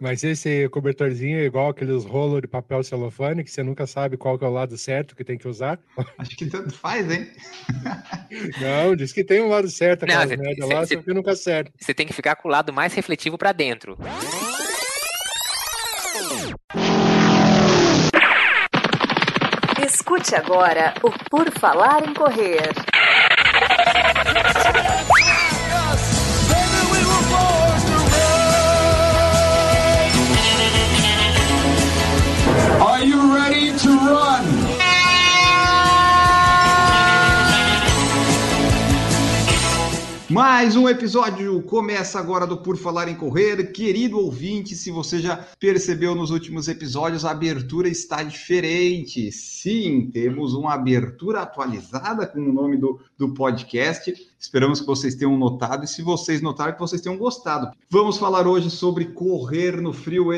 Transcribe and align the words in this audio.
Mas 0.00 0.22
esse 0.22 0.68
cobertorzinho 0.68 1.38
é 1.40 1.44
igual 1.44 1.70
aqueles 1.70 2.04
rolos 2.04 2.40
de 2.40 2.46
papel 2.46 2.82
celofane, 2.84 3.42
que 3.42 3.50
você 3.50 3.62
nunca 3.64 3.86
sabe 3.86 4.16
qual 4.16 4.38
que 4.38 4.44
é 4.44 4.48
o 4.48 4.52
lado 4.52 4.76
certo 4.78 5.16
que 5.16 5.24
tem 5.24 5.36
que 5.36 5.48
usar. 5.48 5.78
Acho 6.18 6.36
que 6.36 6.46
tanto 6.46 6.72
faz, 6.72 7.10
hein? 7.10 7.28
Não, 8.60 8.94
diz 8.94 9.12
que 9.12 9.24
tem 9.24 9.40
um 9.40 9.48
lado 9.48 9.68
certo, 9.68 10.06
Não, 10.06 10.14
aquela 10.14 10.28
cê- 10.28 10.36
merda 10.36 10.66
cê- 10.66 10.74
lá, 10.74 10.86
cê- 10.86 10.94
só 10.96 11.02
que 11.02 11.12
nunca 11.14 11.32
acerta. 11.32 11.72
Você 11.80 11.92
tem 11.92 12.06
que 12.06 12.12
ficar 12.12 12.36
com 12.36 12.48
o 12.48 12.50
lado 12.50 12.72
mais 12.72 12.94
refletivo 12.94 13.36
pra 13.36 13.50
dentro. 13.52 13.96
Escute 19.84 20.34
agora 20.34 20.92
o 21.02 21.10
Por 21.30 21.50
Falar 21.52 22.06
em 22.08 22.12
Correr. 22.14 22.70
Are 32.98 33.04
you 33.04 33.32
ready 33.32 33.78
to 33.78 33.88
run? 33.90 34.77
Mais 40.30 40.76
um 40.76 40.86
episódio 40.86 41.62
começa 41.62 42.18
agora 42.18 42.46
do 42.46 42.58
Por 42.58 42.76
Falar 42.76 43.08
em 43.08 43.14
Correr. 43.14 43.72
Querido 43.72 44.18
ouvinte, 44.18 44.74
se 44.74 44.90
você 44.90 45.20
já 45.20 45.38
percebeu 45.58 46.14
nos 46.14 46.30
últimos 46.30 46.68
episódios, 46.68 47.24
a 47.24 47.30
abertura 47.30 47.88
está 47.88 48.22
diferente. 48.22 49.32
Sim, 49.32 50.10
temos 50.12 50.52
uma 50.52 50.74
abertura 50.74 51.40
atualizada 51.40 52.26
com 52.26 52.40
o 52.40 52.52
nome 52.52 52.76
do, 52.76 53.00
do 53.16 53.32
podcast. 53.32 54.12
Esperamos 54.38 54.82
que 54.82 54.86
vocês 54.86 55.14
tenham 55.14 55.38
notado 55.38 55.86
e 55.86 55.88
se 55.88 56.02
vocês 56.02 56.42
notaram, 56.42 56.74
que 56.74 56.80
vocês 56.80 57.00
tenham 57.00 57.16
gostado. 57.16 57.70
Vamos 57.88 58.18
falar 58.18 58.46
hoje 58.46 58.68
sobre 58.70 59.06
correr 59.06 59.80
no 59.80 59.94
frio. 59.94 60.30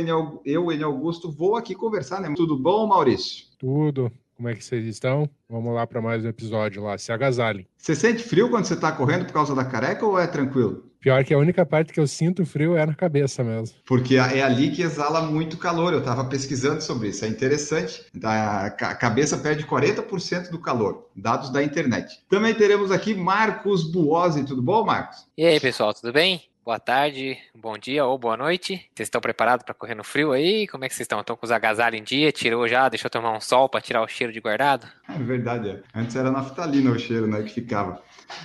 Eu, 0.45 0.71
N. 0.71 0.85
Augusto, 0.85 1.33
vou 1.33 1.57
aqui 1.57 1.75
conversar, 1.75 2.21
né? 2.21 2.33
Tudo 2.37 2.57
bom, 2.57 2.87
Maurício? 2.87 3.47
Tudo. 3.59 4.13
Como 4.41 4.49
é 4.49 4.55
que 4.55 4.65
vocês 4.65 4.87
estão? 4.87 5.29
Vamos 5.51 5.75
lá 5.75 5.87
para 5.87 6.01
mais 6.01 6.25
um 6.25 6.29
episódio 6.29 6.83
lá. 6.83 6.97
Se 6.97 7.13
agasalhem. 7.13 7.67
Você 7.77 7.95
sente 7.95 8.23
frio 8.23 8.49
quando 8.49 8.65
você 8.65 8.73
está 8.73 8.91
correndo 8.91 9.27
por 9.27 9.35
causa 9.35 9.55
da 9.55 9.67
careca 9.67 10.07
ou 10.07 10.19
é 10.19 10.27
tranquilo? 10.27 10.87
Pior 10.99 11.23
que 11.25 11.35
a 11.35 11.39
única 11.39 11.67
parte 11.67 11.93
que 11.93 12.01
eu 12.01 12.07
sinto 12.07 12.47
frio 12.47 12.75
é 12.75 12.87
na 12.87 12.95
cabeça 12.95 13.45
mesmo. 13.45 13.77
Porque 13.85 14.17
é 14.17 14.43
ali 14.43 14.71
que 14.71 14.81
exala 14.81 15.21
muito 15.21 15.59
calor. 15.59 15.93
Eu 15.93 15.99
estava 15.99 16.25
pesquisando 16.25 16.81
sobre 16.81 17.09
isso, 17.09 17.23
é 17.23 17.29
interessante. 17.29 18.03
A 18.25 18.71
ca- 18.71 18.95
cabeça 18.95 19.37
perde 19.37 19.67
40% 19.67 20.49
do 20.51 20.59
calor, 20.59 21.11
dados 21.15 21.51
da 21.53 21.63
internet. 21.63 22.21
Também 22.31 22.55
teremos 22.55 22.91
aqui 22.91 23.13
Marcos 23.15 23.93
Buozzi. 23.93 24.43
Tudo 24.47 24.63
bom, 24.63 24.87
Marcos? 24.87 25.27
E 25.37 25.45
aí, 25.45 25.61
pessoal, 25.61 25.93
tudo 25.93 26.15
bem? 26.15 26.41
Boa 26.63 26.79
tarde, 26.79 27.39
bom 27.55 27.79
dia 27.79 28.05
ou 28.05 28.19
boa 28.19 28.37
noite. 28.37 28.87
Vocês 28.95 29.07
estão 29.07 29.21
preparados 29.21 29.65
pra 29.65 29.73
correr 29.73 29.95
no 29.95 30.05
frio 30.05 30.33
aí? 30.33 30.69
Como 30.69 30.85
é 30.85 30.89
que 30.89 30.95
vocês 30.95 31.07
estão? 31.07 31.21
Estão 31.21 31.35
com 31.35 31.47
os 31.47 31.51
agasalhos 31.51 31.99
em 31.99 32.05
dia? 32.05 32.31
Tirou 32.31 32.69
já? 32.69 32.87
Deixou 32.91 33.11
tomar 33.11 33.35
um 33.35 33.41
sol 33.41 33.67
pra 33.67 33.81
tirar 33.81 34.03
o 34.03 34.07
cheiro 34.07 34.31
de 34.31 34.41
guardado? 34.41 34.87
É 35.09 35.19
verdade, 35.19 35.71
é. 35.71 35.83
Antes 35.95 36.15
era 36.15 36.31
naftalina 36.31 36.91
o 36.91 36.99
cheiro, 36.99 37.27
né, 37.27 37.43
que 37.43 37.49
ficava. 37.49 38.03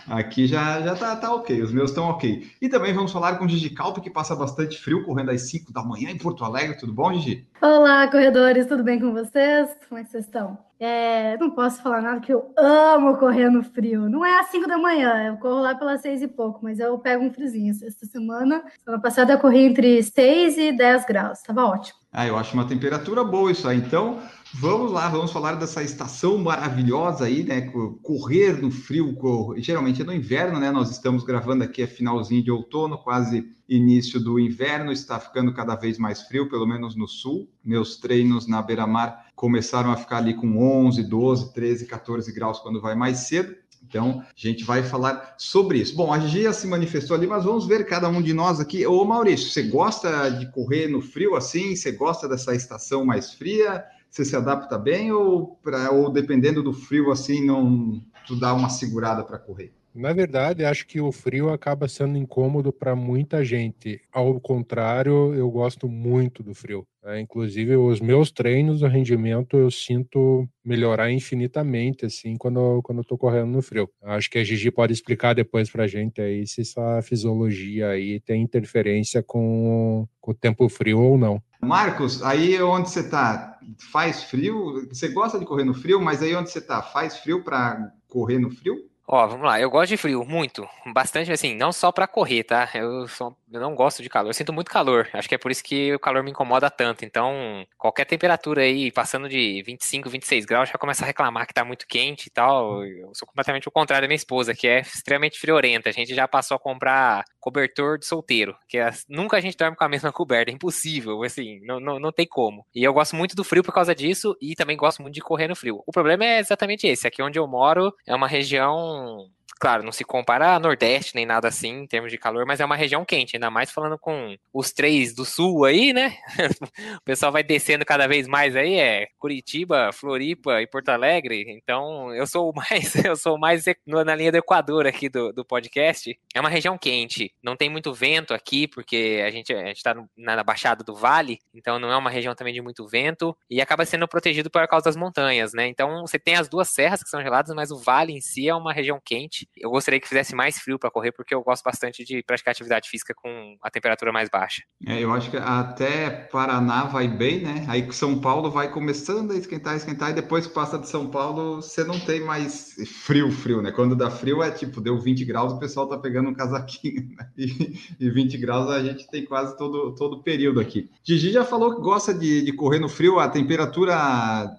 Aqui 0.07 0.47
já, 0.47 0.81
já 0.81 0.95
tá, 0.95 1.15
tá 1.17 1.35
ok, 1.35 1.61
os 1.61 1.73
meus 1.73 1.89
estão 1.91 2.05
ok. 2.05 2.49
E 2.61 2.69
também 2.69 2.93
vamos 2.93 3.11
falar 3.11 3.35
com 3.35 3.45
o 3.45 3.49
Gigi 3.49 3.69
Calpe, 3.71 3.99
que 3.99 4.09
passa 4.09 4.33
bastante 4.33 4.81
frio, 4.81 5.03
correndo 5.03 5.31
às 5.31 5.49
5 5.49 5.73
da 5.73 5.83
manhã 5.83 6.09
em 6.09 6.17
Porto 6.17 6.45
Alegre. 6.45 6.77
Tudo 6.77 6.93
bom, 6.93 7.13
Gigi? 7.13 7.45
Olá, 7.61 8.09
corredores, 8.09 8.65
tudo 8.65 8.81
bem 8.81 8.97
com 8.97 9.11
vocês? 9.11 9.69
Como 9.89 9.99
é 9.99 10.05
que 10.05 10.09
vocês 10.09 10.25
estão? 10.25 10.57
É, 10.79 11.37
não 11.37 11.51
posso 11.51 11.81
falar 11.81 12.01
nada 12.01 12.19
que 12.19 12.33
eu 12.33 12.53
amo 12.57 13.17
correr 13.17 13.49
no 13.49 13.63
frio. 13.63 14.09
Não 14.09 14.25
é 14.25 14.39
às 14.39 14.47
5 14.47 14.67
da 14.67 14.77
manhã, 14.77 15.27
eu 15.27 15.37
corro 15.37 15.61
lá 15.61 15.73
pelas 15.73 16.01
6 16.01 16.21
e 16.21 16.27
pouco, 16.27 16.59
mas 16.61 16.79
eu 16.79 16.97
pego 16.99 17.23
um 17.23 17.33
friozinho. 17.33 17.71
Esta 17.71 18.05
semana, 18.05 18.63
semana 18.83 19.01
passada 19.01 19.33
eu 19.33 19.39
corri 19.39 19.65
entre 19.65 20.03
6 20.03 20.57
e 20.57 20.71
10 20.73 21.05
graus, 21.05 21.41
tava 21.41 21.65
ótimo. 21.65 22.04
Ah, 22.17 22.25
eu 22.25 22.37
acho 22.37 22.53
uma 22.53 22.65
temperatura 22.65 23.25
boa 23.25 23.51
isso 23.51 23.67
aí. 23.67 23.77
Então, 23.77 24.21
vamos 24.53 24.89
lá, 24.89 25.09
vamos 25.09 25.31
falar 25.33 25.55
dessa 25.55 25.83
estação 25.83 26.37
maravilhosa 26.37 27.25
aí, 27.25 27.43
né? 27.43 27.61
co- 27.69 27.99
Correr 28.01 28.53
no 28.61 28.71
frio, 28.71 29.13
geralmente 29.57 30.01
é 30.01 30.05
no 30.05 30.13
inverno, 30.13 30.57
né? 30.57 30.71
Nós 30.71 30.89
estamos 30.91 31.25
gravando 31.25 31.65
aqui 31.65 31.81
é 31.81 31.87
finalzinho 31.87 32.41
de 32.41 32.49
outono, 32.49 32.97
quase 32.97 33.53
início 33.67 34.17
do 34.17 34.39
inverno, 34.39 34.93
está 34.93 35.19
ficando 35.19 35.53
cada 35.53 35.75
vez 35.75 35.97
mais 35.97 36.21
frio, 36.21 36.47
pelo 36.47 36.65
menos 36.65 36.95
no 36.95 37.05
sul. 37.07 37.49
Meus 37.61 37.97
treinos 37.97 38.47
na 38.47 38.61
beira-mar 38.61 39.25
começaram 39.35 39.91
a 39.91 39.97
ficar 39.97 40.17
ali 40.17 40.35
com 40.35 40.57
11, 40.57 41.03
12, 41.03 41.53
13, 41.53 41.85
14 41.85 42.31
graus 42.31 42.59
quando 42.59 42.79
vai 42.79 42.95
mais 42.95 43.17
cedo. 43.19 43.53
Então, 43.87 44.21
a 44.21 44.25
gente 44.35 44.63
vai 44.63 44.83
falar 44.83 45.35
sobre 45.37 45.79
isso. 45.79 45.95
Bom, 45.95 46.11
a 46.11 46.19
já 46.19 46.51
se 46.51 46.67
manifestou 46.67 47.15
ali, 47.15 47.27
mas 47.27 47.43
vamos 47.43 47.67
ver 47.67 47.85
cada 47.85 48.09
um 48.09 48.21
de 48.21 48.33
nós 48.33 48.59
aqui. 48.59 48.85
Ô, 48.85 49.05
Maurício, 49.05 49.49
você 49.49 49.63
gosta 49.63 50.29
de 50.29 50.51
correr 50.51 50.87
no 50.87 51.01
frio 51.01 51.35
assim? 51.35 51.75
Você 51.75 51.91
gosta 51.91 52.27
dessa 52.27 52.55
estação 52.55 53.05
mais 53.05 53.33
fria? 53.33 53.83
Você 54.09 54.25
se 54.25 54.35
adapta 54.35 54.77
bem 54.77 55.11
ou, 55.11 55.57
pra, 55.61 55.91
ou 55.91 56.09
dependendo 56.09 56.63
do 56.63 56.73
frio 56.73 57.11
assim, 57.11 57.45
não 57.45 58.01
tu 58.25 58.35
dá 58.35 58.53
uma 58.53 58.69
segurada 58.69 59.23
para 59.23 59.37
correr? 59.37 59.73
Na 59.95 60.11
verdade, 60.11 60.65
acho 60.65 60.85
que 60.85 60.99
o 60.99 61.09
frio 61.09 61.49
acaba 61.49 61.87
sendo 61.87 62.17
incômodo 62.17 62.73
para 62.73 62.93
muita 62.97 63.45
gente. 63.45 64.01
Ao 64.11 64.37
contrário, 64.41 65.33
eu 65.33 65.49
gosto 65.49 65.87
muito 65.87 66.43
do 66.43 66.53
frio. 66.53 66.85
né? 67.01 67.21
Inclusive, 67.21 67.77
os 67.77 68.01
meus 68.01 68.29
treinos, 68.29 68.81
o 68.81 68.87
rendimento, 68.87 69.55
eu 69.55 69.71
sinto 69.71 70.45
melhorar 70.65 71.09
infinitamente 71.11 72.05
assim 72.05 72.35
quando, 72.35 72.81
quando 72.83 73.05
eu 73.09 73.17
correndo 73.17 73.51
no 73.51 73.61
frio. 73.61 73.89
Acho 74.03 74.29
que 74.29 74.37
a 74.37 74.43
Gigi 74.43 74.69
pode 74.69 74.91
explicar 74.91 75.33
depois 75.33 75.69
pra 75.69 75.87
gente 75.87 76.19
aí 76.19 76.45
se 76.45 76.59
essa 76.59 77.01
fisiologia 77.01 77.87
aí 77.87 78.19
tem 78.19 78.41
interferência 78.41 79.23
com, 79.23 80.05
com 80.19 80.31
o 80.31 80.35
tempo 80.35 80.67
frio 80.67 80.99
ou 80.99 81.17
não. 81.17 81.41
Marcos, 81.61 82.21
aí 82.21 82.61
onde 82.61 82.89
você 82.89 83.09
tá, 83.09 83.57
faz 83.93 84.23
frio? 84.23 84.87
Você 84.89 85.07
gosta 85.07 85.39
de 85.39 85.45
correr 85.45 85.63
no 85.63 85.73
frio, 85.73 86.01
mas 86.01 86.21
aí 86.21 86.35
onde 86.35 86.51
você 86.51 86.59
tá, 86.59 86.81
faz 86.81 87.17
frio 87.17 87.45
para 87.45 87.93
correr 88.09 88.39
no 88.39 88.51
frio? 88.51 88.75
Ó, 89.07 89.27
vamos 89.27 89.45
lá, 89.45 89.59
eu 89.59 89.69
gosto 89.69 89.89
de 89.89 89.97
frio, 89.97 90.25
muito. 90.25 90.67
Bastante, 90.91 91.31
assim, 91.31 91.53
não 91.55 91.71
só 91.71 91.91
pra 91.91 92.07
correr, 92.07 92.43
tá? 92.43 92.67
Eu, 92.73 93.07
sou- 93.07 93.37
eu 93.51 93.59
não 93.61 93.75
gosto 93.75 94.01
de 94.01 94.09
calor, 94.09 94.29
eu 94.29 94.33
sinto 94.33 94.51
muito 94.51 94.71
calor. 94.71 95.07
Acho 95.13 95.29
que 95.29 95.35
é 95.35 95.37
por 95.37 95.51
isso 95.51 95.63
que 95.63 95.93
o 95.93 95.99
calor 95.99 96.23
me 96.23 96.31
incomoda 96.31 96.71
tanto. 96.71 97.05
Então, 97.05 97.63
qualquer 97.77 98.05
temperatura 98.05 98.61
aí, 98.63 98.91
passando 98.91 99.29
de 99.29 99.61
25, 99.63 100.09
26 100.09 100.43
graus, 100.43 100.69
já 100.69 100.77
começa 100.79 101.03
a 101.03 101.07
reclamar 101.07 101.45
que 101.45 101.53
tá 101.53 101.63
muito 101.63 101.85
quente 101.87 102.25
e 102.27 102.29
tal. 102.31 102.83
Eu 102.83 103.13
sou 103.13 103.27
completamente 103.27 103.67
o 103.67 103.71
contrário 103.71 104.01
da 104.05 104.07
minha 104.07 104.15
esposa, 104.15 104.55
que 104.55 104.67
é 104.67 104.79
extremamente 104.81 105.39
friorenta. 105.39 105.87
A 105.87 105.93
gente 105.93 106.15
já 106.15 106.27
passou 106.27 106.55
a 106.55 106.59
comprar 106.59 107.23
cobertor 107.45 107.99
de 107.99 108.07
solteiro, 108.07 108.55
que 108.67 108.77
é- 108.79 108.89
nunca 109.07 109.37
a 109.37 109.39
gente 109.39 109.55
dorme 109.55 109.77
com 109.77 109.83
a 109.83 109.89
mesma 109.89 110.11
coberta, 110.11 110.51
é 110.51 110.53
impossível, 110.53 111.21
assim, 111.23 111.59
não, 111.63 111.79
não, 111.79 111.99
não 111.99 112.11
tem 112.11 112.25
como. 112.27 112.65
E 112.73 112.83
eu 112.83 112.91
gosto 112.93 113.15
muito 113.15 113.35
do 113.35 113.43
frio 113.43 113.63
por 113.63 113.71
causa 113.73 113.93
disso 113.93 114.35
e 114.41 114.55
também 114.55 114.75
gosto 114.75 115.01
muito 115.03 115.13
de 115.13 115.21
correr 115.21 115.47
no 115.47 115.55
frio. 115.55 115.83
O 115.85 115.91
problema 115.91 116.25
é 116.25 116.39
exatamente 116.39 116.87
esse, 116.87 117.07
aqui 117.07 117.21
onde 117.21 117.37
eu 117.37 117.47
moro 117.47 117.93
é 118.07 118.15
uma 118.15 118.27
região 118.27 119.29
Claro, 119.59 119.83
não 119.83 119.91
se 119.91 120.03
compara 120.03 120.53
a 120.53 120.59
Nordeste 120.59 121.15
nem 121.15 121.25
nada 121.25 121.47
assim 121.47 121.83
em 121.83 121.87
termos 121.87 122.11
de 122.11 122.17
calor, 122.17 122.45
mas 122.45 122.59
é 122.59 122.65
uma 122.65 122.75
região 122.75 123.05
quente, 123.05 123.35
ainda 123.35 123.49
mais 123.49 123.71
falando 123.71 123.97
com 123.97 124.35
os 124.53 124.71
três 124.71 125.15
do 125.15 125.23
sul 125.23 125.63
aí, 125.63 125.93
né? 125.93 126.17
o 126.97 127.01
pessoal 127.05 127.31
vai 127.31 127.41
descendo 127.41 127.85
cada 127.85 128.05
vez 128.05 128.27
mais 128.27 128.55
aí, 128.55 128.75
é 128.75 129.07
Curitiba, 129.17 129.91
Floripa 129.93 130.61
e 130.61 130.67
Porto 130.67 130.89
Alegre. 130.89 131.45
Então, 131.49 132.13
eu 132.13 132.27
sou 132.27 132.51
mais, 132.53 132.93
eu 133.05 133.15
sou 133.15 133.37
mais 133.37 133.63
na 133.85 134.15
linha 134.15 134.31
do 134.31 134.37
Equador 134.37 134.85
aqui 134.85 135.07
do, 135.07 135.31
do 135.31 135.45
podcast. 135.45 136.17
É 136.33 136.39
uma 136.39 136.49
região 136.49 136.77
quente, 136.77 137.33
não 137.41 137.55
tem 137.55 137.69
muito 137.69 137.93
vento 137.93 138.33
aqui, 138.33 138.67
porque 138.67 139.23
a 139.25 139.31
gente, 139.31 139.53
a 139.53 139.73
tá 139.81 139.95
na, 140.17 140.35
na 140.35 140.43
Baixada 140.43 140.83
do 140.83 140.93
Vale, 140.93 141.39
então 141.53 141.79
não 141.79 141.91
é 141.91 141.97
uma 141.97 142.09
região 142.09 142.35
também 142.35 142.53
de 142.53 142.61
muito 142.61 142.85
vento, 142.87 143.35
e 143.49 143.61
acaba 143.61 143.85
sendo 143.85 144.07
protegido 144.07 144.49
por 144.49 144.67
causa 144.67 144.85
das 144.85 144.97
montanhas, 144.97 145.53
né? 145.53 145.67
Então, 145.67 146.01
você 146.01 146.19
tem 146.19 146.35
as 146.35 146.49
duas 146.49 146.69
serras 146.69 147.01
que 147.01 147.09
são 147.09 147.21
geladas, 147.21 147.55
mas 147.55 147.71
o 147.71 147.77
vale 147.77 148.11
em 148.11 148.21
si 148.21 148.49
é 148.49 148.55
uma 148.55 148.73
região 148.73 148.99
quente. 149.03 149.44
Eu 149.57 149.69
gostaria 149.69 149.99
que 149.99 150.07
fizesse 150.07 150.35
mais 150.35 150.59
frio 150.59 150.79
para 150.79 150.91
correr, 150.91 151.11
porque 151.11 151.33
eu 151.33 151.43
gosto 151.43 151.63
bastante 151.63 152.03
de 152.03 152.23
praticar 152.23 152.51
atividade 152.51 152.89
física 152.89 153.13
com 153.13 153.57
a 153.61 153.69
temperatura 153.69 154.11
mais 154.11 154.29
baixa. 154.29 154.63
É, 154.85 155.03
eu 155.03 155.11
acho 155.13 155.29
que 155.31 155.37
até 155.37 156.09
Paraná 156.09 156.85
vai 156.85 157.07
bem, 157.07 157.41
né? 157.41 157.65
Aí 157.67 157.91
São 157.91 158.19
Paulo 158.19 158.51
vai 158.51 158.71
começando 158.71 159.31
a 159.31 159.35
esquentar, 159.35 159.75
esquentar, 159.75 160.11
e 160.11 160.13
depois 160.13 160.47
que 160.47 160.53
passa 160.53 160.77
de 160.77 160.87
São 160.87 161.09
Paulo, 161.09 161.61
você 161.61 161.83
não 161.83 161.99
tem 161.99 162.21
mais 162.21 162.75
frio, 163.05 163.31
frio, 163.31 163.61
né? 163.61 163.71
Quando 163.71 163.95
dá 163.95 164.09
frio 164.09 164.43
é 164.43 164.51
tipo, 164.51 164.81
deu 164.81 164.99
20 164.99 165.25
graus, 165.25 165.53
o 165.53 165.59
pessoal 165.59 165.87
tá 165.87 165.97
pegando 165.97 166.29
um 166.29 166.33
casaquinho, 166.33 167.09
né? 167.17 167.27
E, 167.37 167.77
e 167.99 168.09
20 168.09 168.37
graus 168.37 168.69
a 168.69 168.83
gente 168.83 169.07
tem 169.09 169.25
quase 169.25 169.57
todo, 169.57 169.93
todo 169.95 170.17
o 170.17 170.23
período 170.23 170.59
aqui. 170.59 170.89
Gigi 171.03 171.31
já 171.31 171.43
falou 171.43 171.75
que 171.75 171.81
gosta 171.81 172.13
de, 172.13 172.41
de 172.41 172.53
correr 172.53 172.79
no 172.79 172.89
frio, 172.89 173.19
a 173.19 173.29
temperatura 173.29 173.95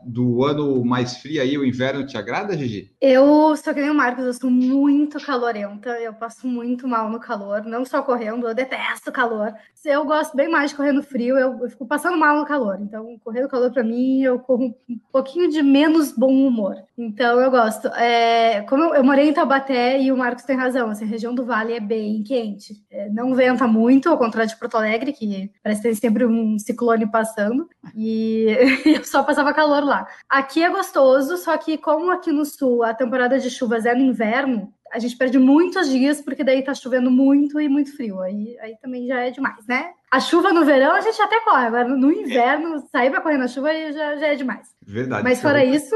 do 0.05 0.45
ano 0.45 0.85
mais 0.85 1.17
fria 1.19 1.43
aí, 1.43 1.57
o 1.57 1.65
inverno, 1.65 2.07
te 2.07 2.17
agrada, 2.17 2.57
Gigi? 2.57 2.91
Eu 3.01 3.57
sou 3.57 3.75
que 3.75 3.81
nem 3.81 3.91
o 3.91 3.95
Marcos, 3.95 4.25
eu 4.25 4.35
sou 4.35 4.51
muito 4.51 4.76
muito 4.77 5.19
calorenta, 5.25 5.91
eu 6.01 6.13
passo 6.13 6.47
muito 6.47 6.87
mal 6.87 7.09
no 7.09 7.19
calor, 7.19 7.65
não 7.65 7.85
só 7.85 8.03
correndo, 8.03 8.47
eu 8.47 8.55
detesto 8.55 9.11
calor. 9.11 9.55
Eu 9.85 10.05
gosto 10.05 10.37
bem 10.37 10.49
mais 10.49 10.71
de 10.71 10.77
correr 10.77 10.93
no 10.93 11.03
frio, 11.03 11.39
eu, 11.39 11.61
eu 11.63 11.71
fico 11.71 11.87
passando 11.87 12.19
mal 12.19 12.37
no 12.39 12.45
calor. 12.45 12.79
Então, 12.81 13.17
correr 13.25 13.43
no 13.43 13.49
calor 13.49 13.73
para 13.73 13.85
mim, 13.85 14.23
eu 14.23 14.39
corro 14.41 14.75
um 14.89 14.99
pouquinho 15.13 15.49
de 15.49 15.63
menos 15.63 16.13
bom 16.13 16.33
humor. 16.33 16.75
Então, 16.99 17.41
eu 17.41 17.51
gosto. 17.51 17.87
É, 17.89 18.63
como 18.63 18.83
eu, 18.83 18.95
eu, 18.97 19.05
morei 19.05 19.29
em 19.29 19.33
Taubaté 19.33 20.01
e 20.03 20.11
o 20.11 20.17
Marcos 20.17 20.45
tem 20.45 20.57
razão, 20.57 20.91
assim, 20.91 21.05
a 21.05 21.09
região 21.09 21.35
do 21.35 21.45
Vale 21.45 21.75
é 21.75 21.81
bem 21.81 22.23
quente. 22.25 22.75
É, 22.91 23.09
não 23.11 23.35
venta 23.35 23.67
muito, 23.69 24.09
ao 24.09 24.19
contrário 24.19 24.51
de 24.51 24.59
Porto 24.59 24.77
Alegre, 24.77 25.13
que 25.13 25.53
parece 25.63 25.83
ter 25.83 25.95
sempre 25.95 26.27
um 26.27 26.59
ciclone 26.59 27.09
passando. 27.11 27.69
E 27.95 28.47
eu 28.85 29.05
só 29.05 29.23
passava 29.23 29.55
calor 29.55 29.85
lá. 29.85 30.07
Aqui 30.29 30.63
é 30.63 30.69
gostoso, 30.69 31.37
só 31.37 31.57
que 31.57 31.79
como 31.79 32.11
aqui 32.11 32.33
no 32.33 32.45
sul 32.45 32.83
a 32.83 32.93
temporada 32.93 33.39
de 33.39 33.51
chuvas 33.51 33.87
é 33.87 33.95
no 33.95 34.03
inverno, 34.03 34.66
a 34.93 34.99
gente 34.99 35.17
perde 35.17 35.39
muitos 35.39 35.89
dias, 35.89 36.21
porque 36.21 36.45
daí 36.45 36.63
tá 36.63 36.75
chovendo 36.75 37.11
muito 37.11 37.61
e 37.61 37.69
muito 37.69 37.95
frio. 37.97 38.21
Aí, 38.21 38.57
aí 38.61 38.77
também 38.81 39.07
já 39.07 39.21
é 39.21 39.31
demais, 39.31 39.67
né? 39.67 39.91
A 40.11 40.21
chuva 40.21 40.53
no 40.53 40.65
verão 40.65 40.93
a 40.93 41.01
gente 41.01 41.21
até 41.21 41.41
corre, 41.41 41.67
agora 41.67 41.89
no 41.89 42.13
inverno, 42.13 42.87
sair 42.91 43.11
para 43.11 43.21
correr 43.21 43.39
na 43.39 43.49
chuva 43.49 43.69
aí 43.69 43.93
já, 43.93 44.17
já 44.17 44.27
é 44.29 44.35
demais. 44.35 44.76
Verdade. 44.87 45.25
Mas 45.25 45.43
fora 45.43 45.65
isso, 45.65 45.95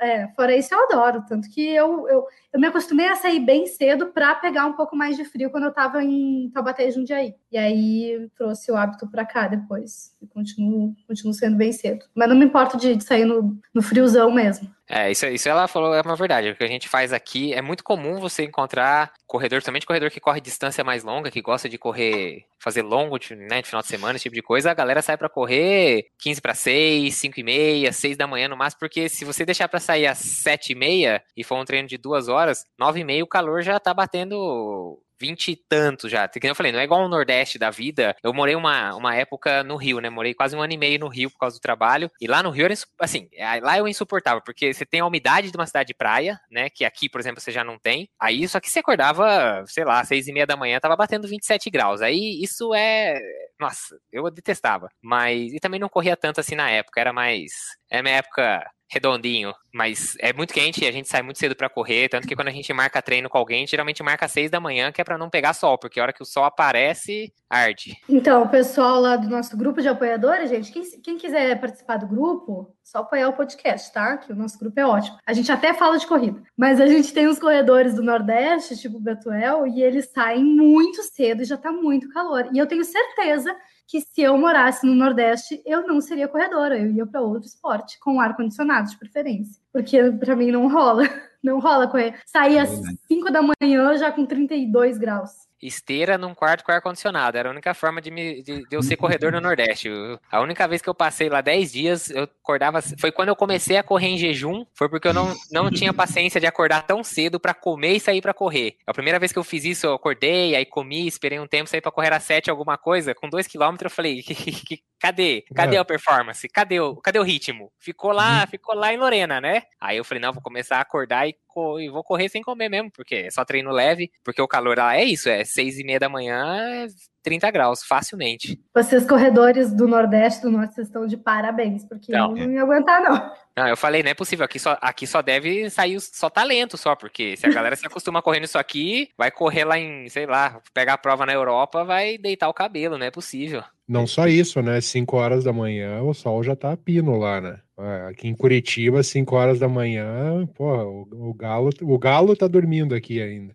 é, 0.00 0.28
fora 0.28 0.56
isso 0.56 0.74
eu 0.74 0.82
adoro. 0.84 1.22
Tanto 1.28 1.48
que 1.50 1.60
eu, 1.60 2.08
eu, 2.08 2.26
eu 2.52 2.60
me 2.60 2.66
acostumei 2.66 3.06
a 3.06 3.16
sair 3.16 3.40
bem 3.40 3.66
cedo 3.66 4.06
para 4.06 4.34
pegar 4.34 4.64
um 4.64 4.72
pouco 4.72 4.96
mais 4.96 5.16
de 5.16 5.24
frio 5.26 5.50
quando 5.50 5.64
eu 5.64 5.70
estava 5.70 6.02
em 6.02 6.50
Taubaté 6.54 6.88
e 6.88 6.90
Jundiaí. 6.90 7.34
E 7.52 7.58
aí 7.58 8.28
trouxe 8.34 8.72
o 8.72 8.76
hábito 8.76 9.06
para 9.08 9.26
cá 9.26 9.46
depois. 9.46 10.16
E 10.22 10.26
continuo, 10.26 10.94
continuo 11.06 11.34
sendo 11.34 11.56
bem 11.56 11.72
cedo. 11.72 12.06
Mas 12.14 12.28
não 12.30 12.36
me 12.36 12.46
importo 12.46 12.78
de, 12.78 12.96
de 12.96 13.04
sair 13.04 13.26
no, 13.26 13.58
no 13.74 13.82
friozão 13.82 14.30
mesmo. 14.30 14.70
É, 14.92 15.08
isso, 15.08 15.24
isso 15.26 15.48
ela 15.48 15.68
falou 15.68 15.94
é 15.94 16.00
uma 16.00 16.16
verdade. 16.16 16.50
O 16.50 16.56
que 16.56 16.64
a 16.64 16.66
gente 16.66 16.88
faz 16.88 17.12
aqui 17.12 17.54
é 17.54 17.62
muito 17.62 17.84
comum 17.84 18.18
você 18.18 18.42
encontrar 18.42 19.12
corredor, 19.24 19.62
também 19.62 19.78
de 19.78 19.86
corredor 19.86 20.10
que 20.10 20.18
corre 20.18 20.40
distância 20.40 20.82
mais 20.82 21.04
longa, 21.04 21.30
que 21.30 21.40
gosta 21.40 21.68
de 21.68 21.78
correr, 21.78 22.44
fazer 22.58 22.82
longo, 22.82 23.16
né, 23.36 23.62
de 23.62 23.68
final 23.68 23.82
de 23.82 23.86
semana, 23.86 24.16
esse 24.16 24.24
tipo 24.24 24.34
de 24.34 24.42
coisa. 24.42 24.68
A 24.68 24.74
galera 24.74 25.00
sai 25.00 25.16
para 25.16 25.28
correr 25.28 26.06
15 26.18 26.40
para 26.40 26.54
6, 26.54 27.14
5 27.14 27.38
e 27.38 27.42
meia, 27.44 27.92
6 27.92 28.16
da 28.16 28.26
manhã 28.30 28.48
no 28.48 28.56
máximo, 28.56 28.80
porque 28.80 29.08
se 29.08 29.24
você 29.24 29.44
deixar 29.44 29.68
para 29.68 29.80
sair 29.80 30.06
às 30.06 30.18
7 30.18 30.72
e 30.72 30.74
meia 30.74 31.22
e 31.36 31.44
for 31.44 31.56
um 31.56 31.64
treino 31.64 31.88
de 31.88 31.98
duas 31.98 32.28
horas, 32.28 32.64
9 32.78 33.00
e 33.00 33.04
meia 33.04 33.24
o 33.24 33.28
calor 33.28 33.62
já 33.62 33.78
tá 33.78 33.92
batendo 33.92 34.98
vinte 35.20 35.52
e 35.52 35.56
tantos 35.56 36.10
já. 36.10 36.26
Que 36.26 36.46
eu 36.46 36.54
falei, 36.54 36.72
não 36.72 36.80
é 36.80 36.84
igual 36.84 37.04
o 37.04 37.08
Nordeste 37.08 37.58
da 37.58 37.70
vida. 37.70 38.16
Eu 38.22 38.32
morei 38.32 38.54
uma, 38.54 38.94
uma 38.94 39.14
época 39.14 39.62
no 39.62 39.76
Rio, 39.76 40.00
né? 40.00 40.08
Morei 40.08 40.32
quase 40.32 40.56
um 40.56 40.62
ano 40.62 40.72
e 40.72 40.78
meio 40.78 40.98
no 40.98 41.08
Rio 41.08 41.30
por 41.30 41.38
causa 41.38 41.56
do 41.56 41.60
trabalho. 41.60 42.10
E 42.20 42.26
lá 42.26 42.42
no 42.42 42.50
Rio 42.50 42.64
era, 42.64 42.74
assim, 42.98 43.28
é, 43.34 43.60
lá 43.60 43.76
eu 43.76 43.86
insuportável, 43.86 44.42
porque 44.42 44.72
você 44.72 44.86
tem 44.86 45.00
a 45.00 45.06
umidade 45.06 45.50
de 45.50 45.56
uma 45.56 45.66
cidade 45.66 45.88
de 45.88 45.94
praia, 45.94 46.40
né? 46.50 46.70
Que 46.70 46.84
aqui, 46.84 47.08
por 47.08 47.20
exemplo, 47.20 47.40
você 47.40 47.52
já 47.52 47.62
não 47.62 47.78
tem. 47.78 48.08
Aí, 48.18 48.48
só 48.48 48.58
que 48.60 48.70
você 48.70 48.78
acordava, 48.78 49.64
sei 49.66 49.84
lá, 49.84 50.02
seis 50.04 50.26
e 50.26 50.32
meia 50.32 50.46
da 50.46 50.56
manhã, 50.56 50.80
tava 50.80 50.96
batendo 50.96 51.28
27 51.28 51.68
graus. 51.70 52.00
Aí, 52.00 52.40
isso 52.42 52.74
é... 52.74 53.20
Nossa, 53.58 53.98
eu 54.10 54.30
detestava. 54.30 54.88
Mas... 55.02 55.52
E 55.52 55.60
também 55.60 55.80
não 55.80 55.88
corria 55.88 56.16
tanto 56.16 56.40
assim 56.40 56.54
na 56.54 56.70
época. 56.70 57.00
Era 57.00 57.12
mais... 57.12 57.52
É 57.90 58.02
minha 58.02 58.16
época 58.16 58.64
redondinho, 58.90 59.54
mas 59.72 60.16
é 60.18 60.32
muito 60.32 60.52
quente 60.52 60.84
e 60.84 60.88
a 60.88 60.92
gente 60.92 61.08
sai 61.08 61.22
muito 61.22 61.38
cedo 61.38 61.54
para 61.54 61.70
correr, 61.70 62.08
tanto 62.08 62.26
que 62.26 62.34
quando 62.34 62.48
a 62.48 62.52
gente 62.52 62.72
marca 62.72 63.00
treino 63.00 63.28
com 63.28 63.38
alguém, 63.38 63.66
geralmente 63.66 64.02
marca 64.02 64.26
às 64.26 64.32
seis 64.32 64.50
da 64.50 64.58
manhã, 64.58 64.90
que 64.90 65.00
é 65.00 65.04
para 65.04 65.16
não 65.16 65.30
pegar 65.30 65.54
sol, 65.54 65.78
porque 65.78 66.00
a 66.00 66.02
hora 66.02 66.12
que 66.12 66.22
o 66.22 66.26
sol 66.26 66.44
aparece, 66.44 67.32
arde. 67.48 67.96
Então, 68.08 68.42
o 68.42 68.48
pessoal 68.48 69.00
lá 69.00 69.16
do 69.16 69.28
nosso 69.28 69.56
grupo 69.56 69.80
de 69.80 69.88
apoiadores, 69.88 70.50
gente, 70.50 70.72
quem, 70.72 70.82
quem 71.00 71.16
quiser 71.16 71.60
participar 71.60 71.98
do 71.98 72.08
grupo, 72.08 72.74
só 72.82 72.98
apoiar 72.98 73.28
o 73.28 73.32
podcast, 73.32 73.92
tá? 73.92 74.16
Que 74.16 74.32
o 74.32 74.36
nosso 74.36 74.58
grupo 74.58 74.80
é 74.80 74.84
ótimo. 74.84 75.18
A 75.24 75.32
gente 75.32 75.50
até 75.52 75.72
fala 75.72 75.96
de 75.96 76.06
corrida, 76.06 76.42
mas 76.56 76.80
a 76.80 76.86
gente 76.86 77.12
tem 77.12 77.28
os 77.28 77.38
corredores 77.38 77.94
do 77.94 78.02
Nordeste, 78.02 78.76
tipo 78.76 78.98
Betuel, 78.98 79.66
e 79.66 79.82
eles 79.82 80.10
saem 80.10 80.44
muito 80.44 81.02
cedo 81.04 81.42
e 81.42 81.46
já 81.46 81.56
tá 81.56 81.70
muito 81.70 82.08
calor. 82.10 82.48
E 82.52 82.58
eu 82.58 82.66
tenho 82.66 82.84
certeza 82.84 83.54
que 83.90 84.00
se 84.00 84.22
eu 84.22 84.38
morasse 84.38 84.86
no 84.86 84.94
Nordeste, 84.94 85.60
eu 85.66 85.84
não 85.84 86.00
seria 86.00 86.28
corredora, 86.28 86.78
eu 86.78 86.92
ia 86.92 87.04
para 87.04 87.20
outro 87.20 87.48
esporte, 87.48 87.98
com 87.98 88.20
ar-condicionado 88.20 88.88
de 88.88 88.96
preferência. 88.96 89.60
Porque 89.72 90.12
para 90.12 90.36
mim 90.36 90.52
não 90.52 90.68
rola, 90.68 91.02
não 91.42 91.58
rola 91.58 91.88
correr. 91.88 92.14
Sair 92.24 92.58
às 92.58 92.70
5 93.08 93.32
da 93.32 93.42
manhã 93.42 93.96
já 93.98 94.12
com 94.12 94.24
32 94.24 94.96
graus 94.96 95.49
esteira 95.62 96.16
num 96.16 96.34
quarto 96.34 96.64
com 96.64 96.72
ar-condicionado. 96.72 97.36
Era 97.36 97.48
a 97.48 97.52
única 97.52 97.74
forma 97.74 98.00
de, 98.00 98.10
me, 98.10 98.42
de, 98.42 98.66
de, 98.66 98.76
eu 98.76 98.82
ser 98.82 98.96
corredor 98.96 99.32
no 99.32 99.40
Nordeste. 99.40 99.88
Eu, 99.88 100.18
a 100.30 100.40
única 100.40 100.66
vez 100.66 100.80
que 100.80 100.88
eu 100.88 100.94
passei 100.94 101.28
lá 101.28 101.40
10 101.40 101.72
dias, 101.72 102.10
eu 102.10 102.24
acordava. 102.24 102.80
Foi 102.98 103.12
quando 103.12 103.28
eu 103.28 103.36
comecei 103.36 103.76
a 103.76 103.82
correr 103.82 104.08
em 104.08 104.18
jejum. 104.18 104.64
Foi 104.74 104.88
porque 104.88 105.08
eu 105.08 105.14
não, 105.14 105.34
não 105.50 105.70
tinha 105.70 105.92
paciência 105.92 106.40
de 106.40 106.46
acordar 106.46 106.86
tão 106.86 107.04
cedo 107.04 107.38
para 107.38 107.54
comer 107.54 107.96
e 107.96 108.00
sair 108.00 108.20
para 108.20 108.34
correr. 108.34 108.76
A 108.86 108.92
primeira 108.92 109.18
vez 109.18 109.32
que 109.32 109.38
eu 109.38 109.44
fiz 109.44 109.64
isso, 109.64 109.86
eu 109.86 109.94
acordei, 109.94 110.54
aí 110.54 110.64
comi, 110.64 111.06
esperei 111.06 111.38
um 111.38 111.46
tempo, 111.46 111.68
saí 111.68 111.80
para 111.80 111.92
correr 111.92 112.12
às 112.12 112.22
7 112.22 112.50
alguma 112.50 112.78
coisa. 112.78 113.14
Com 113.14 113.28
2 113.28 113.46
km 113.46 113.76
eu 113.82 113.90
falei, 113.90 114.22
cadê? 114.98 115.44
Cadê 115.54 115.76
é. 115.76 115.78
a 115.78 115.84
performance? 115.84 116.48
Cadê 116.48 116.80
o, 116.80 116.96
cadê 116.96 117.18
o 117.18 117.24
ritmo? 117.24 117.70
Ficou 117.78 118.12
lá, 118.12 118.40
uhum. 118.40 118.46
ficou 118.46 118.74
lá 118.74 118.92
em 118.92 118.96
Lorena, 118.96 119.40
né? 119.40 119.62
Aí 119.80 119.96
eu 119.96 120.04
falei, 120.04 120.22
não, 120.22 120.32
vou 120.32 120.42
começar 120.42 120.76
a 120.76 120.80
acordar 120.80 121.28
e 121.28 121.34
e 121.80 121.88
vou 121.88 122.04
correr 122.04 122.28
sem 122.28 122.42
comer 122.42 122.68
mesmo, 122.68 122.90
porque 122.90 123.14
é 123.14 123.30
só 123.30 123.44
treino 123.44 123.70
leve, 123.70 124.10
porque 124.24 124.40
o 124.40 124.48
calor 124.48 124.78
lá 124.78 124.96
é 124.96 125.04
isso, 125.04 125.28
é 125.28 125.44
seis 125.44 125.78
e 125.78 125.84
meia 125.84 125.98
da 125.98 126.08
manhã, 126.08 126.86
30 127.22 127.50
graus, 127.50 127.82
facilmente. 127.82 128.60
Vocês 128.74 129.06
corredores 129.06 129.72
do 129.72 129.86
Nordeste, 129.86 130.42
do 130.42 130.50
Norte, 130.50 130.74
vocês 130.74 130.86
estão 130.86 131.06
de 131.06 131.16
parabéns, 131.16 131.84
porque 131.84 132.12
não. 132.12 132.36
eu 132.36 132.46
não 132.46 132.54
ia 132.54 132.62
aguentar, 132.62 133.02
não. 133.02 133.32
Não, 133.56 133.68
eu 133.68 133.76
falei, 133.76 134.02
não 134.02 134.10
é 134.10 134.14
possível, 134.14 134.44
aqui 134.44 134.58
só, 134.58 134.78
aqui 134.80 135.06
só 135.06 135.20
deve 135.20 135.68
sair 135.68 136.00
só 136.00 136.30
talento 136.30 136.78
só, 136.78 136.94
porque 136.94 137.36
se 137.36 137.46
a 137.46 137.50
galera 137.50 137.76
se 137.76 137.86
acostuma 137.86 138.22
correndo 138.22 138.44
isso 138.44 138.58
aqui, 138.58 139.08
vai 139.18 139.30
correr 139.30 139.64
lá 139.64 139.78
em, 139.78 140.08
sei 140.08 140.24
lá, 140.24 140.60
pegar 140.72 140.94
a 140.94 140.98
prova 140.98 141.26
na 141.26 141.32
Europa, 141.32 141.84
vai 141.84 142.16
deitar 142.16 142.48
o 142.48 142.54
cabelo, 142.54 142.96
não 142.96 143.06
é 143.06 143.10
possível. 143.10 143.62
Não 143.86 144.06
só 144.06 144.28
isso, 144.28 144.62
né? 144.62 144.80
5 144.80 145.16
horas 145.16 145.42
da 145.42 145.52
manhã, 145.52 146.00
o 146.02 146.14
sol 146.14 146.44
já 146.44 146.54
tá 146.54 146.72
a 146.72 146.76
pino 146.76 147.18
lá, 147.18 147.40
né? 147.40 147.60
É, 147.76 148.06
aqui 148.08 148.28
em 148.28 148.36
Curitiba, 148.36 149.02
5 149.02 149.34
horas 149.34 149.58
da 149.58 149.68
manhã, 149.68 150.46
porra, 150.54 150.84
o, 150.84 151.30
o, 151.30 151.34
galo, 151.34 151.70
o 151.82 151.98
galo 151.98 152.36
tá 152.36 152.46
dormindo 152.46 152.94
aqui 152.94 153.20
ainda. 153.20 153.52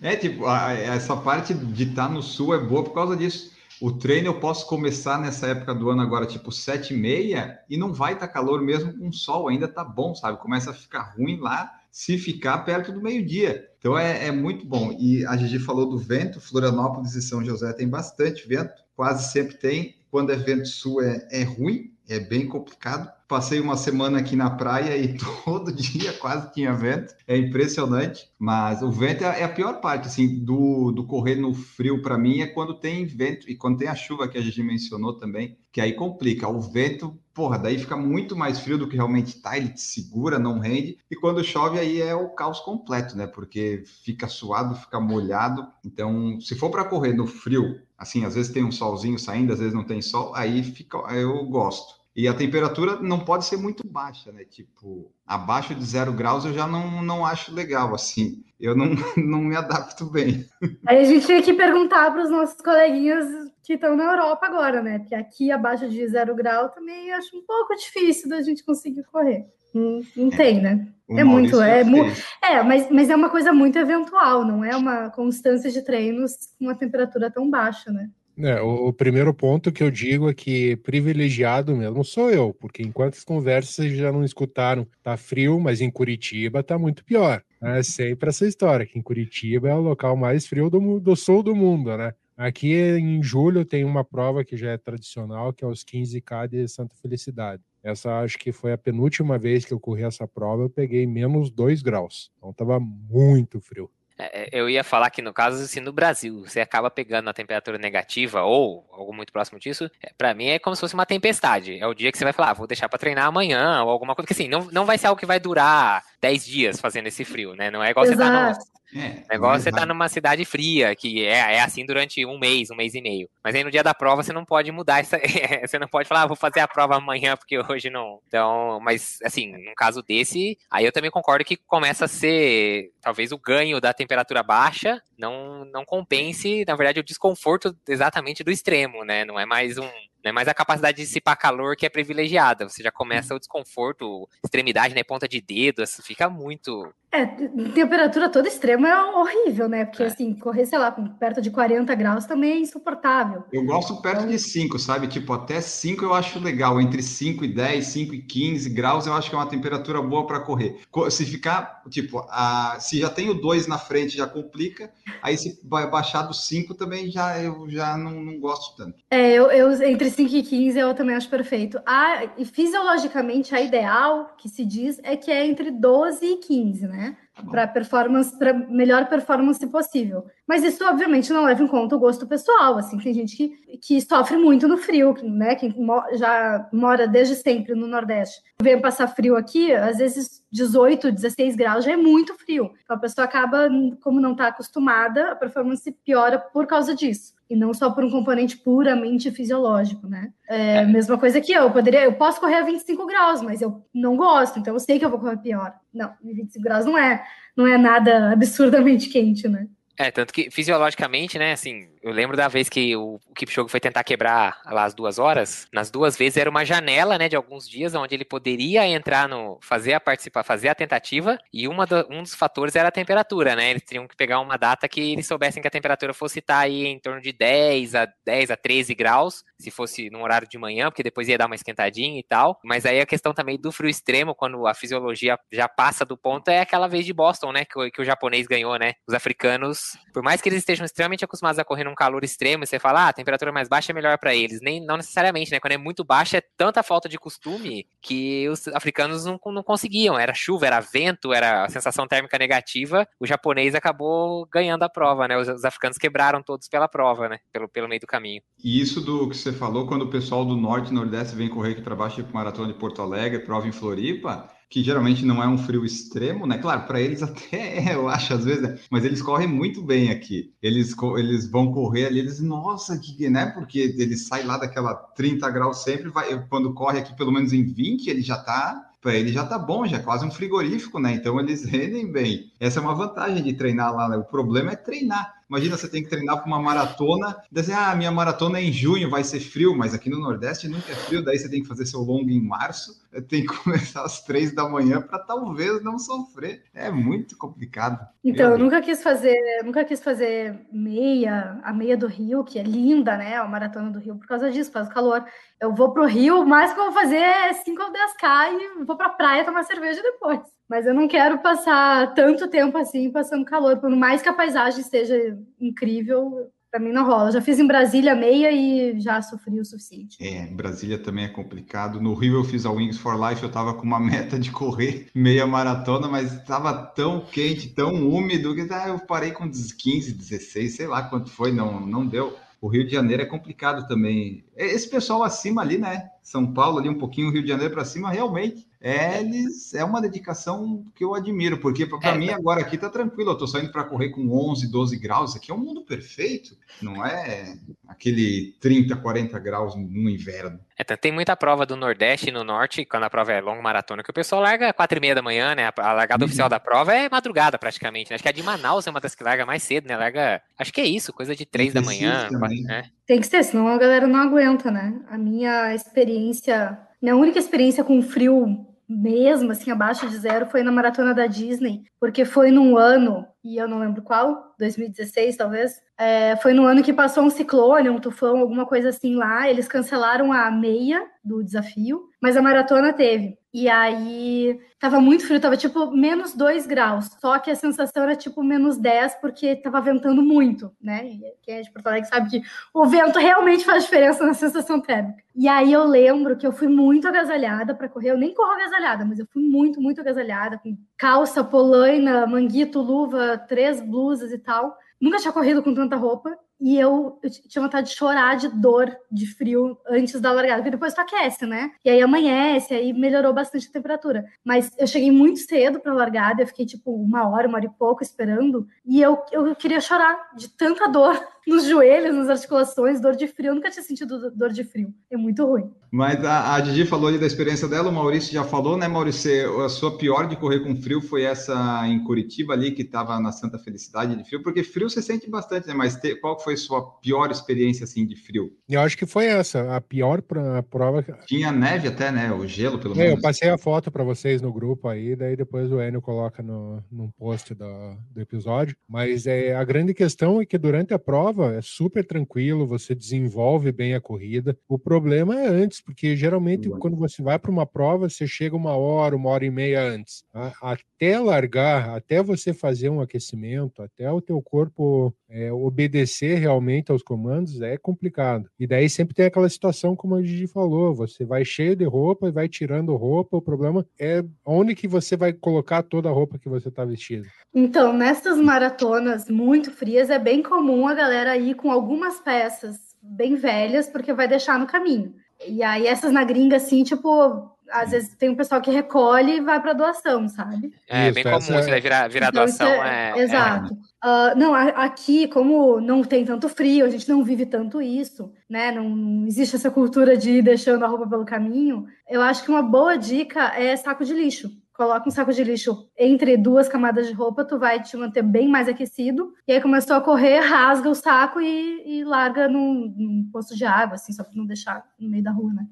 É, 0.00 0.16
tipo, 0.16 0.46
a, 0.46 0.72
essa 0.72 1.16
parte 1.16 1.52
de 1.52 1.82
estar 1.84 2.08
tá 2.08 2.12
no 2.12 2.22
sul 2.22 2.54
é 2.54 2.58
boa 2.58 2.82
por 2.82 2.94
causa 2.94 3.16
disso. 3.16 3.52
O 3.80 3.92
treino 3.92 4.28
eu 4.28 4.40
posso 4.40 4.66
começar 4.66 5.18
nessa 5.18 5.46
época 5.48 5.74
do 5.74 5.90
ano 5.90 6.02
agora, 6.02 6.26
tipo, 6.26 6.52
sete 6.52 6.92
e 6.92 6.96
meia, 6.96 7.58
e 7.68 7.76
não 7.76 7.92
vai 7.92 8.12
estar 8.12 8.26
tá 8.26 8.32
calor 8.32 8.62
mesmo 8.62 8.92
com 8.96 9.10
sol, 9.10 9.48
ainda 9.48 9.66
tá 9.66 9.82
bom, 9.82 10.14
sabe? 10.14 10.38
Começa 10.38 10.70
a 10.70 10.74
ficar 10.74 11.14
ruim 11.16 11.38
lá 11.38 11.80
se 11.90 12.18
ficar 12.18 12.58
perto 12.58 12.92
do 12.92 13.00
meio-dia. 13.00 13.68
Então 13.78 13.98
é, 13.98 14.26
é, 14.26 14.30
muito 14.30 14.66
bom. 14.66 14.94
E 14.98 15.24
a 15.26 15.36
Gigi 15.36 15.58
falou 15.58 15.88
do 15.88 15.98
vento, 15.98 16.40
Florianópolis 16.40 17.14
e 17.14 17.22
São 17.22 17.44
José 17.44 17.72
tem 17.72 17.88
bastante 17.88 18.46
vento, 18.46 18.82
quase 18.94 19.32
sempre 19.32 19.56
tem. 19.56 19.96
Quando 20.10 20.30
é 20.30 20.36
vento 20.36 20.68
sul 20.68 21.02
é, 21.02 21.26
é 21.30 21.42
ruim, 21.42 21.92
é 22.08 22.20
bem 22.20 22.46
complicado. 22.46 23.10
Passei 23.30 23.60
uma 23.60 23.76
semana 23.76 24.18
aqui 24.18 24.34
na 24.34 24.50
praia 24.50 24.96
e 24.96 25.14
todo 25.44 25.70
dia 25.70 26.12
quase 26.14 26.52
tinha 26.52 26.74
vento. 26.74 27.14
É 27.28 27.36
impressionante. 27.36 28.28
Mas 28.36 28.82
o 28.82 28.90
vento 28.90 29.22
é, 29.22 29.42
é 29.42 29.44
a 29.44 29.48
pior 29.48 29.80
parte, 29.80 30.08
assim, 30.08 30.44
do, 30.44 30.90
do 30.90 31.06
correr 31.06 31.36
no 31.36 31.54
frio 31.54 32.02
para 32.02 32.18
mim 32.18 32.40
é 32.40 32.48
quando 32.48 32.80
tem 32.80 33.06
vento 33.06 33.48
e 33.48 33.54
quando 33.54 33.78
tem 33.78 33.86
a 33.86 33.94
chuva 33.94 34.26
que 34.26 34.36
a 34.36 34.40
gente 34.40 34.60
mencionou 34.64 35.16
também, 35.16 35.56
que 35.70 35.80
aí 35.80 35.92
complica. 35.92 36.48
O 36.48 36.60
vento, 36.60 37.16
porra, 37.32 37.56
daí 37.56 37.78
fica 37.78 37.96
muito 37.96 38.34
mais 38.34 38.58
frio 38.58 38.76
do 38.76 38.88
que 38.88 38.96
realmente 38.96 39.40
tá, 39.40 39.56
ele 39.56 39.68
te 39.68 39.80
segura, 39.80 40.36
não 40.36 40.58
rende. 40.58 40.98
E 41.08 41.14
quando 41.14 41.44
chove 41.44 41.78
aí 41.78 42.02
é 42.02 42.12
o 42.16 42.30
caos 42.30 42.58
completo, 42.58 43.16
né? 43.16 43.28
Porque 43.28 43.84
fica 44.02 44.26
suado, 44.26 44.74
fica 44.74 44.98
molhado. 44.98 45.68
Então, 45.86 46.40
se 46.40 46.56
for 46.56 46.68
para 46.68 46.84
correr 46.84 47.12
no 47.12 47.28
frio, 47.28 47.80
assim, 47.96 48.24
às 48.24 48.34
vezes 48.34 48.50
tem 48.50 48.64
um 48.64 48.72
solzinho 48.72 49.20
saindo, 49.20 49.52
às 49.52 49.60
vezes 49.60 49.72
não 49.72 49.84
tem 49.84 50.02
sol, 50.02 50.34
aí 50.34 50.64
fica, 50.64 50.98
eu 51.14 51.44
gosto. 51.46 51.99
E 52.20 52.28
a 52.28 52.34
temperatura 52.34 52.96
não 53.00 53.20
pode 53.20 53.46
ser 53.46 53.56
muito 53.56 53.82
baixa, 53.88 54.30
né? 54.30 54.44
Tipo, 54.44 55.10
abaixo 55.26 55.74
de 55.74 55.82
zero 55.82 56.12
graus 56.12 56.44
eu 56.44 56.52
já 56.52 56.66
não, 56.66 57.02
não 57.02 57.24
acho 57.24 57.54
legal, 57.54 57.94
assim. 57.94 58.44
Eu 58.60 58.76
não, 58.76 58.88
não 59.16 59.40
me 59.40 59.56
adapto 59.56 60.04
bem. 60.04 60.44
Aí 60.86 60.98
a 60.98 61.04
gente 61.04 61.24
tinha 61.24 61.42
que 61.42 61.54
perguntar 61.54 62.10
para 62.10 62.22
os 62.22 62.30
nossos 62.30 62.60
coleguinhas 62.60 63.26
que 63.62 63.72
estão 63.72 63.96
na 63.96 64.04
Europa 64.04 64.44
agora, 64.44 64.82
né? 64.82 64.98
Porque 64.98 65.14
aqui 65.14 65.50
abaixo 65.50 65.88
de 65.88 66.06
zero 66.08 66.34
grau 66.34 66.68
também 66.68 67.10
acho 67.10 67.34
um 67.34 67.42
pouco 67.42 67.74
difícil 67.74 68.28
da 68.28 68.42
gente 68.42 68.62
conseguir 68.66 69.04
correr. 69.04 69.46
Não, 69.72 70.02
não 70.14 70.28
é, 70.28 70.36
tem, 70.36 70.60
né? 70.60 70.88
É 71.08 71.24
muito, 71.24 71.58
é, 71.62 71.82
mu 71.82 72.04
é 72.42 72.62
mas, 72.62 72.90
mas 72.90 73.08
é 73.08 73.16
uma 73.16 73.30
coisa 73.30 73.50
muito 73.50 73.78
eventual, 73.78 74.44
não 74.44 74.62
é 74.62 74.76
uma 74.76 75.08
constância 75.08 75.70
de 75.70 75.80
treinos 75.80 76.32
com 76.58 76.66
uma 76.66 76.74
temperatura 76.74 77.30
tão 77.30 77.48
baixa, 77.48 77.90
né? 77.90 78.10
É, 78.42 78.60
o, 78.62 78.88
o, 78.88 78.92
primeiro 78.92 79.34
ponto 79.34 79.70
que 79.70 79.82
eu 79.82 79.90
digo 79.90 80.30
é 80.30 80.34
que 80.34 80.76
privilegiado 80.76 81.76
mesmo 81.76 82.02
sou 82.04 82.30
eu, 82.30 82.54
porque 82.54 82.82
enquanto 82.82 83.14
as 83.14 83.24
conversas 83.24 83.92
já 83.92 84.10
não 84.10 84.24
escutaram, 84.24 84.86
tá 85.02 85.16
frio, 85.16 85.60
mas 85.60 85.80
em 85.80 85.90
Curitiba 85.90 86.62
tá 86.62 86.78
muito 86.78 87.04
pior. 87.04 87.42
É 87.62 87.82
sempre 87.82 88.30
essa 88.30 88.46
história, 88.46 88.86
que 88.86 88.98
em 88.98 89.02
Curitiba 89.02 89.68
é 89.68 89.74
o 89.74 89.80
local 89.80 90.16
mais 90.16 90.46
frio 90.46 90.70
do, 90.70 90.98
do 90.98 91.14
sul 91.14 91.42
do 91.42 91.54
mundo, 91.54 91.94
né? 91.96 92.14
Aqui 92.36 92.72
em 92.72 93.22
julho 93.22 93.66
tem 93.66 93.84
uma 93.84 94.02
prova 94.02 94.42
que 94.42 94.56
já 94.56 94.70
é 94.70 94.78
tradicional, 94.78 95.52
que 95.52 95.62
é 95.62 95.68
os 95.68 95.84
15K 95.84 96.48
de 96.48 96.66
Santa 96.68 96.96
Felicidade. 96.96 97.62
Essa 97.82 98.20
acho 98.20 98.38
que 98.38 98.50
foi 98.50 98.72
a 98.72 98.78
penúltima 98.78 99.36
vez 99.36 99.66
que 99.66 99.74
eu 99.74 99.78
corri 99.78 100.04
essa 100.04 100.26
prova, 100.26 100.62
eu 100.62 100.70
peguei 100.70 101.06
menos 101.06 101.50
2 101.50 101.82
graus. 101.82 102.30
Então 102.38 102.50
tava 102.54 102.80
muito 102.80 103.60
frio. 103.60 103.90
É, 104.20 104.42
é, 104.42 104.48
eu 104.52 104.68
ia 104.68 104.84
falar 104.84 105.10
que 105.10 105.22
no 105.22 105.32
caso, 105.32 105.62
assim, 105.62 105.80
no 105.80 105.92
Brasil, 105.92 106.44
você 106.46 106.60
acaba 106.60 106.90
pegando 106.90 107.30
a 107.30 107.32
temperatura 107.32 107.78
negativa 107.78 108.42
ou 108.42 108.86
algo 108.92 109.14
muito 109.14 109.32
próximo 109.32 109.58
disso, 109.58 109.90
é, 110.02 110.12
para 110.16 110.34
mim 110.34 110.46
é 110.46 110.58
como 110.58 110.76
se 110.76 110.80
fosse 110.80 110.94
uma 110.94 111.06
tempestade. 111.06 111.78
É 111.78 111.86
o 111.86 111.94
dia 111.94 112.12
que 112.12 112.18
você 112.18 112.24
vai 112.24 112.32
falar, 112.32 112.50
ah, 112.50 112.54
vou 112.54 112.66
deixar 112.66 112.88
para 112.88 112.98
treinar 112.98 113.26
amanhã 113.26 113.82
ou 113.82 113.90
alguma 113.90 114.14
coisa 114.14 114.26
que 114.26 114.32
assim, 114.32 114.48
não, 114.48 114.68
não 114.70 114.84
vai 114.84 114.98
ser 114.98 115.06
algo 115.06 115.18
que 115.18 115.26
vai 115.26 115.40
durar 115.40 116.04
10 116.20 116.44
dias 116.44 116.80
fazendo 116.80 117.06
esse 117.06 117.24
frio, 117.24 117.54
né? 117.54 117.70
Não 117.70 117.82
é 117.82 117.90
igual 117.90 118.04
Exato. 118.04 118.20
você 118.20 118.30
tá 118.30 118.48
no, 118.48 118.80
é, 118.92 119.22
o 119.24 119.32
negócio 119.32 119.68
é 119.68 119.70
estar 119.70 119.82
tá 119.82 119.86
numa 119.86 120.08
cidade 120.08 120.44
fria, 120.44 120.94
que 120.96 121.24
é, 121.24 121.54
é 121.54 121.60
assim 121.60 121.86
durante 121.86 122.24
um 122.26 122.38
mês, 122.38 122.70
um 122.70 122.76
mês 122.76 122.94
e 122.94 123.00
meio. 123.00 123.28
Mas 123.42 123.54
aí 123.54 123.62
no 123.62 123.70
dia 123.70 123.82
da 123.82 123.94
prova 123.94 124.22
você 124.22 124.32
não 124.32 124.44
pode 124.44 124.70
mudar 124.72 125.00
essa. 125.00 125.18
você 125.64 125.78
não 125.78 125.86
pode 125.86 126.08
falar, 126.08 126.22
ah, 126.22 126.26
vou 126.26 126.36
fazer 126.36 126.60
a 126.60 126.68
prova 126.68 126.96
amanhã, 126.96 127.36
porque 127.36 127.58
hoje 127.58 127.88
não. 127.88 128.20
Então, 128.26 128.80
mas 128.82 129.18
assim, 129.24 129.52
num 129.52 129.74
caso 129.76 130.02
desse, 130.02 130.58
aí 130.70 130.84
eu 130.84 130.92
também 130.92 131.10
concordo 131.10 131.44
que 131.44 131.56
começa 131.56 132.06
a 132.06 132.08
ser 132.08 132.90
talvez 133.00 133.32
o 133.32 133.38
ganho 133.38 133.80
da 133.80 133.92
temperatura 133.92 134.42
baixa 134.42 135.00
não, 135.16 135.64
não 135.66 135.84
compense, 135.84 136.64
na 136.66 136.74
verdade, 136.74 137.00
o 137.00 137.04
desconforto 137.04 137.76
exatamente 137.88 138.42
do 138.42 138.50
extremo, 138.50 139.04
né? 139.04 139.24
Não 139.24 139.38
é 139.38 139.46
mais 139.46 139.78
um 139.78 139.88
não 140.24 140.30
é 140.30 140.32
mais 140.32 140.48
a 140.48 140.54
capacidade 140.54 140.96
de 140.96 141.02
dissipar 141.04 141.38
calor 141.38 141.76
que 141.76 141.86
é 141.86 141.88
privilegiada. 141.88 142.68
Você 142.68 142.82
já 142.82 142.92
começa 142.92 143.34
o 143.34 143.38
desconforto, 143.38 144.28
extremidade, 144.44 144.94
né? 144.94 145.02
Ponta 145.02 145.26
de 145.26 145.40
dedo, 145.40 145.82
assim, 145.82 146.02
fica 146.02 146.28
muito. 146.28 146.92
É, 147.12 147.26
temperatura 147.74 148.28
toda 148.28 148.46
extrema 148.46 148.88
é 148.88 149.02
horrível, 149.16 149.68
né? 149.68 149.84
Porque, 149.84 150.02
é. 150.02 150.06
assim, 150.06 150.32
correr, 150.34 150.64
sei 150.64 150.78
lá, 150.78 150.92
perto 150.92 151.42
de 151.42 151.50
40 151.50 151.92
graus 151.96 152.24
também 152.24 152.52
é 152.52 152.58
insuportável. 152.58 153.44
Eu 153.52 153.64
gosto 153.64 154.00
perto 154.00 154.28
de 154.28 154.38
5, 154.38 154.78
sabe? 154.78 155.08
Tipo, 155.08 155.32
até 155.32 155.60
5 155.60 156.04
eu 156.04 156.14
acho 156.14 156.38
legal. 156.38 156.80
Entre 156.80 157.02
5 157.02 157.44
e 157.44 157.48
10, 157.48 157.84
5 157.84 158.14
e 158.14 158.22
15 158.22 158.70
graus, 158.70 159.06
eu 159.06 159.14
acho 159.14 159.28
que 159.28 159.34
é 159.34 159.38
uma 159.38 159.48
temperatura 159.48 160.00
boa 160.00 160.24
para 160.24 160.40
correr. 160.40 160.78
Se 161.10 161.26
ficar, 161.26 161.82
tipo, 161.90 162.24
a... 162.28 162.76
se 162.78 163.00
já 163.00 163.10
tem 163.10 163.28
o 163.28 163.34
2 163.34 163.66
na 163.66 163.78
frente, 163.78 164.16
já 164.16 164.26
complica. 164.26 164.92
Aí, 165.20 165.36
se 165.36 165.58
baixar 165.64 166.22
do 166.22 166.34
5 166.34 166.74
também, 166.74 167.10
já, 167.10 167.42
eu 167.42 167.68
já 167.68 167.96
não, 167.96 168.12
não 168.12 168.38
gosto 168.38 168.76
tanto. 168.76 168.98
É, 169.10 169.32
eu, 169.32 169.50
eu 169.50 169.72
entre 169.82 170.10
5 170.10 170.32
e 170.32 170.42
15 170.44 170.78
eu 170.78 170.94
também 170.94 171.16
acho 171.16 171.28
perfeito. 171.28 171.80
A, 171.84 172.28
e 172.38 172.44
fisiologicamente, 172.44 173.52
a 173.52 173.60
ideal 173.60 174.36
que 174.38 174.48
se 174.48 174.64
diz 174.64 175.00
é 175.02 175.16
que 175.16 175.30
é 175.30 175.44
entre 175.44 175.72
12 175.72 176.24
e 176.24 176.36
15, 176.36 176.86
né? 176.86 176.99
Para 177.48 177.66
performance, 177.68 178.36
para 178.36 178.52
melhor 178.52 179.08
performance 179.08 179.64
possível. 179.66 180.26
Mas 180.50 180.64
isso, 180.64 180.84
obviamente, 180.84 181.32
não 181.32 181.44
leva 181.44 181.62
em 181.62 181.68
conta 181.68 181.94
o 181.94 181.98
gosto 182.00 182.26
pessoal. 182.26 182.76
Assim, 182.76 182.98
tem 182.98 183.14
gente 183.14 183.36
que, 183.36 183.78
que 183.78 184.00
sofre 184.00 184.36
muito 184.36 184.66
no 184.66 184.76
frio, 184.76 185.14
né? 185.22 185.54
Quem 185.54 185.72
já 186.14 186.68
mora 186.72 187.06
desde 187.06 187.36
sempre 187.36 187.72
no 187.76 187.86
Nordeste, 187.86 188.42
vem 188.60 188.80
passar 188.80 189.06
frio 189.06 189.36
aqui, 189.36 189.72
às 189.72 189.98
vezes 189.98 190.42
18, 190.50 191.12
16 191.12 191.54
graus 191.54 191.84
já 191.84 191.92
é 191.92 191.96
muito 191.96 192.34
frio. 192.34 192.72
Então 192.82 192.96
a 192.96 192.98
pessoa 192.98 193.26
acaba, 193.26 193.68
como 194.02 194.20
não 194.20 194.32
está 194.32 194.48
acostumada, 194.48 195.30
a 195.30 195.36
performance 195.36 195.88
piora 196.04 196.36
por 196.36 196.66
causa 196.66 196.96
disso 196.96 197.32
e 197.48 197.54
não 197.54 197.72
só 197.72 197.88
por 197.88 198.02
um 198.02 198.10
componente 198.10 198.56
puramente 198.56 199.30
fisiológico, 199.30 200.08
né? 200.08 200.32
É, 200.48 200.78
é. 200.78 200.84
Mesma 200.84 201.16
coisa 201.16 201.40
que 201.40 201.52
eu, 201.52 201.62
eu 201.62 201.70
poderia, 201.70 202.02
eu 202.04 202.14
posso 202.14 202.40
correr 202.40 202.56
a 202.56 202.64
25 202.64 203.06
graus, 203.06 203.40
mas 203.40 203.62
eu 203.62 203.84
não 203.94 204.16
gosto, 204.16 204.58
então 204.58 204.74
eu 204.74 204.80
sei 204.80 204.98
que 204.98 205.04
eu 205.04 205.10
vou 205.10 205.20
correr 205.20 205.36
pior. 205.36 205.74
Não, 205.94 206.12
25 206.24 206.60
graus 206.60 206.84
não 206.84 206.98
é, 206.98 207.24
não 207.56 207.68
é 207.68 207.78
nada 207.78 208.32
absurdamente 208.32 209.08
quente, 209.08 209.46
né? 209.46 209.68
É, 209.98 210.10
tanto 210.10 210.32
que 210.32 210.50
fisiologicamente, 210.50 211.38
né, 211.38 211.52
assim, 211.52 211.88
eu 212.02 212.12
lembro 212.12 212.36
da 212.36 212.48
vez 212.48 212.68
que 212.68 212.96
o, 212.96 213.20
o 213.28 213.34
Kipchoge 213.34 213.70
foi 213.70 213.80
tentar 213.80 214.04
quebrar 214.04 214.60
lá 214.66 214.84
as 214.84 214.94
duas 214.94 215.18
horas, 215.18 215.68
nas 215.72 215.90
duas 215.90 216.16
vezes 216.16 216.36
era 216.36 216.50
uma 216.50 216.64
janela, 216.64 217.18
né, 217.18 217.28
de 217.28 217.36
alguns 217.36 217.68
dias 217.68 217.94
onde 217.94 218.14
ele 218.14 218.24
poderia 218.24 218.86
entrar 218.86 219.28
no, 219.28 219.58
fazer 219.62 219.94
a 219.94 220.00
participar, 220.00 220.42
fazer 220.42 220.68
a 220.68 220.74
tentativa, 220.74 221.38
e 221.52 221.68
uma 221.68 221.86
do, 221.86 222.06
um 222.10 222.22
dos 222.22 222.34
fatores 222.34 222.76
era 222.76 222.88
a 222.88 222.92
temperatura, 222.92 223.54
né, 223.54 223.70
eles 223.70 223.82
teriam 223.82 224.06
que 224.06 224.16
pegar 224.16 224.40
uma 224.40 224.56
data 224.56 224.88
que 224.88 225.12
eles 225.12 225.26
soubessem 225.26 225.60
que 225.60 225.68
a 225.68 225.70
temperatura 225.70 226.14
fosse 226.14 226.38
estar 226.38 226.58
aí 226.58 226.86
em 226.86 226.98
torno 226.98 227.20
de 227.20 227.32
10 227.32 227.94
a 227.94 228.08
10 228.24 228.50
a 228.50 228.56
13 228.56 228.94
graus, 228.94 229.44
se 229.58 229.70
fosse 229.70 230.10
no 230.10 230.22
horário 230.22 230.48
de 230.48 230.58
manhã, 230.58 230.90
porque 230.90 231.02
depois 231.02 231.28
ia 231.28 231.38
dar 231.38 231.46
uma 231.46 231.54
esquentadinha 231.54 232.18
e 232.18 232.22
tal, 232.22 232.58
mas 232.64 232.86
aí 232.86 233.00
a 233.00 233.06
questão 233.06 233.32
também 233.34 233.58
do 233.58 233.72
frio 233.72 233.90
extremo, 233.90 234.34
quando 234.34 234.66
a 234.66 234.74
fisiologia 234.74 235.38
já 235.52 235.68
passa 235.68 236.04
do 236.04 236.16
ponto, 236.16 236.48
é 236.48 236.60
aquela 236.60 236.88
vez 236.88 237.04
de 237.04 237.12
Boston, 237.12 237.52
né, 237.52 237.64
que 237.64 237.78
o, 237.78 237.90
que 237.90 238.00
o 238.00 238.04
japonês 238.04 238.46
ganhou, 238.46 238.78
né, 238.78 238.94
os 239.06 239.14
africanos 239.14 239.98
por 240.12 240.22
mais 240.22 240.40
que 240.40 240.48
eles 240.48 240.58
estejam 240.58 240.84
extremamente 240.84 241.24
acostumados 241.24 241.58
a 241.58 241.64
correr 241.64 241.84
num 241.90 241.94
calor 241.94 242.24
extremo, 242.24 242.64
você 242.64 242.78
fala, 242.78 243.06
ah, 243.06 243.08
a 243.08 243.12
temperatura 243.12 243.52
mais 243.52 243.68
baixa 243.68 243.92
é 243.92 243.94
melhor 243.94 244.16
para 244.18 244.34
eles. 244.34 244.60
Nem, 244.60 244.80
não 244.84 244.96
necessariamente, 244.96 245.50
né? 245.50 245.60
Quando 245.60 245.72
é 245.72 245.78
muito 245.78 246.04
baixa, 246.04 246.38
é 246.38 246.42
tanta 246.56 246.82
falta 246.82 247.08
de 247.08 247.18
costume 247.18 247.86
que 248.00 248.48
os 248.48 248.66
africanos 248.68 249.24
não, 249.24 249.38
não 249.46 249.62
conseguiam. 249.62 250.18
Era 250.18 250.32
chuva, 250.32 250.66
era 250.66 250.80
vento, 250.80 251.32
era 251.32 251.68
sensação 251.68 252.06
térmica 252.06 252.38
negativa. 252.38 253.06
O 253.18 253.26
japonês 253.26 253.74
acabou 253.74 254.46
ganhando 254.46 254.84
a 254.84 254.88
prova, 254.88 255.28
né? 255.28 255.36
Os, 255.36 255.48
os 255.48 255.64
africanos 255.64 255.98
quebraram 255.98 256.42
todos 256.42 256.68
pela 256.68 256.88
prova, 256.88 257.28
né? 257.28 257.38
Pelo, 257.52 257.68
pelo 257.68 257.88
meio 257.88 258.00
do 258.00 258.06
caminho. 258.06 258.42
E 258.62 258.80
isso 258.80 259.00
do 259.00 259.28
que 259.28 259.36
você 259.36 259.52
falou, 259.52 259.86
quando 259.86 260.02
o 260.02 260.10
pessoal 260.10 260.44
do 260.44 260.56
norte 260.56 260.90
e 260.90 260.94
nordeste 260.94 261.36
vem 261.36 261.48
correr 261.48 261.72
aqui 261.72 261.82
para 261.82 261.96
baixo, 261.96 262.16
tipo 262.16 262.32
Maratona 262.32 262.72
de 262.72 262.78
Porto 262.78 263.02
Alegre, 263.02 263.40
prova 263.40 263.66
em 263.66 263.72
Floripa 263.72 264.48
que 264.70 264.84
geralmente 264.84 265.26
não 265.26 265.42
é 265.42 265.48
um 265.48 265.58
frio 265.58 265.84
extremo, 265.84 266.46
né? 266.46 266.56
Claro, 266.56 266.86
para 266.86 267.00
eles 267.00 267.20
até 267.24 267.90
é, 267.90 267.94
eu 267.94 268.08
acho 268.08 268.32
às 268.32 268.44
vezes, 268.44 268.62
né? 268.62 268.78
mas 268.88 269.04
eles 269.04 269.20
correm 269.20 269.48
muito 269.48 269.82
bem 269.82 270.10
aqui. 270.10 270.54
Eles, 270.62 270.94
eles 271.18 271.50
vão 271.50 271.72
correr 271.72 272.06
ali, 272.06 272.20
eles, 272.20 272.40
nossa, 272.40 272.96
que, 272.96 273.28
né? 273.28 273.46
Porque 273.46 273.80
eles 273.98 274.28
saem 274.28 274.46
lá 274.46 274.56
daquela 274.56 274.94
30 274.94 275.50
graus 275.50 275.82
sempre, 275.82 276.08
vai, 276.08 276.46
quando 276.48 276.72
corre 276.72 277.00
aqui 277.00 277.14
pelo 277.16 277.32
menos 277.32 277.52
em 277.52 277.64
20, 277.64 278.08
ele 278.08 278.22
já 278.22 278.38
tá 278.38 278.86
para 279.00 279.14
ele 279.14 279.32
já 279.32 279.46
tá 279.46 279.58
bom, 279.58 279.86
já 279.86 279.96
é 279.96 280.00
quase 280.00 280.26
um 280.26 280.30
frigorífico, 280.30 281.00
né? 281.00 281.14
Então 281.14 281.40
eles 281.40 281.64
rendem 281.66 282.12
bem. 282.12 282.52
Essa 282.60 282.78
é 282.78 282.82
uma 282.82 282.94
vantagem 282.94 283.42
de 283.42 283.54
treinar 283.54 283.94
lá, 283.94 284.08
né? 284.08 284.16
O 284.16 284.24
problema 284.24 284.72
é 284.72 284.76
treinar. 284.76 285.39
Imagina 285.50 285.76
você 285.76 285.88
tem 285.88 286.00
que 286.00 286.08
treinar 286.08 286.36
para 286.36 286.46
uma 286.46 286.62
maratona, 286.62 287.36
dizer, 287.50 287.72
ah, 287.72 287.92
minha 287.96 288.12
maratona 288.12 288.60
é 288.60 288.62
em 288.62 288.72
junho, 288.72 289.10
vai 289.10 289.24
ser 289.24 289.40
frio, 289.40 289.76
mas 289.76 289.92
aqui 289.92 290.08
no 290.08 290.20
Nordeste 290.20 290.68
nunca 290.68 290.92
é 290.92 290.94
frio, 290.94 291.24
daí 291.24 291.36
você 291.36 291.50
tem 291.50 291.60
que 291.60 291.66
fazer 291.66 291.86
seu 291.86 291.98
longo 292.00 292.30
em 292.30 292.40
março, 292.40 293.02
tem 293.28 293.44
que 293.44 293.48
começar 293.58 294.04
às 294.04 294.22
três 294.22 294.54
da 294.54 294.68
manhã 294.68 295.02
para 295.02 295.18
talvez 295.18 295.82
não 295.82 295.98
sofrer. 295.98 296.62
É 296.72 296.88
muito 296.88 297.36
complicado. 297.36 298.06
Então, 298.22 298.52
eu 298.52 298.58
nunca 298.58 298.80
quis 298.80 299.02
fazer, 299.02 299.34
nunca 299.64 299.84
quis 299.84 300.00
fazer 300.00 300.60
meia, 300.72 301.58
a 301.64 301.72
meia 301.72 301.96
do 301.96 302.06
Rio, 302.06 302.44
que 302.44 302.56
é 302.56 302.62
linda, 302.62 303.16
né? 303.16 303.34
A 303.34 303.48
maratona 303.48 303.90
do 303.90 303.98
Rio, 303.98 304.14
por 304.14 304.28
causa 304.28 304.52
disso, 304.52 304.70
por 304.70 304.74
causa 304.74 304.88
do 304.88 304.94
calor. 304.94 305.24
Eu 305.60 305.74
vou 305.74 305.92
pro 305.92 306.06
Rio, 306.06 306.46
mais 306.46 306.72
que 306.72 306.78
eu 306.78 306.84
vou 306.84 306.92
fazer 306.92 307.16
é 307.16 307.52
5 307.52 307.82
ou 307.82 307.92
10K 307.92 308.52
e 308.52 308.84
vou 308.84 308.96
pra 308.96 309.08
praia 309.08 309.44
tomar 309.44 309.64
cerveja 309.64 310.00
depois. 310.00 310.59
Mas 310.70 310.86
eu 310.86 310.94
não 310.94 311.08
quero 311.08 311.38
passar 311.38 312.14
tanto 312.14 312.46
tempo 312.46 312.78
assim 312.78 313.10
passando 313.10 313.44
calor, 313.44 313.78
por 313.78 313.90
mais 313.90 314.22
que 314.22 314.28
a 314.28 314.32
paisagem 314.32 314.80
esteja 314.80 315.36
incrível, 315.60 316.48
para 316.70 316.78
mim 316.78 316.92
não 316.92 317.04
rola. 317.04 317.32
Já 317.32 317.42
fiz 317.42 317.58
em 317.58 317.66
Brasília 317.66 318.14
meia 318.14 318.52
e 318.52 319.00
já 319.00 319.20
sofri 319.20 319.58
o 319.58 319.64
suficiente. 319.64 320.16
É, 320.20 320.46
Brasília 320.46 320.96
também 320.96 321.24
é 321.24 321.28
complicado. 321.28 322.00
No 322.00 322.14
Rio 322.14 322.36
eu 322.36 322.44
fiz 322.44 322.64
a 322.64 322.70
Wings 322.70 322.98
for 322.98 323.18
Life, 323.20 323.42
eu 323.42 323.50
tava 323.50 323.74
com 323.74 323.82
uma 323.82 323.98
meta 323.98 324.38
de 324.38 324.52
correr 324.52 325.08
meia 325.12 325.44
maratona, 325.44 326.06
mas 326.06 326.32
estava 326.32 326.72
tão 326.72 327.20
quente, 327.20 327.74
tão 327.74 328.08
úmido 328.08 328.54
que 328.54 328.72
ah, 328.72 328.90
eu 328.90 329.00
parei 329.00 329.32
com 329.32 329.50
15, 329.50 330.12
16, 330.12 330.76
sei 330.76 330.86
lá 330.86 331.02
quanto 331.02 331.30
foi, 331.30 331.50
não, 331.50 331.84
não 331.84 332.06
deu. 332.06 332.36
O 332.60 332.68
Rio 332.68 332.86
de 332.86 332.92
Janeiro 332.92 333.24
é 333.24 333.26
complicado 333.26 333.88
também. 333.88 334.44
Esse 334.56 334.88
pessoal 334.88 335.24
acima 335.24 335.62
ali, 335.62 335.78
né? 335.78 336.10
São 336.22 336.52
Paulo 336.52 336.78
ali 336.78 336.88
um 336.88 336.98
pouquinho, 336.98 337.32
Rio 337.32 337.42
de 337.42 337.48
Janeiro 337.48 337.74
para 337.74 337.84
cima, 337.84 338.12
realmente 338.12 338.69
é, 338.82 339.20
eles, 339.20 339.74
é 339.74 339.84
uma 339.84 340.00
dedicação 340.00 340.86
que 340.94 341.04
eu 341.04 341.14
admiro, 341.14 341.58
porque 341.58 341.84
para 341.84 342.14
é, 342.14 342.16
mim 342.16 342.30
agora 342.30 342.62
aqui 342.62 342.78
tá 342.78 342.88
tranquilo, 342.88 343.32
eu 343.32 343.38
tô 343.38 343.46
saindo 343.46 343.70
para 343.70 343.84
correr 343.84 344.08
com 344.08 344.26
11, 344.30 344.70
12 344.70 344.96
graus, 344.96 345.36
aqui 345.36 345.50
é 345.50 345.54
um 345.54 345.58
mundo 345.58 345.82
perfeito, 345.82 346.56
não 346.80 347.04
é 347.04 347.58
aquele 347.86 348.54
30, 348.58 348.96
40 348.96 349.38
graus 349.38 349.74
no 349.76 350.08
inverno. 350.08 350.58
É, 350.78 350.84
tem 350.96 351.12
muita 351.12 351.36
prova 351.36 351.66
do 351.66 351.76
Nordeste 351.76 352.30
e 352.30 352.32
no 352.32 352.42
Norte, 352.42 352.86
quando 352.86 353.02
a 353.02 353.10
prova 353.10 353.32
é 353.32 353.40
longa 353.42 353.60
maratona, 353.60 354.02
que 354.02 354.10
o 354.10 354.14
pessoal 354.14 354.40
larga 354.40 354.72
4 354.72 354.96
e 354.96 355.00
meia 355.00 355.14
da 355.14 355.20
manhã, 355.20 355.54
né? 355.54 355.70
A 355.76 355.92
largada 355.92 356.24
uhum. 356.24 356.26
oficial 356.26 356.48
da 356.48 356.58
prova 356.58 356.94
é 356.94 357.06
madrugada 357.10 357.58
praticamente, 357.58 358.10
né? 358.10 358.14
Acho 358.14 358.22
que 358.22 358.30
a 358.30 358.32
de 358.32 358.42
Manaus 358.42 358.86
é 358.86 358.90
uma 358.90 359.00
das 359.00 359.14
que 359.14 359.22
larga 359.22 359.44
mais 359.44 359.62
cedo, 359.62 359.86
né? 359.86 359.94
Larga, 359.94 360.40
acho 360.58 360.72
que 360.72 360.80
é 360.80 360.86
isso, 360.86 361.12
coisa 361.12 361.36
de 361.36 361.44
3 361.44 361.74
da 361.74 361.82
manhã. 361.82 362.30
Né? 362.30 362.88
Tem 363.06 363.20
que 363.20 363.26
ser, 363.26 363.44
senão 363.44 363.68
a 363.68 363.76
galera 363.76 364.06
não 364.06 364.20
aguenta, 364.20 364.70
né? 364.70 364.98
A 365.10 365.18
minha 365.18 365.74
experiência, 365.74 366.78
minha 367.02 367.14
única 367.14 367.38
experiência 367.38 367.84
com 367.84 368.00
frio 368.00 368.69
mesmo 368.90 369.52
assim 369.52 369.70
abaixo 369.70 370.08
de 370.08 370.16
zero 370.16 370.46
foi 370.46 370.64
na 370.64 370.72
maratona 370.72 371.14
da 371.14 371.26
Disney, 371.26 371.84
porque 372.00 372.24
foi 372.24 372.50
num 372.50 372.76
ano 372.76 373.24
e 373.44 373.56
eu 373.56 373.68
não 373.68 373.78
lembro 373.78 374.02
qual, 374.02 374.54
2016 374.58 375.36
talvez, 375.36 375.80
É, 375.96 376.34
foi 376.36 376.54
no 376.54 376.64
ano 376.64 376.82
que 376.82 376.92
passou 376.94 377.22
um 377.22 377.30
ciclone, 377.30 377.90
um 377.90 378.00
tufão, 378.00 378.38
alguma 378.38 378.64
coisa 378.66 378.88
assim 378.88 379.14
lá. 379.14 379.48
Eles 379.50 379.68
cancelaram 379.68 380.32
a 380.32 380.50
meia 380.50 381.02
do 381.22 381.42
desafio, 381.44 382.08
mas 382.20 382.36
a 382.36 382.42
maratona 382.42 382.92
teve. 382.92 383.38
E 383.52 383.68
aí 383.68 384.60
tava 384.78 385.00
muito 385.00 385.26
frio, 385.26 385.40
tava 385.40 385.56
tipo 385.56 385.90
menos 385.90 386.34
2 386.34 386.66
graus, 386.66 387.06
só 387.20 387.38
que 387.38 387.50
a 387.50 387.56
sensação 387.56 388.04
era 388.04 388.14
tipo 388.14 388.44
menos 388.44 388.78
10, 388.78 389.16
porque 389.16 389.56
tava 389.56 389.80
ventando 389.80 390.22
muito, 390.22 390.72
né? 390.80 391.04
E 391.04 391.20
quem 391.42 391.56
é 391.56 391.60
de 391.60 391.70
Porto 391.72 391.88
Alegre 391.88 392.08
sabe 392.08 392.30
que 392.30 392.42
o 392.72 392.86
vento 392.86 393.18
realmente 393.18 393.64
faz 393.64 393.84
diferença 393.84 394.24
na 394.24 394.34
sensação 394.34 394.80
térmica. 394.80 395.20
E 395.34 395.48
aí 395.48 395.72
eu 395.72 395.84
lembro 395.84 396.36
que 396.36 396.46
eu 396.46 396.52
fui 396.52 396.68
muito 396.68 397.08
agasalhada 397.08 397.74
para 397.74 397.88
correr, 397.88 398.10
eu 398.10 398.18
nem 398.18 398.32
corro 398.32 398.52
agasalhada, 398.52 399.04
mas 399.04 399.18
eu 399.18 399.26
fui 399.32 399.42
muito, 399.42 399.80
muito 399.80 400.00
agasalhada, 400.00 400.58
com 400.58 400.78
calça, 400.96 401.42
polaina, 401.42 402.26
manguito, 402.26 402.80
luva, 402.80 403.36
três 403.36 403.80
blusas 403.80 404.30
e 404.30 404.38
tal. 404.38 404.76
Nunca 405.00 405.18
tinha 405.18 405.32
corrido 405.32 405.62
com 405.62 405.74
tanta 405.74 405.96
roupa 405.96 406.38
e 406.60 406.78
eu, 406.78 407.18
eu, 407.22 407.30
tinha 407.30 407.62
vontade 407.62 407.88
de 407.88 407.96
chorar 407.96 408.36
de 408.36 408.48
dor, 408.48 408.94
de 409.10 409.26
frio 409.26 409.78
antes 409.88 410.20
da 410.20 410.30
largada, 410.30 410.58
porque 410.58 410.70
depois 410.70 410.92
tu 410.92 411.00
aquece, 411.00 411.46
né? 411.46 411.70
E 411.84 411.88
aí 411.88 412.02
amanhece, 412.02 412.74
aí 412.74 412.92
melhorou 412.92 413.32
bastante 413.32 413.68
a 413.68 413.72
temperatura. 413.72 414.26
Mas 414.44 414.70
eu 414.78 414.86
cheguei 414.86 415.10
muito 415.10 415.40
cedo 415.40 415.80
pra 415.80 415.94
largada, 415.94 416.42
eu 416.42 416.46
fiquei 416.46 416.66
tipo 416.66 416.94
uma 416.94 417.28
hora, 417.28 417.48
uma 417.48 417.56
hora 417.56 417.66
e 417.66 417.78
pouco 417.78 418.02
esperando, 418.02 418.66
e 418.84 419.00
eu, 419.00 419.18
eu 419.32 419.56
queria 419.56 419.80
chorar 419.80 420.30
de 420.36 420.48
tanta 420.48 420.86
dor 420.86 421.18
nos 421.46 421.66
joelhos, 421.66 422.14
nas 422.14 422.28
articulações, 422.28 423.00
dor 423.00 423.16
de 423.16 423.26
frio. 423.26 423.50
Eu 423.50 423.54
nunca 423.54 423.70
tinha 423.70 423.82
sentido 423.82 424.30
dor 424.30 424.50
de 424.50 424.64
frio. 424.64 424.92
É 425.10 425.16
muito 425.16 425.44
ruim. 425.44 425.70
Mas 425.90 426.24
a, 426.24 426.54
a 426.54 426.60
Didi 426.60 426.84
falou 426.84 427.08
ali 427.08 427.18
da 427.18 427.26
experiência 427.26 427.66
dela, 427.66 427.88
o 427.88 427.92
Maurício 427.92 428.32
já 428.32 428.44
falou, 428.44 428.76
né, 428.76 428.86
Maurício? 428.86 429.60
A 429.62 429.68
sua 429.68 429.98
pior 429.98 430.28
de 430.28 430.36
correr 430.36 430.60
com 430.60 430.80
frio 430.80 431.00
foi 431.00 431.22
essa 431.22 431.82
em 431.88 432.04
Curitiba 432.04 432.52
ali, 432.52 432.70
que 432.70 432.82
estava 432.82 433.18
na 433.18 433.32
Santa 433.32 433.58
Felicidade 433.58 434.14
de 434.14 434.24
frio, 434.24 434.42
porque 434.42 434.62
frio 434.62 434.88
você 434.88 435.02
sente 435.02 435.28
bastante, 435.28 435.66
né? 435.66 435.74
Mas 435.74 435.96
te, 435.96 436.14
qual 436.16 436.38
foi 436.38 436.54
a 436.54 436.56
sua 436.56 436.82
pior 437.00 437.30
experiência 437.30 437.84
assim 437.84 438.06
de 438.06 438.14
frio? 438.14 438.52
Eu 438.68 438.80
acho 438.80 438.96
que 438.96 439.04
foi 439.04 439.26
essa, 439.26 439.74
a 439.76 439.80
pior 439.80 440.22
a 440.56 440.62
prova. 440.62 441.02
Tinha 441.26 441.50
neve 441.50 441.88
até, 441.88 442.12
né? 442.12 442.32
O 442.32 442.46
gelo, 442.46 442.78
pelo 442.78 442.94
é, 442.94 442.98
menos. 442.98 443.16
Eu 443.16 443.20
passei 443.20 443.48
a 443.48 443.58
foto 443.58 443.90
para 443.90 444.04
vocês 444.04 444.40
no 444.40 444.52
grupo 444.52 444.86
aí, 444.86 445.16
daí 445.16 445.34
depois 445.34 445.72
o 445.72 445.80
Enio 445.80 446.00
coloca 446.00 446.42
no, 446.42 446.84
no 446.90 447.10
post 447.18 447.52
do, 447.52 447.96
do 448.12 448.20
episódio. 448.20 448.76
Mas 448.88 449.26
é, 449.26 449.56
a 449.56 449.64
grande 449.64 449.92
questão 449.92 450.40
é 450.40 450.46
que 450.46 450.56
durante 450.56 450.94
a 450.94 450.98
prova 450.98 451.29
é 451.56 451.60
super 451.62 452.04
tranquilo, 452.04 452.66
você 452.66 452.94
desenvolve 452.94 453.72
bem 453.72 453.94
a 453.94 454.00
corrida. 454.00 454.56
O 454.68 454.78
problema 454.78 455.38
é 455.38 455.46
antes, 455.46 455.80
porque 455.80 456.16
geralmente 456.16 456.68
quando 456.70 456.96
você 456.96 457.22
vai 457.22 457.38
para 457.38 457.50
uma 457.50 457.66
prova, 457.66 458.08
você 458.08 458.26
chega 458.26 458.56
uma 458.56 458.76
hora, 458.76 459.16
uma 459.16 459.30
hora 459.30 459.44
e 459.44 459.50
meia 459.50 459.82
antes. 459.82 460.24
Tá? 460.32 460.52
Até 460.62 461.18
largar, 461.18 461.90
até 461.90 462.22
você 462.22 462.52
fazer 462.52 462.88
um 462.88 463.00
aquecimento, 463.00 463.82
até 463.82 464.10
o 464.10 464.20
teu 464.20 464.40
corpo 464.42 465.14
é, 465.28 465.52
obedecer 465.52 466.38
realmente 466.38 466.90
aos 466.90 467.02
comandos 467.02 467.60
é 467.60 467.76
complicado. 467.76 468.48
E 468.58 468.66
daí 468.66 468.88
sempre 468.88 469.14
tem 469.14 469.26
aquela 469.26 469.48
situação, 469.48 469.94
como 469.94 470.16
a 470.16 470.22
Gigi 470.22 470.46
falou, 470.46 470.94
você 470.94 471.24
vai 471.24 471.44
cheio 471.44 471.76
de 471.76 471.84
roupa 471.84 472.28
e 472.28 472.32
vai 472.32 472.48
tirando 472.48 472.96
roupa. 472.96 473.36
O 473.36 473.42
problema 473.42 473.86
é 473.98 474.24
onde 474.44 474.74
que 474.74 474.88
você 474.88 475.16
vai 475.16 475.32
colocar 475.32 475.82
toda 475.82 476.08
a 476.08 476.12
roupa 476.12 476.38
que 476.38 476.48
você 476.48 476.68
está 476.68 476.84
vestido. 476.84 477.28
Então, 477.54 477.92
nessas 477.92 478.38
maratonas 478.38 479.28
muito 479.28 479.70
frias, 479.70 480.08
é 480.08 480.18
bem 480.18 480.42
comum 480.42 480.86
a 480.86 480.94
galera 480.94 481.19
ir 481.36 481.54
com 481.54 481.70
algumas 481.70 482.20
peças 482.20 482.78
bem 483.02 483.34
velhas, 483.34 483.88
porque 483.88 484.12
vai 484.12 484.28
deixar 484.28 484.58
no 484.58 484.66
caminho. 484.66 485.14
E 485.46 485.62
aí, 485.62 485.86
essas 485.86 486.12
na 486.12 486.22
gringa, 486.22 486.56
assim, 486.56 486.84
tipo, 486.84 487.50
às 487.70 487.90
vezes 487.90 488.14
tem 488.14 488.28
um 488.28 488.34
pessoal 488.34 488.60
que 488.60 488.70
recolhe 488.70 489.36
e 489.36 489.40
vai 489.40 489.60
para 489.60 489.72
doação, 489.72 490.28
sabe? 490.28 490.72
É 490.88 491.06
Isso, 491.06 491.14
bem 491.14 491.24
comum, 491.24 491.40
você 491.40 491.70
vai 491.70 491.80
virar, 491.80 492.08
virar 492.08 492.28
então, 492.28 492.44
doação. 492.44 492.66
É, 492.66 493.12
é, 493.16 493.18
exato. 493.18 493.74
É... 493.74 493.80
Uh, 494.06 494.38
não, 494.38 494.54
aqui, 494.54 495.28
como 495.28 495.80
não 495.80 496.02
tem 496.02 496.24
tanto 496.24 496.48
frio, 496.48 496.84
a 496.84 496.90
gente 496.90 497.08
não 497.08 497.22
vive 497.22 497.46
tanto 497.46 497.80
isso, 497.80 498.32
né? 498.48 498.72
Não, 498.72 498.88
não, 498.88 499.26
existe 499.26 499.56
essa 499.56 499.70
cultura 499.70 500.16
de 500.16 500.30
ir 500.38 500.42
deixando 500.42 500.84
a 500.84 500.88
roupa 500.88 501.06
pelo 501.06 501.24
caminho. 501.24 501.86
Eu 502.08 502.20
acho 502.22 502.42
que 502.42 502.50
uma 502.50 502.62
boa 502.62 502.96
dica 502.96 503.52
é 503.56 503.76
saco 503.76 504.04
de 504.04 504.14
lixo 504.14 504.50
coloca 504.80 505.06
um 505.06 505.10
saco 505.10 505.30
de 505.30 505.44
lixo 505.44 505.90
entre 505.94 506.38
duas 506.38 506.66
camadas 506.66 507.06
de 507.06 507.12
roupa, 507.12 507.44
tu 507.44 507.58
vai 507.58 507.82
te 507.82 507.94
manter 507.98 508.22
bem 508.22 508.48
mais 508.48 508.66
aquecido. 508.66 509.34
E 509.46 509.52
aí 509.52 509.60
começou 509.60 509.94
a 509.94 510.00
correr, 510.00 510.40
rasga 510.40 510.88
o 510.88 510.94
saco 510.94 511.38
e, 511.38 511.98
e 511.98 512.02
larga 512.02 512.48
num, 512.48 512.90
num 512.96 513.28
posto 513.30 513.54
de 513.54 513.66
água, 513.66 513.96
assim, 513.96 514.10
só 514.14 514.24
para 514.24 514.34
não 514.34 514.46
deixar 514.46 514.82
no 514.98 515.10
meio 515.10 515.22
da 515.22 515.32
rua, 515.32 515.52
né? 515.52 515.66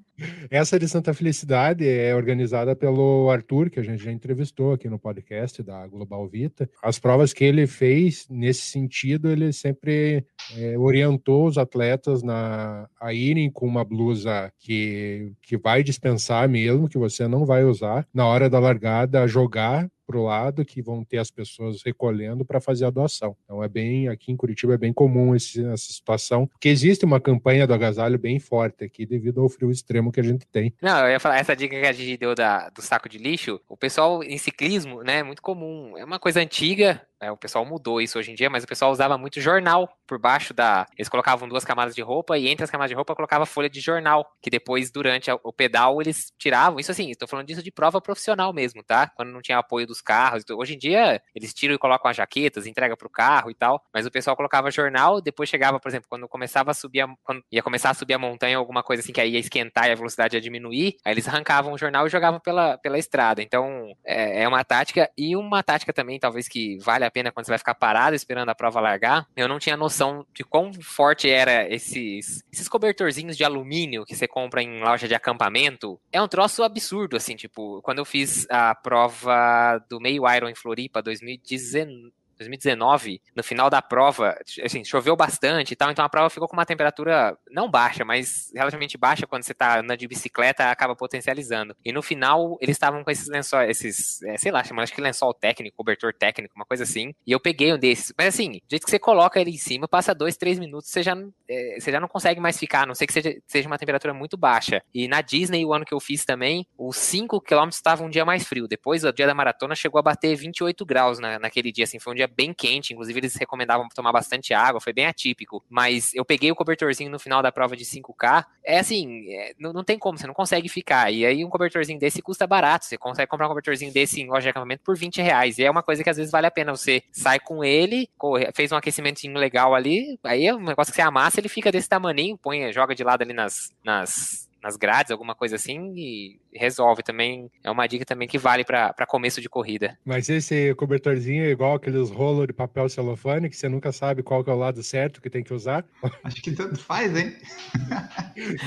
Essa 0.51 0.79
de 0.79 0.89
Santa 0.89 1.15
Felicidade 1.15 1.87
é 1.87 2.15
organizada 2.15 2.75
pelo 2.75 3.31
Arthur, 3.31 3.71
que 3.71 3.79
a 3.79 3.83
gente 3.83 4.03
já 4.03 4.11
entrevistou 4.11 4.73
aqui 4.73 4.89
no 4.89 4.99
podcast 4.99 5.63
da 5.63 5.87
Global 5.87 6.27
Vita. 6.29 6.69
As 6.83 6.99
provas 6.99 7.33
que 7.33 7.45
ele 7.45 7.67
fez 7.67 8.27
nesse 8.29 8.63
sentido, 8.63 9.31
ele 9.31 9.53
sempre 9.53 10.25
é, 10.57 10.79
orientou 10.79 11.47
os 11.47 11.59
atletas 11.59 12.23
na, 12.23 12.89
a 13.01 13.13
irem 13.13 13.51
com 13.51 13.67
uma 13.67 13.85
blusa 13.85 14.53
que, 14.59 15.33
que 15.43 15.57
vai 15.57 15.83
dispensar 15.83 16.49
mesmo, 16.49 16.89
que 16.89 16.99
você 16.99 17.29
não 17.29 17.45
vai 17.45 17.65
usar, 17.65 18.07
na 18.13 18.27
hora 18.27 18.51
da 18.51 18.59
largada, 18.59 19.27
jogar 19.27 19.89
para 20.09 20.19
o 20.19 20.25
lado 20.25 20.65
que 20.65 20.81
vão 20.81 21.05
ter 21.05 21.19
as 21.19 21.31
pessoas 21.31 21.83
recolhendo 21.85 22.43
para 22.43 22.63
fazer 22.63 22.87
a 22.87 22.91
doação. 22.91 23.37
Então 23.45 23.63
é 23.63 23.69
bem 23.69 24.09
aqui 24.09 24.33
em 24.33 24.37
Curitiba 24.37 24.73
é 24.73 24.79
bem 24.79 24.91
comum 24.91 25.37
esse, 25.37 25.63
essa 25.67 25.93
situação, 25.93 26.47
porque 26.47 26.71
existe 26.71 27.05
uma 27.05 27.21
campanha 27.21 27.67
do 27.67 27.75
agasalho 27.75 28.19
bem 28.19 28.41
forte 28.41 28.83
aqui 28.85 29.05
devido 29.05 29.43
ao 29.43 29.51
frio 29.51 29.71
extremo 29.71 30.11
que 30.11 30.21
a 30.21 30.23
gente 30.23 30.47
tem. 30.47 30.73
Não, 30.81 30.99
eu 31.01 31.11
ia 31.11 31.21
falar 31.21 31.37
essa 31.37 31.55
dica 31.55 31.79
que 31.79 31.87
a 31.87 31.93
gente 31.93 32.17
deu 32.17 32.35
da, 32.35 32.71
do 32.71 32.81
saco 32.81 33.07
de 33.07 33.19
lixo, 33.19 33.61
o 33.69 33.77
pessoal 33.77 34.25
em 34.25 34.39
ciclismo, 34.39 35.03
né, 35.03 35.19
é 35.19 35.23
muito 35.23 35.43
comum, 35.43 35.97
é 35.99 36.05
uma 36.05 36.19
coisa 36.19 36.41
antiga, 36.41 37.03
o 37.27 37.37
pessoal 37.37 37.65
mudou 37.65 38.01
isso 38.01 38.19
hoje 38.19 38.31
em 38.31 38.35
dia, 38.35 38.49
mas 38.49 38.65
o 38.65 38.67
pessoal 38.67 38.93
usava 38.93 39.19
muito 39.19 39.41
jornal 39.41 39.89
por 40.07 40.19
baixo 40.19 40.55
da. 40.55 40.87
Eles 40.97 41.09
colocavam 41.09 41.49
duas 41.49 41.65
camadas 41.65 41.95
de 41.95 42.03
roupa 42.03 42.39
e 42.39 42.49
entre 42.49 42.65
as 42.65 42.71
camadas 42.71 42.91
de 42.91 42.95
roupa 42.95 43.15
colocava 43.15 43.45
folha 43.45 43.69
de 43.69 43.81
jornal, 43.81 44.25
que 44.41 44.51
depois, 44.51 44.91
durante 44.91 45.31
o 45.31 45.53
pedal, 45.53 46.01
eles 46.01 46.33
tiravam. 46.39 46.79
Isso 46.79 46.93
assim, 46.93 47.11
estou 47.11 47.27
falando 47.27 47.47
disso 47.47 47.63
de 47.63 47.73
prova 47.73 48.01
profissional 48.01 48.53
mesmo, 48.53 48.83
tá? 48.83 49.11
Quando 49.17 49.33
não 49.33 49.43
tinha 49.43 49.59
apoio 49.59 49.87
dos 49.87 50.01
carros. 50.01 50.45
Hoje 50.51 50.75
em 50.75 50.79
dia, 50.79 51.21
eles 51.35 51.53
tiram 51.53 51.75
e 51.75 51.79
colocam 51.79 52.11
as 52.11 52.17
jaquetas, 52.17 52.67
entrega 52.67 52.97
pro 52.97 53.11
carro 53.11 53.51
e 53.51 53.55
tal. 53.55 53.83
Mas 53.93 54.07
o 54.07 54.11
pessoal 54.11 54.37
colocava 54.37 54.71
jornal, 54.71 55.21
depois 55.21 55.49
chegava, 55.49 55.81
por 55.81 55.89
exemplo, 55.89 56.07
quando 56.09 56.29
começava 56.29 56.71
a 56.71 56.75
subir, 56.75 57.01
a, 57.01 57.09
quando 57.25 57.43
ia 57.51 57.63
começar 57.63 57.91
a 57.91 57.95
subir 57.95 58.15
a 58.15 58.19
montanha, 58.19 58.57
alguma 58.57 58.83
coisa 58.83 59.03
assim 59.03 59.13
que 59.13 59.21
aí 59.21 59.33
ia 59.33 59.41
esquentar 59.41 59.89
e 59.89 59.93
a 59.93 59.97
velocidade 59.97 60.37
ia 60.37 60.41
diminuir, 60.41 60.97
aí 61.05 61.13
eles 61.13 61.27
arrancavam 61.27 61.73
o 61.73 61.79
jornal 61.79 62.07
e 62.07 62.11
jogavam 62.11 62.39
pela, 62.41 62.79
pela 62.79 62.99
estrada. 62.99 63.43
Então, 63.43 63.93
é, 64.05 64.43
é 64.43 64.49
uma 64.49 64.63
tática 64.65 65.11
e 65.17 65.35
uma 65.35 65.63
tática 65.63 65.93
também, 65.93 66.19
talvez 66.19 66.49
que 66.49 66.79
vale 66.79 67.08
a 67.09 67.11
pena 67.11 67.33
quando 67.33 67.47
você 67.47 67.53
vai 67.53 67.59
ficar 67.59 67.75
parado 67.75 68.15
esperando 68.15 68.49
a 68.49 68.55
prova 68.55 68.81
largar, 68.81 69.27
eu 69.37 69.49
não 69.49 69.59
tinha 69.59 69.77
noção 69.77 70.27
de 70.35 70.45
quão 70.45 70.73
forte 70.73 71.29
era 71.29 71.69
esses, 71.73 72.43
esses 72.53 72.69
cobertorzinhos 72.69 73.37
de 73.37 73.45
alumínio 73.45 74.05
que 74.05 74.15
você 74.15 74.29
compra 74.29 74.63
em 74.63 74.81
loja 74.81 75.09
de 75.09 75.15
acampamento. 75.15 76.01
É 76.13 76.21
um 76.21 76.29
troço 76.29 76.63
absurdo, 76.63 77.17
assim, 77.17 77.37
tipo, 77.37 77.81
quando 77.83 77.99
eu 77.99 78.05
fiz 78.05 78.47
a 78.51 78.75
prova 78.75 79.79
do 79.89 80.01
meio 80.01 80.23
Iron 80.33 80.49
em 80.49 80.55
Floripa 80.55 81.03
2019, 81.03 82.13
2019, 82.39 83.21
no 83.35 83.43
final 83.43 83.69
da 83.69 83.83
prova, 83.83 84.37
assim, 84.65 84.85
choveu 84.85 85.17
bastante 85.17 85.73
e 85.73 85.77
tal, 85.77 85.91
então 85.91 86.05
a 86.05 86.09
prova 86.09 86.31
ficou 86.31 86.49
com 86.49 86.57
uma 86.57 86.67
temperatura 86.67 87.37
não 87.51 87.71
baixa, 87.71 88.05
mas 88.05 88.51
relativamente 88.55 88.97
baixa 88.97 89.27
quando 89.27 89.43
você 89.43 89.55
tá 89.55 89.81
andando 89.81 89.99
de 89.99 90.09
bicicleta, 90.09 90.71
acaba 90.71 90.95
potencializando. 90.95 91.77
E 91.85 91.93
no 91.93 92.03
final, 92.03 92.57
eles 92.61 92.77
estavam 92.77 93.03
com 93.05 93.11
esses 93.11 93.29
lençóis, 93.29 93.71
esses, 93.71 94.23
é, 94.23 94.37
sei 94.37 94.53
lá, 94.53 94.63
chamam 94.65 94.83
acho 94.83 94.95
que 94.95 95.01
lençol 95.01 95.35
técnico, 95.35 95.77
cobertor 95.77 96.13
técnico, 96.15 96.55
uma 96.57 96.65
coisa 96.65 96.85
assim, 96.85 97.15
e 97.27 97.33
eu 97.33 97.41
peguei 97.41 97.73
um 97.73 97.79
desses. 97.79 98.13
Mas 98.17 98.29
assim, 98.29 98.53
do 98.53 98.71
jeito 98.71 98.85
que 98.85 98.91
você 98.91 98.99
coloca 98.99 99.41
ele 99.41 99.51
em 99.51 99.59
cima, 99.59 99.89
passa 99.89 100.15
dois, 100.15 100.37
três 100.37 100.59
minutos, 100.59 100.91
você 100.91 101.03
já, 101.03 101.17
é, 101.49 101.79
você 101.81 101.91
já 101.91 102.01
não 102.01 102.09
consegue 102.09 102.41
mais 102.41 102.59
ficar, 102.59 102.83
a 102.83 102.87
não 102.87 102.95
sei 102.95 103.07
que 103.07 103.13
seja, 103.13 103.37
seja 103.47 103.67
uma 103.67 103.79
temperatura 103.79 104.15
muito 104.15 104.37
baixa. 104.37 104.83
E 104.95 105.09
na 105.09 105.21
Disney, 105.21 105.65
o 105.65 105.73
ano 105.73 105.85
que 105.85 105.95
eu 105.95 106.01
fiz 106.01 106.25
também, 106.25 106.67
os 106.77 106.97
5 106.97 107.41
km 107.41 107.69
estavam 107.69 108.07
um 108.07 108.11
dia 108.11 108.25
mais 108.25 108.47
frio. 108.47 108.69
Depois, 108.69 109.05
o 109.05 109.13
dia 109.13 109.27
da 109.27 109.35
maratona 109.35 109.75
chegou 109.75 109.99
a 109.99 110.03
bater 110.03 110.35
28 110.37 110.85
graus 110.85 111.19
na, 111.19 111.39
naquele 111.39 111.73
dia, 111.73 111.85
assim, 111.85 111.99
foi 111.99 112.13
um 112.13 112.17
dia 112.17 112.28
bem 112.29 112.53
quente, 112.53 112.93
inclusive 112.93 113.19
eles 113.19 113.35
recomendavam 113.37 113.89
tomar 113.95 114.13
bastante 114.13 114.55
água, 114.55 114.81
foi 114.81 114.93
bem 114.93 115.07
atípico. 115.07 115.63
Mas 115.69 116.15
eu 116.15 116.25
peguei 116.25 116.51
o 116.51 116.57
cobertorzinho 116.57 117.11
no 117.11 117.19
final 117.19 117.43
da 117.43 117.53
prova 117.53 117.77
de 117.77 117.85
5K, 117.85 118.45
é 118.65 118.79
assim, 118.79 119.31
é, 119.31 119.55
não, 119.59 119.73
não 119.73 119.85
tem 119.85 119.99
como, 119.99 120.19
você 120.19 120.27
não 120.27 120.35
consegue 120.35 120.69
ficar. 120.69 121.13
E 121.13 121.25
aí 121.25 121.45
um 121.45 121.49
cobertorzinho 121.49 121.99
desse 121.99 122.23
custa 122.23 122.47
barato, 122.47 122.85
você 122.85 122.97
consegue 122.99 123.29
comprar 123.29 123.47
um 123.47 123.51
cobertorzinho 123.51 123.93
desse 123.93 124.21
em 124.21 124.27
loja 124.27 124.43
de 124.43 124.49
acampamento 124.51 124.83
por 124.85 124.97
20 124.97 125.23
reais. 125.23 125.59
E 125.59 125.65
é 125.65 125.71
uma 125.71 125.83
coisa 125.83 126.03
que 126.03 126.11
às 126.11 126.17
vezes 126.17 126.33
vale 126.33 126.47
a 126.47 126.51
pena, 126.51 126.75
você 126.75 127.03
sai 127.13 127.39
com 127.41 127.65
ele, 127.65 128.09
corre, 128.17 128.51
fez 128.55 128.73
um 128.73 128.77
aquecimentinho 128.77 129.39
legal 129.39 129.75
ali, 129.75 130.19
aí 130.25 130.47
é 130.47 130.55
um 130.55 130.61
negócio 130.61 130.93
que 130.93 130.97
você 130.97 131.03
amassa, 131.03 131.41
ele 131.41 131.49
fica 131.49 131.73
desse 131.73 131.89
tamaninho, 131.89 132.39
põe, 132.39 132.73
joga 132.73 132.95
de 132.95 133.05
lado 133.05 133.23
ali 133.23 133.33
nas, 133.33 133.73
nas 133.85 134.49
nas 134.63 134.77
grades, 134.77 135.13
alguma 135.13 135.35
coisa 135.35 135.57
assim, 135.57 135.93
e 135.97 136.41
resolve 136.59 137.03
também. 137.03 137.51
É 137.65 137.71
uma 137.71 137.87
dica 137.87 138.05
também 138.05 138.29
que 138.29 138.37
vale 138.39 138.65
para 138.65 138.93
começo 139.07 139.41
de 139.41 139.49
corrida. 139.49 139.97
Mas 140.05 140.29
esse 140.29 140.75
cobertorzinho 140.75 141.45
é 141.45 141.49
igual 141.51 141.75
aqueles 141.77 142.11
rolos 142.11 142.47
de 142.47 142.53
papel 142.53 142.89
celofane 142.89 143.49
que 143.49 143.57
você 143.57 143.69
nunca 143.69 143.93
sabe 143.93 144.23
qual 144.23 144.43
que 144.45 144.51
é 144.51 144.53
o 144.53 144.57
lado 144.59 144.83
certo 144.83 145.21
que 145.23 145.31
tem 145.31 145.43
que 145.43 145.55
usar? 145.55 145.85
Acho 146.25 146.43
que 146.43 146.53
tanto 146.53 146.79
faz, 146.79 147.17
hein? 147.17 147.35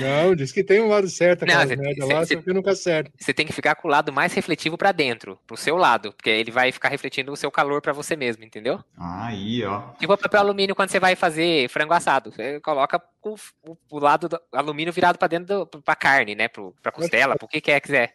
Não, 0.00 0.34
diz 0.34 0.52
que 0.52 0.62
tem 0.64 0.80
um 0.80 0.88
lado 0.88 1.08
certo, 1.08 1.44
Não, 1.46 1.54
aquela 1.54 1.66
cê- 1.66 1.76
merda 1.76 2.06
cê- 2.06 2.12
lá, 2.14 2.26
cê- 2.26 2.34
só 2.36 2.42
que 2.42 2.52
nunca 2.52 2.70
acerta. 2.72 3.10
Você 3.18 3.32
tem 3.34 3.46
que 3.46 3.52
ficar 3.52 3.74
com 3.74 3.88
o 3.88 3.90
lado 3.90 4.12
mais 4.12 4.32
refletivo 4.34 4.76
para 4.76 4.92
dentro, 4.92 5.38
pro 5.46 5.56
seu 5.56 5.76
lado, 5.76 6.12
porque 6.12 6.30
ele 6.30 6.50
vai 6.50 6.72
ficar 6.72 6.88
refletindo 6.88 7.32
o 7.32 7.36
seu 7.36 7.50
calor 7.50 7.80
para 7.80 7.92
você 7.92 8.16
mesmo, 8.16 8.44
entendeu? 8.44 8.80
Aí, 8.98 9.64
ó. 9.64 9.92
Tipo 9.98 10.12
o 10.12 10.18
papel 10.18 10.40
alumínio 10.40 10.74
quando 10.74 10.90
você 10.90 11.00
vai 11.00 11.16
fazer 11.16 11.68
frango 11.68 11.92
assado. 11.94 12.30
Você 12.32 12.60
coloca 12.60 13.00
o, 13.22 13.34
o- 13.66 13.76
o 13.90 13.98
lado 13.98 14.28
do 14.28 14.40
alumínio 14.52 14.92
virado 14.92 15.18
para 15.18 15.28
dentro 15.28 15.64
do, 15.66 15.82
pra 15.82 15.94
carne, 15.94 16.34
né? 16.34 16.48
Pro, 16.48 16.74
pra 16.82 16.92
costela, 16.92 17.36
pro 17.36 17.48
que 17.48 17.60
quer 17.60 17.80
quiser. 17.82 18.14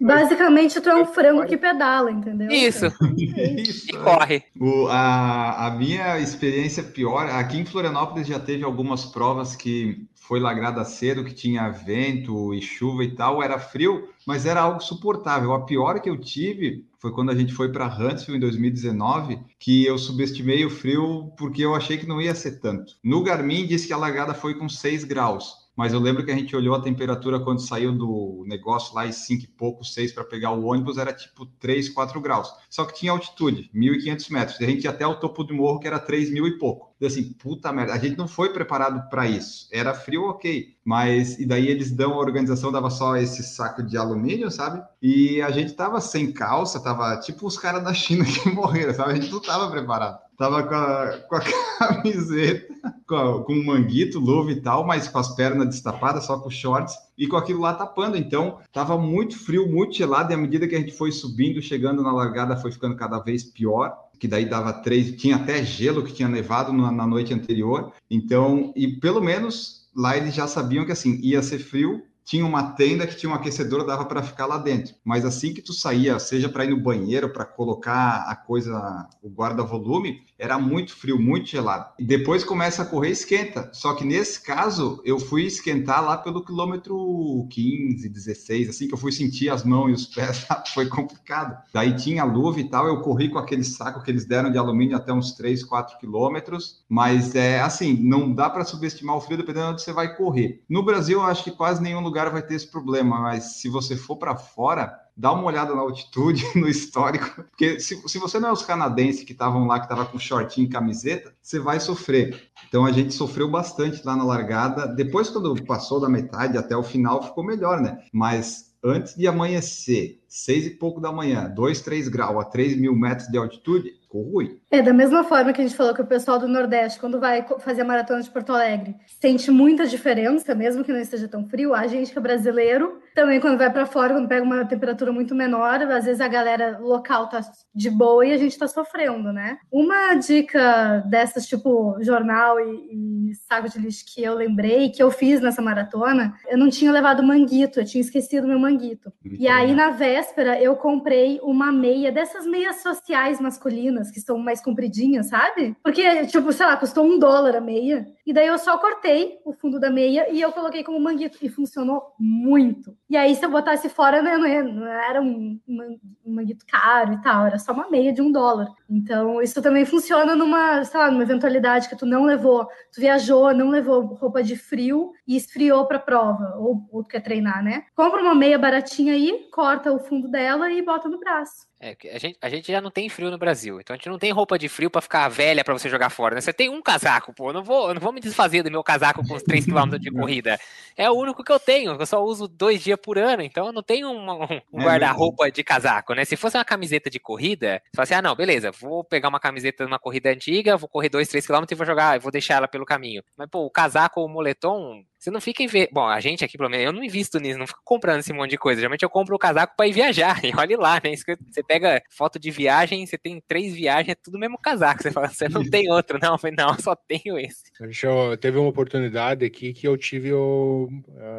Basicamente, 0.00 0.80
tu 0.80 0.88
é 0.88 0.96
um 0.96 1.06
frango 1.06 1.44
que 1.44 1.56
pedala, 1.56 2.10
entendeu? 2.10 2.50
Isso, 2.50 2.86
Isso, 3.16 3.90
e 3.92 3.96
é. 3.96 3.98
corre. 3.98 4.44
O, 4.58 4.86
a, 4.86 5.66
a 5.66 5.70
minha 5.72 6.18
experiência 6.18 6.82
pior, 6.82 7.26
aqui 7.26 7.58
em 7.58 7.64
Florianópolis 7.64 8.26
já 8.26 8.38
teve 8.38 8.64
algumas 8.64 9.04
provas 9.04 9.56
que 9.56 10.06
foi 10.28 10.38
lagrada 10.38 10.84
cedo, 10.84 11.24
que 11.24 11.32
tinha 11.32 11.70
vento 11.70 12.52
e 12.52 12.60
chuva 12.60 13.02
e 13.02 13.14
tal, 13.14 13.42
era 13.42 13.58
frio, 13.58 14.08
mas 14.26 14.44
era 14.44 14.60
algo 14.60 14.78
suportável. 14.78 15.54
A 15.54 15.64
pior 15.64 16.00
que 16.00 16.10
eu 16.10 16.20
tive 16.20 16.86
foi 16.98 17.10
quando 17.12 17.30
a 17.30 17.34
gente 17.34 17.54
foi 17.54 17.72
para 17.72 17.86
Huntsville 17.86 18.36
em 18.36 18.40
2019, 18.40 19.38
que 19.58 19.86
eu 19.86 19.96
subestimei 19.96 20.66
o 20.66 20.70
frio 20.70 21.32
porque 21.38 21.62
eu 21.64 21.74
achei 21.74 21.96
que 21.96 22.06
não 22.06 22.20
ia 22.20 22.34
ser 22.34 22.60
tanto. 22.60 22.92
No 23.02 23.22
Garmin 23.22 23.66
disse 23.66 23.86
que 23.86 23.92
a 23.92 23.96
largada 23.96 24.34
foi 24.34 24.54
com 24.54 24.68
6 24.68 25.04
graus. 25.04 25.67
Mas 25.78 25.92
eu 25.92 26.00
lembro 26.00 26.24
que 26.24 26.32
a 26.32 26.34
gente 26.34 26.56
olhou 26.56 26.74
a 26.74 26.82
temperatura 26.82 27.38
quando 27.38 27.60
saiu 27.60 27.96
do 27.96 28.42
negócio 28.48 28.92
lá 28.96 29.06
e 29.06 29.12
5 29.12 29.44
e 29.44 29.46
pouco, 29.46 29.84
6 29.84 30.10
para 30.10 30.24
pegar 30.24 30.50
o 30.50 30.64
ônibus, 30.64 30.98
era 30.98 31.12
tipo 31.12 31.46
3, 31.46 31.90
4 31.90 32.20
graus. 32.20 32.52
Só 32.68 32.84
que 32.84 32.98
tinha 32.98 33.12
altitude, 33.12 33.70
1.500 33.72 34.32
metros. 34.32 34.58
E 34.58 34.64
a 34.64 34.66
gente 34.66 34.82
ia 34.82 34.90
até 34.90 35.06
o 35.06 35.14
topo 35.14 35.44
do 35.44 35.54
morro, 35.54 35.78
que 35.78 35.86
era 35.86 36.00
3 36.00 36.32
mil 36.32 36.48
e 36.48 36.58
pouco. 36.58 36.92
E 37.00 37.06
assim, 37.06 37.32
puta 37.32 37.72
merda, 37.72 37.92
a 37.92 37.98
gente 37.98 38.18
não 38.18 38.26
foi 38.26 38.52
preparado 38.52 39.08
para 39.08 39.28
isso. 39.28 39.68
Era 39.72 39.94
frio, 39.94 40.24
ok. 40.24 40.66
Mas, 40.84 41.38
e 41.38 41.46
daí 41.46 41.68
eles 41.68 41.92
dão, 41.92 42.14
a 42.14 42.18
organização 42.18 42.72
dava 42.72 42.90
só 42.90 43.16
esse 43.16 43.44
saco 43.44 43.80
de 43.80 43.96
alumínio, 43.96 44.50
sabe? 44.50 44.82
E 45.00 45.40
a 45.42 45.52
gente 45.52 45.74
tava 45.74 46.00
sem 46.00 46.32
calça, 46.32 46.82
tava 46.82 47.16
tipo 47.20 47.46
os 47.46 47.56
caras 47.56 47.84
da 47.84 47.94
China 47.94 48.24
que 48.26 48.50
morreram, 48.50 48.94
sabe? 48.94 49.12
A 49.12 49.14
gente 49.14 49.30
não 49.30 49.40
tava 49.40 49.70
preparado. 49.70 50.18
Tava 50.38 50.62
com 50.62 50.74
a, 50.74 51.18
com 51.28 51.34
a 51.36 51.40
camiseta, 51.78 52.74
com, 53.06 53.16
a- 53.16 53.44
com 53.44 53.52
o 53.54 53.66
manguito, 53.66 54.18
luva 54.20 54.52
e 54.52 54.60
tal, 54.60 54.86
mas 54.86 55.08
com 55.08 55.18
as 55.18 55.34
pernas 55.34 55.68
destapadas, 55.68 56.24
só 56.26 56.38
com 56.38 56.48
shorts 56.48 56.94
e 57.18 57.26
com 57.26 57.36
aquilo 57.36 57.60
lá 57.60 57.74
tapando. 57.74 58.16
Então, 58.16 58.58
tava 58.72 58.96
muito 58.96 59.36
frio, 59.38 59.66
muito 59.68 59.96
gelado, 59.96 60.30
e 60.32 60.34
à 60.34 60.38
medida 60.38 60.68
que 60.68 60.76
a 60.76 60.78
gente 60.78 60.92
foi 60.96 61.10
subindo, 61.12 61.60
chegando 61.60 62.02
na 62.02 62.12
largada, 62.12 62.56
foi 62.56 62.70
ficando 62.70 62.94
cada 62.96 63.18
vez 63.18 63.42
pior. 63.42 63.94
Que 64.18 64.26
daí 64.26 64.44
dava 64.48 64.72
três, 64.72 65.12
tinha 65.16 65.36
até 65.36 65.64
gelo 65.64 66.02
que 66.02 66.12
tinha 66.12 66.28
nevado 66.28 66.72
na, 66.72 66.90
na 66.90 67.06
noite 67.06 67.32
anterior. 67.34 67.92
Então, 68.10 68.72
e 68.74 68.88
pelo 68.88 69.20
menos 69.20 69.88
lá 69.94 70.16
eles 70.16 70.34
já 70.34 70.46
sabiam 70.48 70.84
que 70.84 70.92
assim 70.92 71.20
ia 71.22 71.40
ser 71.42 71.58
frio. 71.60 72.02
Tinha 72.28 72.44
uma 72.44 72.72
tenda 72.72 73.06
que 73.06 73.16
tinha 73.16 73.32
um 73.32 73.34
aquecedor, 73.34 73.86
dava 73.86 74.04
para 74.04 74.22
ficar 74.22 74.44
lá 74.44 74.58
dentro. 74.58 74.94
Mas 75.02 75.24
assim 75.24 75.54
que 75.54 75.62
tu 75.62 75.72
saía, 75.72 76.18
seja 76.18 76.46
para 76.46 76.62
ir 76.62 76.68
no 76.68 76.78
banheiro, 76.78 77.32
para 77.32 77.46
colocar 77.46 78.26
a 78.28 78.36
coisa, 78.36 79.08
o 79.22 79.30
guarda-volume, 79.30 80.20
era 80.38 80.58
muito 80.58 80.94
frio, 80.94 81.18
muito 81.18 81.48
gelado. 81.48 81.90
E 81.98 82.04
depois 82.04 82.44
começa 82.44 82.82
a 82.82 82.84
correr, 82.84 83.12
esquenta. 83.12 83.70
Só 83.72 83.94
que 83.94 84.04
nesse 84.04 84.42
caso, 84.42 85.00
eu 85.06 85.18
fui 85.18 85.44
esquentar 85.44 86.04
lá 86.04 86.18
pelo 86.18 86.44
quilômetro 86.44 87.48
15, 87.50 88.06
16, 88.06 88.68
assim 88.68 88.86
que 88.86 88.92
eu 88.92 88.98
fui 88.98 89.10
sentir 89.10 89.48
as 89.48 89.64
mãos 89.64 89.88
e 89.88 89.92
os 89.94 90.06
pés, 90.06 90.46
foi 90.74 90.86
complicado. 90.86 91.56
Daí 91.72 91.96
tinha 91.96 92.24
luva 92.24 92.60
e 92.60 92.68
tal, 92.68 92.86
eu 92.86 93.00
corri 93.00 93.30
com 93.30 93.38
aquele 93.38 93.64
saco 93.64 94.02
que 94.02 94.10
eles 94.10 94.26
deram 94.26 94.52
de 94.52 94.58
alumínio 94.58 94.98
até 94.98 95.14
uns 95.14 95.32
3, 95.32 95.64
4 95.64 95.98
quilômetros. 95.98 96.84
Mas 96.86 97.34
é 97.34 97.60
assim, 97.60 97.94
não 97.94 98.34
dá 98.34 98.50
para 98.50 98.66
subestimar 98.66 99.16
o 99.16 99.20
frio 99.22 99.38
dependendo 99.38 99.68
de 99.68 99.72
onde 99.72 99.82
você 99.82 99.94
vai 99.94 100.14
correr. 100.14 100.62
No 100.68 100.84
Brasil, 100.84 101.20
eu 101.20 101.24
acho 101.24 101.42
que 101.42 101.50
quase 101.50 101.82
nenhum 101.82 102.00
lugar 102.00 102.17
vai 102.26 102.42
ter 102.42 102.54
esse 102.54 102.66
problema, 102.66 103.20
mas 103.20 103.60
se 103.60 103.68
você 103.68 103.96
for 103.96 104.16
para 104.16 104.36
fora, 104.36 104.98
dá 105.16 105.32
uma 105.32 105.44
olhada 105.44 105.74
na 105.74 105.80
altitude, 105.80 106.44
no 106.58 106.68
histórico, 106.68 107.42
porque 107.44 107.80
se, 107.80 107.96
se 108.08 108.18
você 108.18 108.38
não 108.38 108.48
é 108.48 108.52
os 108.52 108.62
canadenses 108.62 109.24
que 109.24 109.32
estavam 109.32 109.66
lá, 109.66 109.78
que 109.78 109.86
estavam 109.86 110.06
com 110.06 110.18
shortinho 110.18 110.66
e 110.66 110.70
camiseta, 110.70 111.32
você 111.42 111.58
vai 111.58 111.80
sofrer. 111.80 112.50
Então 112.68 112.84
a 112.84 112.92
gente 112.92 113.14
sofreu 113.14 113.50
bastante 113.50 114.04
lá 114.04 114.16
na 114.16 114.24
largada. 114.24 114.86
Depois, 114.86 115.30
quando 115.30 115.64
passou 115.64 116.00
da 116.00 116.08
metade 116.08 116.58
até 116.58 116.76
o 116.76 116.82
final, 116.82 117.22
ficou 117.22 117.44
melhor, 117.44 117.80
né? 117.80 117.98
Mas 118.12 118.68
antes 118.82 119.16
de 119.16 119.26
amanhecer, 119.26 120.20
seis 120.28 120.66
e 120.66 120.70
pouco 120.70 121.00
da 121.00 121.10
manhã, 121.10 121.48
dois, 121.48 121.80
três 121.80 122.08
graus 122.08 122.36
a 122.40 122.44
três 122.44 122.76
mil 122.76 122.94
metros 122.94 123.28
de 123.28 123.38
altitude, 123.38 123.97
ficou 124.08 124.22
ruim. 124.22 124.58
É, 124.70 124.80
da 124.80 124.92
mesma 124.92 125.22
forma 125.22 125.52
que 125.52 125.60
a 125.60 125.64
gente 125.64 125.76
falou 125.76 125.94
que 125.94 126.00
o 126.00 126.06
pessoal 126.06 126.38
do 126.38 126.48
Nordeste, 126.48 126.98
quando 126.98 127.20
vai 127.20 127.46
fazer 127.58 127.82
a 127.82 127.84
maratona 127.84 128.22
de 128.22 128.30
Porto 128.30 128.52
Alegre, 128.52 128.96
sente 129.20 129.50
muita 129.50 129.86
diferença, 129.86 130.54
mesmo 130.54 130.82
que 130.82 130.92
não 130.92 130.98
esteja 130.98 131.28
tão 131.28 131.44
frio. 131.46 131.74
A 131.74 131.86
gente 131.86 132.10
que 132.10 132.18
é 132.18 132.22
brasileiro, 132.22 133.00
também 133.18 133.40
quando 133.40 133.58
vai 133.58 133.68
para 133.68 133.84
fora, 133.84 134.14
quando 134.14 134.28
pega 134.28 134.44
uma 134.44 134.64
temperatura 134.64 135.10
muito 135.10 135.34
menor, 135.34 135.82
às 135.82 136.04
vezes 136.04 136.20
a 136.20 136.28
galera 136.28 136.78
local 136.78 137.28
tá 137.28 137.40
de 137.74 137.90
boa 137.90 138.24
e 138.24 138.32
a 138.32 138.36
gente 138.36 138.56
tá 138.56 138.68
sofrendo, 138.68 139.32
né? 139.32 139.58
Uma 139.72 140.14
dica 140.14 141.02
dessas, 141.04 141.44
tipo 141.44 141.96
jornal 142.00 142.60
e, 142.60 143.30
e 143.30 143.34
saco 143.48 143.68
de 143.68 143.76
lixo 143.80 144.04
que 144.06 144.22
eu 144.22 144.34
lembrei, 144.34 144.90
que 144.90 145.02
eu 145.02 145.10
fiz 145.10 145.40
nessa 145.40 145.60
maratona, 145.60 146.32
eu 146.48 146.56
não 146.56 146.70
tinha 146.70 146.92
levado 146.92 147.20
manguito, 147.20 147.80
eu 147.80 147.84
tinha 147.84 148.00
esquecido 148.00 148.46
meu 148.46 148.58
manguito. 148.58 149.12
E 149.24 149.48
aí, 149.48 149.74
na 149.74 149.90
véspera, 149.90 150.62
eu 150.62 150.76
comprei 150.76 151.40
uma 151.42 151.72
meia 151.72 152.12
dessas 152.12 152.46
meias 152.46 152.82
sociais 152.82 153.40
masculinas, 153.40 154.12
que 154.12 154.20
são 154.20 154.38
mais 154.38 154.60
compridinhas, 154.60 155.28
sabe? 155.28 155.76
Porque, 155.82 156.24
tipo, 156.26 156.52
sei 156.52 156.66
lá, 156.66 156.76
custou 156.76 157.04
um 157.04 157.18
dólar 157.18 157.56
a 157.56 157.60
meia. 157.60 158.06
E 158.28 158.32
daí 158.34 158.46
eu 158.46 158.58
só 158.58 158.76
cortei 158.76 159.40
o 159.42 159.54
fundo 159.54 159.80
da 159.80 159.90
meia 159.90 160.30
e 160.30 160.38
eu 160.38 160.52
coloquei 160.52 160.84
como 160.84 161.00
manguito. 161.00 161.38
E 161.40 161.48
funcionou 161.48 162.12
muito. 162.20 162.94
E 163.08 163.16
aí, 163.16 163.34
se 163.34 163.42
eu 163.42 163.50
botasse 163.50 163.88
fora, 163.88 164.20
né, 164.20 164.36
não, 164.36 164.86
era 164.86 165.22
um, 165.22 165.58
um 165.66 165.98
manguito 166.26 166.66
caro 166.66 167.14
e 167.14 167.22
tal, 167.22 167.46
era 167.46 167.58
só 167.58 167.72
uma 167.72 167.88
meia 167.88 168.12
de 168.12 168.20
um 168.20 168.30
dólar. 168.30 168.68
Então, 168.86 169.40
isso 169.40 169.62
também 169.62 169.86
funciona 169.86 170.36
numa, 170.36 170.84
sei 170.84 171.00
lá, 171.00 171.10
numa 171.10 171.22
eventualidade 171.22 171.88
que 171.88 171.96
tu 171.96 172.04
não 172.04 172.24
levou, 172.24 172.66
tu 172.92 173.00
viajou, 173.00 173.54
não 173.54 173.70
levou 173.70 174.02
roupa 174.02 174.42
de 174.42 174.56
frio 174.56 175.10
e 175.26 175.34
esfriou 175.34 175.86
pra 175.86 175.98
prova, 175.98 176.54
ou, 176.58 176.86
ou 176.92 177.02
tu 177.02 177.08
quer 177.08 177.22
treinar, 177.22 177.64
né? 177.64 177.84
Compra 177.96 178.20
uma 178.20 178.34
meia 178.34 178.58
baratinha 178.58 179.14
aí, 179.14 179.48
corta 179.50 179.90
o 179.90 180.00
fundo 180.00 180.28
dela 180.28 180.70
e 180.70 180.82
bota 180.82 181.08
no 181.08 181.18
braço. 181.18 181.66
É, 181.80 181.96
a 182.12 182.18
gente, 182.18 182.38
a 182.42 182.48
gente 182.48 182.72
já 182.72 182.80
não 182.80 182.90
tem 182.90 183.08
frio 183.08 183.30
no 183.30 183.38
Brasil, 183.38 183.80
então 183.80 183.94
a 183.94 183.96
gente 183.96 184.08
não 184.08 184.18
tem 184.18 184.32
roupa 184.32 184.58
de 184.58 184.68
frio 184.68 184.90
pra 184.90 185.00
ficar 185.00 185.28
velha 185.28 185.62
pra 185.62 185.72
você 185.72 185.88
jogar 185.88 186.10
fora, 186.10 186.34
né? 186.34 186.40
Você 186.40 186.52
tem 186.52 186.68
um 186.68 186.82
casaco, 186.82 187.32
pô, 187.32 187.50
eu 187.50 187.52
não 187.52 187.62
vou, 187.62 187.88
eu 187.88 187.94
não 187.94 188.00
vou 188.00 188.12
me 188.12 188.20
desfazer 188.20 188.64
do 188.64 188.70
meu 188.70 188.82
casaco 188.82 189.24
com 189.24 189.34
os 189.34 189.44
3 189.44 189.64
km 189.64 189.96
de 189.96 190.10
corrida. 190.10 190.58
É 190.96 191.08
o 191.08 191.14
único 191.14 191.44
que 191.44 191.52
eu 191.52 191.60
tenho, 191.60 191.92
eu 191.92 192.06
só 192.06 192.22
uso 192.24 192.48
dois 192.48 192.82
dias 192.82 192.98
por 193.00 193.16
ano, 193.16 193.42
então 193.42 193.66
eu 193.66 193.72
não 193.72 193.82
tenho 193.82 194.10
um, 194.10 194.42
um 194.72 194.80
É 194.80 194.84
guarda-roupa 194.84 195.52
de 195.52 195.62
casaco, 195.62 196.14
né? 196.14 196.24
Se 196.24 196.36
fosse 196.36 196.56
uma 196.56 196.64
camiseta 196.64 197.08
de 197.08 197.20
corrida, 197.20 197.80
você 197.84 197.90
fala 197.94 198.02
assim, 198.02 198.14
ah, 198.14 198.22
não, 198.22 198.34
beleza, 198.34 198.72
vou 198.72 199.04
pegar 199.04 199.28
uma 199.28 199.38
camiseta 199.38 199.84
de 199.84 199.90
uma 199.90 200.00
corrida 200.00 200.30
antiga, 200.30 200.76
vou 200.76 200.88
correr 200.88 201.08
2, 201.08 201.28
3 201.28 201.46
km 201.46 201.64
e 201.70 201.74
vou 201.76 201.86
jogar, 201.86 202.18
vou 202.18 202.32
deixar 202.32 202.54
ela 202.54 202.66
pelo 202.66 202.84
caminho. 202.84 203.22
Mas, 203.36 203.48
pô, 203.48 203.64
o 203.64 203.70
casaco 203.70 204.20
ou 204.20 204.26
o 204.26 204.28
moletom, 204.28 205.04
você 205.28 205.30
não 205.30 205.40
fica 205.40 205.62
em 205.62 205.66
ver. 205.66 205.88
Bom, 205.92 206.06
a 206.06 206.18
gente 206.20 206.44
aqui, 206.44 206.56
pelo 206.56 206.70
menos, 206.70 206.86
eu 206.86 206.92
não 206.92 207.04
invisto 207.04 207.38
nisso, 207.38 207.58
não 207.58 207.66
fico 207.66 207.80
comprando 207.84 208.20
esse 208.20 208.32
monte 208.32 208.50
de 208.50 208.58
coisa. 208.58 208.80
Geralmente 208.80 209.02
eu 209.02 209.10
compro 209.10 209.36
o 209.36 209.38
casaco 209.38 209.74
pra 209.76 209.86
ir 209.86 209.92
viajar. 209.92 210.40
E 210.48 210.52
olha 210.56 210.78
lá, 210.78 210.94
né? 211.04 211.14
Você 211.14 211.62
pega 211.62 212.02
foto 212.10 212.38
de 212.38 212.50
viagem, 212.50 213.04
você 213.06 213.18
tem 213.18 213.42
três 213.46 213.74
viagens, 213.74 214.08
é 214.12 214.14
tudo 214.14 214.36
o 214.36 214.40
mesmo 214.40 214.56
casaco. 214.58 215.02
Você 215.02 215.10
fala, 215.10 215.28
você 215.28 215.48
não 215.48 215.62
tem 215.68 215.90
outro, 215.92 216.18
não. 216.20 216.32
Eu 216.32 216.38
falei, 216.38 216.56
não, 216.56 216.78
só 216.78 216.96
tenho 216.96 217.38
esse. 217.38 217.64
Eu- 218.02 218.36
teve 218.38 218.58
uma 218.58 218.68
oportunidade 218.68 219.44
aqui 219.44 219.72
que 219.74 219.86
eu 219.86 219.96
tive 219.96 220.32
o- 220.32 220.88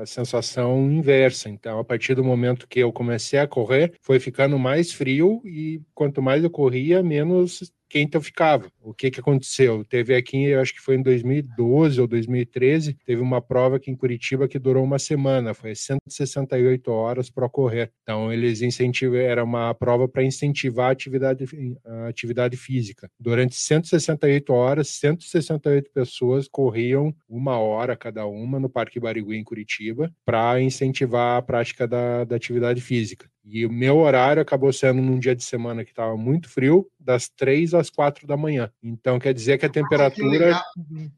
a 0.01 0.05
sensação 0.05 0.79
inversa. 0.91 1.49
Então, 1.49 1.79
a 1.79 1.83
partir 1.83 2.13
do 2.15 2.23
momento 2.23 2.67
que 2.67 2.79
eu 2.79 2.91
comecei 2.93 3.39
a 3.39 3.47
correr, 3.47 3.93
foi 4.01 4.19
ficando 4.19 4.59
mais 4.59 4.93
frio 4.93 5.41
e 5.45 5.81
quanto 5.93 6.21
mais 6.21 6.43
eu 6.43 6.49
corria, 6.49 7.01
menos 7.01 7.71
quente 7.89 8.15
eu 8.15 8.21
ficava. 8.21 8.71
O 8.81 8.93
que 8.93 9.09
que 9.09 9.19
aconteceu? 9.19 9.83
Teve 9.83 10.15
aqui, 10.15 10.45
eu 10.45 10.61
acho 10.61 10.73
que 10.73 10.81
foi 10.81 10.95
em 10.95 11.01
2012 11.01 11.99
ou 11.99 12.07
2013, 12.07 12.97
teve 13.05 13.21
uma 13.21 13.41
prova 13.41 13.77
aqui 13.77 13.89
em 13.89 13.95
Curitiba 13.95 14.47
que 14.47 14.59
durou 14.59 14.83
uma 14.83 14.99
semana, 14.99 15.53
foi 15.53 15.75
168 15.75 16.91
horas 16.91 17.29
para 17.29 17.49
correr. 17.49 17.91
Então, 18.03 18.31
eles 18.31 18.61
incentivam, 18.61 19.17
era 19.17 19.43
uma 19.43 19.73
prova 19.73 20.07
para 20.07 20.23
incentivar 20.23 20.89
a 20.89 20.91
atividade, 20.91 21.45
a 21.85 22.07
atividade 22.07 22.55
física. 22.55 23.09
Durante 23.19 23.55
168 23.55 24.53
horas, 24.53 24.89
168 24.89 25.91
pessoas 25.91 26.47
corriam 26.47 27.13
uma 27.27 27.57
hora 27.57 27.95
cada 27.95 28.25
uma 28.25 28.59
no 28.59 28.69
Parque 28.69 28.99
Barigui, 28.99 29.37
em 29.37 29.43
Curitiba, 29.43 30.11
para 30.23 30.61
incentivar 30.61 31.37
a 31.37 31.41
prática 31.41 31.87
da, 31.87 32.23
da 32.23 32.35
atividade 32.35 32.81
física. 32.81 33.29
E 33.51 33.65
o 33.65 33.71
meu 33.71 33.97
horário 33.97 34.41
acabou 34.41 34.71
sendo 34.71 35.01
num 35.01 35.17
dia 35.17 35.35
de 35.35 35.43
semana 35.43 35.83
que 35.83 35.89
estava 35.89 36.15
muito 36.15 36.47
frio, 36.47 36.87
das 36.99 37.27
três 37.27 37.73
às 37.73 37.89
quatro 37.89 38.27
da 38.27 38.37
manhã. 38.37 38.71
Então 38.83 39.17
quer 39.17 39.33
dizer 39.33 39.57
que 39.57 39.65
a 39.65 39.69
temperatura 39.69 40.45
legal. 40.45 40.61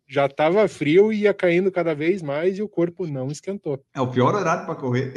já 0.08 0.28
estava 0.28 0.66
frio 0.70 1.12
e 1.12 1.24
ia 1.24 1.34
caindo 1.34 1.70
cada 1.70 1.94
vez 1.94 2.22
mais 2.22 2.58
e 2.58 2.62
o 2.62 2.70
corpo 2.70 3.06
não 3.06 3.28
esquentou. 3.28 3.84
É 3.94 4.00
o 4.00 4.08
pior 4.08 4.34
horário 4.34 4.66
para 4.66 4.76
correr. 4.76 5.14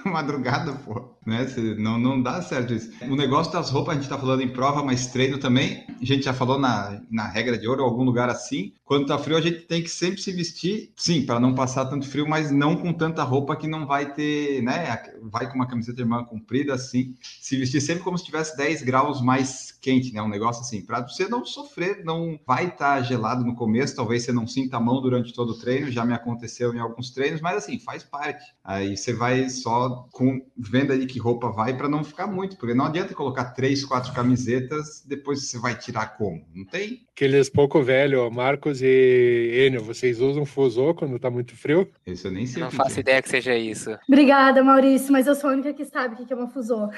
madrugada, 0.04 0.72
pô. 0.72 1.10
Né? 1.26 1.46
Não, 1.78 1.98
não 1.98 2.20
dá 2.20 2.40
certo 2.40 2.72
isso. 2.72 2.90
O 3.02 3.14
negócio 3.14 3.52
das 3.52 3.70
roupas, 3.70 3.96
a 3.96 4.00
gente 4.00 4.08
tá 4.08 4.18
falando 4.18 4.42
em 4.42 4.48
prova, 4.48 4.82
mas 4.82 5.08
treino 5.08 5.38
também. 5.38 5.84
A 6.00 6.04
gente 6.04 6.24
já 6.24 6.32
falou 6.32 6.58
na, 6.58 7.00
na 7.10 7.28
regra 7.28 7.58
de 7.58 7.68
ouro, 7.68 7.84
algum 7.84 8.02
lugar 8.02 8.28
assim. 8.28 8.72
Quando 8.84 9.06
tá 9.06 9.18
frio, 9.18 9.36
a 9.36 9.40
gente 9.40 9.60
tem 9.60 9.82
que 9.82 9.88
sempre 9.88 10.20
se 10.20 10.32
vestir, 10.32 10.92
sim, 10.96 11.24
para 11.24 11.38
não 11.38 11.54
passar 11.54 11.84
tanto 11.86 12.08
frio, 12.08 12.26
mas 12.26 12.50
não 12.50 12.74
com 12.74 12.92
tanta 12.92 13.22
roupa 13.22 13.54
que 13.54 13.68
não 13.68 13.86
vai 13.86 14.12
ter, 14.12 14.62
né? 14.62 15.00
Vai 15.22 15.48
com 15.48 15.54
uma 15.54 15.66
camiseta 15.66 16.02
de 16.02 16.08
manga 16.08 16.24
comprida, 16.24 16.74
assim. 16.74 17.14
Se 17.40 17.56
vestir 17.56 17.80
sempre 17.80 18.02
como 18.02 18.16
se 18.16 18.24
tivesse 18.24 18.56
10 18.56 18.82
graus 18.82 19.20
mais 19.20 19.70
quente, 19.80 20.12
né? 20.12 20.22
Um 20.22 20.28
negócio 20.28 20.62
assim, 20.62 20.80
para 20.82 21.06
você 21.06 21.28
não 21.28 21.44
sofrer, 21.44 22.02
não 22.04 22.40
vai 22.46 22.66
estar 22.66 22.96
tá 22.96 23.02
gelado 23.02 23.44
no 23.44 23.54
começo, 23.54 23.94
talvez 23.94 24.24
você 24.24 24.32
não 24.32 24.46
sinta 24.46 24.78
a 24.78 24.80
mão 24.80 25.00
durante 25.00 25.32
todo 25.32 25.50
o 25.50 25.58
treino, 25.58 25.90
já 25.90 26.04
me 26.04 26.14
aconteceu 26.14 26.74
em 26.74 26.78
alguns 26.78 27.10
treinos, 27.10 27.40
mas 27.40 27.58
assim, 27.58 27.78
faz 27.78 28.02
parte. 28.02 28.44
Aí 28.64 28.96
você 28.96 29.12
vai 29.12 29.48
só 29.50 29.89
com 30.10 30.40
venda 30.56 30.98
de 30.98 31.06
que 31.06 31.18
roupa 31.18 31.50
vai 31.50 31.76
para 31.76 31.88
não 31.88 32.04
ficar 32.04 32.26
muito, 32.26 32.56
porque 32.56 32.74
não 32.74 32.86
adianta 32.86 33.14
colocar 33.14 33.46
três, 33.52 33.84
quatro 33.84 34.12
camisetas, 34.12 35.04
depois 35.06 35.46
você 35.46 35.58
vai 35.58 35.74
tirar 35.74 36.16
como? 36.16 36.44
Não 36.54 36.64
tem? 36.64 37.06
Aqueles 37.12 37.50
pouco 37.50 37.82
velho, 37.82 38.30
Marcos 38.30 38.80
e 38.80 39.66
Enio, 39.66 39.84
vocês 39.84 40.20
usam 40.20 40.46
fusô 40.46 40.94
quando 40.94 41.18
tá 41.18 41.30
muito 41.30 41.54
frio? 41.54 41.86
Isso 42.06 42.28
eu 42.28 42.32
nem 42.32 42.46
sei. 42.46 42.62
Não 42.62 42.70
faço 42.70 42.96
é. 42.96 43.00
ideia 43.00 43.20
que 43.20 43.28
seja 43.28 43.54
isso. 43.54 43.90
Obrigada, 44.08 44.64
Maurício, 44.64 45.12
mas 45.12 45.26
eu 45.26 45.34
sou 45.34 45.50
a 45.50 45.52
única 45.52 45.74
que 45.74 45.84
sabe 45.84 46.14
o 46.14 46.26
que 46.26 46.32
é 46.32 46.36
uma 46.36 46.48
fusô. 46.48 46.88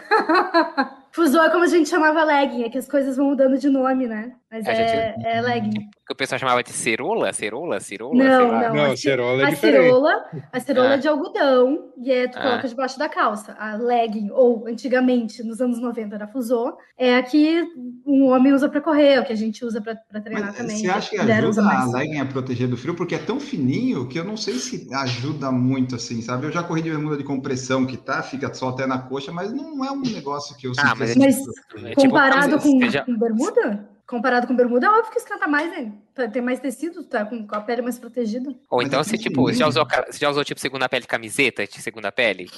fusô 1.10 1.42
é 1.42 1.50
como 1.50 1.64
a 1.64 1.66
gente 1.66 1.88
chamava 1.88 2.22
legging, 2.22 2.62
é 2.62 2.70
que 2.70 2.78
as 2.78 2.88
coisas 2.88 3.16
vão 3.16 3.30
mudando 3.30 3.58
de 3.58 3.68
nome, 3.68 4.06
né? 4.06 4.32
Mas 4.50 4.64
é, 4.66 4.70
é, 4.70 5.14
gente... 5.14 5.26
é 5.26 5.40
legging. 5.40 5.90
Que 6.04 6.12
o 6.12 6.16
pessoal 6.16 6.36
chamava 6.36 6.64
de 6.64 6.72
cerola, 6.72 7.32
cerola, 7.32 7.78
cerola? 7.78 8.14
Não, 8.14 8.60
não. 8.60 8.74
Não, 8.74 8.96
cerola 8.96 9.42
é 9.42 9.46
a 9.46 9.50
diferente. 9.50 9.84
Cerola, 9.84 10.24
a 10.52 10.60
cerola 10.60 10.88
ah. 10.88 10.94
é 10.94 10.96
de 10.98 11.06
algodão 11.06 11.92
e 11.96 12.10
é, 12.10 12.26
tu 12.26 12.38
ah. 12.38 12.42
coloca 12.42 12.68
debaixo 12.68 12.98
da 12.98 13.08
calça. 13.08 13.54
A 13.56 13.76
legging, 13.76 14.28
ou 14.32 14.66
antigamente, 14.66 15.44
nos 15.44 15.60
anos 15.60 15.80
90, 15.80 16.16
era 16.16 16.26
fusô, 16.26 16.76
é 16.98 17.14
a 17.14 17.22
que 17.22 17.62
um 18.04 18.30
homem 18.30 18.52
usa 18.52 18.68
para 18.68 18.80
correr, 18.80 19.20
o 19.20 19.24
que 19.24 19.32
a 19.32 19.36
gente 19.36 19.64
usa 19.64 19.80
para 19.80 19.94
treinar 20.20 20.48
Mas, 20.48 20.56
também. 20.56 20.76
Você 20.76 20.90
acha 20.90 21.10
que 21.10 21.18
ajuda 21.18 21.62
a 21.62 21.86
legging 21.86 22.18
a 22.18 22.26
proteger 22.26 22.66
do 22.66 22.76
frio? 22.76 22.96
Porque 22.96 23.14
é 23.14 23.18
tão 23.18 23.38
fininho 23.38 24.08
que 24.08 24.18
eu 24.18 24.24
não 24.24 24.36
sei 24.36 24.54
se 24.54 24.92
ajuda 24.92 25.52
muito, 25.52 25.94
assim, 25.94 26.20
sabe? 26.20 26.46
Eu 26.46 26.52
já 26.52 26.64
corri 26.64 26.82
de 26.82 26.90
bermuda 26.90 27.16
de 27.16 27.22
compressão 27.22 27.86
que 27.86 27.96
tá, 27.96 28.24
fica 28.24 28.52
só 28.52 28.70
até 28.70 28.88
na 28.88 28.98
coxa, 28.98 29.30
mas 29.30 29.52
não 29.52 29.84
é 29.84 29.92
um 29.92 30.02
negócio 30.02 30.56
que 30.56 30.66
eu 30.66 30.72
ah, 30.78 30.96
mas, 30.98 31.10
é 31.10 31.14
tipo, 31.14 31.80
mas 31.80 31.94
comparado 31.94 32.58
com, 32.58 32.80
com 33.06 33.16
bermuda? 33.16 33.91
Comparado 34.06 34.46
com 34.46 34.54
bermuda, 34.56 34.86
é 34.86 34.90
óbvio 34.90 35.12
que 35.12 35.18
esquenta 35.18 35.46
mais, 35.46 35.70
né? 35.70 35.92
Tem 36.32 36.42
mais 36.42 36.60
tecido, 36.60 37.04
tá 37.04 37.24
com 37.24 37.46
a 37.50 37.60
pele 37.60 37.82
mais 37.82 37.98
protegida. 37.98 38.54
Ou 38.68 38.82
então, 38.82 39.02
se 39.02 39.16
tipo, 39.16 39.42
você 39.42 39.58
já 39.58 39.66
usou, 39.66 39.86
você 39.86 40.18
já 40.18 40.28
usou 40.28 40.44
tipo 40.44 40.60
segunda 40.60 40.88
pele 40.88 41.06
camiseta 41.06 41.66
de 41.66 41.80
segunda 41.80 42.12
pele? 42.12 42.50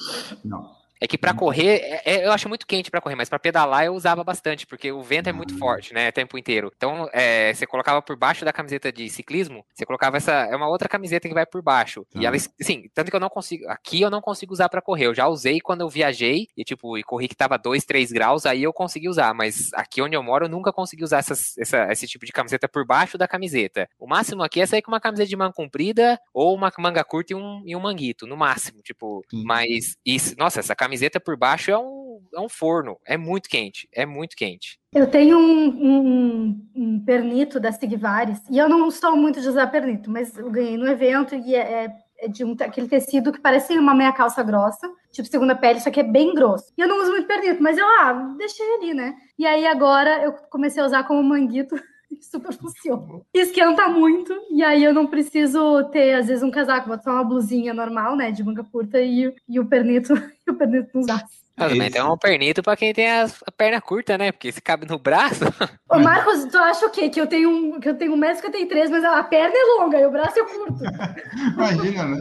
Não. 0.45 0.84
É 1.05 1.07
que 1.07 1.19
para 1.19 1.33
uhum. 1.33 1.37
correr, 1.37 1.81
é, 1.83 2.03
é, 2.07 2.27
eu 2.27 2.33
acho 2.33 2.49
muito 2.49 2.67
quente 2.67 2.91
para 2.91 2.99
correr, 2.99 3.15
mas 3.15 3.29
para 3.29 3.39
pedalar 3.39 3.85
eu 3.85 3.93
usava 3.93 4.25
bastante, 4.25 4.67
porque 4.67 4.91
o 4.91 5.03
vento 5.03 5.29
é 5.29 5.35
muito 5.35 5.53
uhum. 5.53 5.59
forte, 5.59 5.93
né, 5.93 6.09
o 6.09 6.13
tempo 6.13 6.39
inteiro. 6.39 6.73
Então, 6.75 7.11
é, 7.13 7.53
você 7.53 7.67
colocava 7.67 8.01
por 8.01 8.17
baixo 8.17 8.43
da 8.43 8.55
camiseta 8.55 8.91
de 8.91 9.11
ciclismo, 9.11 9.63
você 9.75 9.85
colocava 9.85 10.17
essa, 10.17 10.33
é 10.33 10.57
uma 10.57 10.67
outra 10.67 10.89
camiseta 10.89 11.29
que 11.29 11.35
vai 11.35 11.45
por 11.45 11.61
baixo. 11.61 12.07
E 12.15 12.25
ela, 12.25 12.35
assim, 12.35 12.89
tanto 12.95 13.11
que 13.11 13.17
eu 13.17 13.21
não 13.21 13.29
consigo, 13.29 13.69
aqui 13.69 14.01
eu 14.01 14.09
não 14.09 14.23
consigo 14.23 14.55
usar 14.55 14.71
para 14.71 14.81
correr. 14.81 15.05
Eu 15.05 15.15
já 15.15 15.29
usei 15.29 15.61
quando 15.61 15.83
eu 15.83 15.91
viajei 15.91 16.47
e 16.57 16.65
tipo, 16.65 16.97
e 16.97 17.03
corri 17.03 17.29
que 17.29 17.37
tava 17.37 17.59
2, 17.59 17.85
3 17.85 18.11
graus, 18.11 18.47
aí 18.47 18.63
eu 18.63 18.73
consegui 18.73 19.11
usar, 19.11 19.35
mas 19.35 19.75
aqui 19.75 20.01
onde 20.01 20.17
eu 20.17 20.23
moro 20.23 20.47
eu 20.47 20.49
nunca 20.49 20.73
consegui 20.73 21.05
usar 21.05 21.19
essas, 21.19 21.59
essa, 21.59 21.87
esse 21.93 22.07
tipo 22.07 22.25
de 22.25 22.33
camiseta 22.33 22.67
por 22.67 22.87
baixo 22.87 23.19
da 23.19 23.29
camiseta. 23.29 23.87
O 23.99 24.07
máximo 24.07 24.43
aqui 24.43 24.63
é 24.63 24.65
sair 24.65 24.81
com 24.81 24.91
uma 24.91 25.01
camiseta 25.01 25.29
de 25.29 25.37
manga 25.37 25.53
comprida 25.53 26.19
ou 26.33 26.55
uma 26.55 26.73
manga 26.79 27.05
curta 27.05 27.35
e 27.35 27.37
um, 27.37 27.63
e 27.67 27.77
um 27.77 27.81
manguito, 27.81 28.27
no 28.27 28.39
máximo, 28.39 28.81
tipo, 28.81 29.23
mas 29.31 29.97
isso, 30.03 30.35
nossa, 30.39 30.61
essa 30.61 30.75
camiseta 30.75 30.94
por 31.21 31.37
baixo 31.37 31.71
é 31.71 31.79
um, 31.79 32.21
é 32.35 32.41
um 32.41 32.49
forno, 32.49 32.99
é 33.07 33.17
muito 33.17 33.49
quente, 33.49 33.89
é 33.93 34.05
muito 34.05 34.37
quente. 34.37 34.79
Eu 34.95 35.09
tenho 35.11 35.39
um, 35.39 35.69
um, 35.69 36.69
um 36.75 37.05
pernito 37.05 37.59
da 37.59 37.73
Sigvares, 37.73 38.41
e 38.51 38.59
eu 38.59 38.69
não 38.69 38.89
estou 38.89 39.17
muito 39.17 39.41
de 39.41 39.49
usar 39.49 39.67
pernito, 39.69 40.11
mas 40.11 40.37
eu 40.37 40.51
ganhei 40.51 40.77
no 40.77 40.87
evento 40.89 41.35
e 41.35 41.55
é, 41.55 41.85
é, 41.85 41.97
é 42.21 42.29
de 42.29 42.45
um, 42.45 42.55
aquele 42.61 42.89
tecido 42.89 43.33
que 43.33 43.41
parece 43.41 43.77
uma 43.79 43.95
meia 43.95 44.13
calça 44.13 44.43
grossa, 44.43 44.89
tipo 45.11 45.29
segunda 45.29 45.55
pele, 45.55 45.81
só 45.81 45.91
que 45.91 46.01
é 46.01 46.05
bem 46.05 46.35
grosso. 46.35 46.73
E 46.77 46.81
eu 46.81 46.89
não 46.89 47.01
uso 47.01 47.11
muito 47.11 47.27
pernito, 47.27 47.63
mas 47.63 47.79
eu, 47.79 47.87
ah, 47.87 48.35
deixei 48.39 48.75
ali, 48.75 48.95
né? 48.95 49.15
E 49.39 49.47
aí 49.47 49.67
agora 49.67 50.23
eu 50.23 50.33
comecei 50.51 50.83
a 50.83 50.87
usar 50.87 51.05
como 51.05 51.23
manguito 51.23 51.75
super 52.21 52.53
funciona. 52.53 53.21
Esquenta 53.33 53.89
muito, 53.89 54.35
e 54.51 54.63
aí 54.63 54.85
eu 54.85 54.93
não 54.93 55.07
preciso 55.07 55.85
ter, 55.91 56.15
às 56.15 56.27
vezes, 56.27 56.43
um 56.43 56.51
casaco, 56.51 56.89
vou 56.89 56.99
só 56.99 57.11
uma 57.11 57.25
blusinha 57.25 57.73
normal, 57.73 58.17
né, 58.17 58.31
de 58.31 58.43
manga 58.43 58.65
curta, 58.65 59.01
e, 59.01 59.35
e 59.49 59.61
o 59.61 59.67
pernito, 59.67 60.15
e 60.47 60.51
o 60.51 60.55
pernito 60.55 60.91
nos 60.95 61.07
braços. 61.07 61.45
Mas 61.57 61.73
também 61.73 61.91
tem 61.91 62.03
um 62.03 62.19
pernito 62.19 62.63
pra 62.65 62.77
quem 62.77 62.93
tem 62.93 63.09
a, 63.09 63.25
a, 63.25 63.53
perna 63.53 63.81
curta, 63.81 64.19
né? 64.19 64.33
Porque 64.33 64.51
se 64.51 64.61
cabe 64.61 64.89
no 64.89 64.99
braço. 64.99 65.45
Ô, 65.89 66.01
Marcos, 66.01 66.45
tu 66.47 66.59
acha 66.59 66.85
o 66.87 66.91
quê? 66.91 67.09
Que 67.09 67.21
eu 67.21 67.29
tenho 67.29 67.49
um, 67.49 67.79
que 67.79 67.89
eu 67.89 67.95
tenho 67.95 68.17
1,53m, 68.17 68.91
mas 68.91 69.05
a 69.05 69.23
perna 69.23 69.55
é 69.55 69.81
longa 69.81 70.01
e 70.01 70.05
o 70.05 70.11
braço 70.11 70.37
é 70.37 70.45
curto. 70.45 70.83
Imagina, 71.55 72.07
né? 72.07 72.19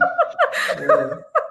É 0.78 1.43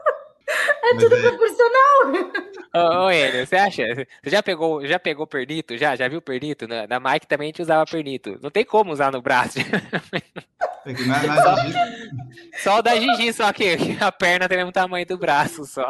tudo 0.98 1.16
é... 1.16 1.22
proporcional. 1.22 2.42
Ô, 2.74 3.06
ô 3.06 3.10
Enio, 3.10 3.46
você 3.46 3.56
acha? 3.56 3.82
Você 4.22 4.30
já 4.30 4.42
pegou, 4.42 4.86
já 4.86 4.98
pegou 4.98 5.26
pernito? 5.26 5.76
Já? 5.76 5.94
Já 5.96 6.08
viu 6.08 6.22
pernito? 6.22 6.66
Na, 6.66 6.86
na 6.86 7.00
Mike 7.00 7.26
também 7.26 7.46
a 7.46 7.48
gente 7.48 7.62
usava 7.62 7.84
pernito. 7.84 8.38
Não 8.42 8.50
tem 8.50 8.64
como 8.64 8.92
usar 8.92 9.12
no 9.12 9.22
braço. 9.22 9.58
É 10.84 10.92
que 10.92 11.04
não 11.04 11.14
é 11.14 11.20
só, 11.20 11.56
só 12.58 12.78
o 12.78 12.82
da 12.82 12.96
Gigi, 12.96 13.32
só 13.32 13.52
que 13.52 13.76
a 14.00 14.10
perna 14.10 14.48
tem 14.48 14.56
o 14.56 14.60
mesmo 14.60 14.72
tamanho 14.72 15.06
do 15.06 15.16
braço 15.16 15.64
só. 15.64 15.88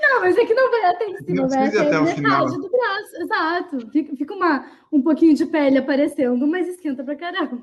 Não, 0.00 0.20
mas 0.20 0.36
é 0.36 0.46
que 0.46 0.54
não 0.54 0.70
vai 0.70 0.84
até 0.84 1.04
em 1.04 1.16
cima, 1.18 1.46
vai 1.46 1.68
até, 1.68 1.78
até 1.78 2.00
metade 2.00 2.14
final. 2.14 2.46
do 2.46 2.70
braço. 2.70 3.16
Exato. 3.20 3.90
Fica, 3.90 4.16
fica 4.16 4.34
uma, 4.34 4.64
um 4.92 5.00
pouquinho 5.02 5.34
de 5.34 5.46
pele 5.46 5.78
aparecendo, 5.78 6.46
mas 6.46 6.68
esquenta 6.68 7.04
pra 7.04 7.14
caramba. 7.14 7.62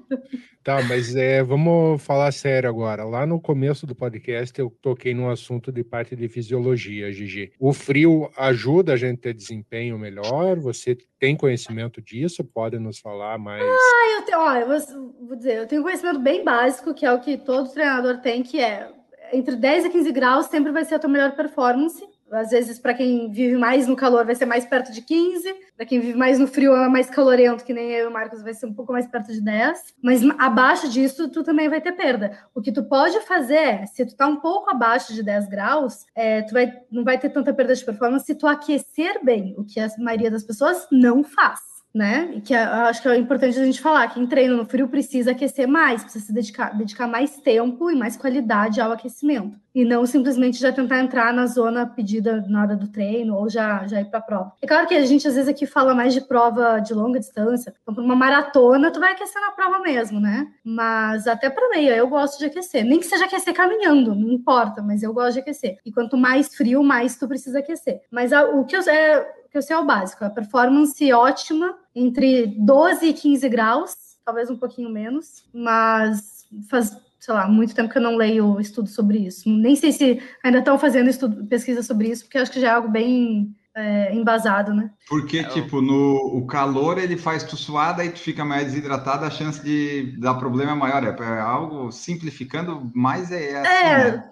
Tá, 0.63 0.81
mas 0.83 1.15
é, 1.15 1.43
vamos 1.43 2.01
falar 2.01 2.31
sério 2.31 2.69
agora. 2.69 3.03
Lá 3.03 3.25
no 3.25 3.39
começo 3.39 3.85
do 3.85 3.95
podcast 3.95 4.59
eu 4.59 4.69
toquei 4.81 5.13
num 5.13 5.29
assunto 5.29 5.71
de 5.71 5.83
parte 5.83 6.15
de 6.15 6.27
fisiologia, 6.27 7.11
Gigi. 7.11 7.51
O 7.59 7.73
frio 7.73 8.29
ajuda 8.38 8.93
a 8.93 8.97
gente 8.97 9.19
a 9.19 9.21
ter 9.23 9.33
desempenho 9.33 9.97
melhor? 9.97 10.59
Você 10.59 10.97
tem 11.19 11.35
conhecimento 11.35 12.01
disso? 12.01 12.43
Pode 12.43 12.79
nos 12.79 12.99
falar 12.99 13.38
mais? 13.38 13.63
Ah, 13.63 14.17
eu 14.17 14.21
tenho, 14.23 14.39
eu 14.39 14.67
vou, 14.67 15.27
vou 15.27 15.35
dizer, 15.35 15.57
eu 15.57 15.67
tenho 15.67 15.83
conhecimento 15.83 16.19
bem 16.19 16.43
básico, 16.43 16.93
que 16.93 17.05
é 17.05 17.11
o 17.11 17.19
que 17.19 17.38
todo 17.38 17.71
treinador 17.71 18.17
tem, 18.21 18.43
que 18.43 18.59
é 18.59 18.89
entre 19.33 19.55
10 19.55 19.85
e 19.85 19.89
15 19.89 20.11
graus 20.11 20.45
sempre 20.47 20.71
vai 20.71 20.85
ser 20.85 20.95
a 20.95 20.99
tua 20.99 21.09
melhor 21.09 21.35
performance. 21.35 22.03
Às 22.31 22.49
vezes, 22.49 22.79
para 22.79 22.93
quem 22.93 23.31
vive 23.31 23.55
mais 23.57 23.88
no 23.88 23.95
calor, 23.95 24.25
vai 24.25 24.35
ser 24.35 24.45
mais 24.45 24.65
perto 24.65 24.91
de 24.91 25.01
15. 25.01 25.53
Para 25.77 25.85
quem 25.85 25.99
vive 25.99 26.17
mais 26.17 26.39
no 26.39 26.47
frio, 26.47 26.75
é 26.75 26.89
mais 26.89 27.09
calorento, 27.09 27.63
que 27.63 27.73
nem 27.73 27.91
eu 27.91 28.05
e 28.05 28.07
o 28.07 28.11
Marcos, 28.11 28.41
vai 28.41 28.53
ser 28.53 28.65
um 28.65 28.73
pouco 28.73 28.91
mais 28.91 29.07
perto 29.07 29.31
de 29.31 29.41
10. 29.41 29.95
Mas 30.01 30.21
abaixo 30.38 30.89
disso, 30.89 31.29
tu 31.29 31.43
também 31.43 31.69
vai 31.69 31.79
ter 31.79 31.91
perda. 31.91 32.38
O 32.53 32.61
que 32.61 32.71
tu 32.71 32.83
pode 32.83 33.19
fazer, 33.21 33.85
se 33.88 34.05
tu 34.05 34.15
tá 34.15 34.27
um 34.27 34.38
pouco 34.38 34.69
abaixo 34.69 35.13
de 35.13 35.21
10 35.23 35.47
graus, 35.47 36.05
é, 36.15 36.41
tu 36.41 36.53
vai, 36.53 36.71
não 36.91 37.03
vai 37.03 37.17
ter 37.17 37.29
tanta 37.29 37.53
perda 37.53 37.75
de 37.75 37.85
performance 37.85 38.25
se 38.25 38.35
tu 38.35 38.47
aquecer 38.47 39.23
bem, 39.23 39.53
o 39.57 39.63
que 39.63 39.79
a 39.79 39.88
maioria 39.99 40.31
das 40.31 40.43
pessoas 40.43 40.88
não 40.91 41.23
faz 41.23 41.74
né? 41.95 42.29
E 42.36 42.41
que 42.41 42.53
eu 42.53 42.60
acho 42.60 43.01
que 43.01 43.08
é 43.08 43.15
importante 43.15 43.58
a 43.58 43.63
gente 43.63 43.79
falar. 43.79 44.10
Quem 44.10 44.27
treina 44.27 44.53
no 44.53 44.65
frio 44.65 44.86
precisa 44.86 45.31
aquecer 45.31 45.65
mais, 45.65 46.03
precisa 46.03 46.25
se 46.25 46.34
dedicar, 46.34 46.77
dedicar 46.77 47.08
mais 47.08 47.38
tempo 47.38 47.89
e 47.89 47.95
mais 47.95 48.17
qualidade 48.17 48.81
ao 48.81 48.91
aquecimento. 48.91 49.58
E 49.73 49.86
não 49.86 50.05
simplesmente 50.05 50.60
já 50.60 50.73
tentar 50.73 50.99
entrar 50.99 51.34
na 51.34 51.45
zona 51.47 51.86
pedida 51.86 52.43
na 52.49 52.63
hora 52.63 52.75
do 52.75 52.89
treino 52.89 53.36
ou 53.36 53.49
já, 53.49 53.88
já 53.88 54.01
ir 54.01 54.05
para 54.05 54.19
a 54.19 54.21
prova. 54.21 54.51
É 54.62 54.67
claro 54.67 54.86
que 54.88 54.93
a 54.93 55.05
gente 55.05 55.25
às 55.25 55.36
vezes 55.36 55.47
aqui 55.47 55.65
fala 55.65 55.95
mais 55.95 56.13
de 56.13 56.19
prova 56.19 56.79
de 56.79 56.93
longa 56.93 57.17
distância. 57.17 57.73
Então, 57.81 57.95
para 57.95 58.03
uma 58.03 58.15
maratona, 58.15 58.91
tu 58.91 58.99
vai 58.99 59.13
aquecer 59.13 59.41
na 59.41 59.51
prova 59.51 59.79
mesmo, 59.79 60.19
né? 60.19 60.47
Mas 60.65 61.27
até 61.27 61.49
para 61.49 61.69
meia, 61.69 61.95
eu 61.95 62.10
gosto 62.10 62.39
de 62.39 62.45
aquecer. 62.45 62.84
Nem 62.84 62.99
que 62.99 63.05
seja 63.05 63.23
aquecer 63.23 63.53
caminhando, 63.53 64.13
não 64.13 64.29
importa, 64.29 64.81
mas 64.81 65.01
eu 65.01 65.13
gosto 65.13 65.36
de 65.36 65.39
aquecer. 65.39 65.77
E 65.86 65.93
quanto 65.93 66.17
mais 66.17 66.53
frio, 66.55 66.84
mais 66.84 67.17
tu 67.17 67.25
precisa 67.25 67.60
aquecer. 67.60 68.01
Mas 68.12 68.34
a, 68.34 68.43
o 68.43 68.65
que 68.65 68.75
eu, 68.75 68.81
é, 68.81 69.44
que 69.55 69.59
eu 69.59 69.61
sei 69.61 69.73
é 69.73 69.79
o 69.79 69.85
básico, 69.85 70.25
a 70.25 70.29
performance 70.29 71.13
ótima 71.13 71.77
entre 71.95 72.45
12 72.59 73.05
e 73.05 73.13
15 73.13 73.47
graus, 73.47 73.95
talvez 74.25 74.49
um 74.49 74.57
pouquinho 74.57 74.89
menos, 74.89 75.45
mas 75.53 76.45
faz, 76.69 76.97
sei 77.17 77.33
lá, 77.33 77.47
muito 77.47 77.73
tempo 77.73 77.89
que 77.89 77.97
eu 77.97 78.01
não 78.01 78.17
leio 78.17 78.59
estudo 78.59 78.89
sobre 78.89 79.19
isso. 79.19 79.49
Nem 79.49 79.77
sei 79.77 79.93
se 79.93 80.21
ainda 80.43 80.59
estão 80.59 80.77
fazendo 80.77 81.09
estudo, 81.09 81.45
pesquisa 81.45 81.81
sobre 81.81 82.09
isso, 82.09 82.25
porque 82.25 82.37
acho 82.37 82.51
que 82.51 82.59
já 82.59 82.67
é 82.67 82.71
algo 82.71 82.89
bem 82.89 83.55
é, 83.73 84.13
embasado, 84.13 84.73
né? 84.73 84.91
Porque, 85.07 85.37
é, 85.37 85.43
tipo, 85.45 85.81
no 85.81 86.37
o 86.37 86.45
calor 86.45 86.97
ele 86.97 87.15
faz 87.15 87.41
tu 87.41 87.55
suar, 87.55 87.95
daí 87.95 88.09
tu 88.09 88.19
fica 88.19 88.43
mais 88.43 88.65
desidratado, 88.65 89.23
a 89.23 89.31
chance 89.31 89.63
de 89.63 90.17
dar 90.19 90.33
problema 90.33 90.73
é 90.73 90.75
maior. 90.75 91.01
É, 91.01 91.15
é 91.23 91.39
algo 91.39 91.93
simplificando, 91.93 92.91
mas 92.93 93.31
é, 93.31 93.57
assim, 93.57 93.87
é, 93.87 94.11
né? 94.17 94.29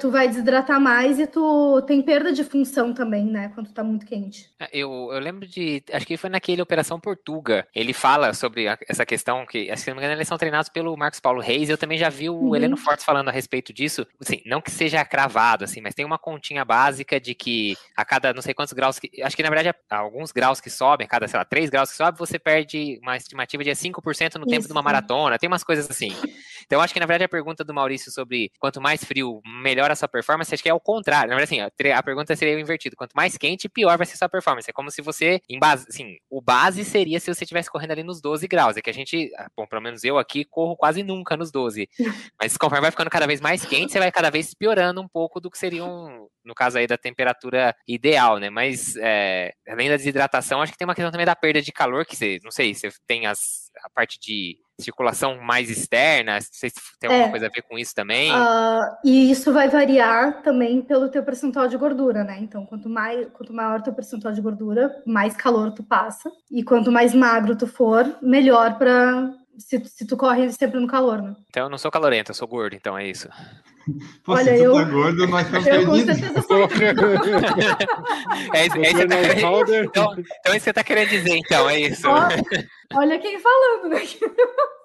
Tu, 0.00 0.10
vai 0.10 0.26
desidratar 0.26 0.80
mais 0.80 1.20
e 1.20 1.26
tu 1.26 1.80
tem 1.86 2.02
perda 2.02 2.32
de 2.32 2.42
função 2.42 2.92
também, 2.92 3.24
né? 3.24 3.50
Quando 3.54 3.72
tá 3.72 3.84
muito 3.84 4.04
quente. 4.04 4.50
Eu, 4.72 5.10
eu 5.12 5.20
lembro 5.20 5.46
de. 5.46 5.82
Acho 5.92 6.04
que 6.04 6.16
foi 6.16 6.28
naquele 6.28 6.60
Operação 6.60 6.98
Portuga. 6.98 7.66
Ele 7.74 7.92
fala 7.92 8.34
sobre 8.34 8.66
a- 8.66 8.76
essa 8.88 9.06
questão 9.06 9.46
que, 9.46 9.74
se 9.76 9.88
não 9.88 9.96
me 9.96 10.00
engano, 10.02 10.16
eles 10.16 10.26
são 10.26 10.36
treinados 10.36 10.68
pelo 10.68 10.96
Marcos 10.96 11.20
Paulo 11.20 11.40
Reis. 11.40 11.68
Eu 11.70 11.78
também 11.78 11.96
já 11.96 12.08
vi 12.08 12.28
o 12.28 12.34
Uhum. 12.34 12.56
Heleno 12.56 12.76
Fortes 12.76 13.04
falando 13.04 13.28
a 13.28 13.32
respeito 13.32 13.72
disso. 13.72 14.04
Assim, 14.20 14.42
não 14.44 14.60
que 14.60 14.70
seja 14.70 15.04
cravado, 15.04 15.64
assim, 15.64 15.80
mas 15.80 15.94
tem 15.94 16.04
uma 16.04 16.18
continha 16.18 16.64
básica 16.64 17.20
de 17.20 17.34
que 17.34 17.76
a 17.96 18.04
cada 18.04 18.34
não 18.34 18.42
sei 18.42 18.54
quantos 18.54 18.72
graus 18.72 18.98
que. 18.98 19.22
Acho 19.22 19.36
que 19.36 19.42
na 19.44 19.48
verdade, 19.50 19.76
há 19.88 19.96
alguns 19.96 20.32
graus 20.32 20.60
que 20.60 20.70
sobem, 20.70 21.04
a 21.06 21.08
cada, 21.08 21.28
sei 21.28 21.38
lá, 21.38 21.44
3 21.44 21.70
graus 21.70 21.90
que 21.90 21.96
sobe, 21.96 22.18
você 22.18 22.36
perde 22.38 22.98
uma 23.00 23.16
estimativa 23.16 23.62
de 23.62 23.70
5% 23.76 24.36
no 24.40 24.46
tempo 24.46 24.60
Isso. 24.60 24.68
de 24.68 24.72
uma 24.72 24.82
maratona. 24.82 25.38
Tem 25.38 25.46
umas 25.48 25.62
coisas 25.62 25.88
assim. 25.88 26.10
Então, 26.64 26.78
eu 26.78 26.80
acho 26.82 26.92
que 26.92 27.00
na 27.00 27.06
verdade 27.06 27.24
a 27.24 27.28
pergunta 27.28 27.64
do 27.64 27.74
Maurício 27.74 28.10
sobre 28.10 28.50
quanto 28.58 28.80
mais 28.80 29.04
frio, 29.04 29.40
melhor 29.62 29.90
a 29.90 29.96
sua 29.96 30.08
performance, 30.08 30.52
acho 30.52 30.62
que 30.62 30.68
é 30.68 30.74
o 30.74 30.80
contrário. 30.80 31.30
Na 31.30 31.36
verdade, 31.36 31.60
assim, 31.62 31.90
a 31.90 32.02
pergunta 32.02 32.34
seria 32.36 32.56
o 32.56 32.60
invertido. 32.60 32.96
Quanto 32.96 33.14
mais 33.14 33.36
quente, 33.36 33.68
pior 33.68 33.96
vai 33.96 34.06
ser 34.06 34.14
a 34.14 34.18
sua 34.18 34.28
performance. 34.28 34.68
É 34.68 34.72
como 34.72 34.90
se 34.90 35.02
você, 35.02 35.40
em 35.48 35.58
base, 35.58 35.86
assim, 35.88 36.16
o 36.30 36.40
base 36.40 36.84
seria 36.84 37.20
se 37.20 37.32
você 37.32 37.44
estivesse 37.44 37.70
correndo 37.70 37.92
ali 37.92 38.02
nos 38.02 38.20
12 38.20 38.46
graus. 38.48 38.76
É 38.76 38.82
que 38.82 38.90
a 38.90 38.94
gente, 38.94 39.30
ah, 39.36 39.48
bom, 39.56 39.66
pelo 39.66 39.82
menos 39.82 40.04
eu 40.04 40.18
aqui 40.18 40.44
corro 40.44 40.76
quase 40.76 41.02
nunca 41.02 41.36
nos 41.36 41.50
12. 41.50 41.88
Mas 42.40 42.56
conforme 42.56 42.82
vai 42.82 42.90
ficando 42.90 43.10
cada 43.10 43.26
vez 43.26 43.40
mais 43.40 43.64
quente, 43.64 43.92
você 43.92 43.98
vai 43.98 44.10
cada 44.10 44.30
vez 44.30 44.54
piorando 44.54 45.00
um 45.00 45.08
pouco 45.08 45.40
do 45.40 45.50
que 45.50 45.58
seria 45.58 45.84
um, 45.84 46.28
no 46.44 46.54
caso 46.54 46.78
aí 46.78 46.86
da 46.86 46.98
temperatura 46.98 47.74
ideal, 47.86 48.38
né? 48.38 48.50
Mas 48.50 48.96
é, 48.96 49.52
além 49.68 49.88
da 49.88 49.96
desidratação, 49.96 50.60
acho 50.60 50.72
que 50.72 50.78
tem 50.78 50.86
uma 50.86 50.94
questão 50.94 51.10
também 51.10 51.26
da 51.26 51.36
perda 51.36 51.62
de 51.62 51.72
calor, 51.72 52.04
que 52.04 52.16
você, 52.16 52.38
não 52.42 52.50
sei, 52.50 52.74
você 52.74 52.90
tem 53.06 53.26
as, 53.26 53.61
a 53.84 53.90
parte 53.90 54.18
de 54.20 54.58
circulação 54.78 55.40
mais 55.40 55.70
externa, 55.70 56.34
não 56.34 56.40
sei 56.40 56.70
se 56.70 56.76
tem 56.98 57.08
alguma 57.08 57.28
É. 57.28 57.30
coisa 57.30 57.46
a 57.46 57.50
ver 57.50 57.62
com 57.62 57.78
isso 57.78 57.94
também. 57.94 58.30
Ah, 58.32 58.80
e 59.04 59.30
isso 59.30 59.52
vai 59.52 59.68
variar 59.68 60.42
também 60.42 60.82
pelo 60.82 61.08
teu 61.08 61.22
percentual 61.22 61.68
de 61.68 61.76
gordura, 61.76 62.24
né? 62.24 62.38
Então, 62.40 62.66
quanto, 62.66 62.88
mais, 62.88 63.28
quanto 63.32 63.52
maior 63.52 63.80
teu 63.82 63.92
percentual 63.92 64.32
de 64.34 64.40
gordura, 64.40 65.02
mais 65.06 65.36
calor 65.36 65.72
tu 65.72 65.82
passa. 65.82 66.30
E 66.50 66.64
quanto 66.64 66.90
mais 66.90 67.14
magro 67.14 67.56
tu 67.56 67.66
for, 67.66 68.16
melhor 68.20 68.76
para 68.78 69.32
se, 69.58 69.82
se 69.84 70.06
tu 70.06 70.16
corre 70.16 70.50
sempre 70.52 70.80
no 70.80 70.86
calor, 70.86 71.20
né? 71.22 71.34
Então 71.50 71.64
eu 71.64 71.68
não 71.70 71.78
sou 71.78 71.90
calorento, 71.90 72.30
eu 72.30 72.34
sou 72.34 72.48
gordo, 72.48 72.74
então 72.74 72.96
é 72.96 73.06
isso. 73.08 73.28
Pô, 74.24 74.32
Olha, 74.34 74.44
se 74.52 74.58
tu 74.58 74.64
eu- 74.64 74.72
tá 74.74 74.84
gordo, 74.84 75.26
nós 75.26 75.44
estamos 75.46 75.66
Eu 75.66 75.86
com 75.86 75.96
certeza 75.96 76.42
sou. 76.42 76.68
É 78.54 78.64
é 78.64 78.68
tá 78.68 78.78
querendo, 78.78 79.40
Powder. 79.40 79.84
então, 79.84 80.12
então 80.12 80.52
é 80.52 80.56
isso 80.56 80.58
que 80.58 80.60
você 80.60 80.72
tá 80.72 80.84
querendo 80.84 81.08
dizer, 81.08 81.36
então, 81.36 81.68
é 81.68 81.80
isso. 81.80 82.06
Olha 82.94 83.18
quem 83.18 83.38
falando, 83.38 83.88
né? 83.88 84.00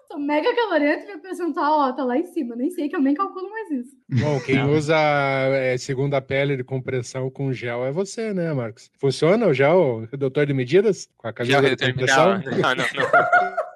Sou 0.08 0.18
mega 0.20 0.56
calorento 0.56 1.04
e 1.04 1.08
meu 1.08 1.20
percentual 1.20 1.80
ó, 1.80 1.92
tá 1.92 2.04
lá 2.06 2.18
em 2.18 2.24
cima. 2.24 2.56
Nem 2.56 2.70
sei 2.72 2.88
que 2.88 2.96
eu 2.96 3.02
nem 3.02 3.14
calculo 3.14 3.50
mais 3.52 3.70
isso. 3.72 3.92
Bom, 4.10 4.40
quem 4.40 4.64
usa 4.64 4.96
é, 4.98 5.78
segunda 5.78 6.22
pele 6.22 6.56
de 6.56 6.64
compressão 6.64 7.30
com 7.30 7.52
gel 7.52 7.86
é 7.86 7.92
você, 7.92 8.34
né, 8.34 8.54
Marcos? 8.54 8.90
Funciona 8.98 9.46
o 9.48 9.54
gel, 9.54 10.08
redutor 10.10 10.46
de 10.46 10.54
medidas? 10.54 11.10
Com 11.18 11.28
a 11.28 11.34
camisa 11.34 11.76
de 11.76 11.92
compressão? 11.92 12.40
não, 12.40 12.42
não, 12.46 12.76
não. 12.76 13.67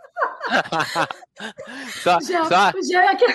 Só, 2.03 2.19
gel, 2.25 2.45
só, 2.45 2.71
gel 2.87 3.01
é 3.01 3.07
aquela, 3.11 3.33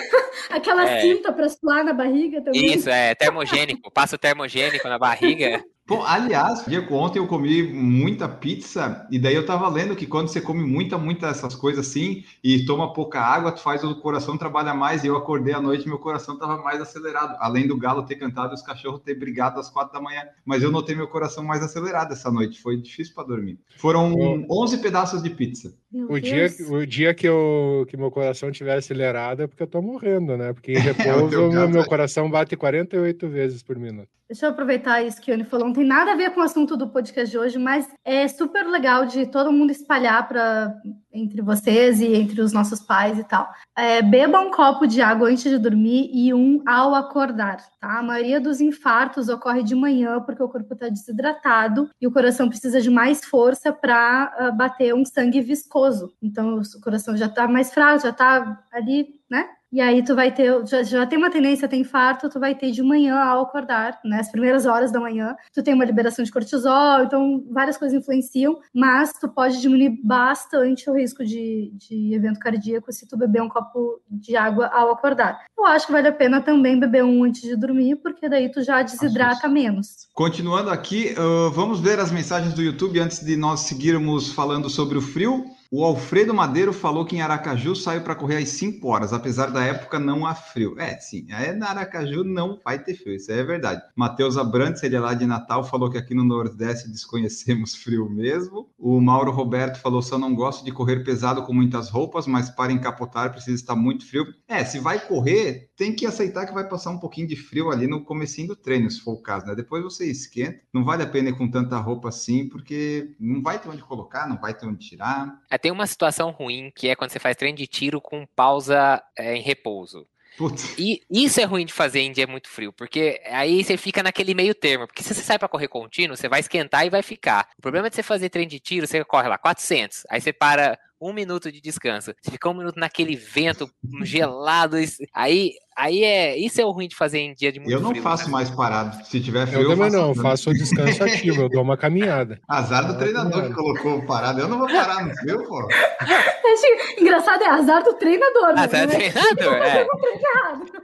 aquela 0.49 0.89
É. 0.89 1.01
cinta 1.01 1.31
pra 1.33 1.49
suar 1.49 1.83
na 1.83 1.93
barriga 1.93 2.41
também. 2.41 2.73
isso, 2.73 2.89
é 2.89 3.13
termogênico. 3.15 3.91
Passa 3.91 4.15
o 4.15 4.19
termogênico 4.19 4.87
na 4.87 4.97
barriga. 4.99 5.63
Pô, 5.87 6.03
aliás, 6.03 6.65
dia 6.65 6.85
ontem 6.91 7.17
eu 7.17 7.25
comi 7.27 7.63
muita 7.63 8.27
pizza 8.27 9.07
e 9.09 9.17
daí 9.17 9.33
eu 9.33 9.45
tava 9.45 9.69
lendo 9.69 9.95
que 9.95 10.05
quando 10.05 10.27
você 10.27 10.41
come 10.41 10.61
muita, 10.61 10.97
muita 10.97 11.27
essas 11.27 11.55
coisas 11.55 11.87
assim 11.87 12.25
e 12.43 12.65
toma 12.65 12.91
pouca 12.91 13.21
água, 13.21 13.53
tu 13.53 13.61
faz 13.61 13.85
o 13.85 13.95
coração 14.01 14.37
trabalhar 14.37 14.73
mais. 14.73 15.05
E 15.05 15.07
eu 15.07 15.15
acordei 15.15 15.53
à 15.53 15.61
noite 15.61 15.85
e 15.85 15.87
meu 15.87 15.97
coração 15.97 16.37
tava 16.37 16.61
mais 16.61 16.81
acelerado. 16.81 17.37
Além 17.39 17.65
do 17.65 17.77
galo 17.77 18.03
ter 18.03 18.17
cantado 18.17 18.51
e 18.51 18.55
os 18.55 18.61
cachorros 18.61 18.99
ter 18.99 19.15
brigado 19.15 19.61
às 19.61 19.69
quatro 19.69 19.93
da 19.93 20.01
manhã. 20.01 20.23
Mas 20.45 20.61
eu 20.61 20.71
notei 20.71 20.93
meu 20.93 21.07
coração 21.07 21.41
mais 21.41 21.63
acelerado 21.63 22.11
essa 22.11 22.29
noite. 22.29 22.61
Foi 22.61 22.75
difícil 22.75 23.15
para 23.15 23.23
dormir. 23.23 23.57
Foram. 23.77 24.45
11 24.49 24.79
pedaços 24.79 25.23
de 25.23 25.29
pizza. 25.29 25.73
Meu 25.89 26.11
O 26.11 26.19
dia, 26.19 26.49
o 26.69 26.85
dia 26.85 27.13
que, 27.13 27.27
eu, 27.27 27.85
que 27.87 27.95
meu 27.95 28.11
coração 28.11 28.49
estiver 28.49 28.77
acelerado 28.77 29.43
é 29.43 29.47
porque 29.47 29.63
eu 29.63 29.67
tô 29.67 29.81
morrendo, 29.81 30.35
né? 30.35 30.51
Porque 30.51 30.73
repouso 30.77 31.29
teu 31.29 31.47
o 31.47 31.51
caso 31.53 31.71
meu 31.71 31.81
é. 31.81 31.85
coração 31.85 32.29
bate 32.29 32.57
48 32.57 33.29
vezes 33.29 33.63
por 33.63 33.77
minuto. 33.77 34.16
Deixa 34.29 34.45
eu 34.45 34.49
aproveitar 34.49 35.01
isso 35.01 35.21
que 35.21 35.31
o 35.31 35.33
Ione 35.33 35.45
falou. 35.45 35.67
Não 35.67 35.73
tem 35.73 35.85
nada 35.85 36.11
a 36.11 36.15
ver 36.15 36.31
com 36.31 36.41
o 36.41 36.43
assunto 36.43 36.75
do 36.75 36.89
podcast 36.89 37.31
de 37.31 37.37
hoje, 37.37 37.57
mas 37.57 37.87
é 38.03 38.27
super 38.27 38.67
legal 38.67 39.05
de 39.05 39.25
todo 39.25 39.53
mundo 39.53 39.71
espalhar 39.71 40.27
para 40.27 40.75
entre 41.13 41.41
vocês 41.41 42.01
e 42.01 42.13
entre 42.13 42.41
os 42.41 42.51
nossos 42.51 42.81
pais 42.81 43.17
e 43.17 43.23
tal. 43.23 43.49
É, 43.75 44.01
beba 44.01 44.41
um 44.41 44.51
copo 44.51 44.85
de 44.85 45.01
água 45.01 45.29
antes 45.29 45.49
de 45.49 45.57
dormir 45.57 46.11
e 46.13 46.33
um 46.33 46.61
ao 46.67 46.93
acordar, 46.93 47.57
tá? 47.79 47.99
A 47.99 48.03
maioria 48.03 48.39
dos 48.39 48.59
infartos 48.59 49.29
ocorre 49.29 49.63
de 49.63 49.73
manhã 49.73 50.19
porque 50.21 50.43
o 50.43 50.49
corpo 50.49 50.73
está 50.73 50.89
desidratado 50.89 51.89
e 51.99 52.05
o 52.05 52.11
coração 52.11 52.49
precisa 52.49 52.81
de 52.81 52.89
mais 52.89 53.23
força 53.23 53.71
para 53.71 54.51
bater 54.55 54.93
um 54.93 55.05
sangue 55.05 55.39
viscoso. 55.39 56.13
Então 56.21 56.59
o 56.59 56.81
coração 56.81 57.15
já 57.15 57.27
está 57.27 57.47
mais 57.47 57.73
fraco, 57.73 58.03
já 58.03 58.09
está 58.09 58.61
ali, 58.73 59.07
né? 59.29 59.47
E 59.71 59.81
aí 59.81 60.03
tu 60.03 60.15
vai 60.15 60.33
ter, 60.33 60.65
já, 60.65 60.81
já 60.81 61.05
tem 61.05 61.17
uma 61.17 61.29
tendência 61.29 61.65
a 61.65 61.69
ter 61.69 61.75
infarto, 61.75 62.29
tu 62.29 62.39
vai 62.39 62.55
ter 62.55 62.71
de 62.71 62.81
manhã 62.81 63.17
ao 63.19 63.41
acordar, 63.41 63.99
né? 64.03 64.19
As 64.19 64.31
primeiras 64.31 64.65
horas 64.65 64.91
da 64.91 64.99
manhã, 64.99 65.35
tu 65.53 65.61
tem 65.61 65.73
uma 65.73 65.83
liberação 65.83 66.23
de 66.23 66.31
cortisol, 66.31 67.03
então 67.03 67.43
várias 67.51 67.77
coisas 67.77 67.99
influenciam, 67.99 68.57
mas 68.73 69.11
tu 69.13 69.27
pode 69.27 69.59
diminuir 69.59 69.99
bastante 70.03 70.89
o 70.89 70.93
risco 70.93 71.23
de, 71.25 71.71
de 71.75 72.15
evento 72.15 72.39
cardíaco 72.39 72.91
se 72.93 73.07
tu 73.07 73.17
beber 73.17 73.41
um 73.41 73.49
copo 73.49 74.01
de 74.09 74.37
água 74.37 74.67
ao 74.67 74.91
acordar. 74.91 75.37
Eu 75.57 75.65
acho 75.65 75.87
que 75.87 75.91
vale 75.91 76.07
a 76.07 76.13
pena 76.13 76.41
também 76.41 76.79
beber 76.79 77.03
um 77.03 77.23
antes 77.23 77.41
de 77.41 77.55
dormir, 77.55 77.97
porque 77.97 78.29
daí 78.29 78.49
tu 78.49 78.63
já 78.63 78.81
desidrata 78.81 79.49
menos. 79.49 80.07
Continuando 80.13 80.69
aqui, 80.69 81.13
uh, 81.17 81.51
vamos 81.51 81.81
ver 81.81 81.99
as 81.99 82.11
mensagens 82.11 82.53
do 82.53 82.61
YouTube 82.61 82.99
antes 82.99 83.19
de 83.19 83.35
nós 83.35 83.61
seguirmos 83.61 84.31
falando 84.31 84.69
sobre 84.69 84.97
o 84.97 85.01
frio. 85.01 85.45
O 85.69 85.83
Alfredo 85.83 86.33
Madeiro 86.33 86.71
falou 86.71 87.05
que 87.05 87.17
em 87.17 87.21
Aracaju 87.21 87.75
saiu 87.75 88.01
para 88.01 88.15
correr 88.15 88.37
às 88.37 88.49
5 88.49 88.87
horas, 88.87 89.11
apesar 89.11 89.47
da 89.47 89.63
época 89.63 89.99
não 89.99 90.25
há 90.25 90.33
frio. 90.33 90.79
É, 90.79 90.97
sim, 90.97 91.25
é, 91.29 91.53
na 91.53 91.69
Aracaju 91.69 92.23
não 92.23 92.59
vai 92.63 92.81
ter 92.81 92.95
frio, 92.95 93.15
isso 93.15 93.31
é 93.31 93.43
verdade. 93.43 93.81
Matheus 93.95 94.37
Abrantes, 94.37 94.81
ele 94.83 94.95
é 94.95 94.99
lá 94.99 95.13
de 95.13 95.25
Natal, 95.25 95.65
falou 95.65 95.91
que 95.91 95.97
aqui 95.97 96.13
no 96.13 96.23
Nordeste 96.23 96.89
desconhecemos 96.89 97.75
frio 97.83 98.09
mesmo. 98.09 98.69
O 98.77 99.01
Mauro 99.01 99.31
Roberto 99.31 99.79
falou: 99.81 100.01
só 100.01 100.17
não 100.17 100.33
gosto 100.33 100.63
de 100.63 100.71
correr 100.71 101.03
pesado 101.03 101.43
com 101.43 101.53
muitas 101.53 101.89
roupas, 101.89 102.27
mas 102.27 102.49
para 102.49 102.71
encapotar 102.71 103.31
precisa 103.31 103.55
estar 103.55 103.75
muito 103.75 104.07
frio. 104.07 104.25
É, 104.47 104.63
se 104.63 104.79
vai 104.79 104.99
correr, 104.99 105.69
tem 105.75 105.93
que 105.93 106.05
aceitar 106.05 106.45
que 106.45 106.53
vai 106.53 106.67
passar 106.67 106.91
um 106.91 106.99
pouquinho 106.99 107.27
de 107.27 107.35
frio 107.35 107.69
ali 107.71 107.87
no 107.87 108.03
comecinho 108.05 108.47
do 108.47 108.55
treino, 108.55 108.89
se 108.89 109.01
for 109.01 109.13
o 109.13 109.21
caso, 109.21 109.45
né? 109.45 109.55
Depois 109.55 109.83
você 109.83 110.09
esquenta. 110.09 110.59
Não 110.73 110.85
vale 110.85 111.03
a 111.03 111.07
pena 111.07 111.29
ir 111.29 111.37
com 111.37 111.49
tanta 111.49 111.77
roupa 111.77 112.09
assim, 112.09 112.47
porque 112.47 113.15
não 113.19 113.41
vai 113.41 113.59
ter 113.59 113.67
onde 113.69 113.81
colocar, 113.81 114.27
não 114.27 114.37
vai 114.37 114.53
ter 114.53 114.65
onde 114.65 114.79
tirar. 114.79 115.39
É, 115.49 115.56
Tem 115.57 115.71
uma 115.71 115.87
situação 115.87 116.31
ruim 116.31 116.71
que 116.75 116.87
é 116.87 116.95
quando 116.95 117.11
você 117.11 117.19
faz 117.19 117.35
treino 117.35 117.57
de 117.57 117.67
tiro 117.67 117.99
com 117.99 118.25
pausa 118.25 119.01
é, 119.17 119.35
em 119.35 119.41
repouso. 119.41 120.07
Putz. 120.37 120.77
E 120.77 121.01
isso 121.09 121.41
é 121.41 121.43
ruim 121.45 121.65
de 121.65 121.73
fazer 121.73 121.99
em 122.01 122.11
dia 122.11 122.27
muito 122.27 122.47
frio, 122.47 122.71
porque 122.71 123.19
aí 123.25 123.63
você 123.63 123.75
fica 123.75 124.03
naquele 124.03 124.35
meio 124.35 124.53
termo. 124.53 124.85
Porque 124.85 125.01
se 125.01 125.13
você 125.13 125.21
sai 125.21 125.39
para 125.39 125.47
correr 125.47 125.67
contínuo, 125.67 126.15
você 126.15 126.29
vai 126.29 126.39
esquentar 126.39 126.85
e 126.85 126.91
vai 126.91 127.01
ficar. 127.01 127.49
O 127.57 127.61
problema 127.61 127.87
é 127.87 127.89
de 127.89 127.95
você 127.95 128.03
fazer 128.03 128.29
treino 128.29 128.51
de 128.51 128.59
tiro, 128.59 128.85
você 128.85 129.03
corre 129.03 129.27
lá 129.27 129.37
400, 129.37 130.05
aí 130.07 130.21
você 130.21 130.31
para 130.31 130.77
um 131.01 131.13
minuto 131.13 131.51
de 131.51 131.61
descanso. 131.61 132.13
Você 132.21 132.31
fica 132.31 132.49
um 132.49 132.53
minuto 132.53 132.79
naquele 132.79 133.15
vento 133.15 133.69
gelado, 134.03 134.77
isso- 134.79 135.03
aí, 135.13 135.51
aí 135.77 136.03
é 136.03 136.37
isso 136.37 136.59
é 136.59 136.65
o 136.65 136.71
ruim 136.71 136.87
de 136.87 136.95
fazer 136.95 137.19
em 137.19 137.33
dia 137.33 137.51
de 137.51 137.59
muito 137.59 137.71
Eu 137.71 137.79
não 137.79 137.91
frio. 137.91 138.01
faço 138.03 138.25
né? 138.25 138.31
mais 138.31 138.49
parado. 138.49 139.05
Se 139.05 139.19
tiver 139.21 139.45
frio, 139.47 139.61
Eu 139.61 139.69
também 139.69 139.91
não, 139.91 140.09
eu 140.09 140.15
faço- 140.15 140.21
faço 140.45 140.49
o 140.49 140.53
descanso 140.53 141.03
ativo, 141.03 141.41
eu 141.43 141.49
dou 141.49 141.61
uma 141.61 141.77
caminhada. 141.77 142.39
Azar 142.47 142.85
do 142.87 142.93
Ah, 142.93 142.97
treinador 142.97 143.43
que 143.47 143.53
colocou 143.53 144.05
parado. 144.05 144.39
Eu 144.39 144.47
não 144.47 144.57
vou 144.57 144.67
parar 144.67 145.05
no 145.05 145.15
frio, 145.15 145.43
pô. 145.47 145.67
Engraçado 146.97 147.43
é 147.43 147.47
azar 147.47 147.83
do 147.83 147.93
treinador, 147.93 148.49
Ah, 148.49 148.53
né? 148.55 148.67
você 148.67 148.75
é 148.77 148.87
treinador, 148.87 149.53
é. 149.55 149.85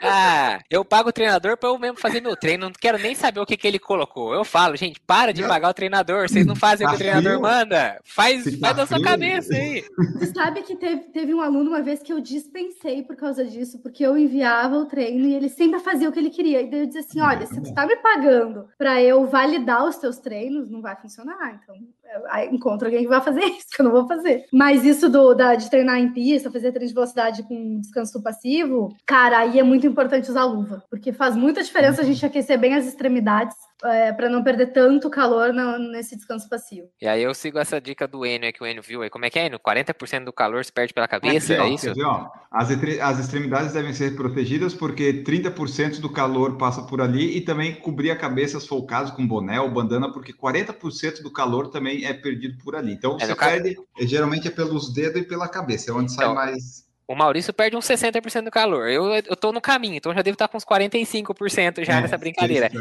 Ah, 0.02 0.60
eu 0.70 0.86
pago 0.86 1.10
o 1.10 1.14
treinador 1.14 1.58
pra 1.58 1.70
eu 1.70 1.80
mesmo 1.80 1.98
fazer 2.00 2.22
meu 2.22 2.36
treino. 2.36 2.66
Não 2.66 2.74
quero 2.80 2.98
nem 3.00 3.16
saber 3.16 3.40
o 3.40 3.46
que, 3.46 3.58
que 3.58 3.68
ele 3.68 3.80
colocou. 3.80 4.34
Eu 4.34 4.44
falo, 4.46 4.76
gente, 4.76 5.00
para 5.06 5.34
de 5.34 5.42
pagar 5.48 5.70
o 5.70 5.74
treinador. 5.74 6.30
Vocês 6.30 6.46
não 6.46 6.56
fazem 6.56 6.86
o 6.86 6.90
que 6.90 6.96
o 6.96 6.98
Tá 7.00 7.04
treinador 7.04 7.32
frio? 7.32 7.42
manda. 7.42 8.00
Faz, 8.06 8.44
Se 8.44 8.52
faz 8.60 8.62
tá 8.62 8.74
da 8.74 8.86
sua 8.86 8.98
frio. 8.98 9.10
cabeça 9.10 9.54
aí. 9.54 9.84
Tu 10.20 10.34
sabe 10.34 10.62
que 10.64 10.76
teve, 10.76 11.02
teve 11.12 11.34
um 11.34 11.42
aluno 11.42 11.70
uma 11.70 11.82
vez 11.82 12.02
que 12.02 12.12
eu 12.12 12.20
dispensei 12.20 13.04
por 13.04 13.16
causa 13.16 13.46
disso, 13.46 13.80
porque 13.82 14.06
eu 14.06 14.18
enviava 14.18 14.78
o 14.78 14.86
treino 14.86 15.26
e 15.26 15.34
ele 15.34 15.50
sempre 15.50 15.80
fazia 15.80 16.10
o 16.10 16.12
que 16.12 16.20
ele 16.20 16.30
queria. 16.30 16.62
E 16.62 16.70
daí 16.70 16.82
eu 16.82 16.86
dizia 16.86 17.02
assim: 17.02 17.22
olha, 17.22 17.46
se 17.46 17.62
tu 17.62 17.74
tá 17.74 17.86
me 17.86 17.96
pagando 17.98 18.68
pra 18.78 19.02
eu 19.02 19.26
validar 19.26 19.86
os 19.86 19.98
teus 19.98 20.18
treinos, 20.18 20.70
não 20.70 20.82
vai 20.82 20.96
funcionar. 20.96 21.60
Então, 21.62 21.76
Aí 22.30 22.50
encontro 22.50 22.88
alguém 22.88 23.04
que 23.04 23.10
vai 23.10 23.22
fazer 23.22 23.44
isso, 23.46 23.68
que 23.74 23.82
eu 23.82 23.86
não 23.86 23.92
vou 23.92 24.08
fazer. 24.08 24.46
Mas 24.52 24.84
isso 24.84 25.10
do, 25.10 25.34
da, 25.34 25.56
de 25.56 25.70
treinar 25.70 26.00
em 26.00 26.12
pista, 26.12 26.52
fazer 26.52 26.72
treino 26.72 26.88
de 26.88 26.94
velocidade 26.94 27.44
com 27.44 27.80
descanso 27.80 28.22
passivo, 28.22 28.96
cara, 29.06 29.40
aí 29.40 29.60
é 29.60 29.64
muito 29.64 29.88
importante 29.88 30.30
usar 30.30 30.46
luva, 30.46 30.84
porque 30.90 31.12
faz 31.12 31.36
muita 31.36 31.64
diferença 31.64 32.02
a 32.02 32.06
gente 32.06 32.26
aquecer 32.26 32.60
bem 32.60 32.74
as 32.74 32.86
extremidades 32.86 33.56
é, 33.84 34.14
para 34.14 34.30
não 34.30 34.44
perder 34.44 34.68
tanto 34.68 35.10
calor 35.10 35.54
no, 35.54 35.78
nesse 35.78 36.16
descanso 36.16 36.48
passivo. 36.48 36.88
E 37.02 37.08
aí 37.08 37.22
eu 37.22 37.34
sigo 37.34 37.60
essa 37.60 37.80
dica 37.80 38.08
do 38.08 38.26
Enio 38.26 38.54
que 38.54 38.64
o 38.64 38.68
Enio 38.68 38.82
viu 38.82 39.02
aí. 39.02 39.10
Como 39.10 39.26
é 39.26 39.30
que 39.30 39.40
é, 39.40 39.48
Enio? 39.48 39.60
40% 39.60 40.24
do 40.24 40.34
calor 40.34 40.64
se 40.64 40.72
perde 40.72 40.94
pela 40.94 41.08
cabeça, 41.08 41.54
é, 41.54 41.58
é 41.58 41.70
isso? 41.70 41.90
Dizer, 41.90 42.06
ó, 42.06 42.30
as, 42.50 42.70
as 43.02 43.20
extremidades 43.20 43.74
devem 43.74 43.94
ser 43.94 44.16
protegidas 44.16 44.74
porque 44.74 45.24
30% 45.24 46.00
do 46.00 46.10
calor 46.10 46.58
passa 46.58 46.84
por 46.84 47.02
ali 47.02 47.38
e 47.38 47.42
também 47.42 47.76
cobrir 47.76 48.12
a 48.12 48.16
cabeça, 48.16 48.60
se 48.60 48.68
for 48.68 48.78
o 48.78 48.86
caso, 48.86 49.16
com 49.16 49.28
boné 49.28 49.60
ou 49.60 49.70
bandana, 49.70 50.12
porque 50.12 50.34
40% 50.34 51.22
do 51.22 51.32
calor 51.32 51.70
também 51.70 52.03
é 52.06 52.14
perdido 52.14 52.58
por 52.64 52.76
ali. 52.76 52.94
Então, 52.94 53.18
é, 53.20 53.26
você 53.26 53.36
perde, 53.36 53.76
ca... 53.76 54.06
geralmente 54.06 54.48
é 54.48 54.52
pelos 54.52 54.94
dedos 54.94 55.22
e 55.22 55.26
pela 55.26 55.48
cabeça, 55.48 55.92
é 55.92 55.94
onde 55.94 56.14
então, 56.14 56.36
sai 56.36 56.36
mais 56.36 56.84
o 57.08 57.16
Maurício 57.16 57.54
perde 57.54 57.76
uns 57.76 57.86
60% 57.86 58.46
do 58.46 58.52
calor. 58.52 58.90
Eu, 58.90 59.06
eu 59.14 59.36
tô 59.36 59.52
no 59.52 59.60
caminho, 59.60 59.96
então 59.96 60.14
já 60.14 60.22
devo 60.22 60.36
estar 60.36 60.48
com 60.48 60.58
uns 60.58 60.66
45% 60.66 61.84
já 61.84 61.98
é, 61.98 62.02
nessa 62.02 62.18
brincadeira. 62.18 62.72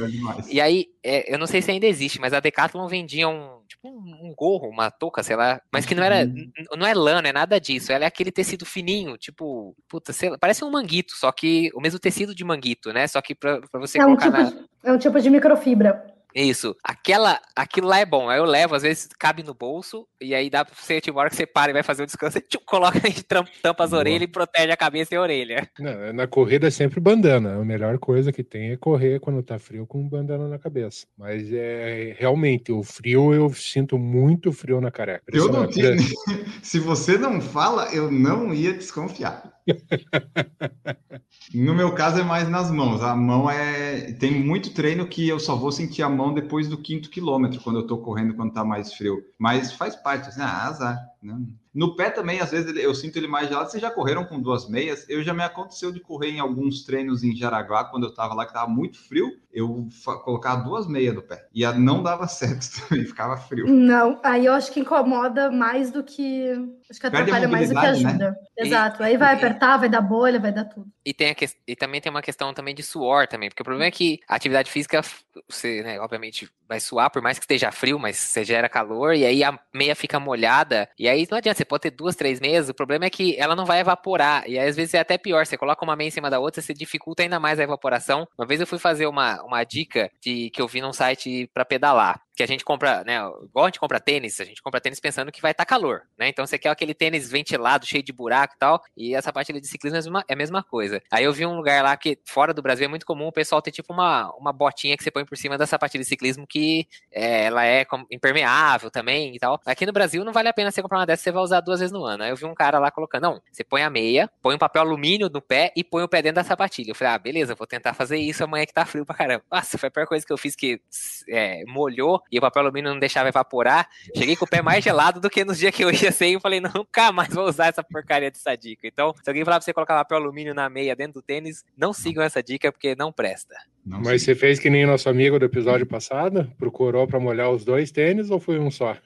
E 0.48 0.61
aí, 0.61 0.87
é, 1.02 1.32
eu 1.32 1.38
não 1.38 1.46
sei 1.46 1.61
se 1.61 1.70
ainda 1.70 1.87
existe, 1.87 2.20
mas 2.20 2.32
a 2.32 2.40
Decathlon 2.40 2.87
vendia 2.87 3.28
um, 3.28 3.58
tipo 3.66 3.88
um, 3.88 4.28
um, 4.28 4.35
gorro, 4.35 4.68
uma 4.68 4.90
touca, 4.90 5.22
sei 5.22 5.35
lá, 5.35 5.61
mas 5.72 5.85
que 5.85 5.94
não 5.94 6.04
era, 6.04 6.24
uhum. 6.24 6.50
não 6.76 6.87
é 6.87 6.94
lã, 6.94 7.20
não 7.20 7.28
é 7.28 7.32
nada 7.32 7.61
disso. 7.61 7.92
Ela 7.92 8.04
é 8.04 8.06
aquele 8.06 8.30
tecido 8.30 8.64
fininho, 8.64 9.18
tipo, 9.18 9.76
puta, 9.88 10.12
sei 10.12 10.30
lá, 10.30 10.38
parece 10.38 10.64
um 10.64 10.70
manguito, 10.70 11.14
só 11.16 11.32
que 11.32 11.70
o 11.74 11.80
mesmo 11.80 11.98
tecido 11.98 12.35
de 12.35 12.44
manguito, 12.44 12.92
né? 12.92 13.06
Só 13.08 13.20
que 13.20 13.35
pra, 13.35 13.61
pra 13.61 13.80
você 13.80 14.00
é 14.00 14.04
colocar 14.04 14.28
um 14.28 14.30
tipo 14.30 14.42
na... 14.42 14.50
de, 14.50 14.68
É 14.85 14.92
um 14.92 14.98
tipo 14.98 15.20
de 15.20 15.30
microfibra. 15.30 16.06
Isso. 16.34 16.74
Aquela, 16.82 17.40
aquilo 17.54 17.88
lá 17.88 17.98
é 17.98 18.06
bom. 18.06 18.28
Aí 18.28 18.38
eu 18.38 18.44
levo, 18.44 18.74
às 18.74 18.82
vezes 18.82 19.08
cabe 19.18 19.42
no 19.42 19.54
bolso, 19.54 20.06
e 20.20 20.34
aí 20.34 20.48
dá 20.48 20.64
pra 20.64 20.74
você, 20.74 21.00
tipo, 21.00 21.16
uma 21.16 21.22
hora 21.22 21.30
que 21.30 21.37
você 21.37 21.46
para 21.46 21.70
e 21.70 21.74
vai 21.74 21.83
fazer 21.83 22.02
o 22.02 22.06
descanso, 22.06 22.33
você 22.38 22.40
tipo, 22.40 22.64
coloca 22.64 23.00
aí, 23.04 23.22
tampa 23.22 23.85
as 23.85 23.90
Boa. 23.90 24.00
orelhas 24.00 24.22
e 24.22 24.26
protege 24.26 24.70
a 24.70 24.76
cabeça 24.76 25.14
e 25.14 25.16
a 25.16 25.20
orelha. 25.20 25.68
Não, 25.78 26.12
na 26.12 26.26
corrida 26.26 26.68
é 26.68 26.70
sempre 26.70 27.00
bandana. 27.00 27.54
A 27.56 27.64
melhor 27.64 27.98
coisa 27.98 28.33
que 28.33 28.42
tem 28.42 28.72
é 28.72 28.76
correr 28.76 29.20
quando 29.20 29.42
tá 29.42 29.58
frio 29.58 29.87
com 29.87 30.08
bandana 30.08 30.48
na 30.48 30.58
cabeça. 30.58 31.06
Mas 31.16 31.52
é 31.52 32.14
realmente, 32.18 32.72
o 32.72 32.83
frio 32.83 33.33
eu 33.35 33.52
sinto 33.52 33.98
muito 33.98 34.52
frio 34.52 34.80
na 34.80 34.90
careca. 34.90 35.24
Eu 35.33 35.48
não 35.48 35.66
tinha. 35.66 35.92
Se 36.62 36.78
você 36.78 37.18
não 37.18 37.40
fala, 37.40 37.92
eu 37.94 38.10
não 38.10 38.54
ia 38.54 38.72
desconfiar. 38.72 39.52
No 41.54 41.75
meu 41.75 41.94
caso 41.94 42.19
é 42.21 42.23
mais 42.23 42.48
nas 42.48 42.71
mãos. 42.71 43.02
A 43.02 43.15
mão 43.15 43.50
é. 43.50 44.13
Tem 44.13 44.31
muito 44.33 44.73
treino 44.73 45.06
que 45.06 45.29
eu 45.29 45.38
só 45.38 45.54
vou 45.54 45.71
sentir 45.71 46.02
a 46.02 46.08
mão 46.08 46.33
depois 46.33 46.69
do 46.69 46.79
quinto 46.79 47.10
quilômetro, 47.10 47.60
quando 47.60 47.81
eu 47.81 47.87
tô 47.87 47.98
correndo, 47.98 48.35
quando 48.35 48.52
tá 48.52 48.65
mais 48.65 48.94
frio. 48.94 49.23
Mas 49.38 49.73
faz 49.73 49.94
parte, 49.96 50.29
assim, 50.29 50.40
ah, 50.40 50.67
azar. 50.67 51.12
Não, 51.23 51.46
no 51.75 51.96
pé 51.96 52.10
também, 52.10 52.40
às 52.40 52.50
vezes, 52.50 52.77
eu 52.77 52.94
sinto 52.94 53.16
ele 53.16 53.27
mais 53.27 53.48
gelado. 53.48 53.70
Vocês 53.70 53.81
já 53.81 53.90
correram 53.90 54.25
com 54.25 54.40
duas 54.40 54.68
meias? 54.68 55.08
Eu 55.08 55.23
já 55.23 55.33
me 55.33 55.42
aconteceu 55.42 55.90
de 55.90 56.00
correr 56.00 56.31
em 56.31 56.38
alguns 56.38 56.85
treinos 56.85 57.25
em 57.25 57.35
Jaraguá, 57.35 57.85
quando 57.85 58.04
eu 58.04 58.10
estava 58.10 58.35
lá, 58.35 58.44
que 58.44 58.50
estava 58.50 58.70
muito 58.70 58.98
frio, 58.98 59.31
eu 59.50 59.88
colocar 60.25 60.56
duas 60.56 60.87
meias 60.87 61.14
no 61.14 61.23
pé. 61.23 61.46
E 61.54 61.66
não 61.73 62.02
dava 62.02 62.27
certo 62.29 62.66
também, 62.88 63.06
ficava 63.06 63.37
frio. 63.38 63.66
Não, 63.66 64.20
aí 64.23 64.44
eu 64.44 64.52
acho 64.52 64.70
que 64.70 64.81
incomoda 64.81 65.50
mais 65.50 65.90
do 65.90 66.04
que. 66.04 66.50
Acho 66.90 67.00
que 67.00 67.06
atrapalha 67.06 67.48
mais 67.48 67.70
do 67.70 67.75
que 67.75 67.81
né? 67.81 67.88
ajuda. 67.88 68.31
Né? 68.31 68.37
Exato. 68.58 69.02
Aí 69.02 69.16
vai 69.16 69.35
apertar, 69.35 69.79
vai 69.79 69.88
dar 69.88 70.02
bolha, 70.02 70.38
vai 70.38 70.52
dar 70.52 70.64
tudo. 70.66 70.87
E, 71.06 71.14
tem 71.14 71.35
que... 71.35 71.48
e 71.66 71.75
também 71.75 72.00
tem 72.02 72.10
uma 72.10 72.23
questão 72.23 72.52
também 72.52 72.75
de 72.75 72.83
suor 72.83 73.27
também, 73.27 73.48
porque 73.48 73.62
o 73.62 73.64
problema 73.64 73.87
é 73.87 73.90
que 73.90 74.20
a 74.29 74.35
atividade 74.35 74.70
física, 74.70 75.00
você, 75.48 75.83
né, 75.83 76.00
obviamente, 76.00 76.48
vai 76.68 76.80
suar, 76.80 77.10
por 77.10 77.22
mais 77.22 77.38
que 77.38 77.44
esteja 77.44 77.70
frio, 77.70 77.98
mas 77.98 78.16
você 78.16 78.44
gera 78.44 78.68
calor, 78.68 79.14
e 79.14 79.24
aí 79.24 79.44
a 79.44 79.58
meia 79.74 79.94
fica 79.94 80.18
molhada, 80.18 80.88
e 80.98 81.08
aí 81.08 81.26
não 81.30 81.38
adianta, 81.38 81.58
você 81.58 81.64
pode 81.64 81.83
ter 81.83 81.90
duas, 81.90 82.16
três 82.16 82.40
meias, 82.40 82.68
o 82.68 82.74
problema 82.74 83.04
é 83.04 83.10
que 83.10 83.37
ela 83.38 83.56
não 83.56 83.66
vai 83.66 83.80
evaporar, 83.80 84.44
e 84.48 84.58
aí, 84.58 84.68
às 84.68 84.76
vezes 84.76 84.94
é 84.94 85.00
até 85.00 85.18
pior, 85.18 85.46
você 85.46 85.56
coloca 85.56 85.85
uma 85.85 85.96
meia 85.96 86.08
em 86.08 86.12
cima 86.12 86.30
da 86.30 86.38
outra, 86.38 86.62
você 86.62 86.74
dificulta 86.74 87.22
ainda 87.22 87.38
mais 87.38 87.58
a 87.58 87.62
evaporação. 87.62 88.26
Uma 88.38 88.46
vez 88.46 88.60
eu 88.60 88.66
fui 88.66 88.78
fazer 88.78 89.06
uma, 89.06 89.42
uma 89.42 89.64
dica 89.64 90.10
de, 90.20 90.50
que 90.50 90.60
eu 90.60 90.68
vi 90.68 90.80
num 90.80 90.92
site 90.92 91.50
para 91.52 91.64
pedalar 91.64 92.20
que 92.35 92.42
a 92.42 92.46
gente 92.46 92.64
compra, 92.64 93.04
né? 93.04 93.16
Igual 93.44 93.66
a 93.66 93.68
gente 93.68 93.80
compra 93.80 94.00
tênis, 94.00 94.40
a 94.40 94.44
gente 94.44 94.62
compra 94.62 94.80
tênis 94.80 94.98
pensando 95.00 95.30
que 95.30 95.42
vai 95.42 95.52
estar 95.52 95.64
tá 95.64 95.68
calor, 95.68 96.02
né? 96.18 96.28
Então 96.28 96.46
você 96.46 96.58
quer 96.58 96.70
aquele 96.70 96.94
tênis 96.94 97.30
ventilado, 97.30 97.87
cheio 97.87 98.02
de 98.02 98.12
buraco 98.12 98.54
e 98.54 98.58
tal, 98.58 98.83
e 98.96 99.14
essa 99.14 99.33
parte 99.33 99.52
de 99.52 99.66
ciclismo 99.66 99.96
é 99.96 99.98
a, 99.98 100.02
mesma, 100.02 100.24
é 100.28 100.33
a 100.33 100.37
mesma 100.37 100.62
coisa. 100.62 101.02
Aí 101.10 101.24
eu 101.24 101.33
vi 101.33 101.44
um 101.44 101.56
lugar 101.56 101.83
lá 101.83 101.96
que 101.96 102.18
fora 102.24 102.54
do 102.54 102.62
Brasil 102.62 102.87
é 102.87 102.88
muito 102.88 103.04
comum 103.04 103.26
o 103.26 103.33
pessoal 103.33 103.60
ter 103.60 103.70
tipo 103.70 103.92
uma, 103.92 104.33
uma 104.37 104.52
botinha 104.52 104.96
que 104.96 105.04
você 105.04 105.10
põe 105.10 105.24
por 105.24 105.37
cima 105.37 105.58
da 105.58 105.66
sapatilha 105.66 106.02
de 106.02 106.08
ciclismo 106.08 106.46
que 106.46 106.87
é, 107.10 107.44
ela 107.44 107.66
é 107.66 107.87
impermeável 108.10 108.90
também 108.90 109.35
e 109.35 109.38
tal. 109.38 109.60
Aqui 109.66 109.85
no 109.85 109.92
Brasil 109.92 110.24
não 110.24 110.33
vale 110.33 110.48
a 110.48 110.52
pena 110.52 110.70
você 110.70 110.80
comprar 110.80 110.98
uma 110.98 111.06
dessa, 111.06 111.22
você 111.22 111.33
vai 111.33 111.42
usar 111.42 111.60
duas 111.60 111.80
vezes 111.80 111.92
no 111.92 112.04
ano. 112.04 112.24
Aí 112.24 112.30
eu 112.30 112.37
vi 112.37 112.46
um 112.46 112.54
cara 112.54 112.78
lá 112.78 112.90
colocando, 112.90 113.22
não, 113.22 113.42
você 113.50 113.62
põe 113.62 113.83
a 113.83 113.90
meia, 113.90 114.30
põe 114.40 114.54
um 114.54 114.58
papel 114.58 114.83
alumínio 114.83 115.28
no 115.28 115.42
pé 115.42 115.72
e 115.76 115.85
põe 115.85 116.02
o 116.02 116.08
pé 116.08 116.22
dentro 116.22 116.37
da 116.37 116.44
sapatilha. 116.44 116.90
Eu 116.90 116.94
falei, 116.94 117.14
ah, 117.14 117.18
beleza, 117.18 117.54
vou 117.54 117.66
tentar 117.66 117.94
fazer 117.94 118.16
isso 118.16 118.42
amanhã 118.42 118.64
que 118.64 118.72
tá 118.72 118.87
frio 118.87 119.04
pra 119.04 119.14
caramba. 119.14 119.44
Nossa, 119.50 119.76
foi 119.76 119.88
a 119.88 119.92
pior 119.92 120.06
coisa 120.06 120.24
que 120.24 120.33
eu 120.33 120.38
fiz 120.38 120.56
que 120.56 120.80
é, 121.28 121.64
molhou 121.66 122.21
e 122.31 122.38
o 122.38 122.40
papel 122.40 122.62
alumínio 122.62 122.92
não 122.92 122.98
deixava 122.98 123.29
evaporar. 123.29 123.88
Cheguei 124.16 124.37
com 124.37 124.44
o 124.44 124.48
pé 124.48 124.62
mais 124.62 124.83
gelado 124.83 125.20
do 125.20 125.31
que 125.31 125.44
nos 125.44 125.58
dias 125.58 125.75
que 125.75 125.85
eu 125.85 125.90
ia 125.90 126.12
sem. 126.12 126.35
Eu 126.35 126.40
falei, 126.40 126.60
nunca 126.60 127.12
mais 127.12 127.33
vou 127.33 127.46
usar 127.46 127.68
essa 127.68 127.83
porcaria 127.83 128.31
dessa 128.31 128.56
dica. 128.56 128.87
Então, 128.87 129.14
se 129.23 129.29
alguém 129.29 129.44
falar 129.44 129.58
pra 129.58 129.64
você 129.64 129.73
colocar 129.73 129.94
papel 129.94 130.18
alumínio 130.18 130.54
na 130.54 130.68
meia 130.68 130.94
dentro 130.96 131.14
do 131.14 131.23
tênis, 131.23 131.64
não 131.77 131.92
sigam 131.92 132.23
essa 132.23 132.42
dica 132.42 132.70
porque 132.70 132.94
não 132.94 133.12
presta. 133.12 133.54
Não 133.85 134.00
Mas 134.00 134.23
você 134.23 134.35
fez 134.35 134.58
que 134.58 134.70
nem 134.70 134.87
nosso 134.87 135.08
amigo 135.08 135.38
do 135.38 135.44
episódio 135.44 135.87
passado? 135.87 136.50
Procurou 136.58 137.06
para 137.06 137.18
molhar 137.18 137.50
os 137.50 137.64
dois 137.64 137.90
tênis 137.90 138.31
ou 138.31 138.38
foi 138.38 138.58
um 138.58 138.70
só? 138.70 138.96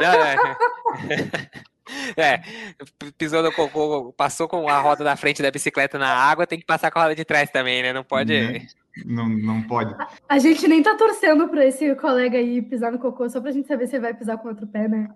não, 0.00 0.22
é. 0.22 0.36
É, 2.16 2.40
pisou 3.16 3.42
no 3.42 3.52
cocô, 3.52 4.12
passou 4.16 4.48
com 4.48 4.68
a 4.68 4.80
roda 4.80 5.04
da 5.04 5.16
frente 5.16 5.40
da 5.40 5.50
bicicleta 5.50 5.96
na 5.98 6.08
água, 6.08 6.46
tem 6.46 6.58
que 6.58 6.66
passar 6.66 6.90
com 6.90 6.98
a 6.98 7.02
roda 7.02 7.14
de 7.14 7.24
trás 7.24 7.48
também, 7.50 7.82
né? 7.82 7.92
Não 7.92 8.02
pode. 8.02 8.32
Né? 8.32 8.66
Não, 9.04 9.28
não 9.28 9.62
pode. 9.62 9.94
A, 10.28 10.38
gente 10.38 10.66
nem 10.66 10.82
tá 10.82 10.94
torcendo 10.94 11.48
para 11.48 11.66
esse 11.66 11.94
colega 11.96 12.38
aí 12.38 12.62
pisar 12.62 12.90
no 12.90 12.98
cocô 12.98 13.28
só 13.28 13.40
pra 13.40 13.52
gente 13.52 13.68
saber 13.68 13.86
se 13.86 13.98
vai 13.98 14.14
pisar 14.14 14.38
com 14.38 14.48
outro 14.48 14.66
pé, 14.66 14.88
né? 14.88 15.08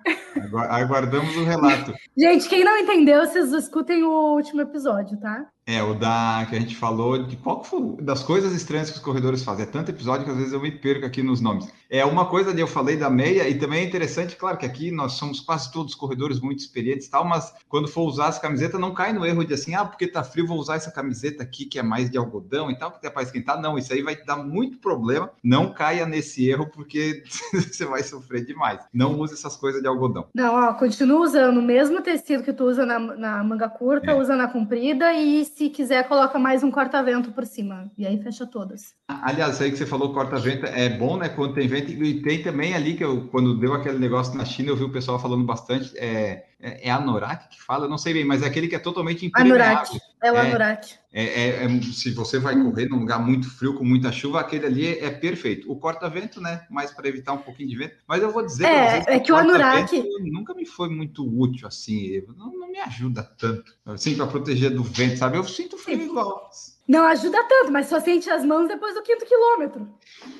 Aguardamos 0.68 1.34
o 1.36 1.44
relato. 1.44 1.94
gente, 2.16 2.48
quem 2.48 2.62
não 2.62 2.76
entendeu, 2.76 3.24
vocês 3.24 3.52
escutem 3.52 4.02
o 4.02 4.34
último 4.34 4.60
episódio, 4.60 5.18
tá? 5.18 5.46
É, 5.66 5.82
o 5.82 5.94
da 5.94 6.46
que 6.48 6.56
a 6.56 6.60
gente 6.60 6.74
falou 6.74 7.22
de 7.22 7.36
qual 7.36 7.62
foi 7.62 7.96
das 8.02 8.22
coisas 8.22 8.52
estranhas 8.52 8.90
que 8.90 8.96
os 8.96 9.02
corredores 9.02 9.44
fazem. 9.44 9.64
É 9.64 9.68
tanto 9.68 9.90
episódio 9.90 10.24
que 10.24 10.30
às 10.30 10.36
vezes 10.36 10.52
eu 10.52 10.60
me 10.60 10.70
perco 10.70 11.06
aqui 11.06 11.22
nos 11.22 11.40
nomes. 11.40 11.68
É 11.88 12.04
uma 12.04 12.26
coisa 12.26 12.54
de 12.54 12.60
eu 12.60 12.66
falei 12.66 12.96
da 12.96 13.10
meia 13.10 13.48
e 13.48 13.58
também 13.58 13.80
é 13.80 13.84
interessante, 13.84 14.36
claro 14.36 14.56
que 14.56 14.64
aqui 14.64 14.90
nós 14.90 15.12
somos 15.12 15.40
quase 15.40 15.72
todos 15.72 15.94
corredores 15.94 16.40
muito 16.40 16.60
experientes 16.60 17.06
e 17.06 17.10
tal, 17.10 17.24
mas 17.24 17.52
quando 17.68 17.88
for 17.88 18.02
usar 18.02 18.28
essa 18.28 18.40
camiseta 18.40 18.78
não 18.78 18.94
cai 18.94 19.12
no 19.12 19.26
erro 19.26 19.44
de 19.44 19.54
assim, 19.54 19.74
ah, 19.74 19.84
porque 19.84 20.06
tá 20.06 20.22
frio, 20.22 20.46
vou 20.46 20.58
usar 20.58 20.76
essa 20.76 20.90
camiseta 20.90 21.42
aqui 21.42 21.64
que 21.64 21.78
é 21.78 21.82
mais 21.82 22.08
de 22.08 22.16
algodão 22.16 22.70
e 22.70 22.78
tal, 22.78 22.90
porque 22.90 23.06
é 23.06 23.10
para 23.10 23.22
esquentar. 23.22 23.60
Não, 23.60 23.76
isso 23.76 23.92
aí 23.92 24.02
vai 24.02 24.16
dar 24.16 24.36
muito 24.36 24.78
problema. 24.78 25.30
Não 25.42 25.72
caia 25.72 26.06
nesse 26.06 26.48
erro 26.48 26.66
porque 26.66 27.22
você 27.52 27.84
vai 27.84 28.02
sofrer 28.02 28.44
demais. 28.44 28.80
Não 28.92 29.18
use 29.18 29.34
essas 29.34 29.56
coisas 29.56 29.82
de 29.82 29.88
algodão. 29.88 30.26
Não, 30.34 30.54
ó, 30.54 30.72
continua 30.74 31.20
usando 31.20 31.58
o 31.58 31.62
mesmo 31.62 32.00
tecido 32.02 32.44
que 32.44 32.52
tu 32.52 32.64
usa 32.64 32.86
na, 32.86 32.98
na 32.98 33.44
manga 33.44 33.68
curta, 33.68 34.12
é. 34.12 34.14
usa 34.14 34.36
na 34.36 34.46
comprida 34.48 35.12
e 35.12 35.40
se 35.54 35.68
quiser, 35.70 36.08
coloca 36.08 36.38
mais 36.38 36.62
um 36.62 36.70
corta-vento 36.70 37.32
por 37.32 37.46
cima. 37.46 37.90
E 37.96 38.06
aí 38.06 38.22
fecha 38.22 38.46
todas. 38.46 38.94
Aliás, 39.08 39.60
aí 39.60 39.70
que 39.70 39.76
você 39.76 39.86
falou, 39.86 40.12
corta-vento, 40.12 40.66
é 40.66 40.88
bom, 40.88 41.16
né? 41.16 41.28
Quando 41.28 41.54
tem 41.54 41.68
vento. 41.68 41.90
E 41.90 42.22
tem 42.22 42.42
também 42.42 42.74
ali, 42.74 42.94
que 42.94 43.04
eu, 43.04 43.28
quando 43.28 43.58
deu 43.58 43.74
aquele 43.74 43.98
negócio 43.98 44.36
na 44.36 44.44
China, 44.44 44.70
eu 44.70 44.76
vi 44.76 44.84
o 44.84 44.92
pessoal 44.92 45.18
falando 45.18 45.44
bastante. 45.44 45.96
É, 45.96 46.46
é, 46.62 46.88
é 46.88 46.90
Anorak 46.90 47.48
que 47.48 47.60
fala? 47.60 47.88
não 47.88 47.98
sei 47.98 48.12
bem, 48.12 48.24
mas 48.24 48.42
é 48.42 48.46
aquele 48.46 48.68
que 48.68 48.76
é 48.76 48.78
totalmente 48.78 49.24
impermeável. 49.24 49.66
Anorak. 49.66 50.00
É 50.22 50.30
o 50.30 50.36
é, 50.36 50.40
Anorak. 50.40 50.94
É, 51.12 51.24
é, 51.24 51.64
é, 51.64 51.82
se 51.82 52.10
você 52.10 52.38
vai 52.38 52.54
correr 52.54 52.86
num 52.88 52.98
lugar 52.98 53.18
muito 53.18 53.50
frio, 53.50 53.74
com 53.74 53.84
muita 53.84 54.12
chuva, 54.12 54.40
aquele 54.40 54.66
ali 54.66 54.86
é, 54.86 55.06
é 55.06 55.10
perfeito. 55.10 55.70
O 55.70 55.76
corta-vento, 55.76 56.40
né? 56.40 56.66
Mais 56.70 56.90
para 56.90 57.08
evitar 57.08 57.32
um 57.32 57.38
pouquinho 57.38 57.70
de 57.70 57.76
vento. 57.76 57.96
Mas 58.06 58.22
eu 58.22 58.30
vou 58.30 58.44
dizer. 58.44 58.66
É, 58.66 59.04
é 59.06 59.18
que 59.18 59.32
o 59.32 59.36
Anorak. 59.36 60.04
Nunca 60.20 60.54
me 60.54 60.66
foi 60.66 60.90
muito 60.90 61.26
útil, 61.26 61.66
assim. 61.66 62.22
Não, 62.36 62.52
não 62.52 62.70
me 62.70 62.78
ajuda 62.80 63.22
tanto. 63.22 63.74
Assim, 63.86 64.14
para 64.14 64.26
proteger 64.26 64.70
do 64.70 64.82
vento, 64.82 65.16
sabe? 65.16 65.38
Eu 65.38 65.44
sinto 65.44 65.78
frio 65.78 66.02
igual. 66.02 66.50
Não 66.90 67.06
ajuda 67.06 67.40
tanto, 67.44 67.70
mas 67.70 67.86
só 67.86 68.00
sente 68.00 68.28
as 68.28 68.44
mãos 68.44 68.66
depois 68.66 68.96
do 68.96 69.02
quinto 69.02 69.24
quilômetro. 69.24 69.88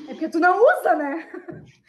É 0.08 0.14
porque 0.14 0.28
tu 0.28 0.40
não 0.40 0.58
usa, 0.60 0.96
né? 0.96 1.28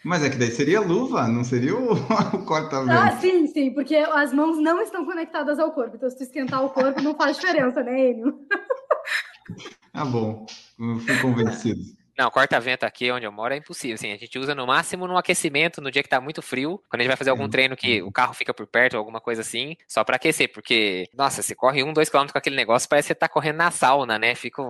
Mas 0.06 0.24
é 0.24 0.30
que 0.30 0.38
daí 0.38 0.52
seria 0.52 0.80
luva, 0.80 1.28
não 1.28 1.44
seria 1.44 1.76
o, 1.76 1.94
o 2.38 2.46
corta-vento. 2.46 2.92
Ah, 2.92 3.18
sim, 3.20 3.48
sim, 3.48 3.74
porque 3.74 3.96
as 3.96 4.32
mãos 4.32 4.60
não 4.60 4.80
estão 4.80 5.04
conectadas 5.04 5.58
ao 5.58 5.72
corpo. 5.72 5.96
Então, 5.96 6.08
se 6.08 6.16
tu 6.16 6.22
esquentar 6.22 6.64
o 6.64 6.70
corpo, 6.70 7.02
não 7.02 7.16
faz 7.16 7.38
diferença, 7.38 7.82
né, 7.82 8.12
Enio? 8.12 8.40
Ah, 9.94 10.06
bom. 10.06 10.46
Eu 10.80 11.00
fui 11.00 11.20
convencido. 11.20 11.82
Não, 12.22 12.30
corta-vento 12.30 12.84
aqui 12.84 13.12
onde 13.12 13.26
eu 13.26 13.32
moro 13.32 13.52
é 13.52 13.58
impossível. 13.58 13.96
Assim, 13.96 14.12
a 14.12 14.16
gente 14.16 14.38
usa 14.38 14.54
no 14.54 14.68
máximo 14.68 15.08
no 15.08 15.18
aquecimento, 15.18 15.82
no 15.82 15.90
dia 15.90 16.04
que 16.04 16.10
tá 16.10 16.22
muito 16.22 16.40
frio, 16.40 16.80
quando 16.88 17.00
a 17.00 17.04
gente 17.04 17.08
vai 17.08 17.18
fazer 17.18 17.32
algum 17.32 17.50
treino 17.50 17.76
que 17.76 18.00
o 18.04 18.12
carro 18.12 18.36
fica 18.36 18.54
por 18.54 18.68
perto 18.68 18.94
ou 18.94 19.00
alguma 19.00 19.20
coisa 19.20 19.42
assim, 19.42 19.76
só 19.88 20.04
para 20.04 20.18
aquecer, 20.18 20.52
porque, 20.54 21.10
nossa, 21.16 21.42
você 21.42 21.56
corre 21.56 21.84
um, 21.84 21.92
dois 21.92 22.10
quilômetros 22.10 22.32
com 22.32 22.38
aquele 22.38 22.56
negócio, 22.56 22.88
parece 22.88 23.08
que 23.08 23.14
você 23.14 23.16
tá 23.16 23.28
correndo 23.28 23.56
na 23.56 23.72
sauna, 23.72 24.20
né? 24.20 24.36
Fica 24.36 24.62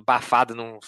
abafado 0.00 0.54
num. 0.54 0.78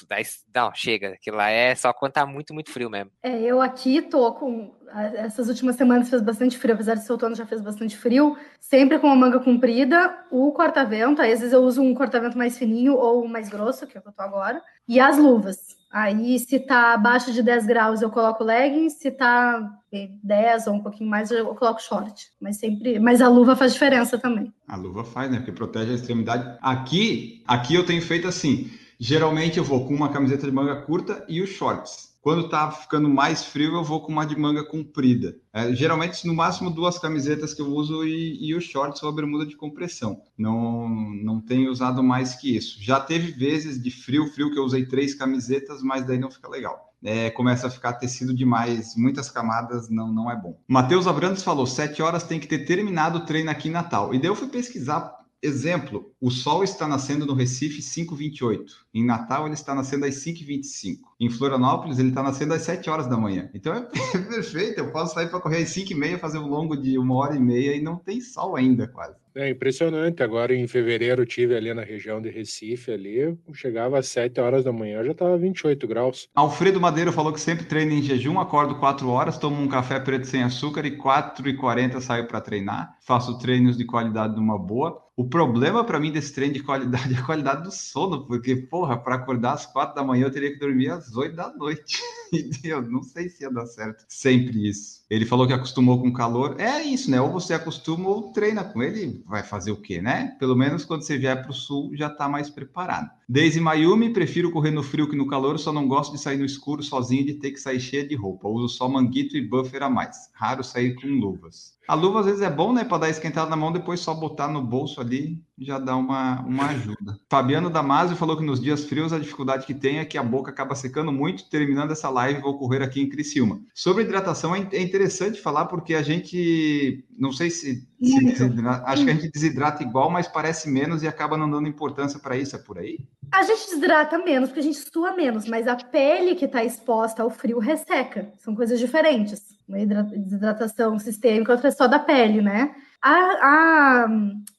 Não, 0.55 0.74
chega. 0.74 1.11
Aquilo 1.11 1.36
lá 1.36 1.51
é 1.51 1.74
só 1.74 1.92
quando 1.92 2.12
tá 2.12 2.26
muito, 2.26 2.55
muito 2.55 2.70
frio 2.70 2.88
mesmo. 2.88 3.11
É, 3.22 3.40
eu 3.40 3.61
aqui 3.61 4.03
tô 4.03 4.32
com. 4.32 4.74
Essas 5.16 5.49
últimas 5.49 5.76
semanas 5.76 6.09
fez 6.09 6.22
bastante 6.22 6.57
frio, 6.57 6.74
apesar 6.74 6.95
de 6.95 7.05
ser 7.05 7.12
outono 7.12 7.34
já 7.34 7.47
fez 7.47 7.61
bastante 7.61 7.97
frio. 7.97 8.36
Sempre 8.61 8.99
com 8.99 9.09
uma 9.09 9.16
manga 9.16 9.40
comprida, 9.40 10.24
o 10.30 10.53
corta-vento. 10.53 11.20
Às 11.20 11.40
vezes 11.40 11.53
eu 11.53 11.61
uso 11.61 11.82
um 11.82 11.95
corta-vento 11.95 12.38
mais 12.38 12.57
fininho 12.57 12.95
ou 12.95 13.26
mais 13.28 13.49
grosso, 13.49 13.86
que 13.86 13.97
é 13.97 14.01
o 14.01 14.03
que 14.03 14.09
eu 14.09 14.12
tô 14.12 14.22
agora. 14.22 14.62
E 14.88 15.01
as 15.01 15.18
luvas. 15.18 15.76
Aí, 15.95 16.40
se 16.40 16.59
tá 16.59 16.95
abaixo 16.95 17.32
de 17.32 17.40
10 17.40 17.66
graus, 17.66 18.03
eu 18.03 18.11
coloco 18.11 18.42
leggings. 18.42 18.95
Se 18.95 19.12
tá 19.12 19.78
10 20.24 20.66
ou 20.66 20.74
um 20.74 20.82
pouquinho 20.82 21.09
mais, 21.09 21.30
eu 21.30 21.55
coloco 21.55 21.80
short. 21.80 22.32
Mas 22.40 22.57
sempre. 22.57 22.99
Mas 22.99 23.22
a 23.22 23.28
luva 23.28 23.55
faz 23.55 23.74
diferença 23.74 24.18
também. 24.18 24.53
A 24.66 24.74
luva 24.74 25.05
faz, 25.05 25.30
né? 25.30 25.36
Porque 25.36 25.53
protege 25.53 25.92
a 25.92 25.95
extremidade. 25.95 26.59
Aqui, 26.61 27.45
aqui 27.47 27.76
eu 27.76 27.86
tenho 27.86 28.03
feito 28.03 28.26
assim. 28.26 28.72
Geralmente 28.99 29.59
eu 29.59 29.62
vou 29.62 29.86
com 29.86 29.95
uma 29.95 30.09
camiseta 30.09 30.47
de 30.47 30.53
manga 30.53 30.82
curta 30.82 31.24
e 31.28 31.40
os 31.40 31.51
shorts. 31.51 32.12
Quando 32.24 32.48
tá 32.48 32.70
ficando 32.70 33.06
mais 33.06 33.44
frio, 33.44 33.74
eu 33.74 33.84
vou 33.84 34.00
com 34.00 34.10
uma 34.10 34.24
de 34.24 34.34
manga 34.34 34.64
comprida. 34.64 35.36
É, 35.52 35.74
geralmente, 35.74 36.26
no 36.26 36.32
máximo, 36.32 36.70
duas 36.70 36.98
camisetas 36.98 37.52
que 37.52 37.60
eu 37.60 37.66
uso 37.66 38.02
e, 38.02 38.48
e 38.48 38.54
o 38.54 38.62
shorts 38.62 39.02
ou 39.02 39.10
a 39.10 39.12
bermuda 39.12 39.44
de 39.44 39.54
compressão. 39.54 40.22
Não, 40.36 40.88
não 40.88 41.38
tenho 41.38 41.70
usado 41.70 42.02
mais 42.02 42.34
que 42.34 42.56
isso. 42.56 42.82
Já 42.82 42.98
teve 42.98 43.30
vezes 43.32 43.78
de 43.78 43.90
frio, 43.90 44.26
frio 44.32 44.50
que 44.50 44.58
eu 44.58 44.64
usei 44.64 44.86
três 44.86 45.14
camisetas, 45.14 45.82
mas 45.82 46.06
daí 46.06 46.16
não 46.16 46.30
fica 46.30 46.48
legal. 46.48 46.94
É, 47.04 47.28
começa 47.28 47.66
a 47.66 47.70
ficar 47.70 47.92
tecido 47.92 48.32
demais, 48.32 48.96
muitas 48.96 49.28
camadas, 49.28 49.90
não, 49.90 50.10
não 50.10 50.30
é 50.30 50.34
bom. 50.34 50.58
Matheus 50.66 51.06
Abrantes 51.06 51.42
falou: 51.42 51.66
sete 51.66 52.00
horas 52.00 52.22
tem 52.22 52.40
que 52.40 52.46
ter 52.46 52.60
terminado 52.60 53.18
o 53.18 53.26
treino 53.26 53.50
aqui 53.50 53.68
em 53.68 53.72
Natal. 53.72 54.14
E 54.14 54.18
daí 54.18 54.30
eu 54.30 54.34
fui 54.34 54.48
pesquisar 54.48 55.14
Exemplo, 55.44 56.10
o 56.18 56.30
Sol 56.30 56.64
está 56.64 56.88
nascendo 56.88 57.26
no 57.26 57.34
Recife 57.34 57.82
5h28. 57.82 58.64
Em 58.94 59.04
Natal, 59.04 59.44
ele 59.44 59.52
está 59.52 59.74
nascendo 59.74 60.06
às 60.06 60.14
5h25. 60.14 61.00
Em 61.24 61.30
Florianópolis, 61.30 61.98
ele 61.98 62.10
está 62.10 62.22
nascendo 62.22 62.52
às 62.52 62.60
7 62.60 62.90
horas 62.90 63.06
da 63.06 63.16
manhã. 63.16 63.48
Então 63.54 63.72
é 63.72 63.80
perfeito, 64.28 64.78
eu 64.80 64.92
posso 64.92 65.14
sair 65.14 65.30
para 65.30 65.40
correr 65.40 65.62
às 65.62 65.70
5h30, 65.70 66.18
fazer 66.18 66.38
um 66.38 66.46
longo 66.46 66.76
de 66.76 66.98
uma 66.98 67.16
hora 67.16 67.34
e 67.34 67.40
meia 67.40 67.74
e 67.74 67.80
não 67.80 67.96
tem 67.96 68.20
sol 68.20 68.56
ainda 68.56 68.86
quase. 68.86 69.16
É 69.34 69.50
impressionante. 69.50 70.22
Agora 70.22 70.54
em 70.54 70.66
fevereiro 70.68 71.22
eu 71.22 71.26
tive 71.26 71.56
ali 71.56 71.72
na 71.74 71.82
região 71.82 72.20
de 72.20 72.30
Recife 72.30 72.92
ali, 72.92 73.36
chegava 73.52 73.98
às 73.98 74.06
7 74.08 74.38
horas 74.40 74.64
da 74.64 74.72
manhã, 74.72 75.02
já 75.02 75.12
estava 75.12 75.36
28 75.36 75.88
graus. 75.88 76.28
Alfredo 76.34 76.80
Madeiro 76.80 77.10
falou 77.10 77.32
que 77.32 77.40
sempre 77.40 77.64
treina 77.64 77.94
em 77.94 78.02
jejum, 78.02 78.38
acordo 78.38 78.76
4 78.76 79.08
horas, 79.08 79.38
tomo 79.38 79.60
um 79.60 79.66
café 79.66 79.98
preto 79.98 80.26
sem 80.26 80.42
açúcar 80.42 80.86
e 80.86 80.96
4h40 80.96 82.00
saio 82.00 82.28
para 82.28 82.40
treinar. 82.40 82.96
Faço 83.00 83.38
treinos 83.38 83.76
de 83.76 83.84
qualidade 83.84 84.36
numa 84.36 84.58
boa. 84.58 85.02
O 85.16 85.28
problema 85.28 85.84
para 85.84 86.00
mim 86.00 86.10
desse 86.10 86.34
treino 86.34 86.54
de 86.54 86.62
qualidade 86.62 87.12
é 87.14 87.18
a 87.18 87.22
qualidade 87.22 87.62
do 87.62 87.70
sono, 87.72 88.26
porque, 88.26 88.56
porra, 88.56 88.96
para 88.96 89.16
acordar 89.16 89.52
às 89.52 89.66
quatro 89.66 89.94
da 89.94 90.04
manhã 90.04 90.26
eu 90.26 90.30
teria 90.30 90.52
que 90.52 90.58
dormir 90.58 90.90
às 90.90 91.13
oito 91.16 91.36
da 91.36 91.52
noite. 91.54 92.00
Eu 92.64 92.82
não 92.82 93.02
sei 93.02 93.28
se 93.28 93.44
ia 93.44 93.50
dar 93.50 93.66
certo. 93.66 94.04
Sempre 94.08 94.68
isso. 94.68 95.03
Ele 95.11 95.26
falou 95.26 95.46
que 95.46 95.52
acostumou 95.52 96.00
com 96.00 96.12
calor. 96.12 96.57
É 96.59 96.82
isso, 96.82 97.11
né? 97.11 97.20
Ou 97.20 97.30
você 97.30 97.55
acostuma 97.55 98.09
ou 98.09 98.32
treina 98.32 98.64
com 98.64 98.82
ele. 98.82 99.22
Vai 99.26 99.42
fazer 99.42 99.70
o 99.70 99.76
quê, 99.76 100.00
né? 100.00 100.34
Pelo 100.38 100.57
menos 100.57 100.84
quando 100.84 101.02
você 101.02 101.18
vier 101.18 101.40
para 101.42 101.50
o 101.50 101.55
sul 101.55 101.90
já 101.94 102.07
está 102.07 102.28
mais 102.28 102.48
preparado. 102.48 103.11
Desde 103.28 103.61
Mayumi, 103.61 104.12
prefiro 104.12 104.50
correr 104.50 104.70
no 104.70 104.82
frio 104.82 105.09
que 105.09 105.16
no 105.16 105.26
calor, 105.26 105.59
só 105.59 105.72
não 105.72 105.88
gosto 105.88 106.12
de 106.12 106.20
sair 106.20 106.36
no 106.36 106.44
escuro 106.44 106.82
sozinho 106.82 107.22
e 107.22 107.26
de 107.26 107.34
ter 107.34 107.52
que 107.52 107.61
sair 107.61 107.80
cheia 107.80 108.07
de 108.07 108.14
roupa. 108.14 108.48
Uso 108.48 108.68
só 108.68 108.88
manguito 108.88 109.36
e 109.36 109.46
buffer 109.46 109.82
a 109.82 109.90
mais. 109.90 110.30
Raro 110.34 110.62
sair 110.62 110.94
com 110.94 111.07
luvas. 111.07 111.74
A 111.86 111.94
luva 111.94 112.20
às 112.20 112.26
vezes 112.26 112.40
é 112.40 112.50
bom, 112.50 112.72
né, 112.72 112.82
para 112.82 112.98
dar 112.98 113.11
esquentada 113.11 113.50
na 113.50 113.57
mão, 113.57 113.70
depois 113.70 114.00
só 114.00 114.14
botar 114.14 114.48
no 114.48 114.62
bolso 114.62 115.02
ali 115.02 115.38
já 115.59 115.78
dá 115.78 115.94
uma, 115.96 116.40
uma 116.40 116.66
ajuda. 116.66 117.18
Fabiano 117.30 117.70
Damasio 117.70 118.16
falou 118.16 118.36
que 118.36 118.44
nos 118.44 118.61
dias 118.61 118.84
frios 118.84 119.12
a 119.12 119.18
dificuldade 119.18 119.66
que 119.66 119.74
tem 119.74 119.98
é 119.98 120.05
que 120.05 120.18
a 120.18 120.22
boca 120.22 120.50
acaba 120.50 120.74
secando 120.74 121.12
muito. 121.12 121.48
Terminando 121.48 121.92
essa 121.92 122.09
live, 122.09 122.40
vou 122.40 122.59
correr 122.59 122.82
aqui 122.82 123.00
em 123.00 123.09
Criciúma. 123.09 123.61
Sobre 123.74 124.02
hidratação, 124.02 124.55
é, 124.55 124.66
interessante 124.95 125.40
falar 125.40 125.66
porque 125.66 125.95
a 125.95 126.03
gente, 126.03 127.05
não 127.18 127.32
sei 127.32 127.51
se, 127.51 127.84
se 128.01 128.24
desidrata, 128.24 128.84
acho 128.86 129.05
que 129.05 129.11
a 129.11 129.14
gente 129.14 129.30
desidrata 129.30 129.82
igual, 129.82 130.09
mas 130.09 130.28
parece 130.28 130.70
menos 130.70 131.03
e 131.03 131.09
acaba 131.09 131.36
não 131.36 131.51
dando 131.51 131.68
importância 131.68 132.20
para 132.20 132.36
isso. 132.36 132.55
É 132.55 132.59
por 132.61 132.78
aí? 132.78 132.99
A 133.32 133.42
gente 133.42 133.66
desidrata 133.66 134.18
menos 134.18 134.51
porque 134.51 134.61
a 134.61 134.62
gente 134.62 134.78
sua 134.78 135.12
menos, 135.12 135.47
mas 135.49 135.66
a 135.66 135.74
pele 135.74 136.36
que 136.36 136.45
está 136.45 136.62
exposta 136.62 137.24
ao 137.24 137.30
frio 137.30 137.59
resseca. 137.59 138.30
São 138.38 138.55
coisas 138.55 138.78
diferentes. 138.78 139.42
Uma 139.68 139.84
desidratação 139.84 140.97
sistêmica, 140.99 141.53
outra 141.53 141.68
é 141.68 141.72
só 141.72 141.88
da 141.88 141.99
pele, 141.99 142.40
né? 142.40 142.74
A, 143.03 144.05
a 144.05 144.09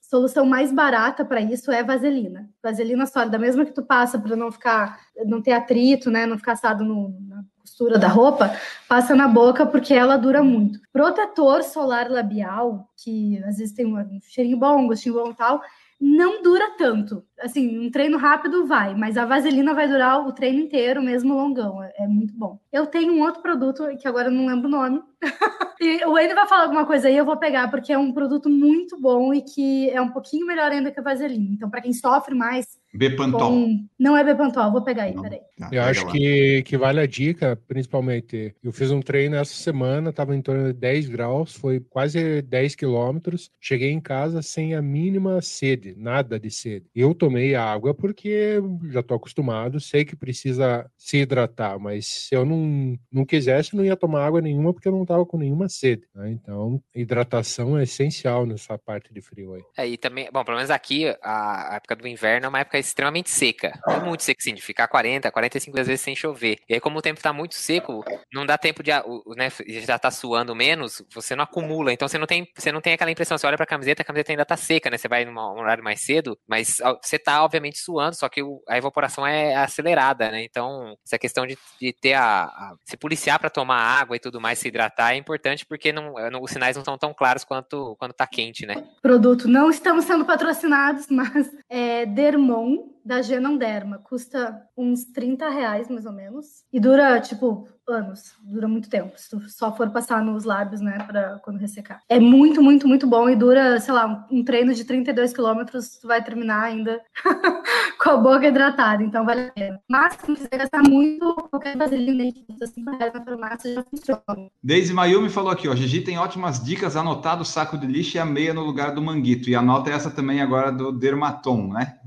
solução 0.01 0.45
mais 0.45 0.71
barata 0.71 1.23
para 1.23 1.39
isso 1.39 1.71
é 1.71 1.81
vaselina. 1.81 2.49
Vaselina 2.61 3.05
sólida, 3.05 3.39
mesmo 3.39 3.65
que 3.65 3.71
tu 3.71 3.83
passa 3.83 4.19
para 4.19 4.35
não 4.35 4.51
ficar, 4.51 4.99
não 5.25 5.41
ter 5.41 5.53
atrito, 5.53 6.11
né? 6.11 6.25
Não 6.25 6.37
ficar 6.37 6.53
assado 6.53 6.83
no, 6.83 7.15
na 7.21 7.43
costura 7.65 7.97
da 7.97 8.07
roupa, 8.07 8.55
passa 8.87 9.15
na 9.15 9.27
boca 9.27 9.65
porque 9.65 9.93
ela 9.93 10.17
dura 10.17 10.43
muito. 10.43 10.79
Protetor 10.93 11.63
solar 11.63 12.09
labial, 12.09 12.87
que 12.95 13.43
às 13.43 13.57
vezes 13.57 13.73
tem 13.73 13.85
um 13.85 14.19
cheirinho 14.21 14.57
bom, 14.57 14.81
um 14.81 14.87
gostinho 14.87 15.15
bom 15.15 15.31
e 15.31 15.33
tal, 15.33 15.61
não 15.99 16.43
dura 16.43 16.77
tanto. 16.77 17.23
Assim, 17.41 17.79
um 17.79 17.91
treino 17.91 18.17
rápido 18.17 18.65
vai, 18.65 18.95
mas 18.95 19.17
a 19.17 19.25
vaselina 19.25 19.73
vai 19.73 19.87
durar 19.87 20.25
o 20.25 20.31
treino 20.31 20.59
inteiro, 20.59 21.01
mesmo 21.01 21.35
longão. 21.35 21.83
É, 21.83 21.93
é 21.99 22.07
muito 22.07 22.33
bom. 22.33 22.59
Eu 22.71 22.87
tenho 22.87 23.13
um 23.13 23.21
outro 23.21 23.41
produto 23.41 23.83
que 23.99 24.07
agora 24.07 24.29
eu 24.29 24.31
não 24.31 24.45
lembro 24.45 24.67
o 24.67 24.71
nome. 24.71 25.01
e 25.81 26.05
o 26.05 26.13
Wayne 26.13 26.33
vai 26.33 26.47
falar 26.47 26.63
alguma 26.63 26.85
coisa 26.85 27.07
aí, 27.07 27.17
eu 27.17 27.25
vou 27.25 27.37
pegar, 27.37 27.69
porque 27.69 27.91
é 27.91 27.97
um 27.97 28.11
produto 28.11 28.49
muito 28.49 28.99
bom 28.99 29.33
e 29.33 29.41
que 29.41 29.89
é 29.89 30.01
um 30.01 30.09
pouquinho 30.09 30.45
melhor 30.45 30.71
ainda 30.71 30.91
que 30.91 30.99
a 30.99 31.03
vaselina. 31.03 31.49
Então, 31.51 31.69
para 31.69 31.81
quem 31.81 31.93
sofre 31.93 32.35
mais. 32.35 32.65
Bepantol. 32.93 33.51
Com... 33.51 33.85
Não 33.99 34.15
é 34.15 34.23
Bepantol, 34.23 34.71
vou 34.71 34.81
pegar 34.81 35.03
aí, 35.03 35.13
não. 35.13 35.23
peraí. 35.23 35.41
Tá, 35.57 35.69
eu 35.71 35.83
acho 35.83 36.07
que, 36.07 36.63
que 36.63 36.77
vale 36.77 36.99
a 37.01 37.05
dica, 37.05 37.59
principalmente. 37.67 38.55
Eu 38.63 38.71
fiz 38.71 38.91
um 38.91 39.01
treino 39.01 39.35
essa 39.35 39.53
semana, 39.53 40.09
estava 40.09 40.35
em 40.35 40.41
torno 40.41 40.67
de 40.67 40.73
10 40.73 41.09
graus, 41.09 41.53
foi 41.53 41.79
quase 41.79 42.41
10 42.41 42.75
quilômetros. 42.75 43.51
Cheguei 43.59 43.91
em 43.91 43.99
casa 43.99 44.41
sem 44.41 44.75
a 44.75 44.81
mínima 44.81 45.41
sede, 45.41 45.95
nada 45.97 46.39
de 46.39 46.49
sede. 46.49 46.85
Eu 46.95 47.13
tomei 47.25 47.55
água 47.55 47.91
porque 47.91 48.61
já 48.91 48.99
estou 48.99 49.17
acostumado, 49.17 49.79
sei 49.79 50.05
que 50.05 50.15
precisa 50.15 50.87
se 50.95 51.17
hidratar, 51.17 51.79
mas 51.79 52.05
se 52.05 52.35
eu 52.35 52.45
não, 52.45 52.95
não 53.11 53.25
quisesse, 53.25 53.75
não 53.75 53.83
ia 53.83 53.95
tomar 53.95 54.25
água 54.25 54.41
nenhuma 54.41 54.71
porque 54.71 54.87
eu 54.87 54.91
não 54.91 55.01
estava 55.01 55.25
com 55.25 55.37
nenhuma 55.37 55.67
sede. 55.67 56.03
Né? 56.13 56.29
Então, 56.29 56.79
hidratação 56.93 57.77
é 57.79 57.83
essencial 57.83 58.45
nessa 58.45 58.77
parte 58.77 59.11
de 59.11 59.21
frio 59.21 59.55
aí. 59.55 59.63
É, 59.75 59.87
e 59.87 59.97
também, 59.97 60.29
bom, 60.31 60.43
pelo 60.43 60.57
menos 60.57 60.69
aqui, 60.69 61.05
a 61.23 61.75
época 61.77 61.95
do 61.95 62.07
inverno 62.07 62.45
é 62.45 62.49
uma 62.49 62.59
época 62.59 62.77
extremamente 62.77 63.31
seca. 63.31 63.73
É 63.87 63.99
muito 63.99 64.21
seca, 64.21 64.37
assim, 64.39 64.53
de 64.53 64.61
ficar 64.61 64.87
40, 64.87 65.31
45 65.31 65.75
vezes 65.75 66.01
sem 66.01 66.15
chover. 66.15 66.59
E 66.69 66.75
aí, 66.75 66.79
como 66.79 66.99
o 66.99 67.01
tempo 67.01 67.17
está 67.17 67.33
muito 67.33 67.55
seco, 67.55 68.03
não 68.31 68.45
dá 68.45 68.55
tempo 68.55 68.83
de, 68.83 68.91
né, 69.35 69.49
já 69.83 69.97
tá 69.97 70.11
suando 70.11 70.55
menos, 70.55 71.01
você 71.11 71.35
não 71.35 71.43
acumula. 71.43 71.91
Então, 71.91 72.07
você 72.07 72.19
não 72.19 72.27
tem, 72.27 72.47
você 72.55 72.71
não 72.71 72.81
tem 72.81 72.93
aquela 72.93 73.09
impressão, 73.09 73.35
você 73.35 73.47
olha 73.47 73.57
para 73.57 73.63
a 73.63 73.67
camiseta, 73.67 74.03
a 74.03 74.05
camiseta 74.05 74.31
ainda 74.31 74.45
tá 74.45 74.55
seca, 74.55 74.91
né? 74.91 74.97
Você 74.97 75.07
vai 75.07 75.25
num 75.25 75.37
horário 75.39 75.83
mais 75.83 76.01
cedo, 76.01 76.37
mas 76.47 76.77
você 77.01 77.14
tá, 77.19 77.43
obviamente, 77.43 77.77
suando, 77.77 78.15
só 78.15 78.27
que 78.29 78.41
a 78.67 78.77
evaporação 78.77 79.25
é 79.25 79.55
acelerada, 79.55 80.31
né? 80.31 80.43
Então, 80.43 80.97
essa 81.05 81.17
questão 81.17 81.45
de, 81.45 81.57
de 81.79 81.93
ter 81.93 82.13
a, 82.13 82.43
a 82.43 82.75
se 82.83 82.97
policiar 82.97 83.39
para 83.39 83.49
tomar 83.49 83.77
água 83.77 84.15
e 84.15 84.19
tudo 84.19 84.41
mais, 84.41 84.59
se 84.59 84.67
hidratar, 84.67 85.13
é 85.13 85.17
importante 85.17 85.65
porque 85.65 85.91
não, 85.91 86.13
não, 86.31 86.41
os 86.41 86.51
sinais 86.51 86.75
não 86.75 86.83
são 86.83 86.97
tão 86.97 87.13
claros 87.13 87.43
quanto 87.43 87.95
quando 87.99 88.13
tá 88.13 88.27
quente, 88.27 88.65
né? 88.65 88.75
Produto, 89.01 89.47
não 89.47 89.69
estamos 89.69 90.05
sendo 90.05 90.25
patrocinados, 90.25 91.07
mas 91.09 91.51
é 91.69 92.05
Dermon, 92.05 92.94
da 93.05 93.21
Genonderma. 93.21 93.99
Custa 93.99 94.67
uns 94.75 95.05
30 95.05 95.47
reais, 95.49 95.89
mais 95.89 96.05
ou 96.05 96.11
menos. 96.11 96.63
E 96.73 96.79
dura, 96.79 97.19
tipo, 97.21 97.67
anos. 97.87 98.33
Dura 98.43 98.67
muito 98.67 98.89
tempo. 98.89 99.13
Se 99.15 99.29
tu 99.29 99.39
só 99.49 99.75
for 99.75 99.89
passar 99.91 100.23
nos 100.23 100.43
lábios, 100.43 100.81
né, 100.81 100.97
para 101.05 101.39
quando 101.43 101.59
ressecar. 101.59 102.01
É 102.09 102.19
muito, 102.19 102.61
muito, 102.61 102.87
muito 102.87 103.05
bom 103.05 103.29
e 103.29 103.35
dura, 103.35 103.79
sei 103.79 103.93
lá, 103.93 104.27
um, 104.31 104.43
treino 104.43 104.73
de 104.73 104.83
32 104.83 105.33
quilômetros, 105.33 105.99
tu 105.99 106.07
vai 106.07 106.23
terminar 106.23 106.63
ainda 106.63 107.01
com 108.01 108.09
a 108.09 108.17
boca 108.17 108.47
hidratada. 108.47 109.03
Então 109.03 109.25
vale 109.25 109.41
a 109.41 109.51
pena. 109.51 109.79
Mas 109.89 110.15
se 110.15 110.27
não 110.27 110.35
quiser 110.35 110.57
gastar 110.57 110.81
muito, 110.81 111.33
qualquer 111.49 111.77
vaselina 111.77 112.31
de 112.31 112.67
5 112.67 112.97
reais 112.97 113.13
na 113.13 113.23
farmácia 113.23 113.73
já 113.73 113.83
funciona. 113.83 114.49
Deise 114.63 114.93
Mayumi 114.93 115.29
falou 115.29 115.51
aqui, 115.51 115.67
ó, 115.67 115.75
Gigi 115.75 116.01
tem 116.01 116.17
ótimas 116.17 116.63
dicas, 116.63 116.95
anotado 116.95 117.43
o 117.43 117.45
saco 117.45 117.77
de 117.77 117.85
lixo 117.85 118.17
e 118.17 118.19
a 118.19 118.25
meia 118.25 118.53
no 118.53 118.63
lugar 118.63 118.93
do 118.93 119.01
manguito. 119.01 119.49
E 119.49 119.55
anota 119.55 119.91
essa 119.91 120.09
também 120.09 120.41
agora 120.41 120.71
do 120.71 120.91
Dermaton, 120.91 121.67
né? 121.67 121.99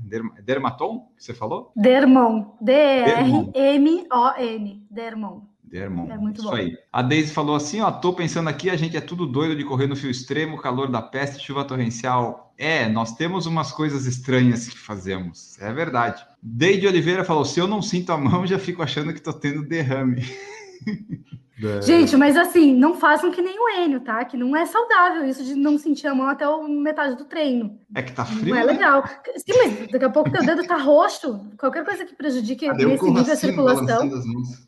Dermaton, 0.89 1.07
que 1.15 1.23
você 1.23 1.33
falou? 1.33 1.71
Dermon. 1.75 2.45
D-R-M-O-N. 2.61 4.07
Dermon. 4.89 5.41
Dermon. 5.63 6.11
É 6.11 6.17
muito 6.17 6.39
Isso 6.41 6.49
bom. 6.49 6.55
aí. 6.55 6.75
A 6.91 7.03
Deise 7.03 7.31
falou 7.31 7.55
assim: 7.55 7.79
ó, 7.81 7.91
tô 7.91 8.13
pensando 8.13 8.49
aqui, 8.49 8.69
a 8.69 8.75
gente 8.75 8.97
é 8.97 9.01
tudo 9.01 9.27
doido 9.27 9.55
de 9.55 9.63
correr 9.63 9.87
no 9.87 9.95
fio 9.95 10.09
extremo, 10.09 10.57
calor 10.57 10.89
da 10.89 11.01
peste, 11.01 11.45
chuva 11.45 11.63
torrencial. 11.63 12.53
É, 12.57 12.89
nós 12.89 13.13
temos 13.15 13.45
umas 13.45 13.71
coisas 13.71 14.05
estranhas 14.05 14.67
que 14.67 14.77
fazemos. 14.77 15.59
É 15.61 15.71
verdade. 15.71 16.25
Deide 16.41 16.87
Oliveira 16.87 17.23
falou: 17.23 17.45
se 17.45 17.59
eu 17.59 17.67
não 17.67 17.81
sinto 17.81 18.11
a 18.11 18.17
mão, 18.17 18.47
já 18.47 18.57
fico 18.57 18.81
achando 18.81 19.13
que 19.13 19.21
tô 19.21 19.31
tendo 19.31 19.63
derrame. 19.63 20.23
É. 21.61 21.81
Gente, 21.81 22.15
mas 22.15 22.37
assim, 22.37 22.73
não 22.73 22.95
façam 22.95 23.31
que 23.31 23.41
nem 23.41 23.59
o 23.59 23.69
Enio, 23.69 23.99
tá? 23.99 24.23
Que 24.23 24.37
não 24.37 24.55
é 24.55 24.65
saudável 24.65 25.25
isso 25.25 25.43
de 25.43 25.55
não 25.55 25.77
sentir 25.77 26.07
a 26.07 26.15
mão 26.15 26.27
até 26.27 26.47
o 26.47 26.67
metade 26.67 27.15
do 27.15 27.25
treino. 27.25 27.77
É 27.93 28.01
que 28.01 28.13
tá 28.13 28.23
frio. 28.25 28.53
Não 28.53 28.61
é 28.61 28.65
né? 28.65 28.71
legal. 28.73 29.03
Sim, 29.35 29.53
mas 29.57 29.91
daqui 29.91 30.05
a 30.05 30.09
pouco 30.09 30.31
teu 30.31 30.45
dedo 30.45 30.63
tá 30.65 30.77
roxo. 30.77 31.39
Qualquer 31.57 31.83
coisa 31.83 32.05
que 32.05 32.15
prejudique 32.15 32.65
Cadê 32.65 32.85
nesse 32.85 33.03
nível 33.03 33.21
assim, 33.21 33.31
a 33.31 33.35
circulação. 33.35 34.09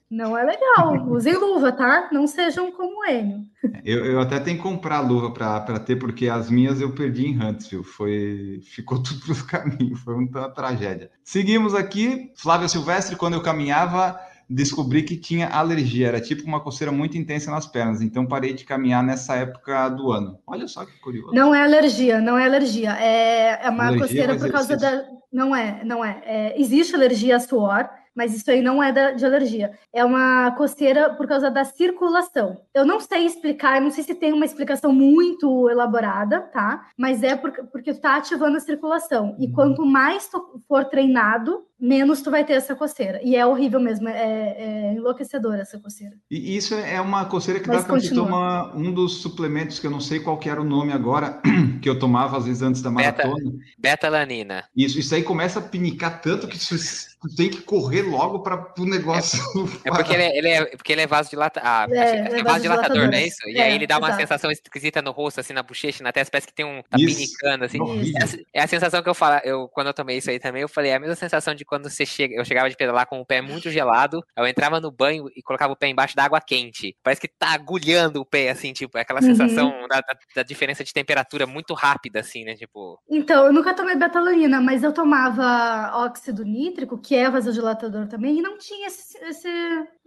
Não 0.09 0.37
é 0.37 0.43
legal. 0.43 1.07
Usem 1.07 1.33
luva, 1.35 1.71
tá? 1.71 2.09
Não 2.11 2.27
sejam 2.27 2.71
como 2.71 2.99
o 2.99 3.05
Enio. 3.05 3.45
Eu, 3.85 4.05
eu 4.05 4.19
até 4.19 4.39
tenho 4.39 4.57
que 4.57 4.63
comprar 4.63 4.99
luva 4.99 5.31
para 5.31 5.79
ter, 5.79 5.95
porque 5.95 6.27
as 6.27 6.49
minhas 6.49 6.81
eu 6.81 6.91
perdi 6.91 7.27
em 7.27 7.41
Huntsville. 7.41 7.83
Foi, 7.83 8.59
ficou 8.63 9.01
tudo 9.01 9.21
para 9.21 9.31
os 9.31 9.41
caminhos. 9.41 9.99
Foi 10.01 10.15
uma 10.15 10.49
tragédia. 10.49 11.09
Seguimos 11.23 11.73
aqui. 11.73 12.31
Flávia 12.35 12.67
Silvestre, 12.67 13.15
quando 13.15 13.35
eu 13.35 13.41
caminhava 13.41 14.19
descobri 14.49 15.03
que 15.03 15.17
tinha 15.17 15.47
alergia, 15.47 16.07
era 16.07 16.21
tipo 16.21 16.43
uma 16.43 16.59
coceira 16.59 16.91
muito 16.91 17.17
intensa 17.17 17.51
nas 17.51 17.65
pernas, 17.65 18.01
então 18.01 18.25
parei 18.25 18.53
de 18.53 18.63
caminhar 18.63 19.03
nessa 19.03 19.35
época 19.35 19.89
do 19.89 20.11
ano. 20.11 20.39
Olha 20.45 20.67
só 20.67 20.85
que 20.85 20.99
curioso. 20.99 21.33
Não 21.33 21.53
é 21.53 21.63
alergia, 21.63 22.19
não 22.19 22.37
é 22.37 22.45
alergia, 22.45 22.91
é, 22.99 23.65
é 23.65 23.69
uma 23.69 23.87
alergia 23.87 24.07
coceira 24.07 24.35
por 24.37 24.51
causa 24.51 24.77
da. 24.77 25.03
Não 25.31 25.55
é, 25.55 25.83
não 25.85 26.03
é. 26.03 26.21
é. 26.25 26.61
Existe 26.61 26.93
alergia 26.93 27.37
a 27.37 27.39
suor, 27.39 27.89
mas 28.15 28.35
isso 28.35 28.49
aí 28.51 28.61
não 28.61 28.83
é 28.83 28.91
da, 28.91 29.11
de 29.11 29.25
alergia. 29.25 29.71
É 29.93 30.03
uma 30.03 30.51
coceira 30.51 31.13
por 31.13 31.27
causa 31.27 31.49
da 31.49 31.63
circulação. 31.63 32.61
Eu 32.73 32.85
não 32.85 32.99
sei 32.99 33.25
explicar, 33.25 33.77
eu 33.77 33.83
não 33.83 33.91
sei 33.91 34.03
se 34.03 34.13
tem 34.13 34.33
uma 34.33 34.45
explicação 34.45 34.93
muito 34.93 35.69
elaborada, 35.69 36.41
tá? 36.41 36.89
Mas 36.97 37.23
é 37.23 37.35
porque, 37.35 37.63
porque 37.63 37.93
tá 37.93 38.17
ativando 38.17 38.57
a 38.57 38.61
circulação. 38.61 39.35
E 39.39 39.47
uhum. 39.47 39.53
quanto 39.53 39.85
mais 39.85 40.27
tu 40.27 40.61
for 40.67 40.85
treinado, 40.85 41.65
menos 41.82 42.21
tu 42.21 42.29
vai 42.29 42.45
ter 42.45 42.53
essa 42.53 42.75
coceira. 42.75 43.19
E 43.23 43.36
é 43.36 43.43
horrível 43.45 43.79
mesmo, 43.79 44.07
é, 44.07 44.55
é 44.57 44.93
enlouquecedora 44.93 45.61
essa 45.61 45.79
coceira. 45.79 46.15
E 46.29 46.55
isso 46.55 46.75
é 46.75 47.01
uma 47.01 47.25
coceira 47.25 47.59
que 47.59 47.67
Mas 47.67 47.82
dá 47.82 47.89
quando 47.89 48.01
você 48.01 48.13
toma 48.13 48.71
um 48.75 48.93
dos 48.93 49.17
suplementos 49.17 49.79
que 49.79 49.88
eu 49.88 49.91
não 49.91 49.99
sei 49.99 50.19
qual 50.19 50.38
que 50.38 50.47
era 50.47 50.61
o 50.61 50.63
nome 50.63 50.93
agora, 50.93 51.41
que 51.82 51.89
eu 51.89 51.97
tomava 51.97 52.38
às 52.38 52.45
vezes 52.45 52.61
antes 52.61 52.82
da 52.84 52.91
maratona. 52.91 53.51
Betalanina. 53.79 54.63
Isso, 54.77 54.99
isso 54.99 55.15
aí 55.15 55.23
começa 55.23 55.57
a 55.57 55.61
pinicar 55.61 56.21
tanto 56.21 56.47
que 56.47 56.59
tu, 56.59 56.75
tu 56.77 57.36
tem 57.36 57.49
que 57.49 57.61
correr 57.61 58.03
logo 58.03 58.39
para 58.39 58.73
o 58.77 58.86
negócio. 58.86 59.41
É, 59.84 59.89
é 59.89 59.91
porque, 59.91 60.13
ele 60.13 60.23
é, 60.23 60.38
ele 60.38 60.47
é, 60.49 60.65
porque 60.65 60.91
ele 60.91 61.01
é 61.01 61.07
vasodilatador. 61.07 61.67
Ah, 61.67 61.88
é, 61.89 61.97
é, 61.97 62.39
é 62.39 62.43
vasodilatador, 62.43 63.07
não 63.07 63.13
é 63.13 63.25
isso? 63.25 63.47
E 63.47 63.59
aí 63.59 63.73
ele 63.73 63.88
dá 63.88 63.97
uma 63.97 64.09
exato. 64.09 64.21
sensação 64.21 64.51
esquisita 64.51 65.01
no 65.01 65.11
rosto, 65.11 65.39
assim, 65.39 65.53
na 65.53 65.63
bochecha, 65.63 66.03
na 66.03 66.11
testa, 66.11 66.32
parece 66.32 66.47
que 66.47 66.53
tem 66.53 66.65
um. 66.65 66.84
tá 66.84 66.97
isso. 66.99 67.15
pinicando, 67.15 67.65
assim. 67.65 67.79
É, 68.53 68.59
é 68.59 68.63
a 68.63 68.67
sensação 68.67 69.01
que 69.01 69.09
eu 69.09 69.15
falo, 69.15 69.41
eu, 69.43 69.67
quando 69.69 69.88
eu 69.88 69.93
tomei 69.93 70.17
isso 70.17 70.29
aí 70.29 70.39
também, 70.39 70.61
eu 70.61 70.69
falei, 70.69 70.91
é 70.91 70.95
a 70.95 70.99
mesma 70.99 71.15
sensação 71.15 71.55
de 71.55 71.65
quando 71.72 71.89
você 71.89 72.05
chega, 72.05 72.36
eu 72.36 72.43
chegava 72.43 72.69
de 72.69 72.76
pedalar 72.76 73.07
com 73.07 73.22
o 73.22 73.26
pé 73.26 73.39
muito 73.39 73.72
gelado, 73.72 74.22
eu 74.38 74.45
entrava 74.45 74.82
no 74.82 74.91
banho 74.91 75.28
e 75.34 75.41
colocava 75.41 75.72
o 75.72 75.76
pé 75.76 75.88
embaixo 75.88 76.17
da 76.17 76.26
água 76.26 76.41
quente. 76.41 76.97
Parece 77.01 77.22
que 77.22 77.30
tá 77.30 77.53
agulhando 77.53 78.19
o 78.19 78.26
pé, 78.26 78.49
assim, 78.49 78.74
tipo, 78.74 78.97
é 78.97 79.01
aquela 79.01 79.22
uhum. 79.22 79.28
sensação 79.28 79.88
da, 79.88 80.01
da, 80.01 80.17
da, 80.36 80.43
diferença 80.43 80.84
de 80.84 80.91
temperatura 80.91 81.47
muito 81.47 81.74
rápida, 81.74 82.19
assim, 82.19 82.43
né? 82.43 82.55
Tipo. 82.55 82.99
Então, 83.09 83.45
eu 83.45 83.53
nunca 83.53 83.74
tomei 83.74 83.95
betalanina, 83.95 84.59
mas 84.59 84.84
eu 84.84 84.91
tomava 84.91 85.93
óxido 85.95 86.43
nítrico, 86.43 86.97
que 86.97 87.15
é 87.15 87.30
vasodilatador 87.30 88.05
também, 88.07 88.39
e 88.39 88.41
não 88.41 88.57
tinha 88.57 88.88
esse, 88.88 89.17
esse, 89.24 89.47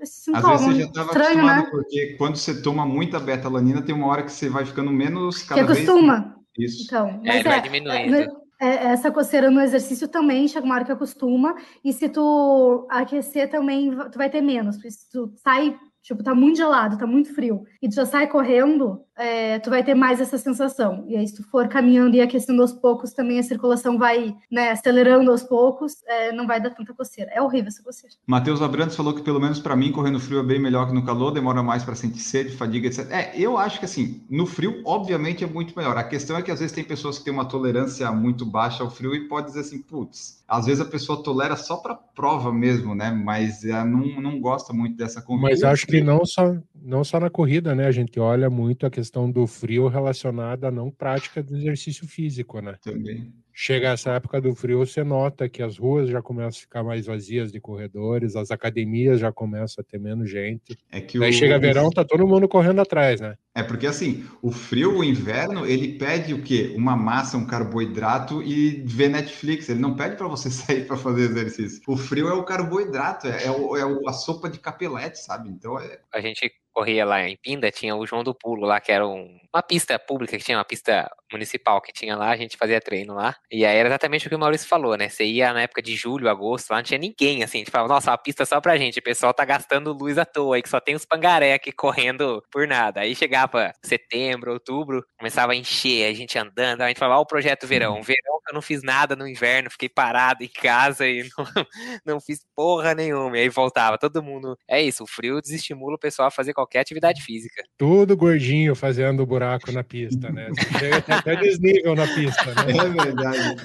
esse 0.00 0.24
sintoma. 0.24 0.54
Às 0.54 0.60
vezes 0.60 0.76
você 0.76 0.82
já 0.82 0.86
estava 0.88 1.12
acostumado, 1.12 1.64
né? 1.64 1.70
porque 1.70 2.14
quando 2.18 2.36
você 2.36 2.60
toma 2.60 2.84
muita 2.84 3.18
betalanina, 3.18 3.80
tem 3.80 3.94
uma 3.94 4.08
hora 4.08 4.22
que 4.22 4.32
você 4.32 4.50
vai 4.50 4.66
ficando 4.66 4.90
menos 4.90 5.42
cada 5.42 5.64
que 5.64 5.72
acostuma. 5.72 6.20
Vez... 6.58 6.74
Isso. 6.74 6.84
Então, 6.84 7.08
é, 7.24 7.28
mas 7.28 7.40
é, 7.40 7.42
vai 7.42 7.62
diminuindo. 7.62 8.14
É, 8.14 8.22
é, 8.22 8.43
essa 8.60 9.10
coceira 9.10 9.50
no 9.50 9.60
exercício 9.60 10.08
também 10.08 10.48
chega 10.48 10.64
uma 10.64 10.74
hora 10.74 10.84
que 10.84 10.92
acostuma, 10.92 11.54
e 11.84 11.92
se 11.92 12.08
tu 12.08 12.86
aquecer 12.90 13.50
também, 13.50 13.90
tu 14.10 14.18
vai 14.18 14.30
ter 14.30 14.40
menos, 14.40 14.76
se 14.76 15.10
tu 15.10 15.32
sai 15.36 15.76
tipo, 16.02 16.22
tá 16.22 16.34
muito 16.34 16.58
gelado, 16.58 16.98
tá 16.98 17.06
muito 17.06 17.34
frio, 17.34 17.64
e 17.80 17.88
tu 17.88 17.94
já 17.94 18.04
sai 18.04 18.26
correndo, 18.26 19.00
é, 19.16 19.58
tu 19.60 19.70
vai 19.70 19.84
ter 19.84 19.94
mais 19.94 20.20
essa 20.20 20.36
sensação. 20.36 21.04
E 21.06 21.16
aí, 21.16 21.26
se 21.26 21.36
tu 21.36 21.42
for 21.44 21.68
caminhando 21.68 22.16
e 22.16 22.20
aquecendo 22.20 22.62
aos 22.62 22.72
poucos, 22.72 23.12
também 23.12 23.38
a 23.38 23.42
circulação 23.42 23.98
vai, 23.98 24.34
né, 24.50 24.70
acelerando 24.70 25.30
aos 25.30 25.42
poucos, 25.42 26.02
é, 26.06 26.32
não 26.32 26.46
vai 26.46 26.60
dar 26.60 26.70
tanta 26.70 26.92
coceira. 26.92 27.30
É 27.32 27.40
horrível 27.40 27.68
essa 27.68 27.82
coceira. 27.82 28.14
Matheus 28.26 28.60
Abrantes 28.60 28.96
falou 28.96 29.14
que, 29.14 29.22
pelo 29.22 29.40
menos 29.40 29.60
para 29.60 29.76
mim, 29.76 29.92
correr 29.92 30.10
no 30.10 30.20
frio 30.20 30.40
é 30.40 30.42
bem 30.42 30.60
melhor 30.60 30.88
que 30.88 30.94
no 30.94 31.04
calor, 31.04 31.30
demora 31.30 31.62
mais 31.62 31.84
para 31.84 31.94
sentir 31.94 32.20
sede, 32.20 32.56
fadiga, 32.56 32.88
etc. 32.88 33.10
É, 33.10 33.38
eu 33.38 33.56
acho 33.56 33.78
que 33.78 33.84
assim, 33.84 34.24
no 34.28 34.46
frio, 34.46 34.82
obviamente, 34.84 35.44
é 35.44 35.46
muito 35.46 35.76
melhor. 35.76 35.96
A 35.96 36.04
questão 36.04 36.36
é 36.36 36.42
que 36.42 36.50
às 36.50 36.60
vezes 36.60 36.74
tem 36.74 36.84
pessoas 36.84 37.18
que 37.18 37.24
têm 37.24 37.32
uma 37.32 37.44
tolerância 37.44 38.10
muito 38.10 38.44
baixa 38.44 38.82
ao 38.82 38.90
frio 38.90 39.14
e 39.14 39.28
pode 39.28 39.46
dizer 39.46 39.60
assim, 39.60 39.80
putz, 39.80 40.42
às 40.48 40.66
vezes 40.66 40.80
a 40.80 40.84
pessoa 40.84 41.22
tolera 41.22 41.56
só 41.56 41.76
para 41.76 41.94
prova 41.94 42.52
mesmo, 42.52 42.94
né? 42.94 43.10
Mas 43.10 43.64
ela 43.64 43.84
não, 43.84 44.20
não 44.20 44.40
gosta 44.40 44.72
muito 44.72 44.96
dessa 44.96 45.22
convivência. 45.22 45.66
Mas 45.66 45.72
acho 45.72 45.86
que 45.86 46.00
não 46.00 46.24
só, 46.24 46.54
não 46.74 47.04
só 47.04 47.18
na 47.18 47.30
corrida, 47.30 47.74
né? 47.74 47.86
A 47.86 47.92
gente 47.92 48.18
olha 48.20 48.50
muito 48.50 48.86
a 48.86 48.90
questão 48.90 49.03
do 49.10 49.46
frio 49.46 49.88
relacionada 49.88 50.68
à 50.68 50.70
não 50.70 50.90
prática 50.90 51.42
do 51.42 51.56
exercício 51.56 52.06
físico, 52.06 52.60
né? 52.60 52.76
Também 52.82 53.32
chega 53.54 53.90
essa 53.90 54.10
época 54.10 54.40
do 54.40 54.52
frio, 54.52 54.84
você 54.84 55.04
nota 55.04 55.48
que 55.48 55.62
as 55.62 55.78
ruas 55.78 56.10
já 56.10 56.20
começam 56.20 56.58
a 56.58 56.62
ficar 56.62 56.82
mais 56.82 57.06
vazias 57.06 57.52
de 57.52 57.60
corredores, 57.60 58.34
as 58.34 58.50
academias 58.50 59.20
já 59.20 59.32
começam 59.32 59.80
a 59.80 59.84
ter 59.88 59.98
menos 59.98 60.28
gente. 60.28 60.76
É 60.90 61.00
que 61.00 61.22
Aí 61.22 61.30
o... 61.30 61.32
chega 61.32 61.58
verão, 61.58 61.88
tá 61.88 62.04
todo 62.04 62.26
mundo 62.26 62.48
correndo 62.48 62.80
atrás, 62.80 63.20
né? 63.20 63.36
É 63.54 63.62
porque 63.62 63.86
assim, 63.86 64.26
o 64.42 64.50
frio, 64.50 64.98
o 64.98 65.04
inverno, 65.04 65.64
ele 65.64 65.96
pede 65.96 66.34
o 66.34 66.42
quê? 66.42 66.74
Uma 66.76 66.96
massa, 66.96 67.36
um 67.36 67.46
carboidrato 67.46 68.42
e 68.42 68.82
ver 68.84 69.08
Netflix. 69.08 69.68
Ele 69.68 69.78
não 69.78 69.94
pede 69.94 70.16
para 70.16 70.26
você 70.26 70.50
sair 70.50 70.84
para 70.86 70.96
fazer 70.96 71.22
exercício. 71.22 71.80
O 71.86 71.96
frio 71.96 72.28
é 72.28 72.34
o 72.34 72.42
carboidrato, 72.42 73.28
é, 73.28 73.44
é, 73.44 73.50
o, 73.50 73.76
é 73.76 74.08
a 74.08 74.12
sopa 74.12 74.50
de 74.50 74.58
capelete, 74.58 75.20
sabe? 75.20 75.48
Então 75.48 75.78
é... 75.78 76.00
A 76.12 76.20
gente 76.20 76.52
corria 76.74 77.04
lá 77.04 77.22
em 77.22 77.36
Pinda, 77.36 77.70
tinha 77.70 77.94
o 77.96 78.06
João 78.06 78.24
do 78.24 78.34
Pulo 78.34 78.66
lá, 78.66 78.80
que 78.80 78.92
era 78.92 79.06
um, 79.06 79.38
uma 79.54 79.62
pista 79.62 79.98
pública, 79.98 80.36
que 80.36 80.44
tinha 80.44 80.58
uma 80.58 80.64
pista 80.64 81.08
municipal 81.32 81.80
que 81.80 81.92
tinha 81.92 82.16
lá, 82.16 82.30
a 82.30 82.36
gente 82.36 82.56
fazia 82.56 82.80
treino 82.80 83.14
lá. 83.14 83.36
E 83.50 83.64
aí 83.64 83.76
era 83.76 83.88
exatamente 83.88 84.26
o 84.26 84.30
que 84.30 84.36
o 84.36 84.38
Maurício 84.38 84.68
falou, 84.68 84.96
né? 84.96 85.08
Você 85.08 85.24
ia 85.24 85.52
na 85.52 85.62
época 85.62 85.82
de 85.82 85.94
julho, 85.96 86.28
agosto, 86.28 86.70
lá 86.70 86.76
não 86.76 86.82
tinha 86.82 86.98
ninguém, 86.98 87.42
assim, 87.42 87.58
a 87.58 87.60
gente 87.60 87.70
falava, 87.70 87.92
nossa, 87.92 88.10
uma 88.10 88.18
pista 88.18 88.44
só 88.44 88.60
pra 88.60 88.76
gente, 88.76 88.98
o 88.98 89.02
pessoal 89.02 89.32
tá 89.32 89.44
gastando 89.44 89.92
luz 89.92 90.18
à 90.18 90.24
toa, 90.24 90.56
aí 90.56 90.62
que 90.62 90.68
só 90.68 90.80
tem 90.80 90.94
os 90.94 91.04
pangaré 91.04 91.54
aqui 91.54 91.72
correndo 91.72 92.42
por 92.50 92.66
nada. 92.66 93.00
Aí 93.00 93.14
chegava 93.14 93.72
setembro, 93.82 94.52
outubro, 94.52 95.04
começava 95.18 95.52
a 95.52 95.56
encher, 95.56 96.10
a 96.10 96.14
gente 96.14 96.38
andando, 96.38 96.82
a 96.82 96.88
gente 96.88 96.98
falava, 96.98 97.20
ó, 97.20 97.22
o 97.22 97.26
projeto 97.26 97.66
verão. 97.66 98.02
Verão 98.02 98.34
que 98.44 98.50
eu 98.50 98.54
não 98.54 98.62
fiz 98.62 98.82
nada 98.82 99.16
no 99.16 99.26
inverno, 99.26 99.70
fiquei 99.70 99.88
parado 99.88 100.44
em 100.44 100.48
casa 100.48 101.06
e 101.06 101.28
não, 101.36 101.66
não 102.04 102.20
fiz 102.20 102.44
porra 102.54 102.94
nenhuma. 102.94 103.36
E 103.38 103.42
aí 103.42 103.48
voltava, 103.48 103.98
todo 103.98 104.22
mundo. 104.22 104.56
É 104.68 104.82
isso, 104.82 105.04
o 105.04 105.06
frio 105.06 105.40
desestimula 105.40 105.94
o 105.94 105.98
pessoal 105.98 106.28
a 106.28 106.30
fazer 106.30 106.52
qualquer 106.52 106.80
atividade 106.80 107.22
física. 107.22 107.62
Tudo 107.78 108.16
gordinho 108.16 108.74
fazendo 108.74 109.26
buraco 109.26 109.72
na 109.72 109.82
pista, 109.82 110.30
né? 110.30 110.48
Chega 110.78 110.98
até 110.98 111.13
desnível 111.22 111.94
na 111.94 112.06
pista, 112.06 112.44
né? 112.46 112.72
É 112.76 113.04
verdade. 113.04 113.56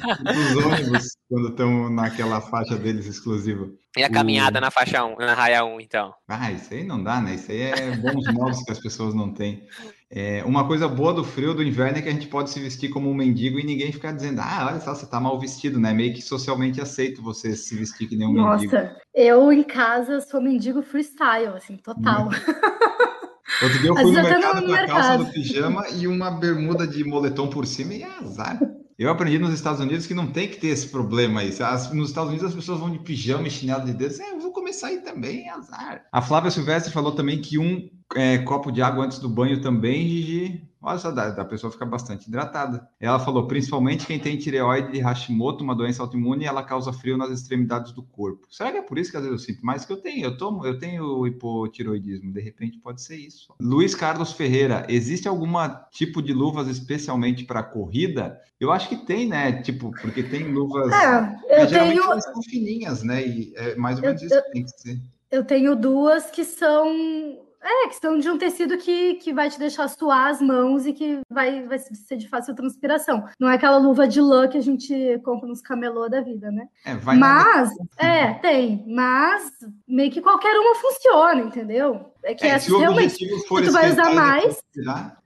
Os 0.56 0.66
ônibus, 0.66 1.18
quando 1.30 1.50
estão 1.50 1.89
naquela 1.89 2.41
faixa 2.41 2.76
deles 2.76 3.06
exclusiva. 3.06 3.70
E 3.97 4.04
a 4.04 4.10
caminhada 4.10 4.60
o... 4.60 4.62
na 4.62 4.72
faixa 4.72 5.04
1, 5.04 5.18
na 5.18 5.34
raia 5.34 5.64
1, 5.64 5.82
então? 5.82 6.14
Ah, 6.28 6.52
isso 6.52 6.74
aí 6.74 6.84
não 6.84 7.04
dá, 7.04 7.20
né? 7.20 7.36
Isso 7.36 7.52
aí 7.52 7.62
é 7.62 7.95
bons 7.95 8.26
modos 8.32 8.64
que 8.64 8.72
as 8.72 8.80
pessoas 8.80 9.14
não 9.14 9.34
têm. 9.34 9.64
É, 10.12 10.43
uma 10.43 10.66
coisa 10.66 10.88
boa 10.88 11.14
do 11.14 11.24
frio 11.24 11.54
do 11.54 11.62
inverno 11.62 12.00
é 12.00 12.02
que 12.02 12.10
a 12.10 12.12
gente 12.12 12.28
pode 12.28 12.50
se 12.50 12.60
vestir 12.60 12.89
como 12.89 13.12
um 13.12 13.14
mendigo 13.14 13.60
e 13.60 13.64
ninguém 13.64 13.91
ficar 13.91 14.12
dizendo, 14.12 14.41
ah, 14.41 14.68
olha 14.68 14.80
só, 14.80 14.95
você 14.95 15.06
tá 15.06 15.20
mal 15.20 15.39
vestido, 15.39 15.80
né? 15.80 15.93
Meio 15.93 16.14
que 16.14 16.22
socialmente 16.22 16.82
aceito 16.82 17.22
você 17.22 17.56
se 17.56 17.76
vestir 17.76 18.08
que 18.08 18.16
nem 18.16 18.28
um 18.28 18.34
Nossa, 18.34 18.64
mendigo. 18.64 18.76
Nossa, 18.76 18.95
eu 19.14 19.52
em 19.54 19.64
casa 19.64 20.20
sou 20.22 20.41
mendigo 20.41 20.82
freestyle, 20.82 21.56
assim, 21.56 21.78
total. 21.78 22.30
Outro 23.62 23.80
dia 23.80 23.89
eu 23.89 23.95
fui 23.95 24.05
no 24.05 24.24
mercado 24.24 24.66
com 24.66 24.74
a 24.74 24.88
calça 24.88 25.18
do 25.18 25.26
pijama 25.26 25.89
e 25.89 26.07
uma 26.07 26.32
bermuda 26.32 26.88
de 26.88 27.03
moletom 27.03 27.49
por 27.49 27.66
cima 27.66 27.93
e 27.93 28.03
é 28.03 28.07
azar. 28.20 28.60
Eu 28.97 29.10
aprendi 29.10 29.39
nos 29.39 29.53
Estados 29.53 29.80
Unidos 29.80 30.05
que 30.05 30.14
não 30.14 30.28
tem 30.28 30.47
que 30.47 30.57
ter 30.57 30.68
esse 30.68 30.88
problema 30.88 31.39
aí. 31.39 31.55
As, 31.62 31.91
nos 31.93 32.10
Estados 32.10 32.30
Unidos 32.30 32.49
as 32.49 32.55
pessoas 32.55 32.80
vão 32.80 32.89
de 32.89 32.99
pijama 32.99 33.47
e 33.47 33.51
chinelo 33.51 33.86
de 33.86 33.93
dedos. 33.93 34.20
É, 34.20 34.32
eu 34.32 34.39
vou 34.39 34.51
começar 34.51 34.88
aí 34.88 34.97
também, 34.97 35.47
é 35.47 35.51
azar. 35.51 36.05
A 36.12 36.22
Flávia 36.22 36.51
Silvestre 36.51 36.91
falou 36.91 37.14
também 37.14 37.41
que 37.41 37.57
um 37.57 37.89
é, 38.16 38.39
copo 38.39 38.72
de 38.72 38.82
água 38.82 39.05
antes 39.05 39.20
do 39.20 39.30
banho 39.30 39.62
também, 39.62 40.07
Gigi. 40.07 40.68
Olha 40.82 40.98
só, 40.98 41.12
dá, 41.12 41.30
da 41.30 41.44
pessoa 41.44 41.72
ficar 41.72 41.86
bastante 41.86 42.28
hidratada. 42.28 42.88
Ela 43.00 43.20
falou, 43.20 43.48
principalmente 43.48 44.06
quem 44.06 44.18
tem 44.18 44.38
tireoide 44.38 44.94
de 44.94 45.00
Hashimoto, 45.00 45.64
uma 45.64 45.76
doença 45.76 46.02
autoimune, 46.02 46.46
ela 46.46 46.64
causa 46.64 46.94
frio 46.94 47.18
nas 47.18 47.30
extremidades 47.32 47.92
do 47.92 48.02
corpo. 48.02 48.48
Será 48.50 48.72
que 48.72 48.78
é 48.78 48.82
por 48.82 48.98
isso 48.98 49.12
que 49.12 49.18
às 49.18 49.24
vezes 49.24 49.40
eu 49.40 49.46
sinto 49.46 49.66
mais 49.66 49.84
que 49.84 49.92
eu 49.92 49.98
tenho? 49.98 50.26
Eu 50.26 50.38
tomo, 50.38 50.66
eu 50.66 50.80
tenho 50.80 51.28
hipotiroidismo, 51.28 52.32
de 52.32 52.40
repente 52.40 52.80
pode 52.80 53.02
ser 53.02 53.18
isso. 53.18 53.54
Luiz 53.60 53.94
Carlos 53.94 54.32
Ferreira, 54.32 54.86
existe 54.88 55.28
algum 55.28 55.50
tipo 55.92 56.22
de 56.22 56.32
luvas 56.32 56.68
especialmente 56.70 57.44
para 57.44 57.62
corrida? 57.62 58.40
Eu 58.58 58.72
acho 58.72 58.88
que 58.88 58.96
tem, 58.96 59.28
né? 59.28 59.62
Tipo, 59.62 59.92
porque 60.02 60.24
tem 60.24 60.52
luvas. 60.52 60.92
É, 60.94 61.64
eu 61.64 61.68
tenho... 61.68 62.04
elas 62.04 62.24
são 62.24 62.42
fininhas, 62.44 63.04
né? 63.04 63.26
E 63.26 63.54
é 63.56 63.76
mais 63.76 63.98
ou 63.98 64.04
menos 64.04 64.22
eu, 64.22 64.28
isso 64.28 64.44
que 64.44 64.52
tem 64.52 64.64
que 64.64 64.82
ser. 64.82 65.02
Eu 65.30 65.44
tenho 65.44 65.76
duas 65.76 66.32
que 66.32 66.46
são 66.46 67.49
é, 67.62 67.88
questão 67.88 68.18
de 68.18 68.30
um 68.30 68.38
tecido 68.38 68.78
que, 68.78 69.16
que 69.16 69.34
vai 69.34 69.49
te 69.49 69.60
deixar 69.60 69.88
suar 69.88 70.28
as 70.28 70.41
mãos 70.41 70.86
e 70.86 70.93
que 70.93 71.20
vai, 71.30 71.64
vai 71.64 71.78
ser 71.80 72.16
de 72.16 72.28
fácil 72.28 72.55
transpiração. 72.55 73.26
Não 73.39 73.49
é 73.49 73.55
aquela 73.55 73.78
luva 73.78 74.07
de 74.07 74.22
lã 74.22 74.47
que 74.47 74.57
a 74.57 74.62
gente 74.62 75.20
compra 75.24 75.47
nos 75.47 75.62
camelô 75.62 76.07
da 76.07 76.22
vida, 76.22 76.51
né? 76.51 76.68
É, 76.86 76.95
vai 76.95 77.18
mas, 77.18 77.72
é, 77.97 78.34
tem. 78.36 78.84
Mas 78.88 79.51
meio 79.88 80.12
que 80.12 80.22
qualquer 80.22 80.57
uma 80.57 80.76
funciona, 80.76 81.41
entendeu? 81.41 82.14
É 82.24 82.34
que 82.34 82.45
é, 82.45 82.59
se 82.59 82.72
o 82.72 82.80
realmente, 82.80 83.13
objetivo 83.13 83.47
for 83.47 83.63
tu 83.63 83.72
vai 83.72 83.91
usar 83.91 84.13
mais, 84.13 84.61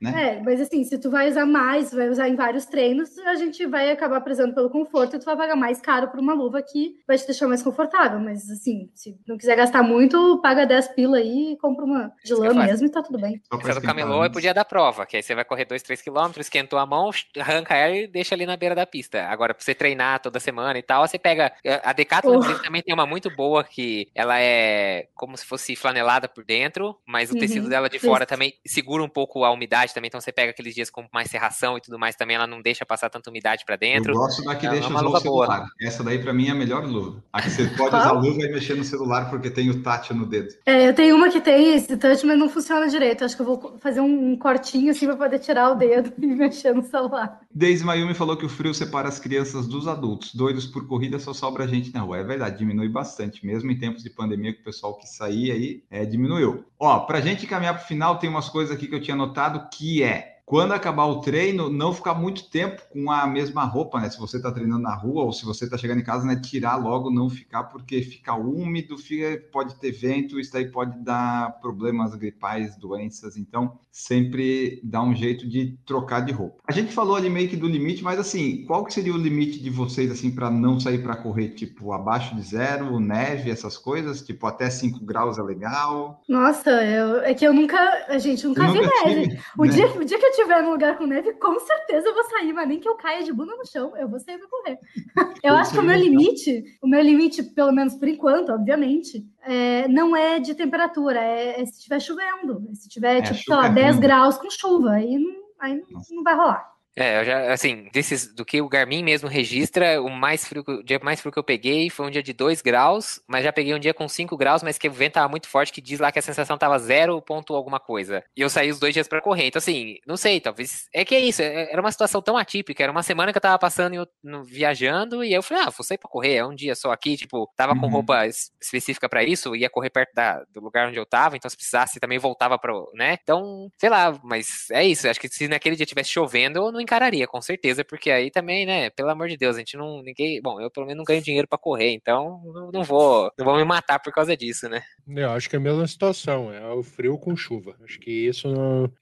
né? 0.00 0.36
É, 0.36 0.42
mas 0.42 0.60
assim, 0.60 0.84
se 0.84 0.98
tu 0.98 1.10
vai 1.10 1.28
usar 1.28 1.44
mais, 1.44 1.92
vai 1.92 2.08
usar 2.08 2.28
em 2.28 2.36
vários 2.36 2.66
treinos, 2.66 3.18
a 3.18 3.34
gente 3.34 3.66
vai 3.66 3.90
acabar 3.90 4.20
prezando 4.20 4.54
pelo 4.54 4.70
conforto 4.70 5.16
e 5.16 5.18
tu 5.18 5.24
vai 5.24 5.36
pagar 5.36 5.56
mais 5.56 5.80
caro 5.80 6.08
por 6.08 6.20
uma 6.20 6.34
luva 6.34 6.62
que 6.62 6.96
vai 7.06 7.18
te 7.18 7.26
deixar 7.26 7.48
mais 7.48 7.62
confortável. 7.62 8.20
Mas 8.20 8.48
assim, 8.50 8.90
se 8.94 9.18
não 9.26 9.36
quiser 9.36 9.56
gastar 9.56 9.82
muito, 9.82 10.40
paga 10.40 10.64
10 10.64 10.88
pila 10.88 11.16
aí 11.18 11.52
e 11.52 11.56
compra 11.56 11.84
uma 11.84 12.12
de 12.24 12.34
lã 12.34 12.54
mesmo 12.54 12.86
e 12.86 12.90
tá 12.90 13.02
tudo 13.02 13.18
bem. 13.18 13.40
Essa 13.64 13.80
do 13.80 13.86
camelô 13.86 14.24
é 14.24 14.28
pro 14.28 14.40
dia 14.40 14.54
da 14.54 14.64
prova, 14.64 15.06
que 15.06 15.16
aí 15.16 15.22
você 15.22 15.34
vai 15.34 15.44
correr 15.44 15.64
2, 15.64 15.82
3 15.82 16.00
quilômetros, 16.00 16.46
esquentou 16.46 16.78
a 16.78 16.86
mão, 16.86 17.10
arranca 17.38 17.74
ela 17.74 17.96
e 17.96 18.06
deixa 18.06 18.34
ali 18.34 18.46
na 18.46 18.56
beira 18.56 18.74
da 18.74 18.86
pista. 18.86 19.24
Agora, 19.26 19.54
pra 19.54 19.64
você 19.64 19.74
treinar 19.74 20.20
toda 20.20 20.38
semana 20.40 20.78
e 20.78 20.82
tal, 20.82 21.06
você 21.06 21.18
pega. 21.18 21.52
A 21.82 21.92
Decathlon 21.92 22.38
oh. 22.38 22.62
também 22.62 22.82
tem 22.82 22.94
uma 22.94 23.06
muito 23.06 23.30
boa 23.30 23.64
que 23.64 24.08
ela 24.14 24.40
é 24.40 25.08
como 25.14 25.36
se 25.36 25.44
fosse 25.44 25.76
flanelada 25.76 26.28
por 26.28 26.44
dentro, 26.44 26.83
mas 27.06 27.30
o 27.30 27.34
uhum. 27.34 27.40
tecido 27.40 27.68
dela 27.68 27.88
de 27.88 27.98
fora 27.98 28.24
Isso. 28.24 28.28
também 28.28 28.52
segura 28.66 29.02
um 29.02 29.08
pouco 29.08 29.44
a 29.44 29.50
umidade 29.50 29.94
também. 29.94 30.08
Então 30.08 30.20
você 30.20 30.32
pega 30.32 30.50
aqueles 30.50 30.74
dias 30.74 30.90
com 30.90 31.06
mais 31.12 31.30
serração 31.30 31.76
e 31.76 31.80
tudo 31.80 31.98
mais 31.98 32.16
também, 32.16 32.36
ela 32.36 32.46
não 32.46 32.60
deixa 32.60 32.84
passar 32.84 33.10
tanta 33.10 33.30
umidade 33.30 33.64
para 33.64 33.76
dentro. 33.76 34.12
Eu 34.12 34.16
gosto 34.16 34.42
da 34.44 34.54
que 34.54 34.66
é 34.66 34.70
deixa 34.70 34.88
usar 34.88 35.06
o 35.06 35.20
celular. 35.20 35.58
Boa. 35.58 35.68
Essa 35.80 36.02
daí 36.02 36.18
para 36.18 36.32
mim 36.32 36.48
é 36.48 36.50
a 36.50 36.54
melhor 36.54 36.84
luva. 36.84 37.22
A 37.32 37.42
que 37.42 37.50
você 37.50 37.66
pode 37.76 37.94
usar 37.94 38.08
a 38.08 38.12
luva 38.12 38.42
e 38.42 38.52
mexer 38.52 38.74
no 38.74 38.84
celular 38.84 39.30
porque 39.30 39.50
tem 39.50 39.70
o 39.70 39.82
touch 39.82 40.12
no 40.12 40.26
dedo. 40.26 40.48
É, 40.66 40.88
eu 40.88 40.94
tenho 40.94 41.16
uma 41.16 41.30
que 41.30 41.40
tem 41.40 41.74
esse 41.74 41.96
touch, 41.96 42.26
mas 42.26 42.38
não 42.38 42.48
funciona 42.48 42.88
direito. 42.88 43.24
Acho 43.24 43.36
que 43.36 43.42
eu 43.42 43.46
vou 43.46 43.78
fazer 43.80 44.00
um 44.00 44.36
cortinho 44.36 44.90
assim 44.90 45.06
para 45.06 45.16
poder 45.16 45.38
tirar 45.38 45.70
o 45.70 45.74
dedo 45.74 46.12
e 46.20 46.26
mexer 46.26 46.74
no 46.74 46.82
celular. 46.82 47.40
Daisy 47.54 47.84
Mayumi 47.84 48.14
falou 48.14 48.36
que 48.36 48.44
o 48.44 48.48
frio 48.48 48.74
separa 48.74 49.08
as 49.08 49.18
crianças 49.18 49.66
dos 49.66 49.86
adultos. 49.86 50.34
Doidos 50.34 50.66
por 50.66 50.86
corrida 50.86 51.18
só 51.18 51.32
sobra 51.32 51.68
gente 51.68 51.92
na 51.92 52.00
rua. 52.00 52.18
É 52.18 52.24
verdade, 52.24 52.58
diminui 52.58 52.88
bastante. 52.88 53.44
Mesmo 53.44 53.70
em 53.70 53.78
tempos 53.78 54.02
de 54.02 54.10
pandemia, 54.10 54.52
que 54.52 54.60
o 54.60 54.64
pessoal 54.64 54.96
que 54.96 55.06
saía 55.06 55.54
aí 55.54 55.82
é, 55.90 56.04
diminuiu. 56.04 56.64
Ó, 56.78 57.00
pra 57.00 57.20
gente 57.20 57.46
caminhar 57.46 57.76
pro 57.76 57.86
final, 57.86 58.18
tem 58.18 58.28
umas 58.28 58.48
coisas 58.48 58.74
aqui 58.74 58.86
que 58.86 58.94
eu 58.94 59.00
tinha 59.00 59.16
notado 59.16 59.68
que 59.70 60.02
é 60.02 60.33
quando 60.44 60.72
acabar 60.72 61.06
o 61.06 61.20
treino, 61.20 61.70
não 61.70 61.92
ficar 61.92 62.14
muito 62.14 62.50
tempo 62.50 62.82
com 62.92 63.10
a 63.10 63.26
mesma 63.26 63.64
roupa, 63.64 64.00
né? 64.00 64.10
Se 64.10 64.18
você 64.18 64.36
está 64.36 64.52
treinando 64.52 64.82
na 64.82 64.94
rua 64.94 65.24
ou 65.24 65.32
se 65.32 65.44
você 65.44 65.64
está 65.64 65.78
chegando 65.78 66.00
em 66.00 66.04
casa, 66.04 66.26
né? 66.26 66.36
Tirar 66.36 66.76
logo, 66.76 67.10
não 67.10 67.30
ficar, 67.30 67.64
porque 67.64 68.02
fica 68.02 68.34
úmido, 68.34 68.98
fica, 68.98 69.42
pode 69.50 69.74
ter 69.76 69.92
vento, 69.92 70.38
isso 70.38 70.56
aí 70.56 70.70
pode 70.70 70.98
dar 71.02 71.58
problemas 71.60 72.14
gripais, 72.14 72.76
doenças. 72.76 73.36
Então, 73.36 73.78
sempre 73.90 74.80
dá 74.82 75.02
um 75.02 75.14
jeito 75.14 75.48
de 75.48 75.78
trocar 75.86 76.20
de 76.20 76.32
roupa. 76.32 76.60
A 76.66 76.72
gente 76.72 76.92
falou 76.92 77.16
ali 77.16 77.30
meio 77.30 77.48
que 77.48 77.56
do 77.56 77.68
limite, 77.68 78.02
mas 78.02 78.18
assim, 78.18 78.64
qual 78.66 78.84
que 78.84 78.92
seria 78.92 79.14
o 79.14 79.18
limite 79.18 79.60
de 79.60 79.70
vocês, 79.70 80.10
assim, 80.10 80.30
para 80.30 80.50
não 80.50 80.78
sair 80.78 81.02
para 81.02 81.16
correr? 81.16 81.50
Tipo, 81.50 81.92
abaixo 81.92 82.34
de 82.34 82.42
zero, 82.42 83.00
neve, 83.00 83.50
essas 83.50 83.78
coisas? 83.78 84.20
Tipo, 84.20 84.46
até 84.46 84.68
5 84.68 85.04
graus 85.04 85.38
é 85.38 85.42
legal? 85.42 86.22
Nossa, 86.28 86.70
eu, 86.70 87.20
é 87.20 87.32
que 87.32 87.46
eu 87.46 87.54
nunca, 87.54 87.78
a 88.08 88.18
gente 88.18 88.46
nunca, 88.46 88.66
vi 88.66 88.80
neve. 88.80 89.28
Tive, 89.28 89.42
o, 89.58 89.64
né? 89.64 89.72
dia, 89.72 89.86
o 89.86 90.04
dia 90.04 90.18
que 90.18 90.26
eu 90.26 90.33
estiver 90.34 90.62
num 90.62 90.72
lugar 90.72 90.96
com 90.96 91.06
neve, 91.06 91.32
com 91.34 91.58
certeza 91.60 92.08
eu 92.08 92.14
vou 92.14 92.24
sair, 92.24 92.52
mas 92.52 92.68
nem 92.68 92.80
que 92.80 92.88
eu 92.88 92.96
caia 92.96 93.22
de 93.22 93.32
bunda 93.32 93.56
no 93.56 93.66
chão, 93.66 93.96
eu 93.96 94.08
vou 94.08 94.18
sair 94.20 94.38
para 94.38 94.48
correr. 94.48 94.78
eu 95.42 95.54
acho 95.54 95.72
que 95.72 95.78
o 95.78 95.82
meu 95.82 95.96
limite, 95.96 96.64
o 96.82 96.88
meu 96.88 97.00
limite, 97.00 97.42
pelo 97.42 97.72
menos 97.72 97.94
por 97.94 98.08
enquanto, 98.08 98.50
obviamente, 98.50 99.26
é, 99.42 99.88
não 99.88 100.14
é 100.16 100.38
de 100.38 100.54
temperatura, 100.54 101.20
é, 101.20 101.60
é 101.60 101.66
se 101.66 101.78
estiver 101.78 102.00
chovendo, 102.00 102.68
se 102.74 102.88
tiver, 102.88 103.18
é, 103.18 103.22
tipo, 103.22 103.38
sei 103.38 103.54
lá, 103.54 103.68
10 103.68 103.98
graus 103.98 104.36
com 104.36 104.50
chuva, 104.50 104.92
aí 104.92 105.18
não, 105.18 105.34
aí 105.60 105.80
não 106.10 106.22
vai 106.22 106.34
rolar. 106.34 106.73
É, 106.96 107.20
eu 107.20 107.24
já, 107.24 107.52
assim, 107.52 107.88
desses, 107.92 108.32
do 108.32 108.44
que 108.44 108.62
o 108.62 108.68
Garmin 108.68 109.02
mesmo 109.02 109.28
registra, 109.28 110.00
o 110.00 110.08
mais 110.08 110.46
frio, 110.46 110.62
o 110.66 110.82
dia 110.82 111.00
mais 111.02 111.20
frio 111.20 111.32
que 111.32 111.38
eu 111.38 111.44
peguei 111.44 111.90
foi 111.90 112.06
um 112.06 112.10
dia 112.10 112.22
de 112.22 112.32
2 112.32 112.62
graus, 112.62 113.20
mas 113.26 113.42
já 113.42 113.52
peguei 113.52 113.74
um 113.74 113.78
dia 113.78 113.92
com 113.92 114.08
5 114.08 114.36
graus, 114.36 114.62
mas 114.62 114.78
que 114.78 114.88
o 114.88 114.92
vento 114.92 115.14
tava 115.14 115.28
muito 115.28 115.48
forte, 115.48 115.72
que 115.72 115.80
diz 115.80 115.98
lá 115.98 116.12
que 116.12 116.20
a 116.20 116.22
sensação 116.22 116.56
tava 116.56 116.78
0 116.78 117.20
ponto 117.22 117.54
alguma 117.54 117.80
coisa. 117.80 118.22
E 118.36 118.40
eu 118.40 118.48
saí 118.48 118.70
os 118.70 118.78
dois 118.78 118.94
dias 118.94 119.08
para 119.08 119.20
correr. 119.20 119.46
Então, 119.48 119.58
assim, 119.58 119.96
não 120.06 120.16
sei, 120.16 120.40
talvez. 120.40 120.88
É 120.92 121.04
que 121.04 121.14
é 121.14 121.20
isso, 121.20 121.42
é, 121.42 121.72
era 121.72 121.80
uma 121.80 121.90
situação 121.90 122.22
tão 122.22 122.36
atípica, 122.36 122.82
era 122.82 122.92
uma 122.92 123.02
semana 123.02 123.32
que 123.32 123.38
eu 123.38 123.42
tava 123.42 123.58
passando 123.58 123.94
eu, 123.94 124.06
no, 124.22 124.44
viajando, 124.44 125.24
e 125.24 125.28
aí 125.28 125.34
eu 125.34 125.42
falei, 125.42 125.64
ah, 125.64 125.70
vou 125.70 125.84
sair 125.84 125.98
pra 125.98 126.08
correr, 126.08 126.34
é 126.36 126.46
um 126.46 126.54
dia 126.54 126.76
só 126.76 126.92
aqui, 126.92 127.16
tipo, 127.16 127.50
tava 127.56 127.72
uhum. 127.72 127.80
com 127.80 127.88
roupa 127.88 128.24
específica 128.26 129.08
para 129.08 129.24
isso, 129.24 129.56
ia 129.56 129.68
correr 129.68 129.90
perto 129.90 130.14
da, 130.14 130.44
do 130.52 130.60
lugar 130.60 130.88
onde 130.88 130.98
eu 130.98 131.06
tava, 131.06 131.36
então 131.36 131.50
se 131.50 131.56
precisasse 131.56 131.98
também 131.98 132.18
voltava 132.18 132.56
pro, 132.58 132.88
né? 132.94 133.18
Então, 133.20 133.68
sei 133.78 133.90
lá, 133.90 134.16
mas 134.22 134.70
é 134.70 134.84
isso, 134.84 135.08
acho 135.08 135.18
que 135.18 135.28
se 135.28 135.48
naquele 135.48 135.74
dia 135.74 135.86
tivesse 135.86 136.10
chovendo, 136.10 136.58
eu 136.58 136.72
não 136.72 136.83
encararia, 136.84 137.26
com 137.26 137.40
certeza, 137.40 137.84
porque 137.84 138.10
aí 138.10 138.30
também, 138.30 138.64
né, 138.64 138.90
pelo 138.90 139.10
amor 139.10 139.28
de 139.28 139.36
Deus, 139.36 139.56
a 139.56 139.58
gente 139.58 139.76
não, 139.76 140.02
ninguém, 140.02 140.40
bom, 140.40 140.60
eu 140.60 140.70
pelo 140.70 140.86
menos 140.86 140.98
não 140.98 141.04
ganho 141.04 141.22
dinheiro 141.22 141.48
para 141.48 141.58
correr, 141.58 141.90
então 141.90 142.40
não, 142.44 142.70
não, 142.70 142.84
vou, 142.84 143.30
não 143.38 143.44
vou 143.44 143.56
me 143.56 143.64
matar 143.64 143.98
por 143.98 144.12
causa 144.12 144.36
disso, 144.36 144.68
né? 144.68 144.82
Eu 145.06 145.30
acho 145.30 145.50
que 145.50 145.56
é 145.56 145.58
a 145.58 145.62
mesma 145.62 145.86
situação, 145.86 146.52
é 146.52 146.66
o 146.72 146.82
frio 146.82 147.18
com 147.18 147.36
chuva. 147.36 147.74
Acho 147.84 147.98
que 147.98 148.10
isso 148.10 148.48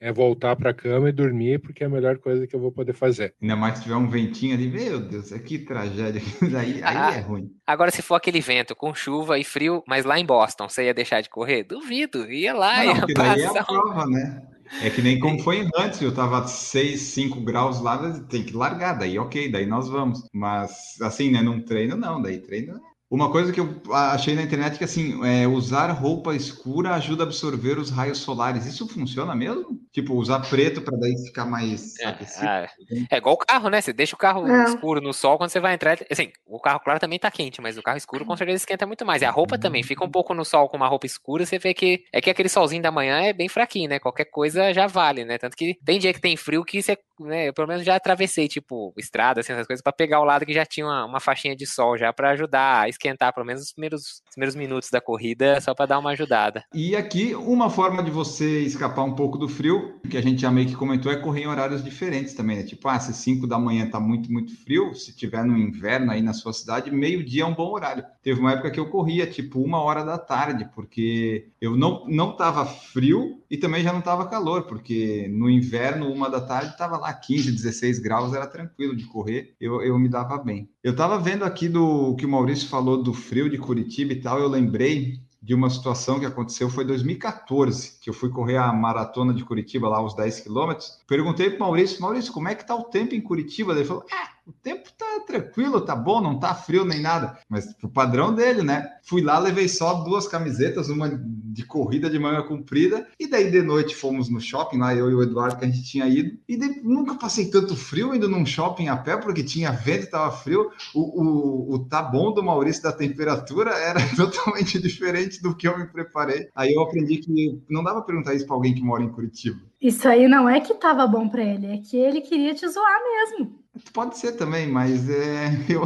é 0.01 0.12
voltar 0.12 0.57
para 0.57 0.74
cama 0.74 1.09
e 1.09 1.12
dormir, 1.12 1.61
porque 1.61 1.85
é 1.85 1.87
a 1.87 1.91
melhor 1.91 2.18
coisa 2.18 2.47
que 2.47 2.57
eu 2.57 2.61
vou 2.61 2.72
poder 2.72 2.93
fazer. 2.93 3.35
Ainda 3.41 3.57
mais 3.57 3.76
se 3.76 3.85
tiver 3.85 3.97
um 3.97 4.09
ventinho 4.09 4.55
ali, 4.55 4.68
meu 4.68 5.01
Deus, 5.01 5.30
que 5.30 5.59
tragédia, 5.59 6.20
aí, 6.59 6.83
aí 6.83 6.97
ah, 6.97 7.14
é 7.16 7.20
ruim. 7.20 7.51
Agora, 7.66 7.91
se 7.91 8.03
for 8.03 8.14
aquele 8.14 8.41
vento 8.41 8.74
com 8.74 8.95
chuva 8.95 9.39
e 9.39 9.45
frio, 9.45 9.83
mas 9.87 10.05
lá 10.05 10.18
em 10.18 10.26
Boston, 10.26 10.68
você 10.68 10.85
ia 10.85 10.95
deixar 10.95 11.20
de 11.20 11.30
correr? 11.30 11.64
Duvido, 11.64 12.30
ia 12.30 12.55
lá, 12.55 12.85
não, 12.85 12.95
ia 12.95 13.14
passar. 13.14 13.35
Daí 13.37 13.43
é 13.43 13.59
a 13.59 13.64
prova, 13.64 14.07
né? 14.07 14.43
É 14.81 14.91
que 14.91 15.03
nem 15.03 15.18
como 15.18 15.39
foi 15.43 15.68
antes, 15.77 16.01
eu 16.01 16.14
tava 16.14 16.47
6, 16.47 17.01
5 17.01 17.41
graus 17.43 17.81
lá, 17.81 18.20
tem 18.29 18.43
que 18.45 18.57
largar, 18.57 18.95
daí 18.95 19.18
ok, 19.18 19.51
daí 19.51 19.66
nós 19.66 19.89
vamos. 19.89 20.29
Mas 20.33 20.97
assim, 21.01 21.31
né, 21.31 21.43
num 21.43 21.62
treino 21.62 21.97
não, 21.97 22.20
daí 22.20 22.41
treino 22.41 22.81
uma 23.13 23.31
coisa 23.31 23.53
que 23.53 23.61
eu 23.61 23.79
achei 23.93 24.35
na 24.35 24.41
internet 24.41 24.75
é 24.75 24.79
que 24.79 24.85
assim, 24.85 25.21
é, 25.23 25.47
usar 25.47 25.91
roupa 25.91 26.35
escura 26.35 26.95
ajuda 26.95 27.25
a 27.25 27.27
absorver 27.27 27.79
os 27.79 27.91
raios 27.91 28.17
solares. 28.17 28.65
Isso 28.65 28.89
funciona 28.89 29.35
mesmo? 29.35 29.79
Tipo, 29.93 30.15
usar 30.15 30.41
preto 30.41 30.81
para 30.81 30.97
daí 30.97 31.15
ficar 31.27 31.45
mais 31.45 32.01
é, 32.01 32.09
é, 32.09 32.69
é, 33.11 33.17
igual 33.19 33.35
o 33.35 33.39
carro, 33.39 33.69
né? 33.69 33.83
Você 33.83 33.93
deixa 33.93 34.17
o 34.17 34.19
carro 34.19 34.49
é. 34.49 34.65
escuro 34.65 34.99
no 35.03 35.13
sol 35.13 35.37
quando 35.37 35.51
você 35.51 35.61
vai 35.61 35.75
entrar. 35.75 35.99
Assim, 36.11 36.33
o 36.47 36.59
carro, 36.59 36.81
claro, 36.81 36.99
também 36.99 37.19
tá 37.19 37.31
quente, 37.31 37.61
mas 37.61 37.77
o 37.77 37.83
carro 37.83 37.99
escuro 37.99 38.25
com 38.25 38.35
certeza 38.35 38.63
esquenta 38.63 38.87
muito 38.87 39.05
mais. 39.05 39.21
E 39.21 39.27
a 39.27 39.31
roupa 39.31 39.59
também 39.59 39.83
fica 39.83 40.03
um 40.03 40.11
pouco 40.11 40.33
no 40.33 40.43
sol 40.43 40.67
com 40.71 40.79
uma 40.79 40.89
roupa 40.89 41.05
escura, 41.05 41.45
você 41.45 41.59
vê 41.59 41.75
que 41.75 42.05
é 42.11 42.19
que 42.19 42.31
aquele 42.31 42.49
solzinho 42.49 42.83
da 42.83 42.91
manhã 42.91 43.21
é 43.21 43.35
bem 43.35 43.49
fraquinho, 43.49 43.91
né? 43.91 43.99
Qualquer 43.99 44.25
coisa 44.25 44.73
já 44.73 44.87
vale, 44.87 45.23
né? 45.27 45.37
Tanto 45.37 45.55
que 45.55 45.79
tem 45.85 45.99
dia 45.99 46.15
que 46.15 46.21
tem 46.21 46.35
frio 46.35 46.65
que 46.65 46.81
você, 46.81 46.97
né? 47.21 47.51
Eu 47.51 47.53
pelo 47.53 47.69
menos 47.69 47.85
já 47.85 47.95
atravessei, 47.95 48.49
tipo, 48.49 48.95
estrada, 48.97 49.41
assim, 49.41 49.53
essas 49.53 49.67
coisas, 49.67 49.83
para 49.83 49.93
pegar 49.93 50.21
o 50.21 50.25
lado 50.25 50.47
que 50.47 50.55
já 50.55 50.65
tinha 50.65 50.87
uma, 50.87 51.05
uma 51.05 51.21
faixinha 51.21 51.55
de 51.55 51.67
sol 51.67 51.99
já 51.99 52.11
para 52.11 52.31
ajudar 52.31 52.85
a 52.85 52.89
esquentar 53.03 53.35
pelo 53.35 53.47
menos 53.47 53.63
os 53.63 53.73
primeiros, 53.73 54.03
os 54.03 54.35
primeiros 54.35 54.55
minutos 54.55 54.89
da 54.91 55.01
corrida, 55.01 55.61
só 55.61 55.75
para 55.75 55.87
dar 55.87 55.99
uma 55.99 56.11
ajudada. 56.11 56.65
E 56.73 56.95
aqui, 56.95 57.35
uma 57.35 57.69
forma 57.69 58.03
de 58.03 58.11
você 58.11 58.61
escapar 58.61 59.03
um 59.03 59.15
pouco 59.15 59.37
do 59.37 59.49
frio, 59.49 60.01
que 60.09 60.17
a 60.17 60.23
gente 60.23 60.41
já 60.41 60.51
meio 60.51 60.69
que 60.69 60.77
comentou, 60.77 61.11
é 61.11 61.17
correr 61.17 61.43
em 61.43 61.47
horários 61.47 61.83
diferentes 61.83 62.35
também, 62.35 62.59
né? 62.59 62.63
Tipo, 62.63 62.89
ah, 62.89 63.01
se 63.01 63.13
5 63.13 63.47
da 63.47 63.59
manhã 63.59 63.89
tá 63.89 63.99
muito, 63.99 64.33
muito 64.33 64.57
frio, 64.57 64.95
se 64.95 65.15
tiver 65.15 65.45
no 65.45 65.59
inverno 65.59 66.13
aí 66.13 66.23
na 66.23 66.33
sua 66.33 66.53
cidade, 66.53 66.91
meio-dia 66.91 67.43
é 67.43 67.47
um 67.47 67.55
bom 67.55 67.73
horário. 67.73 68.05
Teve 68.23 68.41
uma 68.41 68.53
época 68.53 68.71
que 68.71 68.79
eu 68.79 68.89
corria, 68.89 69.27
tipo, 69.27 69.61
uma 69.61 69.81
hora 69.81 70.05
da 70.05 70.19
tarde, 70.19 70.69
porque 70.75 71.49
eu 71.61 71.77
não, 71.77 72.05
não 72.07 72.37
tava 72.37 72.65
frio 72.65 73.43
e 73.51 73.57
também 73.57 73.83
já 73.83 73.93
não 73.93 74.01
tava 74.01 74.29
calor, 74.29 74.63
porque 74.63 75.29
no 75.29 75.51
inverno, 75.51 76.11
uma 76.11 76.31
da 76.31 76.41
tarde, 76.41 76.77
tava 76.77 76.97
lá 76.97 77.13
15, 77.13 77.53
16 77.53 77.99
graus, 77.99 78.33
era 78.33 78.47
tranquilo 78.47 78.97
de 78.97 79.05
correr, 79.05 79.55
eu, 79.61 79.83
eu 79.83 79.99
me 79.99 80.09
dava 80.09 80.39
bem. 80.39 80.69
Eu 80.83 80.97
tava 80.97 81.16
vendo 81.16 81.45
aqui 81.45 81.68
do 81.68 82.16
que 82.16 82.26
o 82.26 82.28
Maurício 82.28 82.68
falou 82.68 83.01
do 83.01 83.14
frio 83.14 83.49
de 83.49 83.57
Curitiba 83.57 84.12
e 84.12 84.20
tal, 84.20 84.41
eu 84.41 84.49
lembrei 84.49 85.20
de 85.41 85.55
uma 85.55 85.70
situação 85.70 86.18
que 86.18 86.26
aconteceu 86.26 86.68
foi 86.68 86.85
2014, 86.85 87.99
que 88.01 88.11
eu 88.11 88.14
fui 88.14 88.30
correr 88.30 88.57
a 88.57 88.72
maratona 88.72 89.33
de 89.33 89.45
Curitiba 89.45 89.89
lá 89.89 90.03
uns 90.03 90.14
10 90.14 90.41
quilômetros. 90.41 91.01
Perguntei 91.07 91.51
para 91.51 91.61
Maurício, 91.61 92.01
Maurício, 92.01 92.33
como 92.33 92.49
é 92.49 92.55
que 92.55 92.66
tá 92.66 92.74
o 92.74 92.85
tempo 92.85 93.14
em 93.14 93.20
Curitiba? 93.20 93.72
Ele 93.72 93.85
falou: 93.85 94.05
"Ah, 94.12 94.30
o 94.47 94.53
tempo 94.53 94.90
tá 94.97 95.20
tranquilo, 95.26 95.80
tá 95.80 95.95
bom, 95.95 96.20
não 96.20 96.38
tá 96.38 96.55
frio 96.55 96.84
nem 96.84 97.01
nada". 97.01 97.38
Mas 97.49 97.72
pro 97.74 97.88
padrão 97.88 98.34
dele, 98.34 98.62
né? 98.62 98.88
Fui 99.05 99.22
lá, 99.22 99.38
levei 99.38 99.68
só 99.68 99.95
duas 100.03 100.26
camisetas, 100.26 100.88
uma 100.88 101.11
de 101.53 101.64
corrida 101.64 102.09
de 102.09 102.18
manga 102.18 102.43
comprida, 102.43 103.07
e 103.20 103.26
daí 103.26 103.51
de 103.51 103.62
noite 103.62 103.95
fomos 103.95 104.30
no 104.30 104.40
shopping 104.40 104.78
lá, 104.78 104.95
eu 104.95 105.11
e 105.11 105.14
o 105.14 105.22
Eduardo 105.22 105.59
que 105.59 105.64
a 105.64 105.68
gente 105.68 105.84
tinha 105.84 106.07
ido, 106.07 106.38
e 106.49 106.57
de, 106.57 106.80
nunca 106.82 107.14
passei 107.14 107.51
tanto 107.51 107.76
frio 107.76 108.14
indo 108.14 108.28
num 108.28 108.47
shopping 108.47 108.88
a 108.88 108.97
pé, 108.97 109.16
porque 109.16 109.43
tinha 109.43 109.70
vento 109.70 110.11
tava 110.11 110.30
frio. 110.32 110.70
O, 110.95 111.22
o, 111.22 111.74
o 111.74 111.78
tá 111.88 112.03
bom 112.03 112.32
do 112.32 112.43
Maurício 112.43 112.82
da 112.82 112.93
temperatura 112.93 113.72
era 113.72 114.01
totalmente 114.16 114.80
diferente 114.80 115.43
do 115.43 115.55
que 115.55 115.68
eu 115.68 115.78
me 115.78 115.86
preparei. 115.86 116.49
Aí 116.55 116.72
eu 116.72 116.82
aprendi 116.82 117.18
que 117.18 117.62
não 117.68 117.84
dava 117.84 117.99
pra 117.99 118.07
perguntar 118.07 118.34
isso 118.34 118.47
para 118.47 118.57
alguém 118.57 118.74
que 118.74 118.82
mora 118.82 119.03
em 119.03 119.11
Curitiba. 119.11 119.61
Isso 119.80 120.09
aí 120.09 120.28
não 120.28 120.49
é 120.49 120.61
que 120.61 120.74
tava 120.74 121.07
bom 121.07 121.28
para 121.28 121.43
ele, 121.43 121.66
é 121.66 121.78
que 121.78 121.97
ele 121.97 122.20
queria 122.20 122.55
te 122.55 122.66
zoar 122.68 123.01
mesmo. 123.03 123.62
Pode 123.93 124.18
ser 124.18 124.33
também, 124.33 124.66
mas 124.66 125.09
é, 125.09 125.49
eu, 125.68 125.85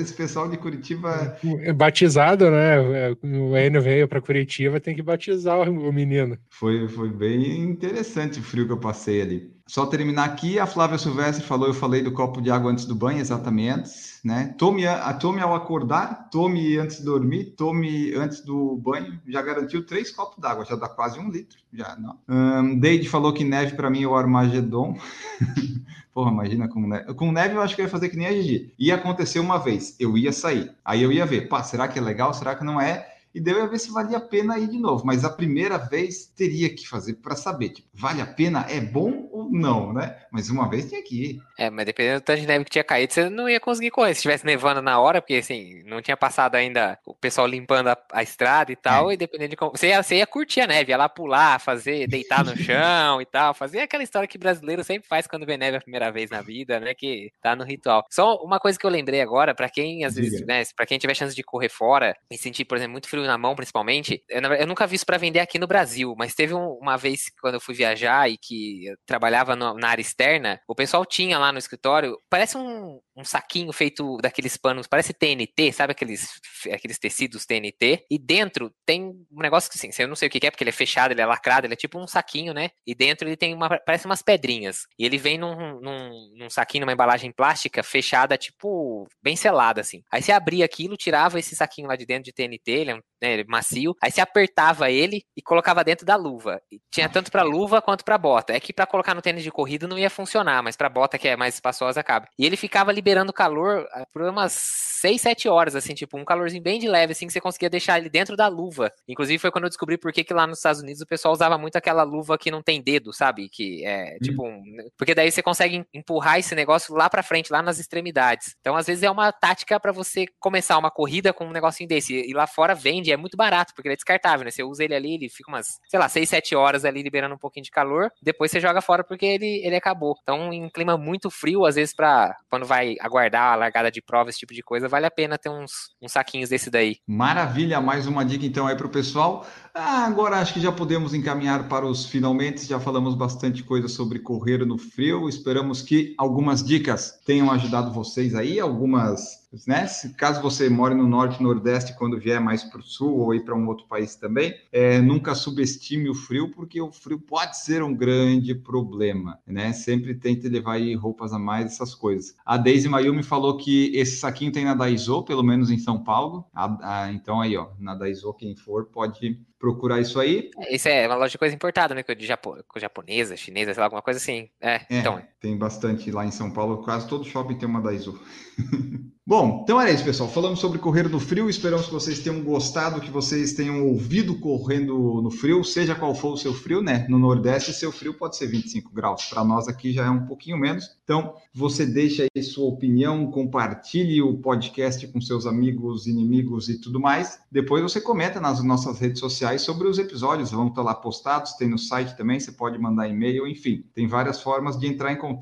esse 0.00 0.14
pessoal 0.14 0.48
de 0.48 0.56
Curitiba. 0.56 1.36
É 1.60 1.72
batizado, 1.72 2.50
né? 2.50 3.10
O 3.22 3.56
Enio 3.56 3.82
veio 3.82 4.08
para 4.08 4.22
Curitiba, 4.22 4.80
tem 4.80 4.94
que 4.94 5.02
batizar 5.02 5.60
o 5.68 5.92
menino. 5.92 6.38
Foi, 6.48 6.88
foi 6.88 7.10
bem 7.10 7.60
interessante 7.60 8.40
o 8.40 8.42
frio 8.42 8.66
que 8.66 8.72
eu 8.72 8.80
passei 8.80 9.20
ali. 9.20 9.56
Só 9.66 9.84
terminar 9.84 10.24
aqui, 10.24 10.58
a 10.58 10.66
Flávia 10.66 10.96
Silvestre 10.96 11.44
falou, 11.44 11.66
eu 11.66 11.74
falei 11.74 12.00
do 12.00 12.12
copo 12.12 12.40
de 12.40 12.50
água 12.50 12.70
antes 12.70 12.84
do 12.84 12.94
banho, 12.94 13.18
exatamente, 13.18 13.90
né? 14.26 14.52
Tome, 14.58 14.84
a, 14.84 15.14
tome 15.14 15.40
ao 15.40 15.54
acordar, 15.54 16.28
tome 16.30 16.76
antes 16.76 16.98
de 16.98 17.04
dormir, 17.04 17.54
tome 17.56 18.12
antes 18.12 18.40
do 18.40 18.74
banho, 18.74 19.20
já 19.24 19.40
garantiu 19.40 19.86
três 19.86 20.10
copos 20.10 20.36
d'água, 20.40 20.64
já 20.64 20.74
dá 20.74 20.88
quase 20.88 21.16
um 21.20 21.30
litro, 21.30 21.56
já, 21.72 21.94
não. 21.94 22.18
Um, 22.28 22.76
Deide 22.76 23.08
falou 23.08 23.32
que 23.32 23.44
neve 23.44 23.76
para 23.76 23.88
mim 23.88 24.02
é 24.02 24.06
o 24.06 24.16
Armagedon. 24.16 24.98
Porra, 26.12 26.32
imagina 26.32 26.66
com 26.66 26.80
neve. 26.80 27.14
Com 27.14 27.30
neve 27.30 27.54
eu 27.54 27.60
acho 27.60 27.76
que 27.76 27.82
eu 27.82 27.84
ia 27.84 27.90
fazer 27.90 28.08
que 28.08 28.16
nem 28.16 28.26
a 28.26 28.32
Gigi. 28.32 28.72
Ia 28.76 28.96
acontecer 28.96 29.38
uma 29.38 29.58
vez, 29.58 29.94
eu 30.00 30.18
ia 30.18 30.32
sair. 30.32 30.72
Aí 30.84 31.04
eu 31.04 31.12
ia 31.12 31.24
ver, 31.24 31.42
pá, 31.42 31.62
será 31.62 31.86
que 31.86 31.96
é 31.96 32.02
legal? 32.02 32.34
Será 32.34 32.56
que 32.56 32.64
não 32.64 32.80
é? 32.80 33.06
E 33.36 33.40
daí 33.40 33.52
eu 33.52 33.60
ia 33.60 33.68
ver 33.68 33.78
se 33.78 33.92
valia 33.92 34.16
a 34.16 34.20
pena 34.20 34.58
ir 34.58 34.66
de 34.66 34.78
novo. 34.78 35.04
Mas 35.04 35.22
a 35.22 35.28
primeira 35.28 35.76
vez 35.76 36.24
teria 36.24 36.74
que 36.74 36.88
fazer 36.88 37.16
para 37.16 37.36
saber, 37.36 37.68
tipo, 37.68 37.86
vale 37.92 38.22
a 38.22 38.26
pena? 38.26 38.64
É 38.66 38.80
bom 38.80 39.28
ou 39.30 39.50
não, 39.52 39.92
né? 39.92 40.16
Mas 40.32 40.48
uma 40.48 40.70
vez 40.70 40.88
tinha 40.88 41.02
que 41.02 41.22
ir. 41.22 41.42
É, 41.58 41.68
mas 41.68 41.84
dependendo 41.84 42.20
do 42.20 42.24
tanto 42.24 42.40
de 42.40 42.46
neve 42.46 42.64
que 42.64 42.70
tinha 42.70 42.82
caído, 42.82 43.12
você 43.12 43.28
não 43.28 43.46
ia 43.46 43.60
conseguir 43.60 43.90
correr. 43.90 44.14
Se 44.14 44.20
estivesse 44.20 44.46
nevando 44.46 44.80
na 44.80 44.98
hora, 44.98 45.20
porque 45.20 45.34
assim, 45.34 45.82
não 45.84 46.00
tinha 46.00 46.16
passado 46.16 46.54
ainda 46.54 46.98
o 47.04 47.14
pessoal 47.14 47.46
limpando 47.46 47.88
a, 47.88 47.98
a 48.10 48.22
estrada 48.22 48.72
e 48.72 48.76
tal, 48.76 49.10
é. 49.10 49.14
e 49.14 49.16
dependendo 49.18 49.50
de 49.50 49.56
como. 49.56 49.72
Você 49.72 49.88
ia, 49.88 50.02
você 50.02 50.16
ia 50.16 50.26
curtir 50.26 50.62
a 50.62 50.66
neve, 50.66 50.92
ia 50.92 50.96
lá 50.96 51.06
pular, 51.06 51.60
fazer, 51.60 52.06
deitar 52.06 52.42
no 52.42 52.56
chão 52.56 53.20
e 53.20 53.26
tal, 53.26 53.52
fazer 53.52 53.80
aquela 53.80 54.02
história 54.02 54.26
que 54.26 54.38
brasileiro 54.38 54.82
sempre 54.82 55.06
faz 55.06 55.26
quando 55.26 55.44
vê 55.44 55.58
neve 55.58 55.76
a 55.76 55.80
primeira 55.82 56.10
vez 56.10 56.30
na 56.30 56.40
vida, 56.40 56.80
né? 56.80 56.94
Que 56.94 57.30
tá 57.42 57.54
no 57.54 57.64
ritual. 57.64 58.02
Só 58.10 58.36
uma 58.36 58.58
coisa 58.58 58.78
que 58.78 58.86
eu 58.86 58.90
lembrei 58.90 59.20
agora, 59.20 59.54
para 59.54 59.68
quem 59.68 60.06
às 60.06 60.14
Diga. 60.14 60.30
vezes, 60.30 60.46
né, 60.46 60.62
pra 60.74 60.86
quem 60.86 60.96
tiver 60.96 61.12
chance 61.12 61.36
de 61.36 61.42
correr 61.42 61.68
fora 61.68 62.16
e 62.30 62.38
sentir, 62.38 62.64
por 62.64 62.78
exemplo, 62.78 62.92
muito 62.92 63.10
frio 63.10 63.25
na 63.26 63.38
mão, 63.38 63.54
principalmente 63.54 64.22
eu, 64.28 64.40
eu, 64.54 64.66
nunca 64.66 64.86
vi 64.86 64.96
isso 64.96 65.06
para 65.06 65.18
vender 65.18 65.40
aqui 65.40 65.58
no 65.58 65.66
Brasil, 65.66 66.14
mas 66.16 66.34
teve 66.34 66.54
um, 66.54 66.78
uma 66.80 66.96
vez 66.96 67.30
quando 67.40 67.54
eu 67.54 67.60
fui 67.60 67.74
viajar 67.74 68.30
e 68.30 68.36
que 68.36 68.92
trabalhava 69.06 69.56
no, 69.56 69.74
na 69.74 69.88
área 69.88 70.02
externa, 70.02 70.60
o 70.68 70.74
pessoal 70.74 71.04
tinha 71.04 71.38
lá 71.38 71.52
no 71.52 71.58
escritório, 71.58 72.18
parece 72.28 72.56
um, 72.56 73.00
um 73.16 73.24
saquinho 73.24 73.72
feito 73.72 74.18
daqueles 74.18 74.56
panos, 74.56 74.86
parece 74.86 75.14
TNT, 75.14 75.72
sabe 75.72 75.92
aqueles, 75.92 76.28
aqueles 76.70 76.98
tecidos 76.98 77.46
TNT? 77.46 78.04
E 78.10 78.18
dentro 78.18 78.70
tem 78.84 79.04
um 79.04 79.40
negócio 79.40 79.70
que, 79.70 79.78
assim, 79.78 79.90
eu 80.02 80.08
não 80.08 80.14
sei 80.14 80.28
o 80.28 80.30
que 80.30 80.46
é, 80.46 80.50
porque 80.50 80.62
ele 80.62 80.70
é 80.70 80.72
fechado, 80.72 81.12
ele 81.12 81.22
é 81.22 81.26
lacrado, 81.26 81.66
ele 81.66 81.72
é 81.72 81.76
tipo 81.76 81.98
um 81.98 82.06
saquinho, 82.06 82.52
né? 82.52 82.70
E 82.86 82.94
dentro 82.94 83.26
ele 83.26 83.36
tem 83.36 83.54
uma, 83.54 83.78
parece 83.78 84.04
umas 84.04 84.20
pedrinhas. 84.20 84.86
E 84.98 85.06
ele 85.06 85.16
vem 85.16 85.38
num, 85.38 85.80
num, 85.80 86.34
num 86.36 86.50
saquinho, 86.50 86.84
numa 86.84 86.92
embalagem 86.92 87.32
plástica, 87.32 87.82
fechada, 87.82 88.36
tipo, 88.36 89.08
bem 89.22 89.34
selada, 89.34 89.80
assim. 89.80 90.02
Aí 90.12 90.20
você 90.20 90.32
abria 90.32 90.64
aquilo, 90.64 90.96
tirava 90.96 91.38
esse 91.38 91.56
saquinho 91.56 91.88
lá 91.88 91.96
de 91.96 92.04
dentro 92.04 92.24
de 92.24 92.32
TNT, 92.32 92.70
ele 92.70 92.90
é 92.90 92.94
um, 92.94 93.00
né, 93.20 93.44
macio, 93.44 93.94
aí 94.02 94.10
você 94.10 94.20
apertava 94.20 94.90
ele 94.90 95.24
e 95.36 95.42
colocava 95.42 95.82
dentro 95.84 96.04
da 96.04 96.16
luva. 96.16 96.60
E 96.70 96.80
tinha 96.90 97.08
tanto 97.08 97.30
para 97.30 97.42
luva 97.42 97.80
quanto 97.80 98.04
para 98.04 98.18
bota. 98.18 98.52
É 98.52 98.60
que 98.60 98.72
para 98.72 98.86
colocar 98.86 99.14
no 99.14 99.22
tênis 99.22 99.42
de 99.42 99.50
corrida 99.50 99.86
não 99.86 99.98
ia 99.98 100.10
funcionar, 100.10 100.62
mas 100.62 100.76
para 100.76 100.88
bota 100.88 101.18
que 101.18 101.28
é 101.28 101.36
mais 101.36 101.54
espaçosa 101.54 102.00
acaba. 102.00 102.28
E 102.38 102.44
ele 102.44 102.56
ficava 102.56 102.92
liberando 102.92 103.32
calor 103.32 103.86
ah, 103.92 104.06
por 104.12 104.22
umas 104.22 104.52
6, 104.52 105.20
7 105.20 105.48
horas, 105.48 105.76
assim, 105.76 105.94
tipo, 105.94 106.18
um 106.18 106.24
calorzinho 106.24 106.62
bem 106.62 106.80
de 106.80 106.88
leve, 106.88 107.12
assim, 107.12 107.26
que 107.26 107.32
você 107.32 107.40
conseguia 107.40 107.70
deixar 107.70 107.98
ele 107.98 108.08
dentro 108.08 108.36
da 108.36 108.48
luva. 108.48 108.90
Inclusive, 109.06 109.38
foi 109.38 109.50
quando 109.50 109.64
eu 109.64 109.70
descobri 109.70 109.98
por 109.98 110.12
que, 110.12 110.24
que 110.24 110.34
lá 110.34 110.46
nos 110.46 110.58
Estados 110.58 110.80
Unidos 110.80 111.00
o 111.02 111.06
pessoal 111.06 111.32
usava 111.32 111.58
muito 111.58 111.76
aquela 111.76 112.02
luva 112.02 112.38
que 112.38 112.50
não 112.50 112.62
tem 112.62 112.82
dedo, 112.82 113.12
sabe? 113.12 113.48
Que 113.48 113.84
é, 113.84 114.14
hum. 114.14 114.18
tipo, 114.22 114.46
um... 114.46 114.62
porque 114.96 115.14
daí 115.14 115.30
você 115.30 115.42
consegue 115.42 115.84
empurrar 115.92 116.38
esse 116.38 116.54
negócio 116.54 116.94
lá 116.94 117.08
pra 117.08 117.22
frente, 117.22 117.52
lá 117.52 117.62
nas 117.62 117.78
extremidades. 117.78 118.56
Então, 118.60 118.76
às 118.76 118.86
vezes, 118.86 119.02
é 119.02 119.10
uma 119.10 119.30
tática 119.32 119.78
para 119.78 119.92
você 119.92 120.26
começar 120.38 120.78
uma 120.78 120.90
corrida 120.90 121.32
com 121.32 121.46
um 121.46 121.52
negocinho 121.52 121.88
desse. 121.88 122.14
E 122.14 122.32
lá 122.32 122.46
fora 122.46 122.74
vende, 122.74 123.05
é 123.12 123.16
muito 123.16 123.36
barato, 123.36 123.72
porque 123.74 123.88
ele 123.88 123.94
é 123.94 123.96
descartável, 123.96 124.44
né? 124.44 124.50
Você 124.50 124.62
usa 124.62 124.84
ele 124.84 124.94
ali, 124.94 125.14
ele 125.14 125.28
fica 125.28 125.50
umas, 125.50 125.78
sei 125.88 125.98
lá, 125.98 126.08
6, 126.08 126.28
7 126.28 126.54
horas 126.54 126.84
ali 126.84 127.02
liberando 127.02 127.34
um 127.34 127.38
pouquinho 127.38 127.64
de 127.64 127.70
calor, 127.70 128.10
depois 128.22 128.50
você 128.50 128.60
joga 128.60 128.80
fora 128.80 129.04
porque 129.04 129.26
ele, 129.26 129.60
ele 129.64 129.76
acabou. 129.76 130.16
Então, 130.22 130.52
em 130.52 130.68
clima 130.68 130.96
muito 130.96 131.30
frio, 131.30 131.64
às 131.64 131.74
vezes, 131.74 131.94
para 131.94 132.36
quando 132.48 132.66
vai 132.66 132.96
aguardar 133.00 133.52
a 133.52 133.56
largada 133.56 133.90
de 133.90 134.02
prova, 134.02 134.30
esse 134.30 134.38
tipo 134.38 134.54
de 134.54 134.62
coisa, 134.62 134.88
vale 134.88 135.06
a 135.06 135.10
pena 135.10 135.38
ter 135.38 135.48
uns, 135.48 135.90
uns 136.00 136.12
saquinhos 136.12 136.48
desse 136.48 136.70
daí. 136.70 136.96
Maravilha, 137.06 137.80
mais 137.80 138.06
uma 138.06 138.24
dica 138.24 138.44
então 138.46 138.66
aí 138.66 138.76
para 138.76 138.86
o 138.86 138.90
pessoal. 138.90 139.46
Ah, 139.78 140.06
agora 140.06 140.38
acho 140.38 140.54
que 140.54 140.60
já 140.60 140.72
podemos 140.72 141.12
encaminhar 141.12 141.68
para 141.68 141.84
os 141.84 142.06
finalmente. 142.06 142.64
Já 142.64 142.80
falamos 142.80 143.14
bastante 143.14 143.62
coisa 143.62 143.88
sobre 143.88 144.18
correr 144.18 144.64
no 144.64 144.78
frio. 144.78 145.28
Esperamos 145.28 145.82
que 145.82 146.14
algumas 146.16 146.64
dicas 146.64 147.20
tenham 147.26 147.50
ajudado 147.52 147.92
vocês 147.92 148.34
aí, 148.34 148.58
algumas 148.58 149.46
né? 149.66 149.86
Se, 149.86 150.12
caso 150.14 150.42
você 150.42 150.68
more 150.68 150.94
no 150.94 151.06
norte, 151.06 151.42
nordeste, 151.42 151.94
quando 151.96 152.18
vier 152.18 152.40
mais 152.40 152.64
para 152.64 152.80
o 152.80 152.82
sul 152.82 153.18
ou 153.18 153.34
ir 153.34 153.44
para 153.44 153.54
um 153.54 153.66
outro 153.68 153.86
país 153.86 154.16
também, 154.16 154.54
é, 154.72 155.00
nunca 155.00 155.34
subestime 155.34 156.10
o 156.10 156.14
frio, 156.14 156.50
porque 156.50 156.80
o 156.80 156.90
frio 156.90 157.18
pode 157.18 157.56
ser 157.56 157.82
um 157.82 157.94
grande 157.94 158.54
problema, 158.54 159.38
né? 159.46 159.72
Sempre 159.72 160.14
tente 160.14 160.48
levar 160.48 160.74
aí 160.74 160.94
roupas 160.94 161.32
a 161.32 161.38
mais, 161.38 161.66
essas 161.66 161.94
coisas. 161.94 162.34
A 162.44 162.56
Daisy 162.56 162.88
Mayumi 162.88 163.22
falou 163.22 163.56
que 163.56 163.92
esse 163.94 164.16
saquinho 164.16 164.52
tem 164.52 164.64
na 164.64 164.74
Daiso, 164.74 165.22
pelo 165.22 165.42
menos 165.42 165.70
em 165.70 165.78
São 165.78 166.02
Paulo. 166.02 166.44
A, 166.52 167.04
a, 167.04 167.12
então 167.12 167.40
aí, 167.40 167.56
ó, 167.56 167.68
na 167.78 167.94
Daiso, 167.94 168.32
quem 168.34 168.56
for 168.56 168.86
pode 168.86 169.40
procurar 169.58 170.00
isso 170.00 170.18
aí. 170.20 170.50
Isso 170.70 170.88
é 170.88 171.06
uma 171.06 171.16
loja 171.16 171.32
de 171.32 171.38
coisa 171.38 171.54
importada, 171.54 171.94
né? 171.94 172.02
De 172.02 172.26
Japo, 172.26 172.56
japonesa, 172.76 173.36
chinesa, 173.36 173.72
sei 173.72 173.80
lá, 173.80 173.86
alguma 173.86 174.02
coisa 174.02 174.18
assim. 174.18 174.48
É, 174.60 174.74
é, 174.74 174.86
então. 174.90 175.22
Tem 175.46 175.56
bastante 175.56 176.10
lá 176.10 176.26
em 176.26 176.32
São 176.32 176.50
Paulo, 176.50 176.78
quase 176.78 177.06
todo 177.06 177.24
shopping 177.24 177.54
tem 177.54 177.68
uma 177.68 177.80
Daiso. 177.80 178.18
Bom, 179.28 179.62
então 179.64 179.80
era 179.80 179.90
isso, 179.90 180.04
pessoal. 180.04 180.28
Falamos 180.28 180.60
sobre 180.60 180.78
correr 180.78 181.08
no 181.08 181.18
frio. 181.18 181.50
Esperamos 181.50 181.86
que 181.86 181.92
vocês 181.92 182.20
tenham 182.20 182.44
gostado, 182.44 183.00
que 183.00 183.10
vocês 183.10 183.54
tenham 183.54 183.84
ouvido 183.84 184.38
correndo 184.38 185.20
no 185.20 185.32
frio, 185.32 185.64
seja 185.64 185.96
qual 185.96 186.14
for 186.14 186.34
o 186.34 186.36
seu 186.36 186.54
frio, 186.54 186.80
né? 186.80 187.04
No 187.08 187.18
Nordeste, 187.18 187.72
seu 187.72 187.90
frio 187.90 188.14
pode 188.14 188.36
ser 188.36 188.46
25 188.46 188.94
graus. 188.94 189.24
Para 189.24 189.42
nós 189.42 189.66
aqui 189.66 189.92
já 189.92 190.06
é 190.06 190.10
um 190.10 190.26
pouquinho 190.26 190.56
menos. 190.56 190.96
Então, 191.02 191.34
você 191.52 191.84
deixa 191.84 192.24
aí 192.36 192.42
sua 192.42 192.68
opinião, 192.68 193.28
compartilhe 193.28 194.22
o 194.22 194.38
podcast 194.38 195.04
com 195.08 195.20
seus 195.20 195.44
amigos, 195.44 196.06
inimigos 196.06 196.68
e 196.68 196.80
tudo 196.80 197.00
mais. 197.00 197.40
Depois 197.50 197.82
você 197.82 198.00
comenta 198.00 198.40
nas 198.40 198.62
nossas 198.62 199.00
redes 199.00 199.18
sociais 199.18 199.62
sobre 199.62 199.88
os 199.88 199.98
episódios. 199.98 200.52
Vão 200.52 200.68
estar 200.68 200.82
lá 200.82 200.94
postados, 200.94 201.54
tem 201.54 201.68
no 201.68 201.78
site 201.78 202.16
também. 202.16 202.38
Você 202.38 202.52
pode 202.52 202.78
mandar 202.78 203.08
e-mail, 203.08 203.44
enfim. 203.44 203.84
Tem 203.92 204.06
várias 204.06 204.40
formas 204.40 204.78
de 204.78 204.86
entrar 204.86 205.12
em 205.12 205.16
contato, 205.16 205.35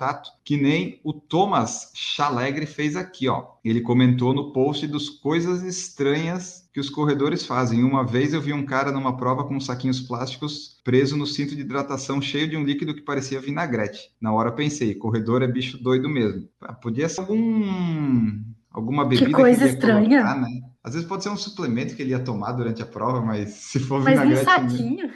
que 0.44 0.56
nem 0.56 1.00
o 1.02 1.12
Thomas 1.12 1.90
Chalegre 1.94 2.66
fez 2.66 2.96
aqui, 2.96 3.28
ó. 3.28 3.46
Ele 3.64 3.80
comentou 3.80 4.34
no 4.34 4.52
post 4.52 4.86
dos 4.86 5.08
coisas 5.08 5.62
estranhas 5.62 6.68
que 6.72 6.80
os 6.80 6.90
corredores 6.90 7.46
fazem. 7.46 7.84
Uma 7.84 8.04
vez 8.04 8.34
eu 8.34 8.40
vi 8.40 8.52
um 8.52 8.66
cara 8.66 8.90
numa 8.90 9.16
prova 9.16 9.44
com 9.44 9.60
saquinhos 9.60 10.00
plásticos 10.00 10.80
preso 10.84 11.16
no 11.16 11.26
cinto 11.26 11.54
de 11.54 11.62
hidratação 11.62 12.20
cheio 12.20 12.48
de 12.48 12.56
um 12.56 12.64
líquido 12.64 12.94
que 12.94 13.00
parecia 13.00 13.40
vinagrete. 13.40 14.10
Na 14.20 14.32
hora 14.32 14.52
pensei, 14.52 14.94
corredor 14.94 15.42
é 15.42 15.46
bicho 15.46 15.82
doido 15.82 16.08
mesmo. 16.08 16.48
Ah, 16.60 16.74
podia 16.74 17.08
ser 17.08 17.20
algum 17.20 18.42
alguma 18.70 19.04
bebida 19.04 19.26
que 19.26 19.32
coisa 19.32 19.66
que 19.66 19.74
estranha. 19.74 20.22
Colocar, 20.22 20.40
né? 20.40 20.60
Às 20.82 20.94
vezes 20.94 21.08
pode 21.08 21.22
ser 21.22 21.30
um 21.30 21.36
suplemento 21.36 21.94
que 21.94 22.02
ele 22.02 22.10
ia 22.10 22.18
tomar 22.18 22.52
durante 22.52 22.82
a 22.82 22.86
prova, 22.86 23.22
mas 23.22 23.50
se 23.50 23.78
for 23.78 24.02
mas 24.02 24.20
vinagrete... 24.20 24.44
Mas 24.44 24.64
um 24.64 24.68
saquinho? 24.68 25.10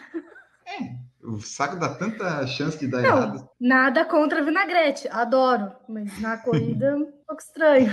É, 0.65 0.97
o 1.23 1.41
saco 1.41 1.77
dá 1.77 1.89
tanta 1.89 2.47
chance 2.47 2.79
de 2.79 2.87
dar 2.87 3.03
não, 3.03 3.09
errado. 3.09 3.49
Nada 3.61 4.05
contra 4.05 4.45
vinagrete, 4.45 5.09
adoro, 5.09 5.73
mas 5.89 6.21
na 6.21 6.37
corrida 6.39 6.97
um 6.97 7.07
pouco 7.27 7.43
estranho. 7.43 7.93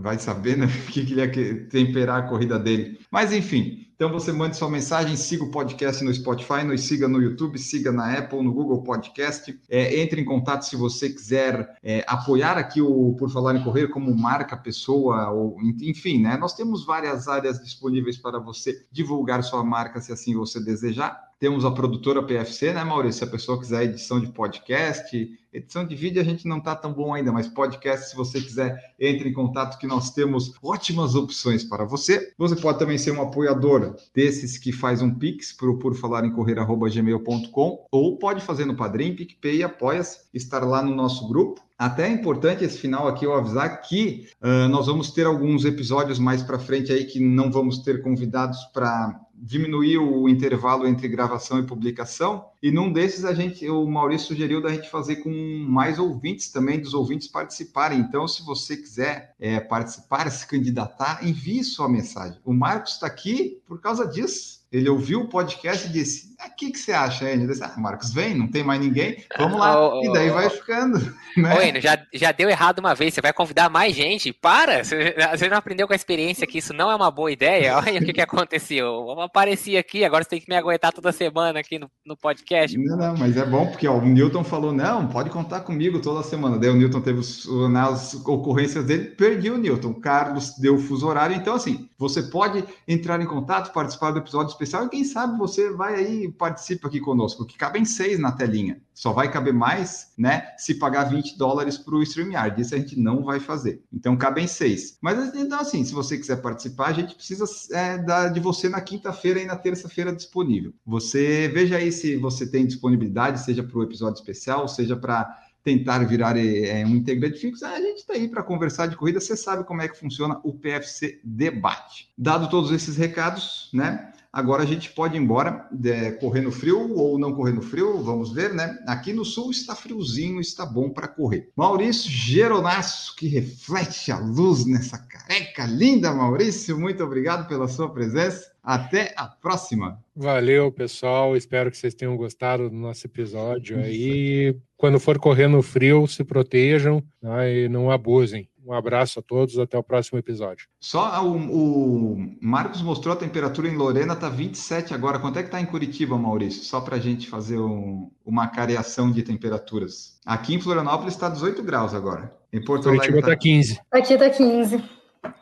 Vai 0.00 0.18
saber, 0.18 0.56
né? 0.56 0.66
O 0.82 0.92
que, 0.92 1.04
que 1.04 1.12
ele 1.14 1.22
ia 1.22 1.68
temperar 1.68 2.18
a 2.18 2.28
corrida 2.28 2.58
dele. 2.58 3.00
Mas 3.10 3.32
enfim, 3.32 3.82
então 3.94 4.10
você 4.10 4.32
mande 4.32 4.56
sua 4.56 4.68
mensagem, 4.68 5.16
siga 5.16 5.44
o 5.44 5.50
podcast 5.50 6.02
no 6.04 6.12
Spotify, 6.12 6.64
nos 6.64 6.82
siga 6.82 7.06
no 7.06 7.22
YouTube, 7.22 7.58
siga 7.58 7.92
na 7.92 8.18
Apple, 8.18 8.42
no 8.42 8.52
Google 8.52 8.82
Podcast. 8.82 9.58
É, 9.68 10.00
entre 10.00 10.20
em 10.20 10.24
contato 10.24 10.62
se 10.62 10.74
você 10.76 11.08
quiser 11.08 11.78
é, 11.82 12.04
apoiar 12.06 12.58
aqui 12.58 12.82
o 12.82 13.14
Por 13.14 13.30
Falar 13.30 13.54
em 13.54 13.62
Correr 13.62 13.88
como 13.88 14.12
marca, 14.14 14.56
pessoa, 14.56 15.30
ou 15.30 15.56
enfim, 15.80 16.20
né? 16.20 16.36
Nós 16.36 16.54
temos 16.54 16.84
várias 16.84 17.28
áreas 17.28 17.62
disponíveis 17.62 18.16
para 18.16 18.38
você 18.38 18.84
divulgar 18.90 19.42
sua 19.44 19.62
marca, 19.62 20.00
se 20.00 20.12
assim 20.12 20.34
você 20.34 20.58
desejar. 20.60 21.31
Temos 21.42 21.64
a 21.64 21.72
produtora 21.72 22.22
PFC, 22.22 22.72
né, 22.72 22.84
Maurício? 22.84 23.18
Se 23.18 23.24
a 23.24 23.26
pessoa 23.26 23.58
quiser 23.58 23.82
edição 23.82 24.20
de 24.20 24.28
podcast, 24.28 25.10
Edição 25.52 25.84
de 25.84 25.94
vídeo 25.94 26.18
a 26.18 26.24
gente 26.24 26.48
não 26.48 26.56
está 26.56 26.74
tão 26.74 26.94
bom 26.94 27.12
ainda, 27.12 27.30
mas 27.30 27.46
podcast, 27.46 28.08
se 28.08 28.16
você 28.16 28.40
quiser, 28.40 28.94
entre 28.98 29.28
em 29.28 29.34
contato 29.34 29.78
que 29.78 29.86
nós 29.86 30.10
temos 30.10 30.54
ótimas 30.62 31.14
opções 31.14 31.62
para 31.62 31.84
você. 31.84 32.32
Você 32.38 32.56
pode 32.56 32.78
também 32.78 32.96
ser 32.96 33.10
um 33.10 33.20
apoiador 33.20 33.94
desses 34.14 34.56
que 34.56 34.72
faz 34.72 35.02
um 35.02 35.14
Pix 35.14 35.52
para 35.52 35.70
por 35.74 35.94
falar 35.94 36.24
em 36.24 36.32
correr@gmail.com 36.32 37.86
ou 37.92 38.16
pode 38.16 38.40
fazer 38.40 38.64
no 38.64 38.74
Padrim, 38.74 39.14
PicPay 39.14 39.58
e 39.58 39.62
apoia-se, 39.62 40.20
estar 40.32 40.64
lá 40.64 40.82
no 40.82 40.94
nosso 40.94 41.28
grupo. 41.28 41.60
Até 41.78 42.08
é 42.08 42.12
importante 42.12 42.64
esse 42.64 42.78
final 42.78 43.06
aqui 43.06 43.26
eu 43.26 43.34
avisar 43.34 43.82
que 43.82 44.28
uh, 44.40 44.68
nós 44.68 44.86
vamos 44.86 45.10
ter 45.10 45.26
alguns 45.26 45.66
episódios 45.66 46.18
mais 46.18 46.42
para 46.42 46.58
frente 46.58 46.90
aí 46.90 47.04
que 47.04 47.20
não 47.20 47.50
vamos 47.50 47.78
ter 47.78 48.00
convidados 48.00 48.58
para 48.72 49.20
diminuir 49.42 49.98
o 49.98 50.28
intervalo 50.28 50.86
entre 50.86 51.08
gravação 51.08 51.58
e 51.58 51.66
publicação. 51.66 52.46
E 52.62 52.70
num 52.70 52.92
desses 52.92 53.24
a 53.24 53.34
gente, 53.34 53.68
o 53.68 53.84
Maurício 53.84 54.28
sugeriu 54.28 54.62
da 54.62 54.72
gente 54.72 54.88
fazer 54.88 55.16
com 55.16 55.30
mais 55.68 55.98
ouvintes 55.98 56.52
também, 56.52 56.80
dos 56.80 56.94
ouvintes 56.94 57.26
participarem. 57.26 57.98
Então, 57.98 58.28
se 58.28 58.44
você 58.44 58.76
quiser 58.76 59.34
é, 59.40 59.58
participar, 59.58 60.30
se 60.30 60.46
candidatar, 60.46 61.26
envie 61.26 61.64
sua 61.64 61.88
mensagem. 61.88 62.38
O 62.44 62.52
Marcos 62.52 62.92
está 62.92 63.08
aqui 63.08 63.60
por 63.66 63.80
causa 63.80 64.06
disso 64.06 64.62
Ele 64.70 64.88
ouviu 64.88 65.22
o 65.22 65.28
podcast 65.28 65.88
e 65.88 65.92
disse: 65.92 66.31
O 66.46 66.56
que, 66.56 66.70
que 66.70 66.78
você 66.78 66.92
acha, 66.92 67.30
Enio? 67.30 67.52
Ah, 67.62 67.74
Marcos, 67.78 68.12
vem, 68.12 68.34
não 68.34 68.48
tem 68.48 68.64
mais 68.64 68.80
ninguém, 68.80 69.24
vamos 69.38 69.58
lá. 69.58 69.94
Oh, 69.94 70.04
e 70.04 70.12
daí 70.12 70.30
vai 70.30 70.48
ficando. 70.50 70.98
Né? 71.36 71.56
Ô, 71.56 71.62
Enio, 71.62 71.80
já, 71.80 71.98
já 72.12 72.32
deu 72.32 72.48
errado 72.48 72.78
uma 72.78 72.94
vez, 72.94 73.14
você 73.14 73.20
vai 73.20 73.32
convidar 73.32 73.68
mais 73.68 73.94
gente? 73.94 74.32
Para! 74.32 74.82
Você, 74.84 75.48
não 75.48 75.56
aprendeu 75.56 75.86
com 75.86 75.92
a 75.92 75.96
experiência 75.96 76.46
que 76.46 76.58
isso 76.58 76.72
não 76.72 76.90
é 76.90 76.96
uma 76.96 77.10
boa 77.10 77.30
ideia? 77.30 77.76
Olha 77.78 78.00
o 78.00 78.04
que, 78.04 78.12
que 78.12 78.20
aconteceu. 78.20 78.86
Eu 78.86 79.20
apareci 79.20 79.76
aqui, 79.76 80.04
agora 80.04 80.24
você 80.24 80.30
tem 80.30 80.40
que 80.40 80.48
me 80.48 80.56
aguentar 80.56 80.92
toda 80.92 81.12
semana 81.12 81.60
aqui 81.60 81.78
no, 81.78 81.90
no 82.04 82.16
podcast. 82.16 82.76
Não, 82.76 82.96
não, 82.96 83.16
mas 83.16 83.36
é 83.36 83.44
bom 83.44 83.66
porque 83.66 83.86
ó, 83.86 83.96
o 83.98 84.04
Newton 84.04 84.44
falou: 84.44 84.72
não, 84.72 85.06
pode 85.06 85.30
contar 85.30 85.60
comigo 85.60 86.00
toda 86.00 86.22
semana. 86.22 86.58
Daí 86.58 86.70
o 86.70 86.76
Newton 86.76 87.00
teve 87.00 87.20
os, 87.20 87.46
nas 87.70 88.14
ocorrências 88.14 88.84
dele, 88.84 89.04
perdi 89.04 89.50
o 89.50 89.58
Newton. 89.58 89.90
O 89.90 90.00
Carlos 90.00 90.56
deu 90.58 90.74
o 90.74 90.78
fuso 90.78 91.06
horário. 91.06 91.36
Então, 91.36 91.54
assim, 91.54 91.88
você 91.98 92.22
pode 92.22 92.64
entrar 92.86 93.20
em 93.20 93.26
contato, 93.26 93.72
participar 93.72 94.10
do 94.10 94.18
episódio 94.18 94.50
especial 94.50 94.86
e 94.86 94.88
quem 94.88 95.04
sabe 95.04 95.38
você 95.38 95.70
vai 95.70 95.94
aí 95.94 96.31
participa 96.32 96.88
aqui 96.88 97.00
conosco, 97.00 97.46
que 97.46 97.56
cabem 97.56 97.84
seis 97.84 98.18
na 98.18 98.32
telinha. 98.32 98.80
Só 98.94 99.12
vai 99.12 99.30
caber 99.30 99.52
mais, 99.52 100.12
né, 100.18 100.48
se 100.56 100.74
pagar 100.74 101.04
20 101.04 101.36
dólares 101.36 101.78
para 101.78 101.94
o 101.94 102.02
StreamYard. 102.02 102.60
Isso 102.60 102.74
a 102.74 102.78
gente 102.78 102.98
não 102.98 103.22
vai 103.22 103.40
fazer. 103.40 103.82
Então, 103.92 104.16
cabem 104.16 104.46
seis. 104.46 104.98
Mas, 105.00 105.34
então, 105.34 105.60
assim, 105.60 105.84
se 105.84 105.92
você 105.92 106.16
quiser 106.18 106.36
participar, 106.42 106.88
a 106.88 106.92
gente 106.92 107.14
precisa 107.14 107.44
é, 107.72 108.28
de 108.30 108.40
você 108.40 108.68
na 108.68 108.80
quinta-feira 108.80 109.40
e 109.40 109.46
na 109.46 109.56
terça-feira 109.56 110.14
disponível. 110.14 110.72
Você 110.86 111.48
veja 111.48 111.76
aí 111.76 111.92
se 111.92 112.16
você 112.16 112.46
tem 112.46 112.66
disponibilidade, 112.66 113.40
seja 113.40 113.62
para 113.62 113.78
o 113.78 113.82
episódio 113.82 114.18
especial, 114.18 114.68
seja 114.68 114.96
para 114.96 115.38
tentar 115.62 116.00
virar 116.00 116.36
é, 116.36 116.84
um 116.84 116.96
integrante 116.96 117.38
fixo, 117.38 117.64
a 117.64 117.80
gente 117.80 117.98
está 117.98 118.14
aí 118.14 118.28
para 118.28 118.42
conversar 118.42 118.86
de 118.86 118.96
corrida, 118.96 119.20
você 119.20 119.36
sabe 119.36 119.64
como 119.64 119.80
é 119.80 119.88
que 119.88 119.98
funciona 119.98 120.40
o 120.42 120.52
PFC 120.52 121.20
Debate. 121.22 122.10
Dado 122.18 122.50
todos 122.50 122.72
esses 122.72 122.96
recados, 122.96 123.70
né? 123.72 124.11
Agora 124.32 124.62
a 124.62 124.66
gente 124.66 124.90
pode 124.90 125.14
ir 125.14 125.20
embora, 125.20 125.68
é, 125.84 126.12
correr 126.12 126.40
no 126.40 126.50
frio 126.50 126.96
ou 126.96 127.18
não 127.18 127.34
correr 127.34 127.52
no 127.52 127.60
frio, 127.60 128.02
vamos 128.02 128.32
ver, 128.32 128.54
né? 128.54 128.78
Aqui 128.86 129.12
no 129.12 129.26
sul 129.26 129.50
está 129.50 129.74
friozinho, 129.74 130.40
está 130.40 130.64
bom 130.64 130.88
para 130.88 131.06
correr. 131.06 131.50
Maurício 131.54 132.10
Geronasso, 132.10 133.14
que 133.14 133.28
reflete 133.28 134.10
a 134.10 134.18
luz 134.18 134.64
nessa 134.64 134.96
careca 134.96 135.66
linda, 135.66 136.14
Maurício, 136.14 136.80
muito 136.80 137.04
obrigado 137.04 137.46
pela 137.46 137.68
sua 137.68 137.92
presença. 137.92 138.52
Até 138.62 139.12
a 139.16 139.26
próxima. 139.26 139.98
Valeu, 140.14 140.70
pessoal. 140.70 141.36
Espero 141.36 141.68
que 141.68 141.76
vocês 141.76 141.94
tenham 141.94 142.16
gostado 142.16 142.70
do 142.70 142.76
nosso 142.76 143.04
episódio 143.08 143.76
aí. 143.76 144.56
Quando 144.76 145.00
for 145.00 145.18
correr 145.18 145.48
no 145.48 145.62
frio, 145.62 146.06
se 146.06 146.22
protejam 146.22 147.02
né, 147.20 147.52
e 147.52 147.68
não 147.68 147.90
abusem. 147.90 148.48
Um 148.64 148.72
abraço 148.72 149.18
a 149.18 149.22
todos, 149.22 149.58
até 149.58 149.76
o 149.76 149.82
próximo 149.82 150.18
episódio. 150.18 150.68
Só 150.80 151.24
o, 151.24 151.36
o 151.36 152.36
Marcos 152.40 152.80
mostrou 152.80 153.12
a 153.12 153.16
temperatura 153.18 153.68
em 153.68 153.76
Lorena, 153.76 154.14
tá 154.14 154.28
27 154.28 154.94
agora. 154.94 155.18
Quanto 155.18 155.38
é 155.38 155.42
que 155.42 155.50
tá 155.50 155.60
em 155.60 155.66
Curitiba, 155.66 156.16
Maurício? 156.16 156.62
Só 156.62 156.80
para 156.80 156.96
a 156.96 157.00
gente 157.00 157.28
fazer 157.28 157.58
um, 157.58 158.10
uma 158.24 158.46
careação 158.48 159.10
de 159.10 159.22
temperaturas. 159.22 160.20
Aqui 160.24 160.54
em 160.54 160.60
Florianópolis 160.60 161.14
está 161.14 161.28
18 161.28 161.62
graus 161.62 161.92
agora. 161.92 162.32
Em 162.52 162.64
Porto 162.64 162.84
Curitiba 162.84 163.14
Alegre 163.14 163.30
tá 163.30 163.36
15. 163.36 163.80
Aqui 163.90 164.16
tá 164.16 164.30
15. 164.30 164.84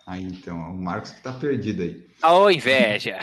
Aí 0.06 0.24
então, 0.24 0.56
o 0.56 0.76
Marcos 0.76 1.10
que 1.10 1.22
tá 1.22 1.32
perdido 1.32 1.82
aí. 1.82 2.06
Ô, 2.22 2.50
inveja! 2.50 3.18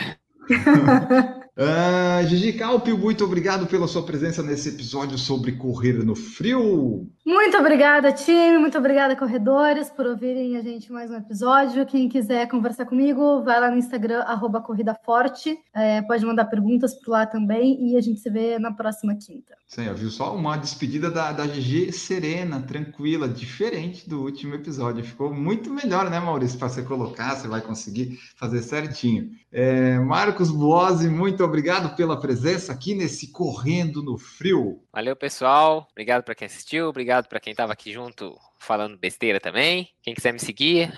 Uh, 1.58 2.24
Gigi 2.28 2.52
Calpio, 2.52 2.96
muito 2.96 3.24
obrigado 3.24 3.66
pela 3.66 3.88
sua 3.88 4.04
presença 4.04 4.44
nesse 4.44 4.68
episódio 4.68 5.18
sobre 5.18 5.50
correr 5.50 5.94
no 6.04 6.14
frio. 6.14 7.10
Muito 7.26 7.56
obrigada, 7.58 8.12
time. 8.12 8.58
Muito 8.58 8.78
obrigada, 8.78 9.16
corredores, 9.16 9.90
por 9.90 10.06
ouvirem 10.06 10.56
a 10.56 10.62
gente 10.62 10.92
mais 10.92 11.10
um 11.10 11.16
episódio. 11.16 11.84
Quem 11.84 12.08
quiser 12.08 12.46
conversar 12.46 12.86
comigo, 12.86 13.42
vai 13.42 13.58
lá 13.58 13.72
no 13.72 13.76
Instagram, 13.76 14.20
arroba 14.20 14.60
Corrida 14.60 14.94
Forte. 15.04 15.58
É, 15.74 16.00
pode 16.02 16.24
mandar 16.24 16.44
perguntas 16.44 16.94
por 16.94 17.10
lá 17.10 17.26
também 17.26 17.90
e 17.90 17.96
a 17.96 18.00
gente 18.00 18.20
se 18.20 18.30
vê 18.30 18.56
na 18.60 18.72
próxima 18.72 19.16
quinta. 19.16 19.58
Sim, 19.66 19.92
viu 19.94 20.10
só 20.10 20.34
uma 20.34 20.56
despedida 20.56 21.10
da, 21.10 21.32
da 21.32 21.46
Gigi 21.46 21.92
serena, 21.92 22.62
tranquila, 22.62 23.28
diferente 23.28 24.08
do 24.08 24.22
último 24.22 24.54
episódio. 24.54 25.04
Ficou 25.04 25.34
muito 25.34 25.70
melhor, 25.70 26.08
né, 26.08 26.20
Maurício? 26.20 26.58
Para 26.58 26.68
você 26.68 26.82
colocar, 26.82 27.34
você 27.34 27.48
vai 27.48 27.60
conseguir 27.60 28.18
fazer 28.36 28.62
certinho. 28.62 29.28
É, 29.52 29.98
Marcos 29.98 30.50
Buozzi, 30.50 31.08
muito 31.08 31.47
obrigado 31.48 31.96
pela 31.96 32.18
presença 32.18 32.72
aqui 32.72 32.94
nesse 32.94 33.32
Correndo 33.32 34.02
no 34.02 34.16
Frio. 34.16 34.82
Valeu, 34.92 35.16
pessoal. 35.16 35.88
Obrigado 35.90 36.22
para 36.22 36.34
quem 36.34 36.46
assistiu, 36.46 36.88
obrigado 36.88 37.26
para 37.26 37.40
quem 37.40 37.50
estava 37.50 37.72
aqui 37.72 37.92
junto 37.92 38.36
falando 38.58 38.98
besteira 38.98 39.40
também. 39.40 39.88
Quem 40.02 40.14
quiser 40.14 40.32
me 40.32 40.38
seguir, 40.38 40.92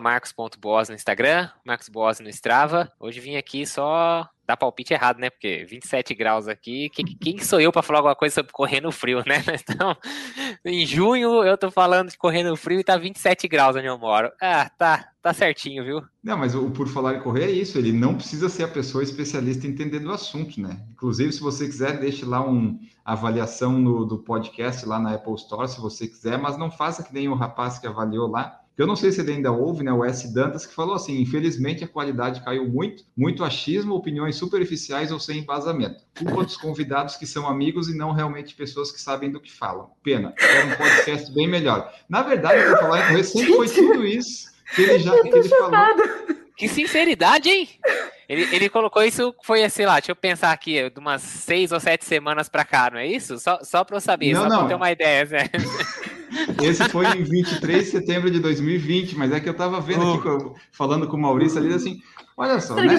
marcos.boas 0.00 0.88
no 0.88 0.94
Instagram, 0.94 1.48
marcosboas 1.64 2.20
no 2.20 2.28
Strava. 2.28 2.90
Hoje 2.98 3.20
vim 3.20 3.36
aqui 3.36 3.66
só 3.66 4.28
dar 4.52 4.56
palpite 4.56 4.92
errado, 4.92 5.18
né? 5.18 5.30
Porque 5.30 5.64
27 5.64 6.14
graus 6.14 6.46
aqui, 6.46 6.88
quem, 6.90 7.04
quem 7.04 7.38
sou 7.38 7.60
eu 7.60 7.72
para 7.72 7.82
falar 7.82 7.98
alguma 8.00 8.14
coisa 8.14 8.34
sobre 8.34 8.52
correr 8.52 8.80
no 8.80 8.92
frio, 8.92 9.22
né? 9.26 9.42
Então, 9.72 9.96
em 10.64 10.84
junho 10.84 11.44
eu 11.44 11.56
tô 11.56 11.70
falando 11.70 12.10
de 12.10 12.18
correr 12.18 12.42
no 12.42 12.56
frio 12.56 12.80
e 12.80 12.84
tá 12.84 12.96
27 12.96 13.48
graus 13.48 13.76
onde 13.76 13.86
eu 13.86 13.98
moro. 13.98 14.30
Ah, 14.40 14.68
tá, 14.76 15.08
tá 15.22 15.32
certinho, 15.32 15.84
viu? 15.84 16.02
Não, 16.22 16.36
mas 16.36 16.54
o 16.54 16.70
por 16.70 16.88
falar 16.88 17.14
em 17.14 17.20
correr 17.20 17.44
é 17.44 17.50
isso, 17.50 17.78
ele 17.78 17.92
não 17.92 18.14
precisa 18.14 18.48
ser 18.48 18.64
a 18.64 18.68
pessoa 18.68 19.02
especialista 19.02 19.66
em 19.66 19.70
entender 19.70 20.00
do 20.00 20.12
assunto, 20.12 20.60
né? 20.60 20.80
Inclusive, 20.92 21.32
se 21.32 21.40
você 21.40 21.66
quiser, 21.66 21.98
deixe 21.98 22.24
lá 22.24 22.44
uma 22.44 22.78
avaliação 23.04 23.72
no, 23.72 24.04
do 24.04 24.18
podcast 24.18 24.86
lá 24.86 24.98
na 24.98 25.14
Apple 25.14 25.34
Store, 25.34 25.68
se 25.68 25.80
você 25.80 26.06
quiser, 26.06 26.38
mas 26.38 26.58
não 26.58 26.70
faça 26.70 27.02
que 27.02 27.14
nem 27.14 27.28
o 27.28 27.34
rapaz 27.34 27.78
que 27.78 27.86
avaliou 27.86 28.28
lá, 28.28 28.61
eu 28.76 28.86
não 28.86 28.96
sei 28.96 29.12
se 29.12 29.20
ele 29.20 29.32
ainda 29.32 29.52
ouve, 29.52 29.84
né? 29.84 29.92
O 29.92 30.04
S. 30.04 30.32
Dantas, 30.32 30.64
que 30.64 30.74
falou 30.74 30.94
assim: 30.94 31.20
infelizmente 31.20 31.84
a 31.84 31.88
qualidade 31.88 32.42
caiu 32.42 32.68
muito, 32.68 33.04
muito 33.16 33.44
achismo, 33.44 33.94
opiniões 33.94 34.36
superficiais 34.36 35.12
ou 35.12 35.20
sem 35.20 35.40
embasamento. 35.40 36.02
Culpa 36.18 36.44
dos 36.44 36.56
convidados 36.56 37.16
que 37.16 37.26
são 37.26 37.46
amigos 37.46 37.88
e 37.88 37.96
não 37.96 38.12
realmente 38.12 38.54
pessoas 38.54 38.90
que 38.90 39.00
sabem 39.00 39.30
do 39.30 39.40
que 39.40 39.52
falam. 39.52 39.90
Pena, 40.02 40.34
era 40.38 40.66
um 40.66 40.76
podcast 40.76 41.32
bem 41.34 41.46
melhor. 41.46 41.92
Na 42.08 42.22
verdade, 42.22 42.62
para 42.62 42.78
falar 42.78 43.04
em 43.04 43.08
correr, 43.08 43.24
sempre 43.24 43.54
foi 43.54 43.68
tudo 43.68 44.06
isso 44.06 44.50
que 44.74 44.82
ele 44.82 44.98
já 44.98 45.20
que 45.20 45.28
ele 45.28 45.48
falou. 45.48 45.70
Que 46.56 46.68
sinceridade, 46.68 47.48
hein? 47.48 47.68
Ele, 48.32 48.48
ele 48.50 48.68
colocou 48.70 49.02
isso, 49.02 49.34
foi, 49.42 49.68
sei 49.68 49.84
lá, 49.84 49.96
deixa 49.96 50.12
eu 50.12 50.16
pensar 50.16 50.52
aqui, 50.52 50.88
de 50.88 50.98
umas 50.98 51.20
seis 51.20 51.70
ou 51.70 51.78
sete 51.78 52.06
semanas 52.06 52.48
para 52.48 52.64
cá, 52.64 52.90
não 52.90 52.98
é 52.98 53.06
isso? 53.06 53.38
Só, 53.38 53.58
só 53.62 53.84
para 53.84 53.98
eu 53.98 54.00
saber, 54.00 54.32
não, 54.32 54.48
só 54.48 54.58
para 54.58 54.68
ter 54.68 54.74
uma 54.74 54.90
ideia. 54.90 55.26
Né? 55.26 55.50
Esse 56.64 56.88
foi 56.88 57.04
em 57.08 57.24
23 57.24 57.84
de 57.84 57.90
setembro 57.90 58.30
de 58.30 58.40
2020, 58.40 59.18
mas 59.18 59.32
é 59.32 59.38
que 59.38 59.50
eu 59.50 59.52
estava 59.52 59.82
vendo 59.82 60.06
oh. 60.06 60.14
aqui, 60.14 60.60
falando 60.72 61.06
com 61.06 61.18
o 61.18 61.20
Maurício 61.20 61.58
ali, 61.58 61.74
assim, 61.74 62.00
olha 62.34 62.58
só, 62.58 62.74
né? 62.74 62.98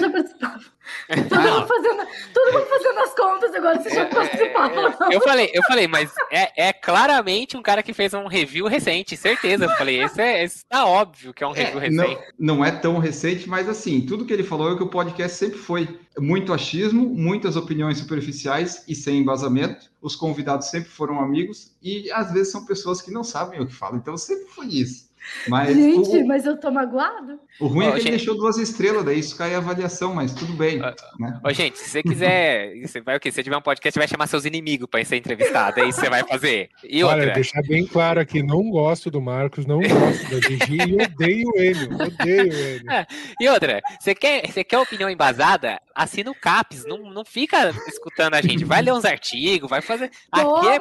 Todo, 1.28 1.34
ah, 1.34 1.50
mundo 1.52 1.66
fazendo, 1.66 2.06
todo 2.32 2.52
mundo 2.52 2.66
fazendo 2.66 2.98
as 3.00 3.14
contas 3.14 3.54
agora, 3.54 3.80
você 3.80 3.90
já 3.90 4.02
é, 4.02 4.04
participaram. 4.06 4.94
Eu 5.10 5.20
falei, 5.20 5.50
eu 5.52 5.62
falei, 5.64 5.88
mas 5.88 6.12
é, 6.30 6.68
é 6.68 6.72
claramente 6.72 7.56
um 7.56 7.62
cara 7.62 7.82
que 7.82 7.92
fez 7.92 8.14
um 8.14 8.26
review 8.26 8.66
recente, 8.66 9.16
certeza. 9.16 9.64
Eu 9.64 9.70
falei, 9.70 10.02
esse 10.02 10.20
é, 10.20 10.44
esse 10.44 10.64
tá 10.66 10.86
óbvio 10.86 11.32
que 11.32 11.42
é 11.42 11.46
um 11.46 11.54
é, 11.54 11.64
review 11.64 11.80
recente. 11.80 12.22
Não, 12.38 12.56
não 12.56 12.64
é 12.64 12.70
tão 12.70 12.98
recente, 12.98 13.48
mas 13.48 13.68
assim, 13.68 14.00
tudo 14.02 14.24
que 14.24 14.32
ele 14.32 14.42
falou 14.42 14.72
é 14.72 14.76
que 14.76 14.82
o 14.82 14.88
podcast 14.88 15.36
sempre 15.36 15.58
foi 15.58 15.88
muito 16.18 16.52
achismo, 16.52 17.08
muitas 17.08 17.56
opiniões 17.56 17.98
superficiais 17.98 18.84
e 18.88 18.94
sem 18.94 19.18
embasamento. 19.18 19.90
Os 20.00 20.14
convidados 20.14 20.68
sempre 20.68 20.90
foram 20.90 21.20
amigos 21.20 21.74
e 21.82 22.10
às 22.12 22.32
vezes 22.32 22.52
são 22.52 22.64
pessoas 22.64 23.00
que 23.00 23.10
não 23.10 23.24
sabem 23.24 23.60
o 23.60 23.66
que 23.66 23.74
falam. 23.74 23.98
Então 23.98 24.16
sempre 24.16 24.46
foi 24.46 24.66
isso. 24.66 25.08
Mas 25.48 25.74
gente, 25.74 26.22
o, 26.22 26.26
mas 26.26 26.44
eu 26.44 26.56
tô 26.58 26.70
magoado. 26.70 27.40
O 27.60 27.66
ruim 27.66 27.86
é 27.86 27.90
que 27.92 27.96
gente... 27.98 28.08
ele 28.08 28.16
deixou 28.16 28.36
duas 28.36 28.58
estrelas, 28.58 29.04
daí 29.04 29.18
isso 29.18 29.36
cai 29.36 29.54
a 29.54 29.58
avaliação, 29.58 30.12
mas 30.12 30.34
tudo 30.34 30.52
bem. 30.54 30.78
né? 30.78 31.40
Ô, 31.44 31.52
gente, 31.52 31.78
se 31.78 31.88
você 31.88 32.02
quiser, 32.02 32.74
você 32.80 33.00
vai 33.00 33.16
o 33.16 33.20
quê? 33.20 33.30
Se 33.30 33.36
você 33.36 33.42
tiver 33.44 33.56
um 33.56 33.62
podcast, 33.62 33.98
vai 33.98 34.08
chamar 34.08 34.26
seus 34.26 34.44
inimigos 34.44 34.88
para 34.90 35.04
ser 35.04 35.16
entrevistado, 35.16 35.80
é 35.80 35.88
isso 35.88 36.00
que 36.00 36.04
você 36.04 36.10
vai 36.10 36.24
fazer. 36.24 36.68
E 36.82 37.04
Olha, 37.04 37.18
outra... 37.18 37.34
deixar 37.34 37.62
bem 37.62 37.86
claro 37.86 38.20
aqui, 38.20 38.42
não 38.42 38.70
gosto 38.70 39.10
do 39.10 39.20
Marcos, 39.20 39.66
não 39.66 39.80
gosto 39.80 40.30
da 40.30 40.40
Gigi 40.40 40.78
e 40.78 41.02
odeio 41.02 41.52
ele, 41.56 41.94
odeio 41.94 42.52
ele. 42.52 42.84
E 43.40 43.48
outra, 43.48 43.80
você 43.98 44.14
quer, 44.14 44.46
você 44.46 44.64
quer 44.64 44.78
opinião 44.78 45.10
embasada? 45.10 45.80
Assina 45.94 46.30
o 46.30 46.34
CAPS, 46.34 46.84
não, 46.86 46.98
não 47.12 47.24
fica 47.24 47.70
escutando 47.86 48.34
a 48.34 48.42
gente, 48.42 48.64
vai 48.64 48.82
ler 48.82 48.92
uns 48.92 49.04
artigos, 49.04 49.70
vai 49.70 49.80
fazer... 49.80 50.10
Aqui 50.30 50.68
é, 50.68 50.80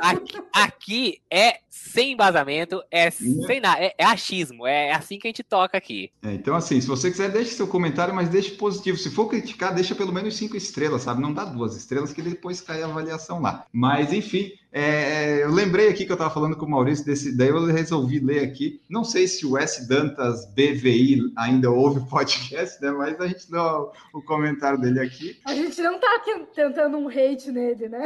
aqui, 0.00 0.38
aqui 0.52 1.22
é 1.30 1.58
sem 1.74 2.12
embasamento, 2.12 2.82
é 2.90 3.10
sem 3.10 3.60
nada, 3.60 3.82
é, 3.82 3.94
é, 3.98 4.04
achismo, 4.04 4.66
é 4.66 4.92
assim 4.92 5.18
que 5.18 5.26
a 5.26 5.30
gente 5.30 5.42
toca 5.42 5.73
aqui. 5.76 6.10
É, 6.22 6.32
então, 6.32 6.54
assim, 6.54 6.80
se 6.80 6.86
você 6.86 7.10
quiser, 7.10 7.30
deixe 7.30 7.52
seu 7.52 7.66
comentário, 7.66 8.14
mas 8.14 8.28
deixe 8.28 8.52
positivo. 8.52 8.98
Se 8.98 9.10
for 9.10 9.28
criticar, 9.28 9.74
deixa 9.74 9.94
pelo 9.94 10.12
menos 10.12 10.36
cinco 10.36 10.56
estrelas, 10.56 11.02
sabe? 11.02 11.20
Não 11.20 11.32
dá 11.32 11.44
duas 11.44 11.76
estrelas, 11.76 12.12
que 12.12 12.22
depois 12.22 12.60
cai 12.60 12.82
a 12.82 12.86
avaliação 12.86 13.40
lá. 13.40 13.66
Mas, 13.72 14.12
enfim, 14.12 14.52
é, 14.76 15.44
eu 15.44 15.52
lembrei 15.52 15.88
aqui 15.88 16.04
que 16.04 16.10
eu 16.10 16.14
estava 16.14 16.34
falando 16.34 16.56
com 16.56 16.66
o 16.66 16.68
Maurício 16.68 17.06
desse, 17.06 17.36
daí 17.36 17.46
eu 17.46 17.64
resolvi 17.66 18.18
ler 18.18 18.42
aqui. 18.42 18.80
Não 18.90 19.04
sei 19.04 19.28
se 19.28 19.46
o 19.46 19.56
S 19.56 19.86
Dantas 19.86 20.46
BVI 20.46 21.32
ainda 21.36 21.70
ouve 21.70 22.00
o 22.00 22.06
podcast, 22.06 22.82
né? 22.82 22.90
Mas 22.90 23.20
a 23.20 23.28
gente 23.28 23.48
dá 23.48 23.80
o, 23.80 23.92
o 24.12 24.20
comentário 24.22 24.80
dele 24.80 24.98
aqui. 24.98 25.38
A 25.46 25.54
gente 25.54 25.80
não 25.80 25.94
está 25.94 26.08
tentando 26.52 26.98
um 26.98 27.08
hate 27.08 27.52
nele, 27.52 27.88
né? 27.88 28.02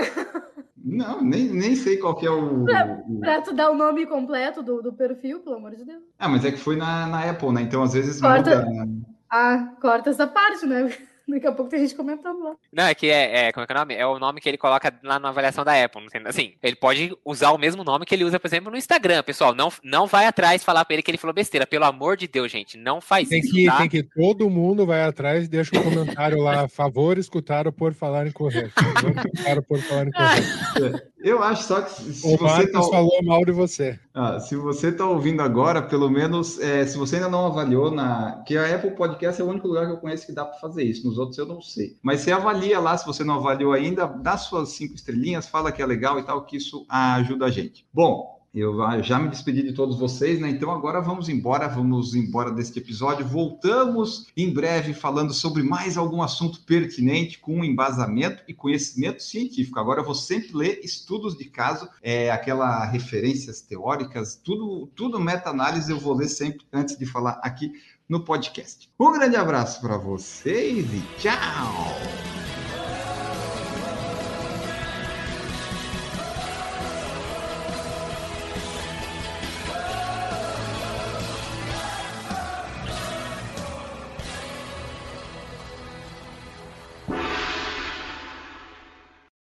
Não, 0.76 1.22
nem, 1.22 1.48
nem 1.48 1.74
sei 1.74 1.96
qual 1.96 2.14
que 2.14 2.26
é 2.26 2.30
o. 2.30 2.64
Pra, 2.66 3.02
pra 3.18 3.40
tu 3.40 3.54
dar 3.54 3.70
o 3.70 3.74
nome 3.74 4.04
completo 4.04 4.62
do, 4.62 4.82
do 4.82 4.92
perfil, 4.92 5.40
pelo 5.40 5.56
amor 5.56 5.74
de 5.74 5.86
Deus. 5.86 6.02
Ah, 6.18 6.28
mas 6.28 6.44
é 6.44 6.52
que 6.52 6.58
foi 6.58 6.76
na, 6.76 7.06
na 7.06 7.30
Apple, 7.30 7.50
né? 7.50 7.62
Então 7.62 7.82
às 7.82 7.94
vezes 7.94 8.20
corta... 8.20 8.64
muda. 8.64 8.84
Né? 8.84 8.88
Ah, 9.30 9.74
corta 9.80 10.10
essa 10.10 10.26
parte, 10.26 10.66
né? 10.66 10.90
Daqui 11.28 11.46
a 11.46 11.52
pouco 11.52 11.70
tem 11.70 11.80
gente 11.80 11.94
comentando 11.94 12.42
lá. 12.42 12.56
Não, 12.72 12.84
é 12.84 12.94
que 12.94 13.10
é, 13.10 13.48
é, 13.48 13.52
como 13.52 13.64
é 13.64 13.66
que 13.66 13.72
é 13.72 13.76
o 13.76 13.78
nome? 13.78 13.94
É 13.94 14.06
o 14.06 14.18
nome 14.18 14.40
que 14.40 14.48
ele 14.48 14.56
coloca 14.56 14.92
lá 15.02 15.18
na 15.18 15.28
avaliação 15.28 15.62
da 15.62 15.84
Apple. 15.84 16.06
Assim, 16.24 16.54
ele 16.62 16.74
pode 16.74 17.14
usar 17.24 17.50
o 17.50 17.58
mesmo 17.58 17.84
nome 17.84 18.06
que 18.06 18.14
ele 18.14 18.24
usa, 18.24 18.40
por 18.40 18.46
exemplo, 18.46 18.70
no 18.70 18.78
Instagram. 18.78 19.22
Pessoal, 19.22 19.54
não, 19.54 19.70
não 19.84 20.06
vai 20.06 20.26
atrás 20.26 20.64
falar 20.64 20.84
pra 20.86 20.94
ele 20.94 21.02
que 21.02 21.10
ele 21.10 21.18
falou 21.18 21.34
besteira. 21.34 21.66
Pelo 21.66 21.84
amor 21.84 22.16
de 22.16 22.26
Deus, 22.26 22.50
gente, 22.50 22.78
não 22.78 23.00
faz 23.00 23.28
tem 23.28 23.40
isso. 23.40 23.52
Que, 23.52 23.66
tá? 23.66 23.78
Tem 23.78 23.88
que 23.88 24.02
todo 24.02 24.48
mundo 24.48 24.86
vai 24.86 25.02
atrás 25.02 25.44
e 25.44 25.48
deixa 25.48 25.78
um 25.78 25.82
comentário 25.82 26.40
lá. 26.40 26.62
A 26.62 26.68
favor, 26.68 27.18
escutaram 27.18 27.70
por 27.70 27.92
falar 27.92 28.26
incorreto. 28.26 28.72
Favor, 28.72 29.10
escutaram 29.10 29.62
por 29.62 29.78
falar 29.80 30.08
incorreto. 30.08 31.08
Eu 31.20 31.42
acho 31.42 31.64
só 31.64 31.82
que 31.82 31.90
se 31.90 32.26
o 32.26 32.36
você 32.36 32.44
Marcos 32.44 32.86
tá... 32.86 32.96
falou 32.96 33.22
mal 33.24 33.44
de 33.44 33.50
você. 33.50 33.98
Ah, 34.14 34.38
se 34.38 34.54
você 34.54 34.88
está 34.88 35.04
ouvindo 35.04 35.42
agora, 35.42 35.82
pelo 35.82 36.08
menos, 36.08 36.60
é, 36.60 36.86
se 36.86 36.96
você 36.96 37.16
ainda 37.16 37.28
não 37.28 37.46
avaliou 37.46 37.90
na. 37.90 38.42
Que 38.46 38.56
a 38.56 38.74
Apple 38.74 38.92
Podcast 38.92 39.40
é 39.40 39.44
o 39.44 39.48
único 39.48 39.66
lugar 39.66 39.86
que 39.86 39.92
eu 39.92 39.98
conheço 39.98 40.26
que 40.26 40.32
dá 40.32 40.44
para 40.44 40.58
fazer 40.60 40.84
isso. 40.84 41.06
Nos 41.06 41.17
outros 41.18 41.38
eu 41.38 41.46
não 41.46 41.60
sei. 41.60 41.96
Mas 42.02 42.20
você 42.20 42.32
avalia 42.32 42.80
lá, 42.80 42.96
se 42.96 43.06
você 43.06 43.24
não 43.24 43.34
avaliou 43.34 43.72
ainda, 43.72 44.06
dá 44.06 44.36
suas 44.36 44.70
cinco 44.70 44.94
estrelinhas, 44.94 45.48
fala 45.48 45.72
que 45.72 45.82
é 45.82 45.86
legal 45.86 46.18
e 46.18 46.22
tal, 46.22 46.44
que 46.44 46.56
isso 46.56 46.86
ajuda 46.88 47.46
a 47.46 47.50
gente. 47.50 47.86
Bom, 47.92 48.38
eu 48.54 48.74
já 49.02 49.18
me 49.18 49.28
despedi 49.28 49.62
de 49.62 49.74
todos 49.74 49.98
vocês, 49.98 50.40
né? 50.40 50.48
Então 50.48 50.70
agora 50.70 51.02
vamos 51.02 51.28
embora, 51.28 51.68
vamos 51.68 52.14
embora 52.14 52.50
deste 52.50 52.78
episódio. 52.78 53.26
Voltamos 53.26 54.26
em 54.34 54.52
breve 54.52 54.94
falando 54.94 55.34
sobre 55.34 55.62
mais 55.62 55.98
algum 55.98 56.22
assunto 56.22 56.62
pertinente 56.62 57.38
com 57.38 57.62
embasamento 57.62 58.42
e 58.48 58.54
conhecimento 58.54 59.22
científico. 59.22 59.78
Agora 59.78 60.00
eu 60.00 60.04
vou 60.04 60.14
sempre 60.14 60.56
ler 60.56 60.80
estudos 60.82 61.36
de 61.36 61.44
caso, 61.44 61.88
é, 62.02 62.30
aquela 62.30 62.86
referências 62.86 63.60
teóricas, 63.60 64.40
tudo, 64.42 64.88
tudo 64.96 65.20
meta-análise 65.20 65.92
eu 65.92 66.00
vou 66.00 66.14
ler 66.14 66.28
sempre 66.28 66.64
antes 66.72 66.96
de 66.96 67.04
falar 67.04 67.38
aqui 67.42 67.70
no 68.08 68.20
podcast. 68.24 68.90
Um 68.98 69.12
grande 69.12 69.36
abraço 69.36 69.80
para 69.80 69.96
vocês 69.96 70.86
e 70.92 71.02
tchau! 71.18 72.47